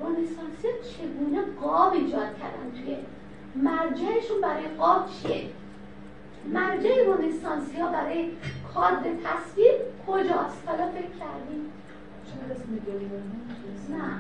رنسانسی 0.02 0.68
ها 0.68 0.74
چگونه 0.98 1.42
قاب 1.62 1.94
ایجاد 1.94 2.38
کردن؟ 2.40 2.72
توی 2.72 2.98
مرجعشون 3.56 4.42
برای 4.42 4.68
قاب 4.68 5.10
چیه؟ 5.10 5.50
مرجع 6.54 6.90
رنسانسی 7.08 7.80
ها 7.80 7.92
برای 7.92 8.30
کادر 8.74 9.14
تصویر 9.24 9.72
کجاست؟ 10.08 10.68
حالا 10.68 10.88
فکر 10.88 11.10
کردیم 11.20 11.72
دوربین 12.86 13.12
نه. 13.90 14.20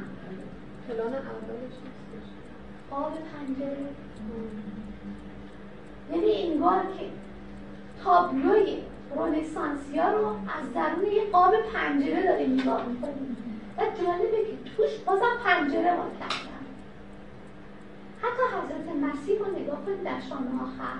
پلان 0.87 1.13
اولش 1.13 1.90
قاب 2.91 3.11
پنجره 3.13 3.77
یعنی 6.11 6.51
انگار 6.51 6.81
که 6.81 7.05
تابلوی 8.03 8.77
رنسانسی 9.15 9.99
ها 9.99 10.09
رو 10.09 10.27
از 10.27 10.73
درون 10.73 11.11
یه 11.11 11.25
قاب 11.31 11.53
پنجره 11.73 12.23
داریم 12.23 12.53
نگاه 12.53 12.85
می‌کنیم 12.85 13.37
و 13.77 13.81
جالبه 13.81 14.37
که 14.37 14.71
توش 14.77 14.97
بازم 15.05 15.37
پنجره 15.43 15.95
ما 15.95 16.05
کردن. 16.19 16.65
حتی 18.21 18.43
حضرت 18.55 18.95
مسیح 18.95 19.39
رو 19.39 19.59
نگاه 19.59 19.85
کنید 19.85 20.03
در 20.03 20.19
شام 20.29 20.59
آخر. 20.63 20.99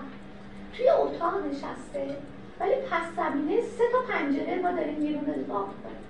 توی 0.74 0.90
اتاق 0.90 1.46
نشسته 1.46 2.18
ولی 2.60 2.74
پس 2.92 3.16
زمینه 3.16 3.62
سه 3.62 3.84
تا 3.92 4.14
پنجره 4.14 4.62
ما 4.62 4.72
داریم 4.72 4.96
بیرون 4.96 5.26
رو 5.26 5.32
نگاه 5.32 5.68
می‌کنیم 5.68 6.06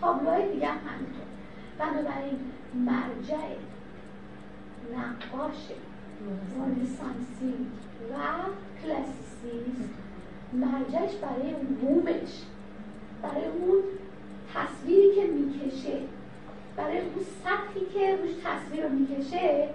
تابلوهای 0.00 0.52
دیگه 0.52 0.66
هم 0.66 0.78
همینطور. 0.88 1.26
بنابراین 1.78 2.38
مرجع 2.74 3.69
نقاش 4.96 5.68
رنسانسی 6.56 7.54
و 8.10 8.14
کلاسیسیسم. 8.82 9.90
مرجعش 10.52 11.14
برای 11.14 11.54
بومش 11.80 12.42
برای 13.22 13.44
اون 13.44 13.82
تصویری 14.54 15.14
که 15.14 15.26
می‌کشه 15.26 15.98
برای 16.76 16.98
اون 16.98 17.24
سطحی 17.44 17.86
که 17.94 18.16
روش 18.16 18.30
تصویر 18.44 18.86
رو 18.86 18.92
می‌کشه 18.92 19.68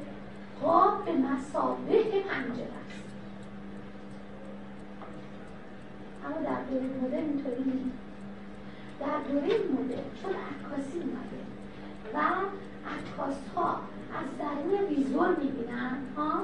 قاب 0.62 1.06
به 1.06 1.12
مسابه 1.12 2.04
پنجره 2.04 2.76
است. 2.86 3.06
اما 6.26 6.36
در 6.36 6.62
دوره 6.64 6.86
مدرن 7.04 7.24
اینطوری 7.24 7.64
نیست. 7.64 7.98
در 9.00 9.32
دوره 9.32 9.46
مدرن 9.46 10.10
چون 10.22 10.32
عکاسی 10.32 10.98
اومده 10.98 11.40
و 12.14 12.18
عکاس 12.86 13.36
ها 13.56 13.80
از 14.16 14.28
درون 14.40 14.88
ویزور 14.90 15.30
می‌بینن 15.30 15.98
ها؟ 16.18 16.42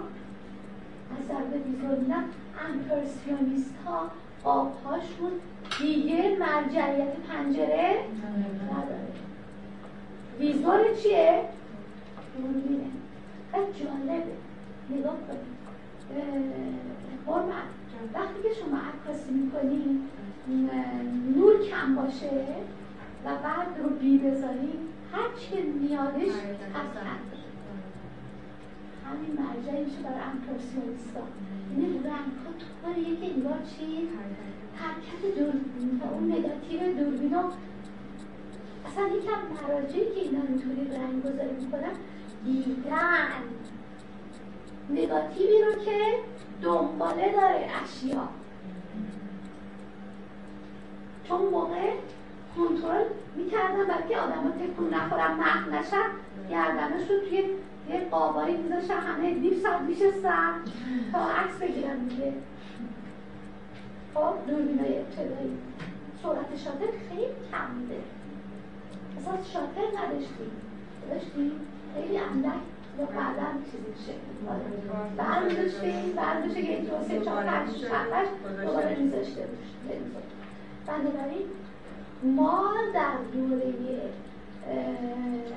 از 1.20 1.28
درون 1.28 1.64
ویزور 1.64 1.96
می‌بینن 1.98 2.24
امپرسیونیست 2.70 3.76
ها 3.86 4.12
قابهاشون 4.44 5.32
دیگه 5.80 6.38
مرجعیت 6.40 7.14
پنجره 7.30 7.96
نداره. 8.72 9.08
ویزور 10.40 10.80
چیه؟ 11.04 11.44
دوربینه 12.38 12.86
خیلی 13.52 13.66
جالبه. 13.66 14.34
نگاه 14.90 15.16
کنید. 15.28 15.62
حرمت 17.28 17.52
وقتی 18.14 18.44
که 18.44 18.50
شما 18.62 18.78
عکاسی 18.78 19.32
می‌کنید 19.32 20.02
نور 21.36 21.66
کم 21.66 21.96
باشه 21.96 22.46
و 23.26 23.30
بعد 23.30 23.68
رو 23.84 23.90
بی 23.90 24.18
بذارید 24.18 24.91
هر 25.14 25.30
چی 25.40 25.62
میادش 25.62 26.32
حرکت 26.74 27.22
همین 29.06 29.38
مرجعی 29.40 29.84
میشه 29.84 29.98
برای 29.98 30.22
امپرسیونیستا 30.22 31.20
یعنی 31.72 31.98
رنگها 31.98 32.52
طور 32.60 32.98
یکی 32.98 33.32
انگار 33.32 33.60
چی؟ 33.78 34.10
حرکت 34.76 35.38
دوربین 35.38 36.02
و 36.04 36.14
اون 36.14 36.32
نگاتیو 36.32 37.04
دوربین 37.04 37.36
اصلا 38.86 39.08
یکم 39.08 39.68
مراجعی 39.68 40.06
که 40.06 40.22
اینا 40.22 40.42
اینطوری 40.42 40.88
رنگ 40.98 41.24
گذاری 41.24 41.52
می‌کنن 41.52 41.94
دیدن. 42.46 43.44
نگاتیوی 44.90 45.64
رو 45.64 45.84
که 45.84 46.16
دنباله 46.62 47.32
داره 47.32 47.70
اشیا. 47.84 48.30
چون 51.24 51.42
موقع 51.42 51.94
کنترل 52.56 53.06
می‌کردن 53.36 53.86
برای 53.88 54.08
که 54.10 54.18
آدم 54.18 54.44
ها 54.44 54.52
تکون 54.52 54.94
نخورن 54.94 55.32
محو 55.32 55.72
نشن 55.72 56.10
گردنش 56.50 57.10
رو 57.10 57.20
توی 57.20 57.44
یه 57.90 58.08
قابایی 58.12 58.58
میذاشتن 58.58 59.00
همه 59.00 59.34
نیم 59.34 59.54
ساعت 59.64 59.82
میشستن 59.82 60.54
تا 61.12 61.20
عکس 61.20 61.58
بگیرن 61.62 61.98
دیگه. 61.98 62.34
خب 64.14 64.34
دوربینای 64.48 65.00
ابتدایی. 65.00 65.58
سرعت 66.24 66.58
شاتر 66.58 66.92
خیلی 67.10 67.28
کم 67.52 67.80
بوده. 67.80 68.00
اصلا 69.18 69.34
شاتر 69.44 69.88
نداشتیم 69.98 70.52
داشتیم 71.10 71.52
خیلی 71.96 72.18
اندک 72.18 72.62
یا 73.00 73.06
بعدا 73.06 73.48
چیزی 73.72 74.04
شکل 74.06 74.56
برداشتیم 75.18 76.12
برداشته 76.16 76.62
که 76.62 76.76
دو 76.76 77.04
سه 77.08 77.26
چهار 77.26 77.44
پنج 77.44 77.70
شش 77.70 77.88
دوباره 78.66 78.96
میذاشته. 78.96 79.48
بنابراین 80.88 81.46
ما 82.24 82.74
در 82.94 83.18
دوره 83.34 83.74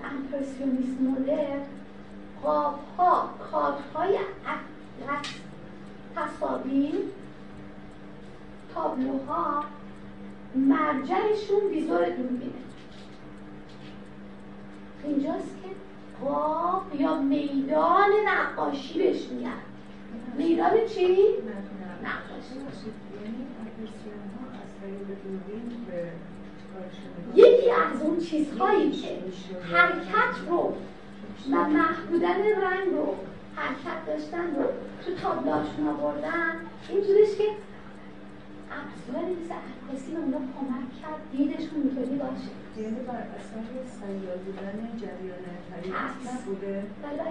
امپرسیونیست 0.04 1.00
مدر 1.00 1.58
قاب 2.42 2.78
ها 2.98 3.30
کارت 3.50 3.78
های 3.94 4.18
تصاویر 6.16 6.94
تابلوها 8.74 9.64
مرجعشون 10.54 11.60
ویزور 11.70 12.04
دوربینه 12.10 12.52
اینجاست 15.04 15.56
که 15.62 15.68
قاب 16.24 17.00
یا 17.00 17.14
میدان 17.14 18.10
نقاشی 18.26 18.98
بهش 18.98 19.26
میگن. 19.28 19.50
میدان 20.38 20.86
چی؟ 20.88 21.16
نقاشی. 22.02 22.60
یکی 27.34 27.70
از 27.70 28.02
اون 28.02 28.20
چیزهایی 28.20 28.90
که 28.90 29.08
حرکت 29.72 30.34
رو 30.48 30.74
و 31.50 31.68
محدودن 31.68 32.38
رنگ 32.62 32.88
رو 32.92 33.14
حرکت 33.56 34.06
داشتن 34.06 34.56
رو 34.56 34.64
تو 35.04 35.14
تابلاشون 35.22 35.88
آوردن 35.88 36.60
اینجورش 36.88 37.36
که 37.38 37.44
ابزاری 38.78 39.34
مثل 39.34 39.54
عکاسی 39.54 40.12
به 40.12 40.18
اونا 40.18 40.36
کمک 40.36 41.02
کرد 41.02 41.20
دیدشون 41.32 41.82
اینطوری 41.82 42.16
باشه. 42.16 42.52
یعنی 42.78 43.00
بر 43.08 43.22
اثر 43.38 43.64
سیال 43.98 44.38
بودن 44.44 44.98
جریان 45.00 45.44
حرکت 45.70 46.34
نبوده. 46.34 46.82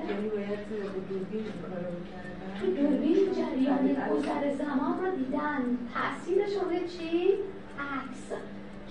یعنی 0.09 0.30
باید 0.30 0.59
دوربین 0.69 1.25
این 1.31 1.43
کارو 1.69 1.89
می‌کردن. 1.99 2.59
تو 2.59 2.65
دوربین 2.65 3.33
جریان 3.33 3.85
گذر 4.09 4.55
زمان 4.63 5.05
رو 5.05 5.15
دیدن. 5.15 5.77
تاثیرش 5.93 6.53
روی 6.63 6.80
چی؟ 6.88 7.33
عکس. 7.80 8.25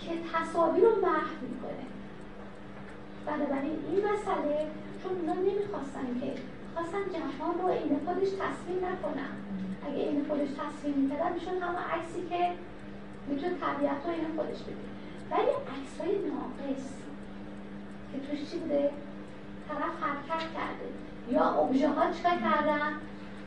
که 0.03 0.13
تصاویر 0.33 0.85
رو 0.85 1.01
محو 1.07 1.37
می‌کنه. 1.43 1.85
بنابراین 3.27 3.77
این 3.89 4.01
مسئله 4.11 4.67
چون 5.03 5.13
اونا 5.19 5.35
نمی‌خواستن 5.35 6.07
که 6.21 6.33
خواستن 6.75 7.05
جهان 7.15 7.55
رو 7.63 7.67
این 7.67 8.01
خودش 8.07 8.29
تصویر 8.43 8.79
نکنن. 8.89 9.33
اگه 9.87 9.99
این 9.99 10.25
خودش 10.29 10.49
تصویر 10.63 10.95
می‌کردن 10.97 11.33
میشون 11.33 11.63
همه 11.63 11.79
عکسی 11.79 12.23
که 12.31 12.51
می‌تونه 13.29 13.53
طبیعت 13.65 14.01
رو 14.05 14.11
این 14.11 14.27
خودش 14.37 14.63
بده. 14.63 14.87
ولی 15.31 15.53
عکس 15.75 15.93
های 16.01 16.15
ناقص 16.31 16.85
که 18.13 18.19
توش 18.27 18.51
چی 18.51 18.59
بوده؟ 18.59 18.91
طرف 19.69 19.95
حرکت 20.01 20.45
کرده. 20.57 20.89
یا 21.31 21.45
ابژه 21.45 21.89
ها 21.89 22.11
چیکار 22.11 22.33
کردن؟ 22.33 22.93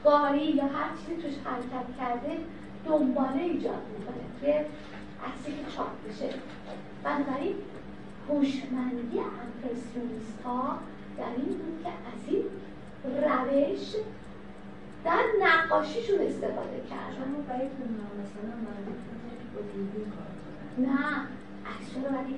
گاری 0.04 0.46
یا 0.46 0.64
هر 0.64 0.90
چیزی 0.98 1.22
توش 1.22 1.34
حرکت 1.46 1.88
کرده 2.00 2.38
دنباله 2.86 3.42
ایجاد 3.42 3.84
می‌کنه. 3.98 4.24
توی 4.40 4.54
که 5.46 5.76
چاپ 5.76 5.88
میشه. 6.08 6.30
بنابراین 7.04 7.56
هوشمندی 8.30 9.20
امپرسیونیست 9.20 10.42
ها 10.46 10.80
در 11.18 11.32
این 11.38 11.58
بود 11.58 11.84
که 11.84 11.90
از 11.90 12.22
این 12.28 12.44
روش 13.04 13.96
در 15.06 15.24
نقاشیشون 15.42 16.20
استفاده 16.20 16.82
کردن. 16.90 17.32
مثلا 18.22 18.54
نه 20.78 21.28
عکس 21.66 21.96
رو 21.96 22.02
ولی 22.18 22.36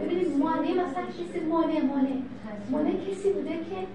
ببینید 0.00 0.38
مانه 0.38 0.74
مثلا 0.74 1.06
کسی 1.06 1.40
مانه 1.40 1.80
مانه. 1.80 2.22
مانه 2.70 2.92
کسی 2.92 3.32
بوده 3.32 3.50
که 3.50 3.86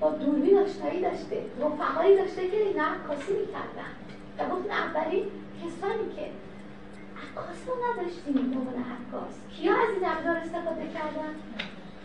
با 0.00 0.10
دوربین 0.10 0.58
آشنایی 0.58 1.02
داشته 1.02 1.42
رفقایی 1.60 2.16
داشته 2.16 2.48
که 2.48 2.56
این 2.56 2.80
عکاسی 2.80 3.32
می‌کردن. 3.32 3.92
و 4.38 4.48
گفتن 4.54 4.70
اولین 4.70 5.24
کسانی 5.60 6.14
که 6.16 6.30
عکاس 7.22 7.58
رو 7.66 7.74
نداشتیم 7.86 8.34
به 8.34 8.40
عنوان 8.40 8.74
عکاس. 8.74 9.34
کیا 9.50 9.72
از 9.72 9.88
این 9.94 10.08
ابزار 10.10 10.36
استفاده 10.36 10.86
کردن؟ 10.94 11.32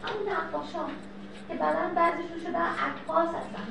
همون 0.03 0.30
نقاشان 0.30 0.90
که 1.48 1.53
بعدا 1.53 1.94
بعضیشون 1.95 2.40
شدن 2.40 2.61
عکاس 2.61 3.30
هستن. 3.30 3.68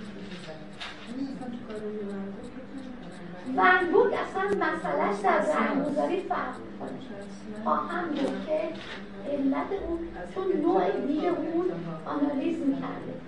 ونبوک 3.56 4.12
اصلا 4.12 4.42
مسئلهش 4.42 5.20
در 5.22 5.56
رنگگذاری 5.56 6.20
فرق 6.20 6.54
می‌کنه. 6.58 6.98
خواهم 7.64 8.08
بود 8.08 8.46
که 8.46 8.60
علت 9.30 9.72
اون 9.88 9.98
چون 10.34 10.62
نوع 10.62 10.90
دید 10.90 11.24
اون 11.24 11.70
آنالیز 12.06 12.58
می‌کرده. 12.58 13.19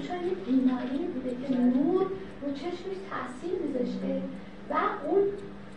چون 0.00 0.16
یه 0.28 0.34
بیماری 0.46 0.98
بوده 1.14 1.36
که 1.42 1.54
نور 1.54 2.06
رو 2.42 2.52
چشمش 2.52 2.96
تاثیر 3.10 3.58
میذاشته 3.58 4.22
و 4.70 4.74
اون 5.06 5.22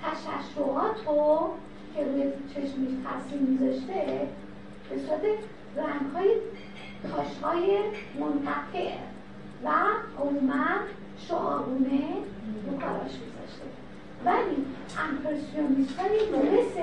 تششعات 0.03 1.07
رو 1.07 1.49
که 1.95 2.03
روی 2.03 2.23
چشمش 2.53 2.89
تاثیر 3.03 3.39
میذاشته 3.39 4.27
به 4.89 4.97
صورت 4.97 5.21
رنگ 5.77 6.11
های 6.13 6.35
تاش 7.11 7.37
های 7.43 7.79
منتقه 8.19 8.93
و 9.63 9.69
عموما 10.19 10.65
شعارونه 11.17 12.03
رو 12.67 12.77
کاراش 12.77 13.11
میذاشته 13.11 13.65
ولی 14.25 14.65
امپرسیونیست 14.99 15.99
های 15.99 16.19
مثل 16.29 16.81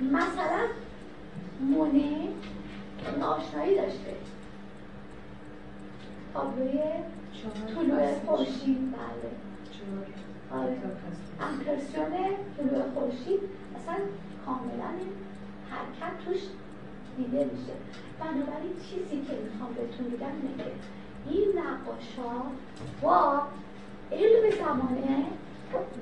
مثلا 0.00 0.66
مونه 1.60 2.28
ناشنایی 3.18 3.76
داشته. 3.76 4.14
تابلوی 6.38 6.80
طلوع 7.74 8.18
خورشید. 8.26 8.92
بله. 8.92 9.30
آره. 10.60 10.76
امپرسیون 11.40 12.12
طلوع 12.56 12.82
خورشید 12.94 13.40
اصلا 13.76 13.94
کاملا 14.46 14.90
حرکت 15.70 16.24
توش 16.24 16.40
دیده 17.16 17.44
میشه. 17.44 17.72
بنابراین 18.20 18.72
چیزی 18.90 19.22
که 19.26 19.32
می‌خوام 19.44 19.72
بهتون 19.74 20.06
بگم 20.06 20.26
اینه 20.26 20.56
که 20.64 20.72
این 21.30 21.48
نقاشا 21.58 22.42
با 23.02 23.42
علم 24.12 24.50
زمانه 24.50 25.26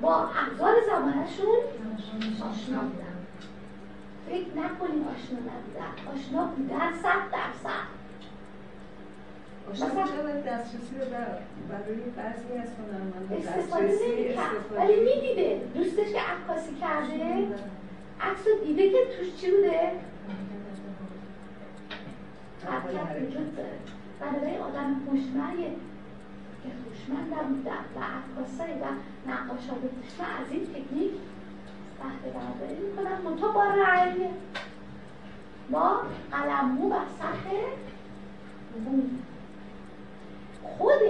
با 0.01 0.15
ابزار 0.15 0.75
زمانشون 0.89 1.57
آشنا 2.51 2.79
بودن. 2.79 3.17
فکر 4.29 4.49
نکنیم 4.49 5.07
آشنا 5.07 5.39
نبودن. 5.39 6.11
آشنا 6.13 6.45
بودن 6.45 6.91
صد 7.03 7.31
درصد. 7.31 7.96
برای 11.69 11.99
بعضی 12.17 12.53
از 12.57 12.69
استفاده 13.47 13.83
نمی‌کرد 13.83 14.71
ولی 14.77 14.95
می‌دیده. 14.95 15.61
دوستش 15.75 16.13
که 16.13 16.19
عکاسی 16.21 16.75
کرده 16.81 17.47
عکس 18.21 18.47
رو 18.47 18.65
دیده 18.65 18.89
که 18.89 18.97
توش 19.17 19.35
چی 19.35 19.51
بوده؟ 19.51 19.91
حرکت 22.65 23.21
وجود 23.21 23.55
داره 23.55 23.77
بنابراین 24.19 24.59
آدم 24.59 25.01
هوشمندیه 25.07 25.71
که 26.63 26.69
بودن 27.47 27.75
و 27.95 27.99
عکاسای 27.99 28.71
و 28.71 28.85
نقاشای 29.31 29.77
هوشمند 29.79 30.45
از 30.45 30.51
این 30.51 30.65
تکنیک 30.65 31.11
بهره 31.99 32.33
برداری 32.33 32.79
می‌کنن. 32.79 33.21
منتها 33.21 33.47
با 33.51 33.63
رنگ 33.63 34.29
با 35.71 36.01
قلمو 36.31 36.93
و 36.93 36.95
سطح 37.19 37.49
خود 40.77 41.01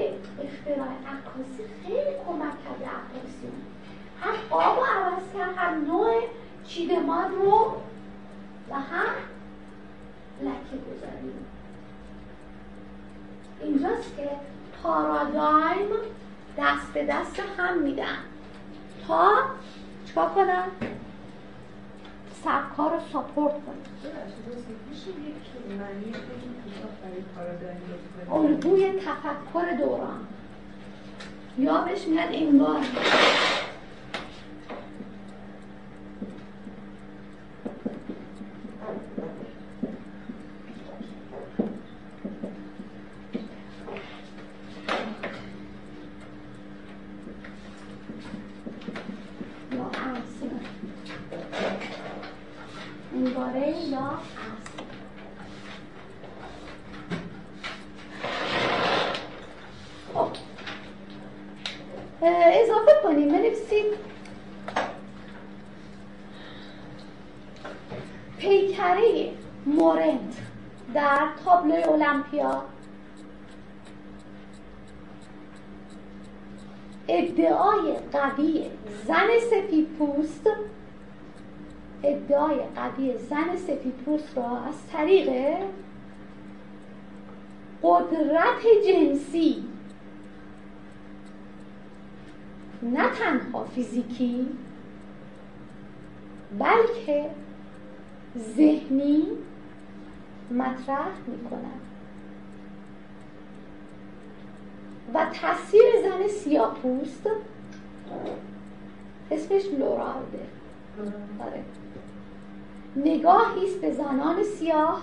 اختراع 0.44 0.88
عکاسی 0.88 1.64
خیلی 1.84 2.18
کمک 2.28 2.54
کرده 2.64 2.86
عکاسی. 2.86 3.48
هم 4.22 4.34
آب 4.50 4.80
عوض 4.80 5.24
کرد 5.34 5.58
هم 5.58 5.86
نوع 5.86 6.22
چیدمان 6.68 7.32
رو 7.32 7.78
و 8.70 8.76
هم 8.76 9.16
لکه 10.42 10.78
گذاری. 10.78 11.34
اینجاست 13.62 14.18
که 14.18 14.30
پارادایم 14.84 15.90
دست 16.58 16.94
به 16.94 17.06
دست 17.06 17.40
هم 17.58 17.78
میدن. 17.78 18.18
تا 19.08 19.32
چکا 20.06 20.26
کنن؟ 20.26 20.64
سرکار 22.44 22.92
رو 22.92 23.00
ساپورت 23.14 23.54
کنه 23.54 24.12
الگوی 28.32 28.92
تفکر 28.92 29.78
دوران. 29.78 30.28
یا 31.58 31.82
بهش 31.82 32.08
میاد 32.08 32.30
انگار. 32.32 32.82
المپیا. 71.88 72.64
ادعای 77.08 77.94
قوی 78.12 78.66
زن 79.08 79.28
سفید 79.52 79.88
پوست. 79.88 80.50
ادعای 82.04 82.60
قوی 82.76 83.18
زن 83.18 83.56
سفید 83.56 83.94
پوست 84.06 84.38
را 84.38 84.58
از 84.58 84.88
طریق 84.92 85.58
قدرت 87.84 88.62
جنسی 88.88 89.77
نه 92.84 93.10
تنها 93.10 93.64
فیزیکی 93.64 94.48
بلکه 96.60 97.30
ذهنی 98.38 99.28
مطرح 100.52 101.12
می 101.28 101.50
کند 101.50 101.82
و 105.14 105.26
تصویر 105.34 105.84
زن 106.04 106.28
سیاپوست 106.28 107.30
اسمش 109.32 109.66
لورالده. 109.80 110.40
آره. 111.40 111.64
نگاهی 112.96 113.66
است 113.66 113.82
به 113.82 113.92
زنان 113.92 114.44
سیاه. 114.44 115.02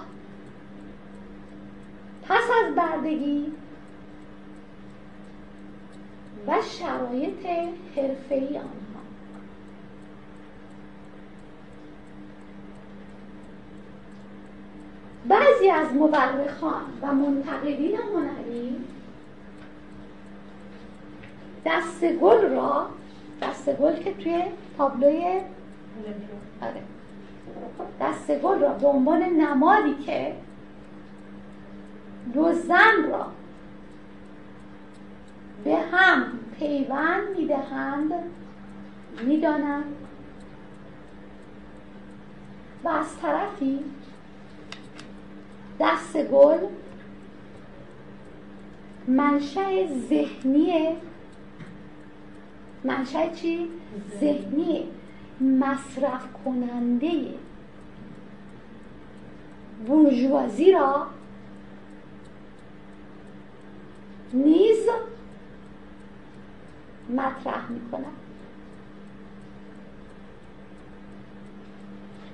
پس 2.22 2.42
از 2.64 2.74
بردگی 2.74 3.52
و 6.46 6.54
شرایط 6.62 7.46
حرفه‌ای 7.96 8.58
آنها. 8.58 8.74
بعضی 15.28 15.70
از 15.70 15.92
مورخان 15.92 16.82
و 17.02 17.12
منتقدین 17.12 17.96
هنری 17.96 18.76
دست 21.66 22.04
گل 22.04 22.40
را 22.40 22.86
دست 23.42 23.72
گل 23.72 23.96
که 23.96 24.14
توی 24.14 24.42
تابلوی 24.78 25.40
آره. 26.62 26.82
دست 28.00 28.30
گل 28.30 28.58
را 28.58 28.68
به 28.68 28.86
عنوان 28.86 29.22
نمادی 29.22 29.94
که 29.94 30.34
دو 32.34 32.52
زن 32.52 33.10
را 33.10 33.26
به 35.64 35.76
هم 35.76 36.22
پیوند 36.58 37.36
می‌دهند 37.36 38.12
می‌دانند 39.26 39.96
و 42.84 42.88
از 42.88 43.18
طرفی 43.18 43.78
دست 45.80 46.16
گل 46.16 46.58
منشأ 49.08 49.86
ذهنی 50.08 50.96
منشأ 52.84 53.34
چی؟ 53.34 53.68
ذهنی 54.20 54.88
مصرف 55.40 56.26
کننده 56.44 57.10
بورژوازی 59.86 60.72
را 60.72 61.06
نیز 64.32 64.88
مطرح 67.10 67.70
می 67.70 67.80
کند 67.92 68.04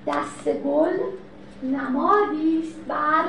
دست 0.07 0.49
گل 0.49 0.99
نمادی 1.63 2.75
بر 2.89 3.25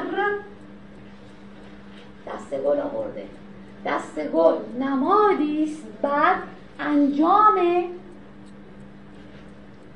دست 2.27 2.53
گل 2.53 2.79
آورده. 2.79 3.27
دست 3.85 4.19
گل 4.19 4.55
نمادی 4.79 5.63
است 5.63 5.83
بر 6.01 6.35
انجام 6.79 7.55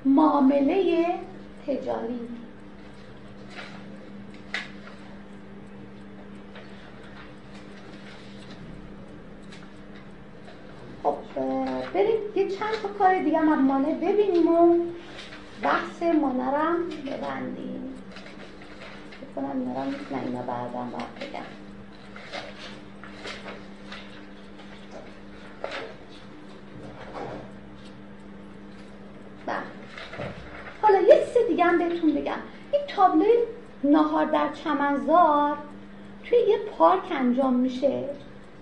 معامله 0.06 1.14
تجاری 1.67 2.19
خب 11.03 11.15
بریم 11.93 12.17
یه 12.35 12.47
چند 12.49 12.73
تا 12.81 12.88
کار 12.88 13.19
دیگه 13.19 13.39
هم 13.39 13.83
ببینیم 13.83 14.47
و 14.47 14.77
بحث 15.64 16.03
مانرم 16.03 16.89
ببندیم. 16.89 17.75
کنم 19.35 19.59
اینا 19.59 19.83
رو 19.83 19.89
می‌تونم 19.89 20.22
اینا 20.25 20.41
بعدم 20.41 20.89
باید 20.91 21.31
بگم. 21.31 21.39
بله. 29.45 29.55
حالا 30.81 31.01
یه 31.01 31.25
چیز 31.25 31.47
دیگه 31.47 31.64
هم 31.64 31.77
بهتون 31.77 32.11
بگم. 32.11 32.38
این 32.72 32.81
تابلوی 32.88 33.38
نهار 33.83 34.25
در 34.25 34.49
چمنزار 34.53 35.57
توی 36.23 36.38
یه 36.38 36.57
پارک 36.57 37.11
انجام 37.11 37.53
میشه. 37.53 38.03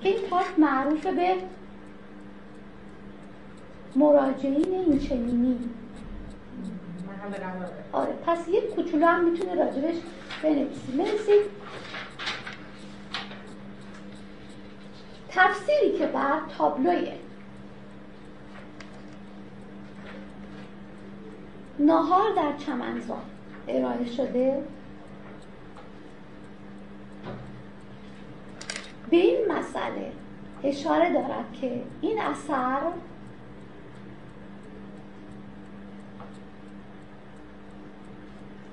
که 0.02 0.10
این 0.10 0.22
پارک 0.30 0.60
معروف 0.60 1.08
به 1.08 1.36
مراجعین 3.96 4.74
این 4.74 5.00
چنینی 5.00 5.60
آره 7.92 8.14
پس 8.26 8.48
یه 8.48 8.62
کوچولو 8.62 9.06
هم 9.06 9.30
می‌تونه 9.30 9.56
راجبش 9.56 9.96
بنویسید 10.44 10.98
بنویسید 10.98 11.42
تفسیری 15.30 15.98
که 15.98 16.06
بر 16.06 16.40
تابلوی 16.58 17.12
نهار 21.80 22.36
در 22.36 22.58
چمنزار 22.58 23.22
ارائه 23.68 24.06
شده. 24.06 24.64
به 29.10 29.18
این 29.18 29.52
مسئله 29.52 30.12
اشاره 30.64 31.14
دارد 31.14 31.54
که 31.62 31.82
این 32.02 32.22
اثر 32.22 32.82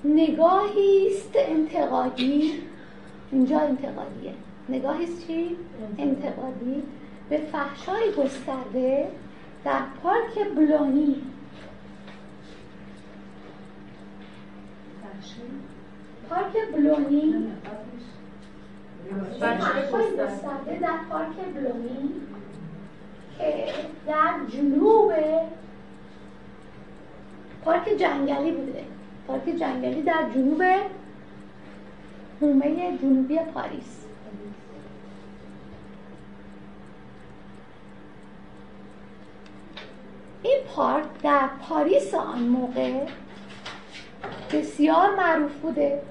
نگاهی 0.05 1.09
است 1.11 1.33
انتقادی. 1.35 2.53
اینجا 3.33 3.61
انتقادیه. 3.61 4.33
نگاهی 4.69 5.05
است 5.05 5.27
چی؟ 5.27 5.57
انتقادی. 5.99 6.83
به 7.29 7.39
فحشای 7.39 8.13
گسترده 8.13 9.09
در 9.65 9.81
پارک 10.03 10.49
بلونی. 10.57 11.17
پارک 16.29 16.53
بلونی. 16.73 17.53
فحشای 19.41 20.05
گسترده 20.11 20.79
در 20.81 20.99
پارک 21.11 21.37
بلونی 21.55 22.11
که 23.39 23.65
در 24.07 24.35
جنوب 24.49 25.13
پارک 27.65 27.89
جنگلی 27.99 28.53
بوده. 28.53 28.85
پارک 29.31 29.45
جنگلی 29.59 30.03
در 30.03 30.25
جنوب 30.35 30.63
حومه 32.41 32.99
جنوبی 32.99 33.39
پاریس. 33.39 34.07
این 40.43 40.59
پارک 40.75 41.07
در 41.23 41.49
پاریس 41.69 42.15
آن 42.15 42.43
موقع 42.43 43.07
بسیار 44.53 45.15
معروف 45.17 45.53
بوده. 45.53 46.03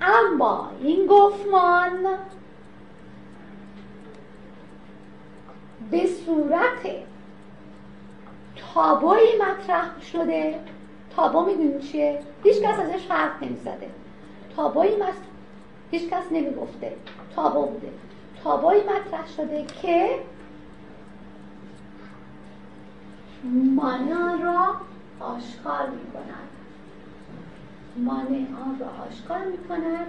اما 0.00 0.70
این 0.82 1.06
گفتمان 1.06 2.06
به 5.90 6.06
صورت 6.06 7.08
تابوی 8.74 9.26
مطرح 9.40 10.00
شده. 10.12 10.60
تابو 11.16 11.44
می‌دونی 11.44 11.80
چیه؟ 11.80 12.20
هیچ 12.44 12.62
کس 12.62 12.78
ازش 12.78 13.06
حرف 13.08 13.42
نمی‌زده. 13.42 13.90
تابوی 14.56 14.96
مطرح 14.96 15.14
هیچ 15.90 16.10
کس 16.10 16.24
نمی‌گفته. 16.30 16.96
تابو 17.36 17.66
بوده. 17.66 17.88
تابوی 18.44 18.76
مطرح 18.80 19.26
شده 19.36 19.64
که 19.82 20.10
مانع 23.74 24.42
را 24.42 24.74
آشکار 25.20 25.88
می 25.90 26.12
کند 26.12 26.48
مانع 27.96 28.46
آن 28.64 28.78
را 28.80 28.86
آشکار 29.08 29.44
می 29.44 29.58
کند 29.68 30.06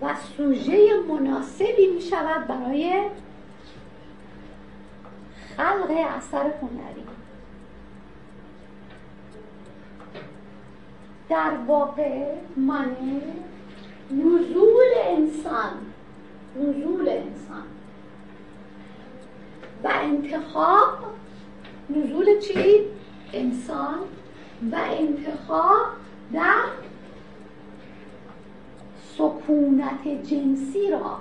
و 0.00 0.14
سوژه 0.36 0.88
مناسبی 1.08 1.86
می 1.94 2.00
شود 2.00 2.46
برای 2.46 3.02
خلق 5.58 5.90
اثر 6.16 6.52
هنری. 6.62 7.04
در 11.28 11.52
واقع 11.66 12.34
مانع 12.56 13.20
نزول 14.10 14.92
انسان 15.06 15.72
نزول 16.56 17.08
انسان. 17.08 17.64
و 19.84 19.88
انتخاب 19.92 20.98
نزول 21.90 22.40
چی؟ 22.40 22.80
انسان. 23.32 23.98
و 24.72 24.76
انتخاب 24.76 25.86
در 26.32 26.64
سکونت 29.16 30.08
جنسی 30.08 30.90
را 30.90 31.18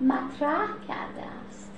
مطرح 0.00 0.68
کرده 0.88 1.22
است 1.22 1.72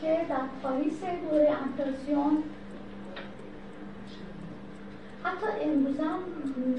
که 0.00 0.20
در 0.28 0.36
پاریس 0.62 1.00
دوره 1.30 1.48
امپرسیون 1.62 2.42
حتی 5.24 5.46
امروز 5.62 6.00
هم 6.00 6.18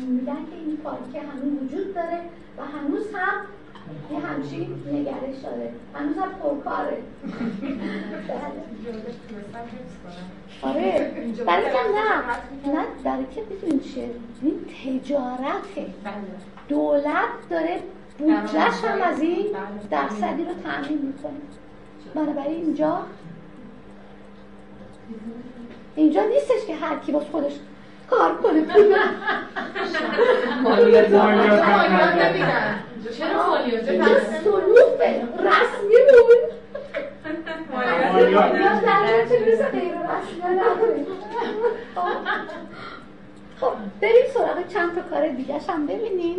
میگن 0.07 0.45
که 0.49 0.55
این 0.55 0.77
پارکه 0.77 1.21
هنوز 1.21 1.63
وجود 1.63 1.95
داره 1.95 2.19
و 2.57 2.61
هنوز 2.61 3.05
هم 3.13 3.45
یه 4.11 4.19
همچین 4.19 4.83
نگرش 4.91 5.37
داره. 5.43 5.73
هنوز 5.95 6.17
هم 6.17 6.29
پرکاره. 6.29 6.97
آره. 10.61 11.11
برای 11.45 11.63
که 11.63 11.69
نه. 11.95 12.73
نه 12.73 12.85
برای 13.03 13.25
که 13.35 13.41
بدون 13.41 13.79
چیه؟ 13.79 14.09
این 14.41 14.65
تجارته. 14.65 15.85
دولت 16.67 17.49
داره 17.49 17.79
بودجهش 18.17 18.83
هم 18.83 19.01
از 19.01 19.21
این 19.21 19.47
درصدی 19.89 20.45
رو 20.45 20.53
تعمین 20.63 20.97
می‌کنه. 20.97 21.68
بنابراین 22.15 22.65
اینجا 22.65 22.99
اینجا 25.95 26.23
نیستش 26.23 26.65
که 26.67 26.75
هر 26.75 26.95
کی 26.95 27.11
باز 27.11 27.23
خودش 27.31 27.53
کار 28.09 28.37
کنه. 28.37 28.61
پول 28.61 28.95
مالیات 30.63 31.09
نمیدن؟ 31.09 32.83
چرا 33.17 33.49
مالیات 33.49 33.85
سلوک 34.43 35.01
رسمی 35.39 35.97
بود. 36.09 36.41
مالیات 37.71 38.81
در 38.85 39.27
چه 39.29 39.39
مثل 39.39 39.65
غیر 39.65 39.93
رسمی 39.93 40.51
نداره 40.51 41.05
خب 43.59 43.71
بریم 44.01 44.25
سراغ 44.33 44.67
چند 44.67 44.95
تا 44.95 45.01
کار 45.01 45.27
دیگه 45.27 45.59
هم 45.69 45.87
ببینیم. 45.87 46.37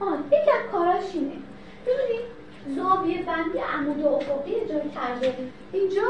آه 0.00 0.18
یکی 0.26 0.50
از 0.50 0.70
کاراش 0.72 1.14
اینه. 1.14 1.32
ببینید 1.86 2.26
زاویه 2.76 3.22
بندی 3.22 3.58
عمود 3.58 4.00
و 4.00 4.08
افقی 4.08 4.54
اجرا 4.54 4.80
کرده 4.80 5.34
اینجا 5.72 6.02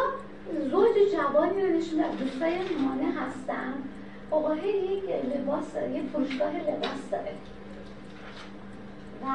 زوج 0.70 1.12
جوانی 1.12 1.62
رو 1.62 1.68
نشون 1.68 1.98
داد 1.98 2.18
دوستای 2.18 2.58
مانه 2.80 3.20
هستن. 3.20 3.74
آقاه 4.30 4.66
یک 4.66 5.04
لباس 5.34 5.64
یک 5.94 6.02
فروشگاه 6.12 6.56
لباس 6.56 7.10
داره. 7.10 7.32
و 9.22 9.26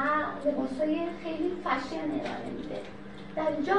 لباس 0.48 0.80
های 0.80 0.96
خیلی 1.24 1.52
فشن 1.64 2.20
ارائه 2.20 2.50
میده. 2.56 2.80
در 3.36 3.50
اینجا 3.56 3.74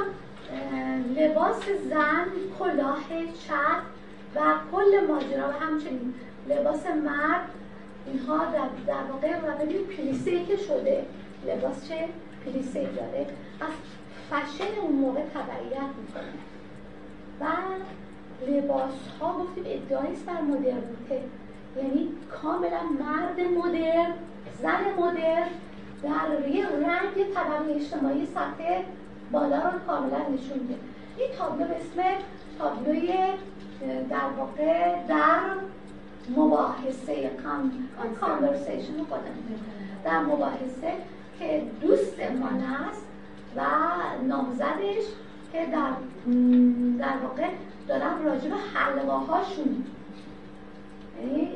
لباس 1.21 1.65
زن 1.89 2.25
کلاه 2.59 3.03
چرخ 3.47 3.83
و 4.35 4.39
کل 4.71 5.07
ماجرا 5.07 5.49
و 5.49 5.51
همچنین. 5.51 6.13
لباس 6.49 6.85
مرد 6.85 7.49
اینها 8.05 8.45
در, 8.45 8.67
در 8.87 9.03
واقع 9.11 9.65
ببین 9.65 9.85
پلیسه 9.85 10.45
که 10.45 10.57
شده 10.57 11.05
لباس 11.47 11.89
چه 11.89 11.95
پلیسه 12.45 12.83
داره 12.83 13.27
از 13.61 13.71
فشن 14.29 14.81
اون 14.81 14.95
موقع 14.95 15.21
تبعیت 15.21 15.89
می‌کنه. 16.01 16.33
و 17.39 17.45
لباس 18.47 18.91
ها 19.21 19.33
گفتیم 19.33 19.63
ادعایست 19.67 20.25
بر 20.25 20.41
مدرنیته 20.41 21.21
یعنی 21.77 22.09
کاملا 22.41 22.83
مرد 22.99 23.39
مدرن 23.39 24.13
زن 24.61 24.83
مدرن 24.97 25.47
در 26.03 26.49
یه 26.49 26.65
رنگ 26.67 27.33
طبقه 27.33 27.75
اجتماعی 27.75 28.25
سطح 28.25 28.81
بالا 29.31 29.69
رو 29.69 29.79
کاملا 29.87 30.17
نشون 30.17 30.59
میده. 30.59 30.75
این 31.17 31.27
تابلو 31.37 31.67
به 31.67 31.75
اسم 31.75 32.23
تابلوی 32.59 33.13
در 34.09 34.29
واقع 34.37 34.95
در 35.07 35.39
مباحثه 36.29 37.31
کانورسیشن 38.19 39.03
خودم 39.09 39.35
در 40.03 40.19
مباحثه 40.19 40.93
که 41.39 41.63
دوست 41.81 42.19
من 42.19 42.59
است 42.59 43.05
و 43.55 43.61
نامزدش 44.27 45.03
که 45.51 45.65
در 45.71 45.91
در 46.99 47.17
واقع 47.23 47.49
دارن 47.87 48.23
راجع 48.23 48.49
به 48.49 48.55
حلقه 48.55 49.11
هاشون 49.11 49.85
یعنی 51.21 51.49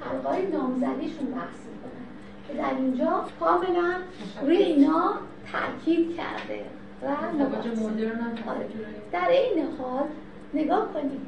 حلقه 0.00 0.28
های 0.28 0.46
نامزدیشون 0.46 1.26
بحث 1.26 1.60
می‌کنن 1.70 2.04
که 2.48 2.54
در 2.54 2.74
اینجا 2.78 3.24
کاملا 3.40 3.94
روی 4.42 4.56
اینا 4.56 5.14
تاکید 5.52 6.16
کرده 6.16 6.64
و 7.02 7.06
آره. 8.50 8.66
در 9.12 9.28
این 9.28 9.66
حال 9.78 10.04
نگاه 10.54 10.92
کنید 10.92 11.20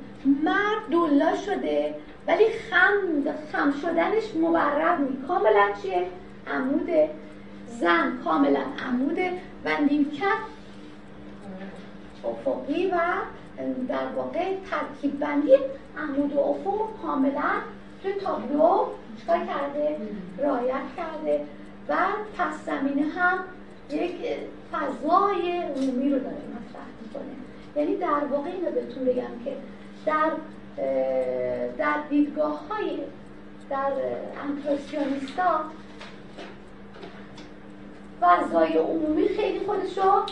مرد 0.44 0.90
دلا 0.90 1.36
شده 1.36 1.94
ولی 2.26 2.44
خم, 2.70 3.34
خم 3.52 3.72
شدنش 3.82 4.36
مبرر 4.36 4.96
نی 4.96 5.16
کاملا 5.28 5.68
چیه؟ 5.82 6.06
عموده. 6.46 7.10
زن 7.80 8.18
کاملا 8.24 8.62
عموده 8.88 9.32
و 9.64 9.70
نیمکت 9.90 10.38
افقی 12.24 12.86
و 12.86 12.98
در 13.88 14.06
واقع 14.16 14.54
ترکیب 14.70 15.18
بندی 15.18 15.52
عمود 15.98 16.32
و 16.32 16.40
افق 16.40 17.02
کاملا 17.02 17.50
توی 18.02 18.12
تابلو. 18.12 18.86
چکار 19.22 19.38
کرده؟ 19.38 19.96
رایت 20.38 20.82
کرده. 20.96 21.40
و 21.88 21.96
پس 22.38 22.54
زمینه 22.66 23.02
هم 23.02 23.38
یک 23.90 24.14
فضای 24.72 25.62
عمومی 25.62 26.10
رو 26.10 26.18
داره 26.18 26.36
مطرح 26.36 26.86
می‌کنه. 27.02 27.36
یعنی 27.76 27.96
در 27.96 28.24
واقع 28.30 28.50
اینو 28.50 28.70
بهتون 28.70 29.04
بگم 29.04 29.44
که 29.44 29.56
در 30.06 30.30
در 31.78 31.96
دیدگاه 32.10 32.68
های 32.68 32.98
در 33.70 33.92
امپرسیونیستا 34.44 35.60
فضای 38.20 38.72
عمومی 38.72 39.28
خیلی 39.28 39.60
خودش 39.66 39.98
رو 39.98 40.22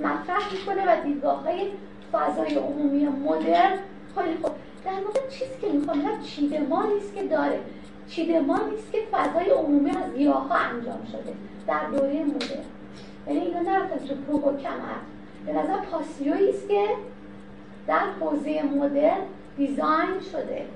مطرح 0.00 0.52
می‌کنه 0.52 0.84
و 0.86 1.02
دیدگاه 1.04 1.42
های 1.44 1.70
فضای 2.12 2.54
عمومی 2.54 3.06
مدرن 3.06 3.78
خیلی 4.14 4.36
خوب. 4.42 4.52
در 4.84 4.90
واقع 4.90 5.28
چیزی 5.30 5.60
که 5.60 5.68
می‌خوام 5.68 6.22
چیدمانی 6.22 6.98
است 6.98 7.14
که 7.14 7.22
داره. 7.22 7.60
چیدمانی 8.08 8.74
است 8.74 8.92
که 8.92 8.98
فضای 9.12 9.50
عمومی 9.50 9.90
از 9.90 10.14
گیاه 10.16 10.48
ها 10.48 10.54
انجام 10.54 11.06
شده 11.12 11.32
در 11.66 11.90
دوره 11.90 12.24
مدرن. 12.24 12.64
یعنی 13.26 13.40
اینا 13.40 13.60
نرفتن 13.60 14.06
تو 14.06 14.14
کوه 14.14 14.52
و 14.52 14.56
کمر. 14.56 14.98
به 15.46 15.52
نظر 15.52 15.76
پاسیویی 15.76 16.50
است 16.50 16.68
که 16.68 16.86
در 17.86 18.04
حوزه 18.20 18.62
مدرن 18.62 19.18
دیزاین 19.56 20.20
شده 20.32 20.66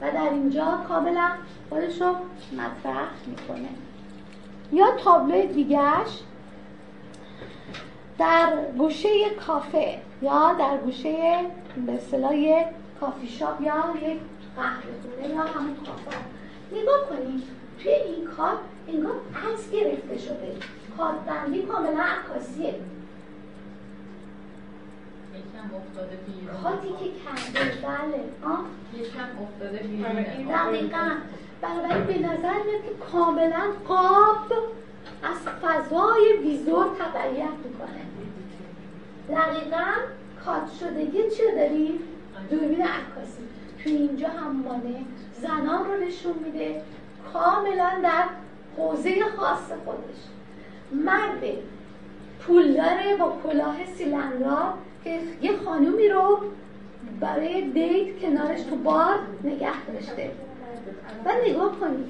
و 0.00 0.10
در 0.10 0.30
اینجا 0.32 0.78
کاملا 0.88 1.30
خودش 1.68 2.00
رو 2.00 2.08
مطرح 2.52 3.08
می‌کنه. 3.26 3.68
یا 4.72 4.86
تابلو 5.04 5.46
دیگرش 5.46 6.20
در 8.18 8.52
گوشه 8.78 9.08
کافه 9.46 9.98
یا 10.22 10.52
در 10.58 10.76
گوشه 10.76 11.36
به 11.86 11.92
اصطلاح 11.92 12.64
کافی 13.00 13.26
شاپ 13.26 13.60
یا 13.60 13.84
یک 14.02 14.18
قهوه 14.56 14.82
خونه 15.02 15.34
یا 15.34 15.42
همون 15.42 15.76
کافه. 15.86 16.18
نگاه 16.72 17.08
کنید 17.08 17.42
توی 17.82 17.92
این 17.92 18.26
کار 18.36 18.58
انگار 18.88 19.14
عکس 19.34 19.70
گرفته 19.70 20.18
شده. 20.18 20.56
کاربندی 20.96 21.62
کاملا 21.62 22.02
عکاسیه. 22.02 22.74
یکم 25.58 25.76
افتاده 25.76 26.16
بیرون. 26.16 26.62
کاتی 26.62 26.88
که 26.88 27.10
کرده 27.24 27.70
بله. 27.86 28.52
آه. 28.52 28.64
یکم 29.00 29.42
افتاده 29.42 29.78
بیرون. 29.78 30.06
آره، 30.06 30.46
دقیقا. 30.48 31.10
بنابراین 31.62 32.04
به 32.04 32.18
نظر 32.18 32.62
میاد 32.66 32.82
که 32.82 32.94
کاملا 33.12 33.62
قاب 33.88 34.52
از 35.22 35.36
فضای 35.62 36.36
ویزور 36.42 36.86
تبعیت 36.86 37.48
می‌کنه. 37.64 38.02
دقیقا 39.28 39.86
کات 40.44 40.70
شدگی 40.80 41.30
چی 41.30 41.42
داریم؟ 41.56 42.00
دوربین 42.50 42.82
عکاسی. 42.82 43.42
تو 43.84 43.90
اینجا 43.90 44.28
هم 44.28 44.56
مانه. 44.56 45.04
زنان 45.42 45.86
رو 45.86 46.06
نشون 46.06 46.34
میده. 46.44 46.82
کاملا 47.32 47.90
در 48.02 48.24
حوزه 48.76 49.24
خاص 49.36 49.72
خودش. 49.84 50.18
مرد 50.92 51.44
پولدار 52.40 53.16
با 53.18 53.36
کلاه 53.42 53.76
سیلندار 53.98 54.72
که 55.08 55.46
یه 55.46 55.56
خانومی 55.56 56.08
رو 56.08 56.38
برای 57.20 57.70
دیت 57.70 58.20
کنارش 58.20 58.62
تو 58.62 58.76
بار 58.76 59.18
نگه 59.44 59.86
داشته. 59.86 60.30
و 61.24 61.30
نگاه 61.48 61.80
کنید 61.80 62.06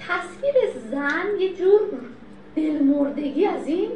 تصویر 0.00 0.54
زن 0.90 1.40
یه 1.40 1.54
جور 1.54 1.80
دلمردگی 2.56 3.46
از 3.46 3.66
این 3.66 3.90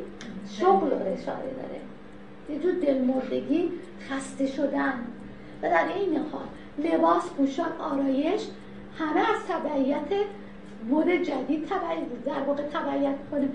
شغل 0.50 0.90
رو 0.90 0.96
اشاره 0.96 1.50
داره. 1.56 1.80
یه 2.50 2.58
جور 2.58 2.72
دلمردگی 2.72 3.70
خسته 4.10 4.46
شدن. 4.46 5.06
و 5.62 5.68
در 5.68 5.88
این 5.94 6.16
حال 6.16 6.46
لباس 6.78 7.30
پوشاک 7.30 7.80
آرایش 7.80 8.42
همه 8.98 9.20
از 9.20 9.36
تبعیت 9.48 10.26
مد 10.90 11.10
جدید 11.10 11.66
تبعیت 11.66 12.24
در 12.24 12.40
واقع 12.46 12.62
تبعیت 12.62 13.16
کنیم 13.30 13.52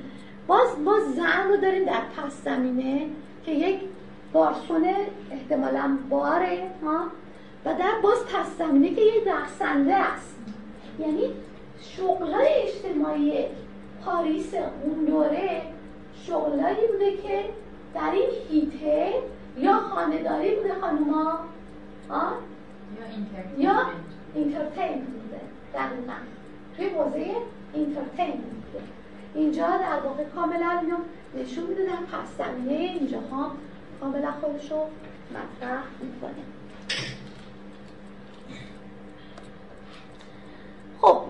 باز 0.48 0.80
ما 0.86 1.00
زن 1.16 1.48
رو 1.50 1.58
داریم 1.58 1.86
در 1.86 2.02
پس 2.18 2.44
زمینه 2.44 3.08
که 3.46 3.52
یک 3.52 3.80
گارسون 4.34 4.88
احتمالا 5.32 5.98
باره 6.10 6.70
ها. 6.84 7.04
و 7.66 7.74
در 7.74 7.92
باز 8.04 8.18
پس 8.26 8.58
زمینه 8.58 8.96
که 8.96 9.02
یک 9.02 9.28
رقصنده 9.28 9.96
است. 9.96 10.36
یعنی 11.00 11.22
شغلای 11.82 12.48
اجتماعی 12.64 13.46
پاریس 14.06 14.54
اون 14.84 15.06
دوره 15.06 15.62
شغلایی 16.28 16.88
بوده 16.92 17.18
که 17.18 17.44
در 17.94 18.12
این 18.12 18.30
هیته 18.50 19.14
یا 19.58 19.80
خانداری 19.80 20.56
بوده 20.56 20.74
خانوما 20.82 21.40
ها؟ 22.10 22.32
یا 23.58 23.76
اینترتین 24.36 25.06
بوده 25.06 25.42
دقیقا. 25.74 26.14
توی 26.78 26.90
حوزه 26.90 27.36
اینترتین 27.74 28.32
بوده. 28.32 28.84
اینجا 29.36 29.68
در 29.68 30.00
واقع 30.06 30.24
کاملا 30.24 30.80
اینو 30.82 30.98
نشون 31.38 31.64
میده 31.64 31.86
در 31.86 31.92
پس 31.92 32.38
زمینه 32.38 32.74
اینجا 32.74 33.20
ها 33.32 33.52
کاملا 34.02 34.32
خودش 34.32 34.72
رو 34.72 34.78
مطرح 35.30 35.84
می‌کنه. 36.02 36.44
خب 41.02 41.22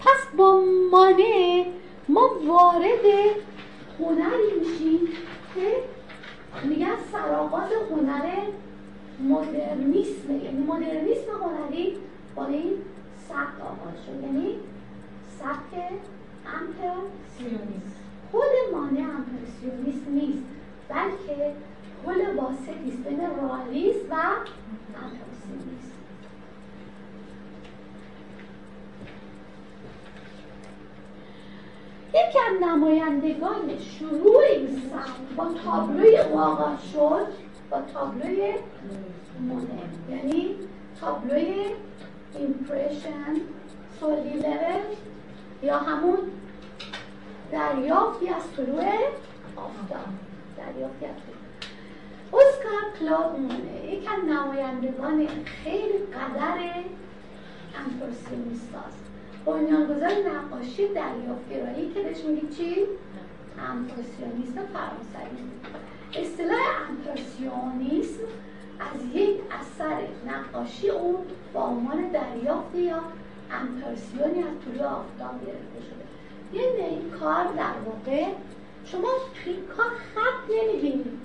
پس 0.00 0.36
با 0.36 0.62
مانع 0.92 1.64
ما 2.08 2.30
وارد 2.46 3.04
هنری 4.00 4.60
میشیم 4.60 5.08
که 5.54 5.76
میگن 6.64 6.96
سرآغاز 7.12 7.70
هنر 7.90 8.32
مدرنیسم 9.20 10.30
یعنی 10.30 10.58
مدرنیسم 10.58 11.30
هنری 11.42 11.96
با 12.34 12.46
این 12.46 12.72
سبک 13.28 13.60
آغاز 13.60 14.04
شد. 14.06 14.22
یعنی 14.22 14.54
سبک 15.38 15.82
امپرسیونیسم 16.46 17.96
خود 18.30 18.42
مانع 18.72 19.00
امپرسیونیسم 19.00 20.10
نیست 20.10 20.44
بلکه 20.88 21.52
پل 22.04 22.36
واسطی 22.36 22.88
است 22.88 23.08
بین 23.08 23.20
رئالیسم 23.20 24.10
و 24.10 24.14
امپرسیونیسم 24.94 25.96
یکی 32.08 32.38
از 32.38 32.62
نمایندگان 32.62 33.78
شروع 33.78 34.42
این 34.42 34.66
سبک 34.66 35.36
با 35.36 35.46
تابلوی 35.64 36.18
آغاز 36.18 36.78
شد 36.92 37.26
با 37.70 37.80
تابلوی 37.92 38.54
مونه. 39.40 39.66
یعنی 40.10 40.54
تابلوی 41.00 41.66
Impression 42.34 43.40
levant 44.02 44.80
یا 45.62 45.78
همون 45.78 46.18
دریافتی 47.52 48.28
از 48.28 48.42
طلوع 48.56 48.84
آفتاب. 49.56 50.25
از 50.66 50.74
طلوع 50.74 52.42
اسکار 52.42 52.82
کلود 53.00 53.38
مونه. 53.38 53.92
یکی 53.92 54.08
از 54.08 54.24
نمایندگان 54.24 55.26
خیلی 55.44 55.98
قدر 55.98 56.58
امپرسیونیست 57.78 58.74
است 58.88 59.04
بنیانگذار 59.44 60.10
نقاشی 60.10 60.88
دریافتگرایی 60.88 61.92
که 61.94 62.02
بهش 62.02 62.24
میگی 62.24 62.48
چی؟ 62.56 62.86
امپرسیونیسم 63.68 64.62
فرانسوی. 64.72 65.38
اصطلاح 66.14 66.60
امپرسیونیسم 66.88 68.22
از 68.80 69.14
یک 69.14 69.40
اثر 69.50 69.98
نقاشی 70.26 70.90
اون 70.90 71.16
با 71.52 71.60
عنوان 71.60 72.08
دریافت 72.08 72.74
یا 72.74 73.02
امپرسیونی 73.50 74.42
از 74.42 74.54
طلوع 74.64 74.86
آفتاب 74.86 75.46
گرفته 75.46 75.80
شده. 75.86 76.04
یعنی 76.52 76.80
این 76.80 77.10
کار 77.10 77.44
در 77.44 77.74
واقع 77.86 78.26
شما 78.92 79.08
توی 79.34 79.52
این 79.52 79.66
کار 79.76 79.86
خط 79.86 80.50
نمی‌بینید 80.50 81.18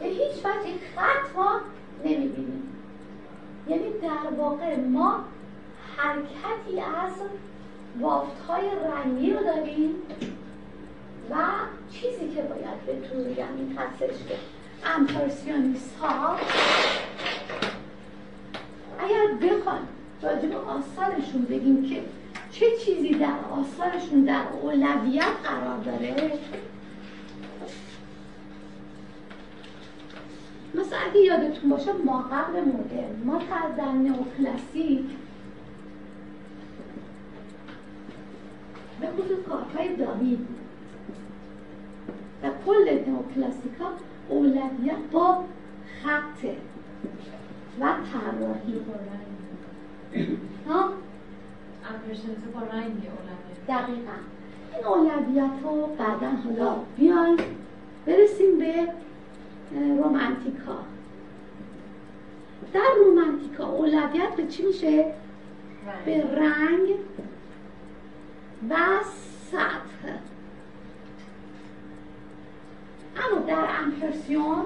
به 0.00 0.06
هیچ 0.06 0.44
وجه 0.44 0.78
خط 0.96 1.36
ما 1.36 1.60
نمی‌بینیم 2.04 2.62
یعنی 3.68 3.90
در 4.02 4.34
واقع 4.38 4.76
ما 4.76 5.24
حرکتی 5.96 6.80
از 6.80 7.12
های 8.48 8.62
رنگی 8.94 9.32
رو 9.32 9.44
داریم 9.44 9.94
و 11.30 11.36
چیزی 11.90 12.28
که 12.34 12.42
باید 12.42 12.86
بهتون 12.86 13.24
بگم 13.24 13.56
این 13.58 13.78
هستش 13.78 14.28
که 14.28 14.34
امپرسیونیست 14.84 15.96
ها 16.00 16.36
اگر 18.98 19.34
بخوان 19.42 19.88
راجع 20.22 20.48
به 20.48 20.56
آثارشون 20.56 21.42
بگیم 21.42 21.88
که 21.88 22.02
چه 22.58 22.66
چیزی 22.84 23.08
در 23.08 23.38
آثارشون 23.50 24.24
در 24.24 24.42
اولویت 24.62 25.24
قرار 25.44 25.78
داره؟ 25.78 26.32
مثلا 30.74 30.98
اگه 31.10 31.20
یادتون 31.20 31.70
باشه 31.70 31.92
ما 31.92 32.22
قبل 32.22 32.60
مدرن 32.60 33.22
ما 33.24 33.38
تا 33.38 33.68
در 33.76 33.92
نئوکلاسیک 33.92 35.04
به 39.00 39.06
خصوص 39.06 39.38
کارهای 39.48 39.96
داوید 39.96 40.46
و 42.42 42.50
کل 42.66 42.98
نئوکلاسیکا 43.06 43.84
اولویت 44.28 44.98
با 45.12 45.44
خطه 46.02 46.56
و 47.80 47.94
طراحی. 48.12 48.80
ها؟ 50.68 50.90
با 52.54 52.60
رنگ 52.60 52.92
اولویت 52.92 53.66
دقیقا. 53.68 54.12
این 54.76 54.84
اولویت 54.86 55.62
رو 55.62 55.86
بعدا 55.98 56.30
حالا 56.30 56.76
بیایم. 56.96 57.36
برسیم 58.06 58.58
به 58.58 58.88
رومانتیکا 59.70 60.78
در 62.72 62.90
رومانتیکا 63.04 63.66
اولویت 63.68 64.36
به 64.36 64.46
چی 64.46 64.62
میشه؟ 64.62 65.12
به 66.04 66.24
رنگ 66.34 66.88
و 68.70 68.76
سطح. 69.50 70.18
اما 73.16 73.40
در 73.46 73.66
امپرسیون 73.80 74.64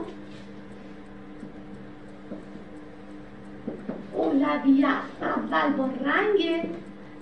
اولویت 4.12 4.89
اول 5.23 5.73
با 5.73 5.89
رنگ 6.05 6.68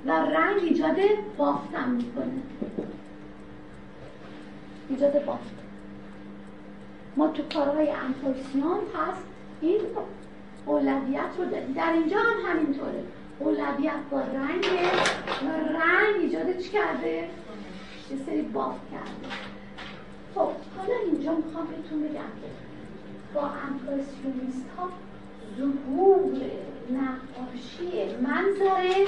و 0.06 0.10
رنگ 0.10 0.62
ایجاد 0.62 0.96
بافتم 1.36 1.88
می‌کنه. 1.88 2.42
ایجاد 4.88 5.24
بافت. 5.24 5.60
ما 7.16 7.28
تو 7.28 7.42
کارهای 7.54 7.90
پس 8.94 9.16
این 9.60 9.80
اولویت 10.66 11.30
رو 11.38 11.44
داریم. 11.44 11.72
در 11.72 11.92
اینجا 11.92 12.18
هم 12.18 12.50
همینطوره. 12.50 13.04
اولویت 13.38 14.00
با 14.10 14.20
رنگ 14.20 14.66
و 15.42 15.48
رنگ 15.48 16.20
ایجاد 16.20 16.56
چی 16.58 16.70
کرده؟ 16.70 17.28
یه 18.10 18.16
سری 18.26 18.42
بافت 18.42 18.80
کرده. 18.92 19.34
خب 20.34 20.50
حالا 20.78 20.94
اینجا 21.04 21.34
می‌خوام 21.34 21.66
بهتون 21.66 22.02
بگم 22.02 22.30
با 23.34 23.40
امپرسیونیست 23.40 24.66
ها 24.78 24.88
ظهور 25.58 26.20
نقاشی 26.90 28.16
منظره. 28.22 29.06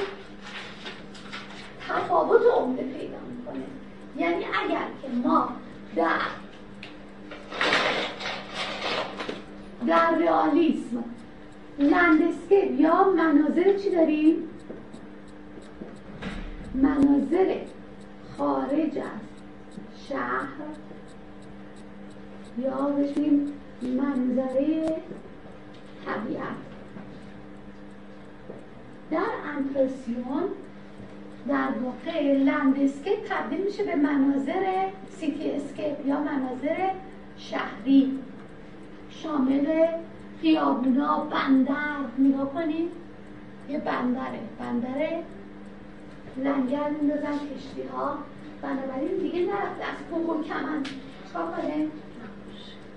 تفاوت 1.92 2.40
عمده 2.56 2.82
پیدا 2.82 3.18
می‌کنه 3.36 3.64
یعنی 4.16 4.44
اگر 4.44 4.86
که 5.02 5.08
ما 5.24 5.48
در 5.96 6.20
در 9.86 10.18
رئالیسم 10.18 11.04
لندسکیپ 11.78 12.80
یا 12.80 13.04
مناظر 13.04 13.78
چی 13.78 13.90
داریم؟ 13.90 14.48
مناظر 16.74 17.56
خارج 18.38 18.98
از 18.98 19.22
شهر 20.08 20.46
یا 22.58 22.86
بشیم 22.86 23.52
منظره 23.82 24.96
طبیعت 26.06 26.56
در 29.10 29.30
امپرسیون 29.56 30.48
در 31.48 31.68
واقع 31.82 32.32
landscape 32.32 33.18
تبدیل 33.28 33.60
میشه 33.64 33.84
به 33.84 33.96
مناظر 33.96 34.88
cityscape 35.10 36.06
یا 36.06 36.20
مناظر 36.20 36.90
شهری. 37.36 38.18
شامل 39.10 39.86
خیابونا 40.40 41.18
بندر 41.18 41.96
نگاه 42.18 42.52
کنید 42.52 42.90
یه 43.68 43.78
بندره. 43.78 44.40
بندره 44.58 45.22
لنگر 46.36 46.90
میندازن 46.90 47.38
کشتی 47.38 47.82
ها 47.92 48.18
بنابراین 48.62 49.18
دیگه 49.18 49.40
نرفته 49.40 49.84
از 49.84 49.96
کوه 50.10 50.38
و 50.38 50.42
کمر. 50.42 50.82
چکار 51.28 51.50
کنه 51.50 51.86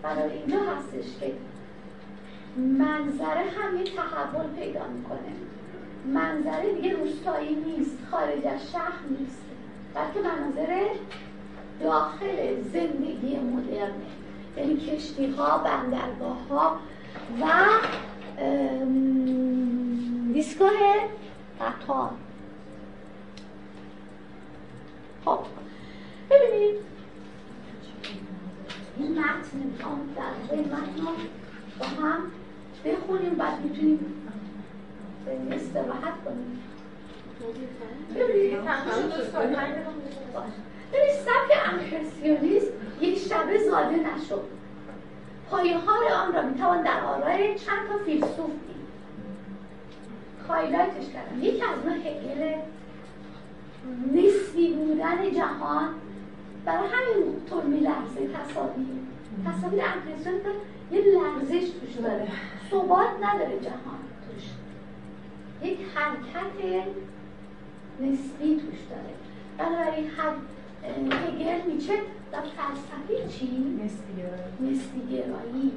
برای 0.01 0.37
اینجا 0.37 0.57
هستش 0.59 1.19
که 1.19 1.33
منظره 2.57 3.45
هم 3.57 3.77
یه 3.77 3.83
تحول 3.83 4.47
پیدا 4.59 4.87
می‌کنه. 4.87 5.54
منظره 6.13 6.73
دیگه 6.73 6.93
روستایی 6.93 7.55
نیست 7.55 7.97
خارج 8.11 8.45
از 8.45 8.71
شهر 8.71 8.99
نیست. 9.19 9.45
بلکه 9.93 10.19
مناظر 10.29 10.87
داخل 11.81 12.61
زندگی 12.61 13.37
مدرنه. 13.37 14.05
یعنی 14.57 14.77
کشتی 14.77 15.25
ها 15.25 15.57
بندرگاه 15.57 16.47
ها 16.49 16.79
و 17.41 17.45
دیسکاه 20.33 20.71
قطار. 21.61 22.09
خب 25.25 25.39
ببینید. 26.29 26.75
این 28.97 29.19
متن 29.19 29.57
می‌خوام 29.57 29.99
در 30.15 30.55
متن 30.57 31.05
با 31.79 31.85
هم 31.85 32.19
بخونیم 32.85 33.35
بعد 33.35 33.61
می‌تونیم 33.61 34.24
استراحت 35.51 36.13
کنیم 36.25 36.61
ببینید 38.15 38.59
سبک 41.25 41.57
امپرسیونیست 41.73 42.71
یک 43.01 43.17
شبه 43.17 43.57
زاده 43.69 43.95
نشد 43.95 44.43
پایه 45.49 45.77
آن 46.13 46.33
را 46.33 46.41
می‌توان 46.41 46.81
در 46.81 47.03
آرای 47.03 47.59
چند 47.59 47.89
تا 47.89 47.97
فیلسوف 48.05 48.49
دید 48.49 48.85
هایلایتش 50.47 51.09
کردم 51.13 51.43
یکی 51.43 51.61
از 51.63 51.85
ما 51.85 51.91
هگل 51.91 52.55
نسبی 54.13 54.73
بودن 54.73 55.31
جهان 55.31 55.89
برای 56.65 56.87
همین 56.87 57.45
طور 57.49 57.63
میلرزه 57.63 58.29
تصاویر 58.33 58.87
تصاویر 59.45 59.83
امپرسیون 59.83 60.35
یه 60.91 61.01
لرزش 61.01 61.69
توش 61.69 61.95
داره 62.03 62.27
ثبات 62.71 63.09
نداره 63.21 63.59
جهان 63.59 64.04
یک 65.65 65.79
حرکت 65.95 66.85
نسبی 67.99 68.55
توش 68.55 68.79
داره. 68.89 69.13
بنابراین 69.57 70.09
هگل 71.11 71.71
میچه 71.71 71.93
در 72.31 72.41
فلسفه 72.41 73.27
چی؟ 73.29 73.79
نسبی 74.59 74.99
گرایی. 75.09 75.71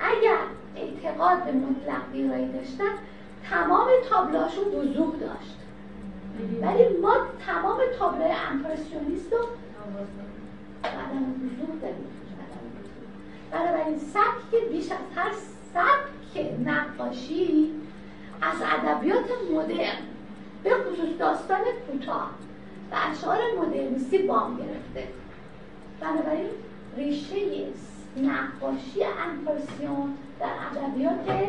اگر 0.00 0.38
اعتقاد 0.76 1.44
به 1.44 1.52
مطلق 1.52 2.12
گرایی 2.14 2.52
داشتن 2.52 2.92
تمام 3.50 3.88
تابلاشون 4.10 4.64
وضوح 4.64 5.16
داشت. 5.16 5.58
ولی 6.62 6.98
ما 7.02 7.16
تمام 7.46 7.78
تابلوی 7.98 8.32
امپرسیونیست 8.50 9.32
رو 9.32 9.38
عدم 10.84 11.22
وضوح 11.22 11.80
داریم. 11.80 12.06
بنابراین 13.50 13.98
سبک 13.98 14.50
که 14.50 14.56
بیش 14.72 14.92
از 14.92 14.98
هر 15.16 15.32
سبک 15.74 16.46
نقاشی 16.64 17.70
از 18.42 18.56
ادبیات 18.62 19.24
مدرن 19.54 19.98
به 20.64 20.70
خصوص 20.70 21.18
داستان 21.18 21.60
کوتاه 21.86 22.30
و 22.92 22.96
اشعار 23.10 23.38
مدرنیستی 23.60 24.18
بام 24.18 24.56
گرفته. 24.56 25.08
بنابراین 26.00 26.50
ریشه 26.96 27.36
نقاشی 28.16 29.04
امپرسیون 29.04 30.14
در 30.40 30.50
ادبیات 30.70 31.48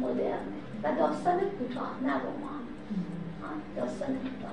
مدرنه 0.00 0.38
و 0.82 0.92
داستان 0.98 1.40
کوتاه 1.40 1.90
نه 2.02 2.12
رمان. 2.12 2.62
داستان 3.76 4.08
کوتاه. 4.08 4.52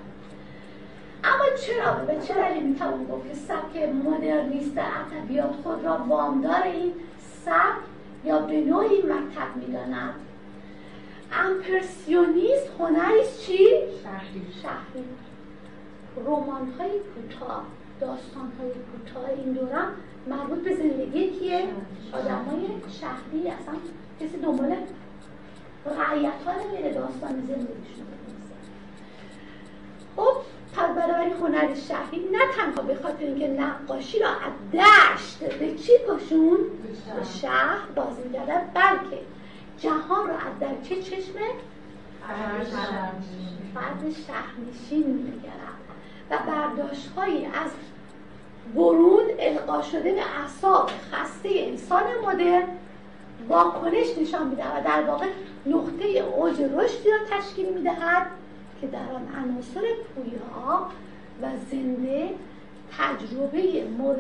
اما 1.23 1.45
چرا؟ 1.65 1.93
به 1.93 2.21
چه 2.27 2.33
دلیل 2.33 2.63
می‌توان 2.63 3.05
گفت 3.05 3.27
که 3.27 3.35
سبک 3.35 3.77
مدرنیست 4.05 4.75
در 4.75 4.87
ادبیات 5.01 5.51
خود 5.63 5.85
را 5.85 5.97
وامدار 6.07 6.63
این 6.63 6.93
سبک 7.45 7.83
یا 8.25 8.39
به 8.39 8.61
نوعی 8.61 8.97
مکتب 8.97 9.55
می‌دانند 9.55 10.13
امپرسیونیست 11.31 12.69
هنری 12.79 13.23
چی؟ 13.39 13.57
شهری. 14.03 14.47
شهری. 14.61 15.05
رمان 16.25 16.73
های 16.79 16.89
کوتاه 16.89 17.63
داستان 18.01 18.51
های 18.59 18.71
کوتاه 18.71 19.29
این 19.29 19.53
دورم 19.53 19.93
مربوط 20.27 20.59
به 20.59 20.75
زندگی 20.75 21.29
کیه؟ 21.29 21.63
آدم 22.13 22.45
های 22.45 22.67
شهری 23.01 23.49
اصلا 23.49 23.73
کسی 24.19 24.37
دنبال 24.37 24.75
رعیت 25.85 26.33
ها 26.45 26.51
نمیره 26.63 26.93
داستان 26.93 27.29
زندگیشون 27.29 28.05
خب 30.15 30.35
پس 30.75 30.89
برای 30.95 31.31
هنر 31.31 31.75
شهری 31.75 32.29
نه 32.31 32.39
تنها 32.55 32.81
به 32.81 32.95
خاطر 32.95 33.25
اینکه 33.25 33.47
نقاشی 33.47 34.19
را 34.19 34.29
از 34.29 34.71
دشت 34.73 35.39
به 35.39 35.75
چی 35.75 35.91
کشون 36.09 36.57
به 37.17 37.23
شهر. 37.41 37.89
بازی 37.95 38.21
بلکه 38.73 39.21
جهان 39.79 40.27
را 40.27 40.35
از 40.35 40.59
در 40.59 40.81
چه 40.89 41.01
چشمه؟ 41.01 41.41
فرد 43.73 44.13
شهرنشین 44.27 45.07
میگرد 45.07 45.79
و 46.29 46.37
برداشت 46.47 47.09
هایی 47.17 47.45
از 47.45 47.71
برون 48.75 49.23
القا 49.39 49.81
شده 49.81 50.13
به 50.13 50.21
اعصاب 50.41 50.89
خسته 51.11 51.49
انسان 51.53 52.03
مدرن 52.25 52.63
واکنش 53.49 54.17
نشان 54.21 54.47
میده 54.47 54.63
و 54.63 54.83
در 54.85 55.03
واقع 55.03 55.25
نقطه 55.65 56.05
اوج 56.05 56.61
رشدی 56.61 57.09
را 57.09 57.17
تشکیل 57.37 57.73
می‌دهد 57.73 58.27
که 58.81 58.87
در 58.87 58.97
آن 58.99 59.43
عناصر 59.43 59.81
پویا 60.15 60.87
و 61.41 61.47
زنده 61.71 62.29
تجربه 62.97 63.83
مورد 63.97 64.19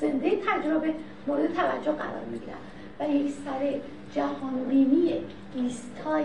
زنده 0.00 0.30
تجربه 0.46 0.94
مورد 1.26 1.54
توجه 1.54 1.92
قرار 1.92 2.24
می‌گیرد. 2.30 2.58
و 3.00 3.08
یک 3.08 3.34
سر 4.14 4.20
جهانبینی 4.20 5.12
ایستای 5.54 6.24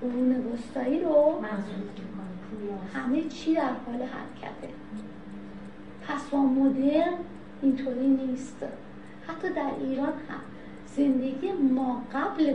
قرون 0.00 0.46
وسطایی 0.46 1.00
رو 1.00 1.42
همه 2.94 3.24
چی 3.28 3.54
در 3.54 3.72
حال 3.86 4.02
حرکته. 4.02 4.68
پس 6.08 6.28
با 6.30 6.38
مدرن 6.38 7.14
اینطوری 7.62 8.06
نیست. 8.06 8.56
حتی 9.28 9.48
در 9.54 9.70
ایران 9.80 10.08
هم. 10.08 10.40
زندگی 10.96 11.52
ما 11.52 12.02
قبل 12.12 12.54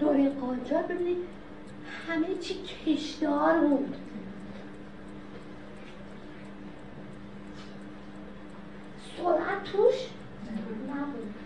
دوره 0.00 0.30
قاجار 0.30 0.82
ببینید 0.82 1.16
همه 2.08 2.34
چی 2.40 2.54
کشدار 2.86 3.58
بود. 3.58 3.96
سرعت 9.16 9.64
توش 9.64 10.08
نبود. 10.90 11.41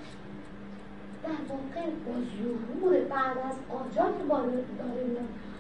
در 1.27 1.55
واقع 1.55 1.91
با 1.91 2.13
ظهور 2.39 3.01
بعد 3.01 3.39
از 3.39 3.55
قاجار 3.71 4.13
که 4.13 4.25
داره 4.25 5.07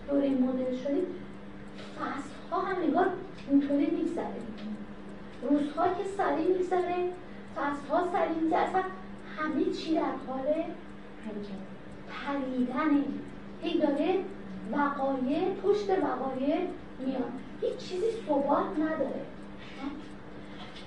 دوره 0.09 0.29
مدرن 0.29 0.77
شدید 0.77 1.07
فصل 1.99 2.51
ها 2.51 2.61
هم 2.61 2.83
نگار 2.83 3.09
اینطوری 3.51 3.87
میگذره. 3.87 4.27
روزها 5.43 5.89
که 5.89 6.05
سریع 6.17 6.47
میگذره 6.59 7.13
فصل 7.57 7.89
ها 7.91 8.09
سریع 8.13 8.39
میگذره 8.43 8.61
اصلا 8.61 8.83
همه 9.39 9.65
چی 9.65 9.95
در 9.95 10.03
حال 10.27 10.45
پریدنه 12.09 13.05
هی 13.63 13.79
داره 13.79 14.15
وقایع 14.73 15.55
پشت 15.63 15.91
وقایع 15.91 16.57
میاد. 16.99 17.33
هیچ 17.61 17.77
چیزی 17.77 18.07
ثبات 18.27 18.79
نداره. 18.79 19.21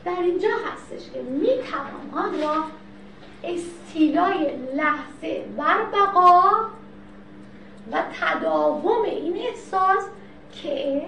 در 0.05 0.21
اینجا 0.21 0.49
هستش 0.65 1.11
که 1.11 1.21
می‌توان 1.21 2.25
آن 2.25 2.41
را 2.41 2.63
استیلای 3.43 4.57
لحظه 4.75 5.45
بر 5.57 5.85
بقا 5.93 6.41
و 7.91 8.03
تداوم 8.21 9.03
این 9.03 9.37
احساس 9.37 10.03
که 10.51 11.05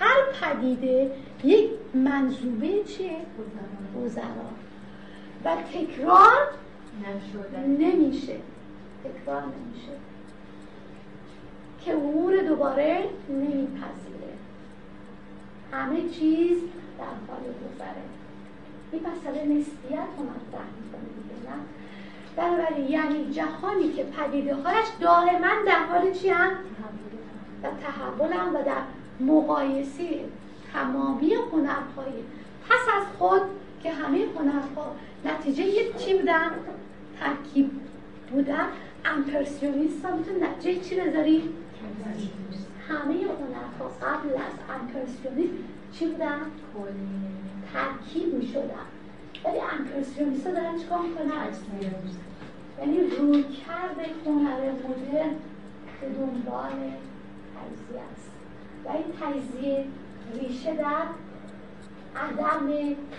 هر 0.00 0.16
پدیده 0.40 1.10
یک 1.44 1.70
منظومه 1.94 2.84
چیه؟ 2.84 3.16
گذرا 3.96 4.24
و 5.44 5.56
تکرار 5.56 6.48
نمیشه. 7.56 8.36
تکرار 9.04 9.42
نمیشه. 9.42 9.92
که 11.84 11.92
امور 11.92 12.36
دوباره 12.36 13.04
نمیپذیره. 13.28 14.32
همه 15.72 16.08
چیز 16.08 16.58
در 16.98 17.04
حال 17.04 17.40
گذره. 17.40 18.02
این 18.96 19.06
مسئله 19.12 19.44
نسبیت 19.44 20.08
رو 20.18 20.24
مطرح 20.24 20.68
می‌کنه 20.80 21.08
دیگه 21.16 21.50
نه 21.50 21.56
بنابراین 22.36 22.88
یعنی 22.88 23.32
جهانی 23.32 23.92
که 23.92 24.04
پدیده 24.04 24.54
هایش 24.54 24.86
دائما 25.00 25.48
در 25.66 25.84
حال 25.84 26.12
چی 26.12 26.28
هم؟ 26.28 26.50
در 27.62 27.70
تحول 27.70 28.32
هم 28.32 28.54
و 28.56 28.62
در 28.62 28.82
مقایسه 29.20 30.24
تمامی 30.72 31.34
هنرهای 31.34 32.12
پس 32.68 32.94
از 32.96 33.06
خود 33.18 33.40
که 33.82 33.92
همه 33.92 34.18
هنرها 34.38 34.96
نتیجه 35.24 35.62
یک 35.62 35.96
چی 35.96 36.18
بودن؟ 36.18 36.50
ترکیب 37.20 37.70
بودن 38.32 38.66
امپرسیونیست 39.04 40.06
میتون 40.06 40.42
نتیجه 40.42 40.80
چی 40.80 41.00
بذاری؟ 41.00 41.54
همه 42.88 43.14
هنرها 43.14 43.88
قبل 44.02 44.28
از 44.28 44.76
امپرسیونیست 44.80 45.54
چی 45.92 46.06
بودن؟ 46.06 46.40
ترکیب 47.76 48.34
می 48.34 48.46
شدن 48.46 48.86
ولی 49.44 49.60
امپرسیونیست 49.60 50.46
ها 50.46 50.52
دارن 50.52 50.78
چیکار 50.78 50.98
می‌کنن؟ 50.98 51.30
یعنی 52.80 53.00
روی 53.00 53.42
کرده 53.42 54.10
هنر 54.26 54.70
مدرن 54.70 55.30
به 56.00 56.08
دنبال 56.08 56.70
تجزیه 57.56 58.02
است. 58.12 58.30
و 58.84 58.88
این 58.88 59.04
تجزیه 59.20 59.84
ریشه 60.34 60.74
در 60.74 61.02
عدم 62.16 62.68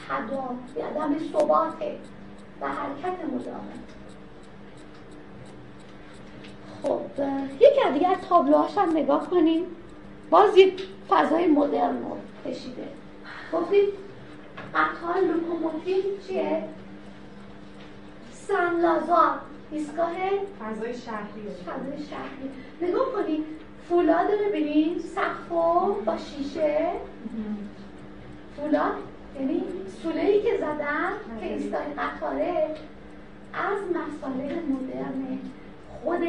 تدام 0.10 0.60
عدم 0.78 1.16
ثبات 1.34 1.74
و 2.62 2.68
حرکت 2.68 3.26
مدامه 3.26 3.78
خب 6.84 7.02
یکی 7.56 7.82
از 7.88 7.94
دیگه 7.94 8.08
از 8.08 8.18
تابلوهاش 8.30 8.78
هم 8.78 8.90
نگاه 8.90 9.30
کنیم. 9.30 9.66
باز 10.30 10.58
یک 10.58 10.88
فضای 11.10 11.48
مدرن 11.48 11.98
رو 12.04 12.18
کشیده. 12.46 12.88
گفتید 13.54 14.07
قطار 14.76 15.22
لوکوموتیو 15.22 16.04
چیه؟ 16.28 16.64
سن 18.32 18.82
لازار 18.82 19.40
ایستگاه 19.72 20.14
فضای 20.60 20.94
شهری. 20.94 21.48
فضای 21.66 22.06
شهری. 22.10 22.50
نگاه 22.82 23.12
کنید 23.12 23.46
فولاد 23.90 24.32
رو 24.32 24.50
ببینید 24.50 25.00
سقف 25.00 25.50
با 26.06 26.18
شیشه. 26.18 26.92
فولاد 28.58 28.96
یعنی 29.40 29.64
سوله 30.04 30.42
که 30.42 30.58
زدن 30.58 31.40
که 31.40 31.54
ایستگاه 31.54 31.82
قطاره 31.82 32.76
از 33.54 33.78
مسائل 33.90 34.56
مدرن 34.56 35.40
خود 36.04 36.22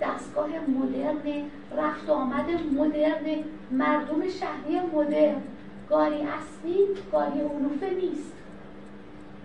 دستگاه 0.00 0.48
مدرن 0.48 1.44
رفت 1.76 2.10
آمد 2.10 2.46
مدرن 2.78 3.44
مردم 3.70 4.28
شهری 4.28 4.80
مدرن. 4.94 5.42
گاری 5.90 6.22
اصلی 6.22 6.86
گاری 7.12 7.40
علوفه 7.40 7.90
نیست. 7.90 8.32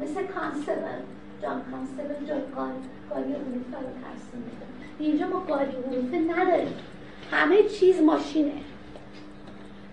مثل 0.02 0.24
کانستبل 0.24 1.02
جان 1.42 1.62
کانستبل 1.72 2.26
جای 2.28 2.42
گاری 3.10 3.34
علوفه 3.34 3.78
رو 3.78 3.90
ترسیم 4.04 4.52
اینجا 5.00 5.28
ما 5.28 5.40
گاری 5.40 5.76
علوفه 5.76 6.18
نداریم. 6.18 6.74
همه 7.32 7.64
چیز 7.64 8.02
ماشینه. 8.02 8.52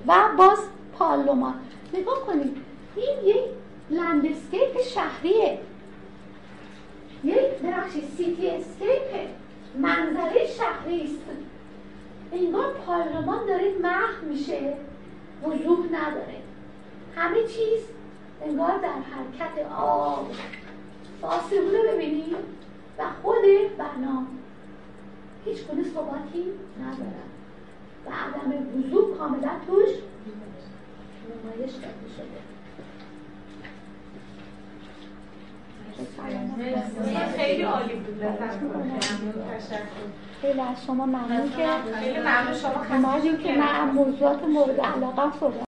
و 0.06 0.14
باز 0.38 0.58
پارلمان. 0.92 1.54
نگاه 1.94 2.26
کنید 2.26 2.56
این 2.96 3.24
یک 3.24 3.42
landscape 3.90 4.82
شهریه. 4.94 5.58
یک 7.24 7.58
ببخشید 7.62 8.04
سیتی 8.16 8.50
اسکیپه 8.50 9.28
منظره 9.78 10.46
شهری 10.46 11.04
است. 11.04 11.22
انگار 12.32 12.72
پارلمان 12.72 13.46
داره 13.46 13.74
محو 13.82 14.26
میشه. 14.28 14.74
وضوح 15.42 15.86
نداره. 15.86 16.41
همه 17.16 17.42
چیز 17.42 17.80
انگار 18.42 18.78
در 18.78 18.88
حرکت 18.88 19.72
آب. 19.76 20.30
آسمون 21.22 21.74
رو 21.74 21.92
ببینید 21.92 22.36
و 22.98 23.02
خود 23.22 23.42
بنا. 23.78 24.22
هیچ 25.44 25.66
گونه 25.66 25.82
ثباتی 25.82 26.44
ندارن 26.80 27.28
و 28.06 28.10
عدم 28.10 28.52
وضوح 28.78 29.18
کاملا 29.18 29.50
توش 29.66 29.88
نمایش 31.28 31.72
داده 31.72 32.08
شده. 32.16 32.42
خیلی 37.36 37.62
عالی 37.62 37.94
بود. 37.94 38.24
خیلی 40.42 40.60
از 40.60 40.84
شما 40.86 41.06
ممنون 41.06 41.50
که 41.56 41.68
خیلی 42.00 42.18
ممنون. 42.18 42.54
شما 42.54 43.20
که 43.42 43.52
من 43.58 43.90
موضوعات 43.90 44.44
مورد 44.44 44.80
علاقه 44.80 45.38
صحبت 45.40 45.71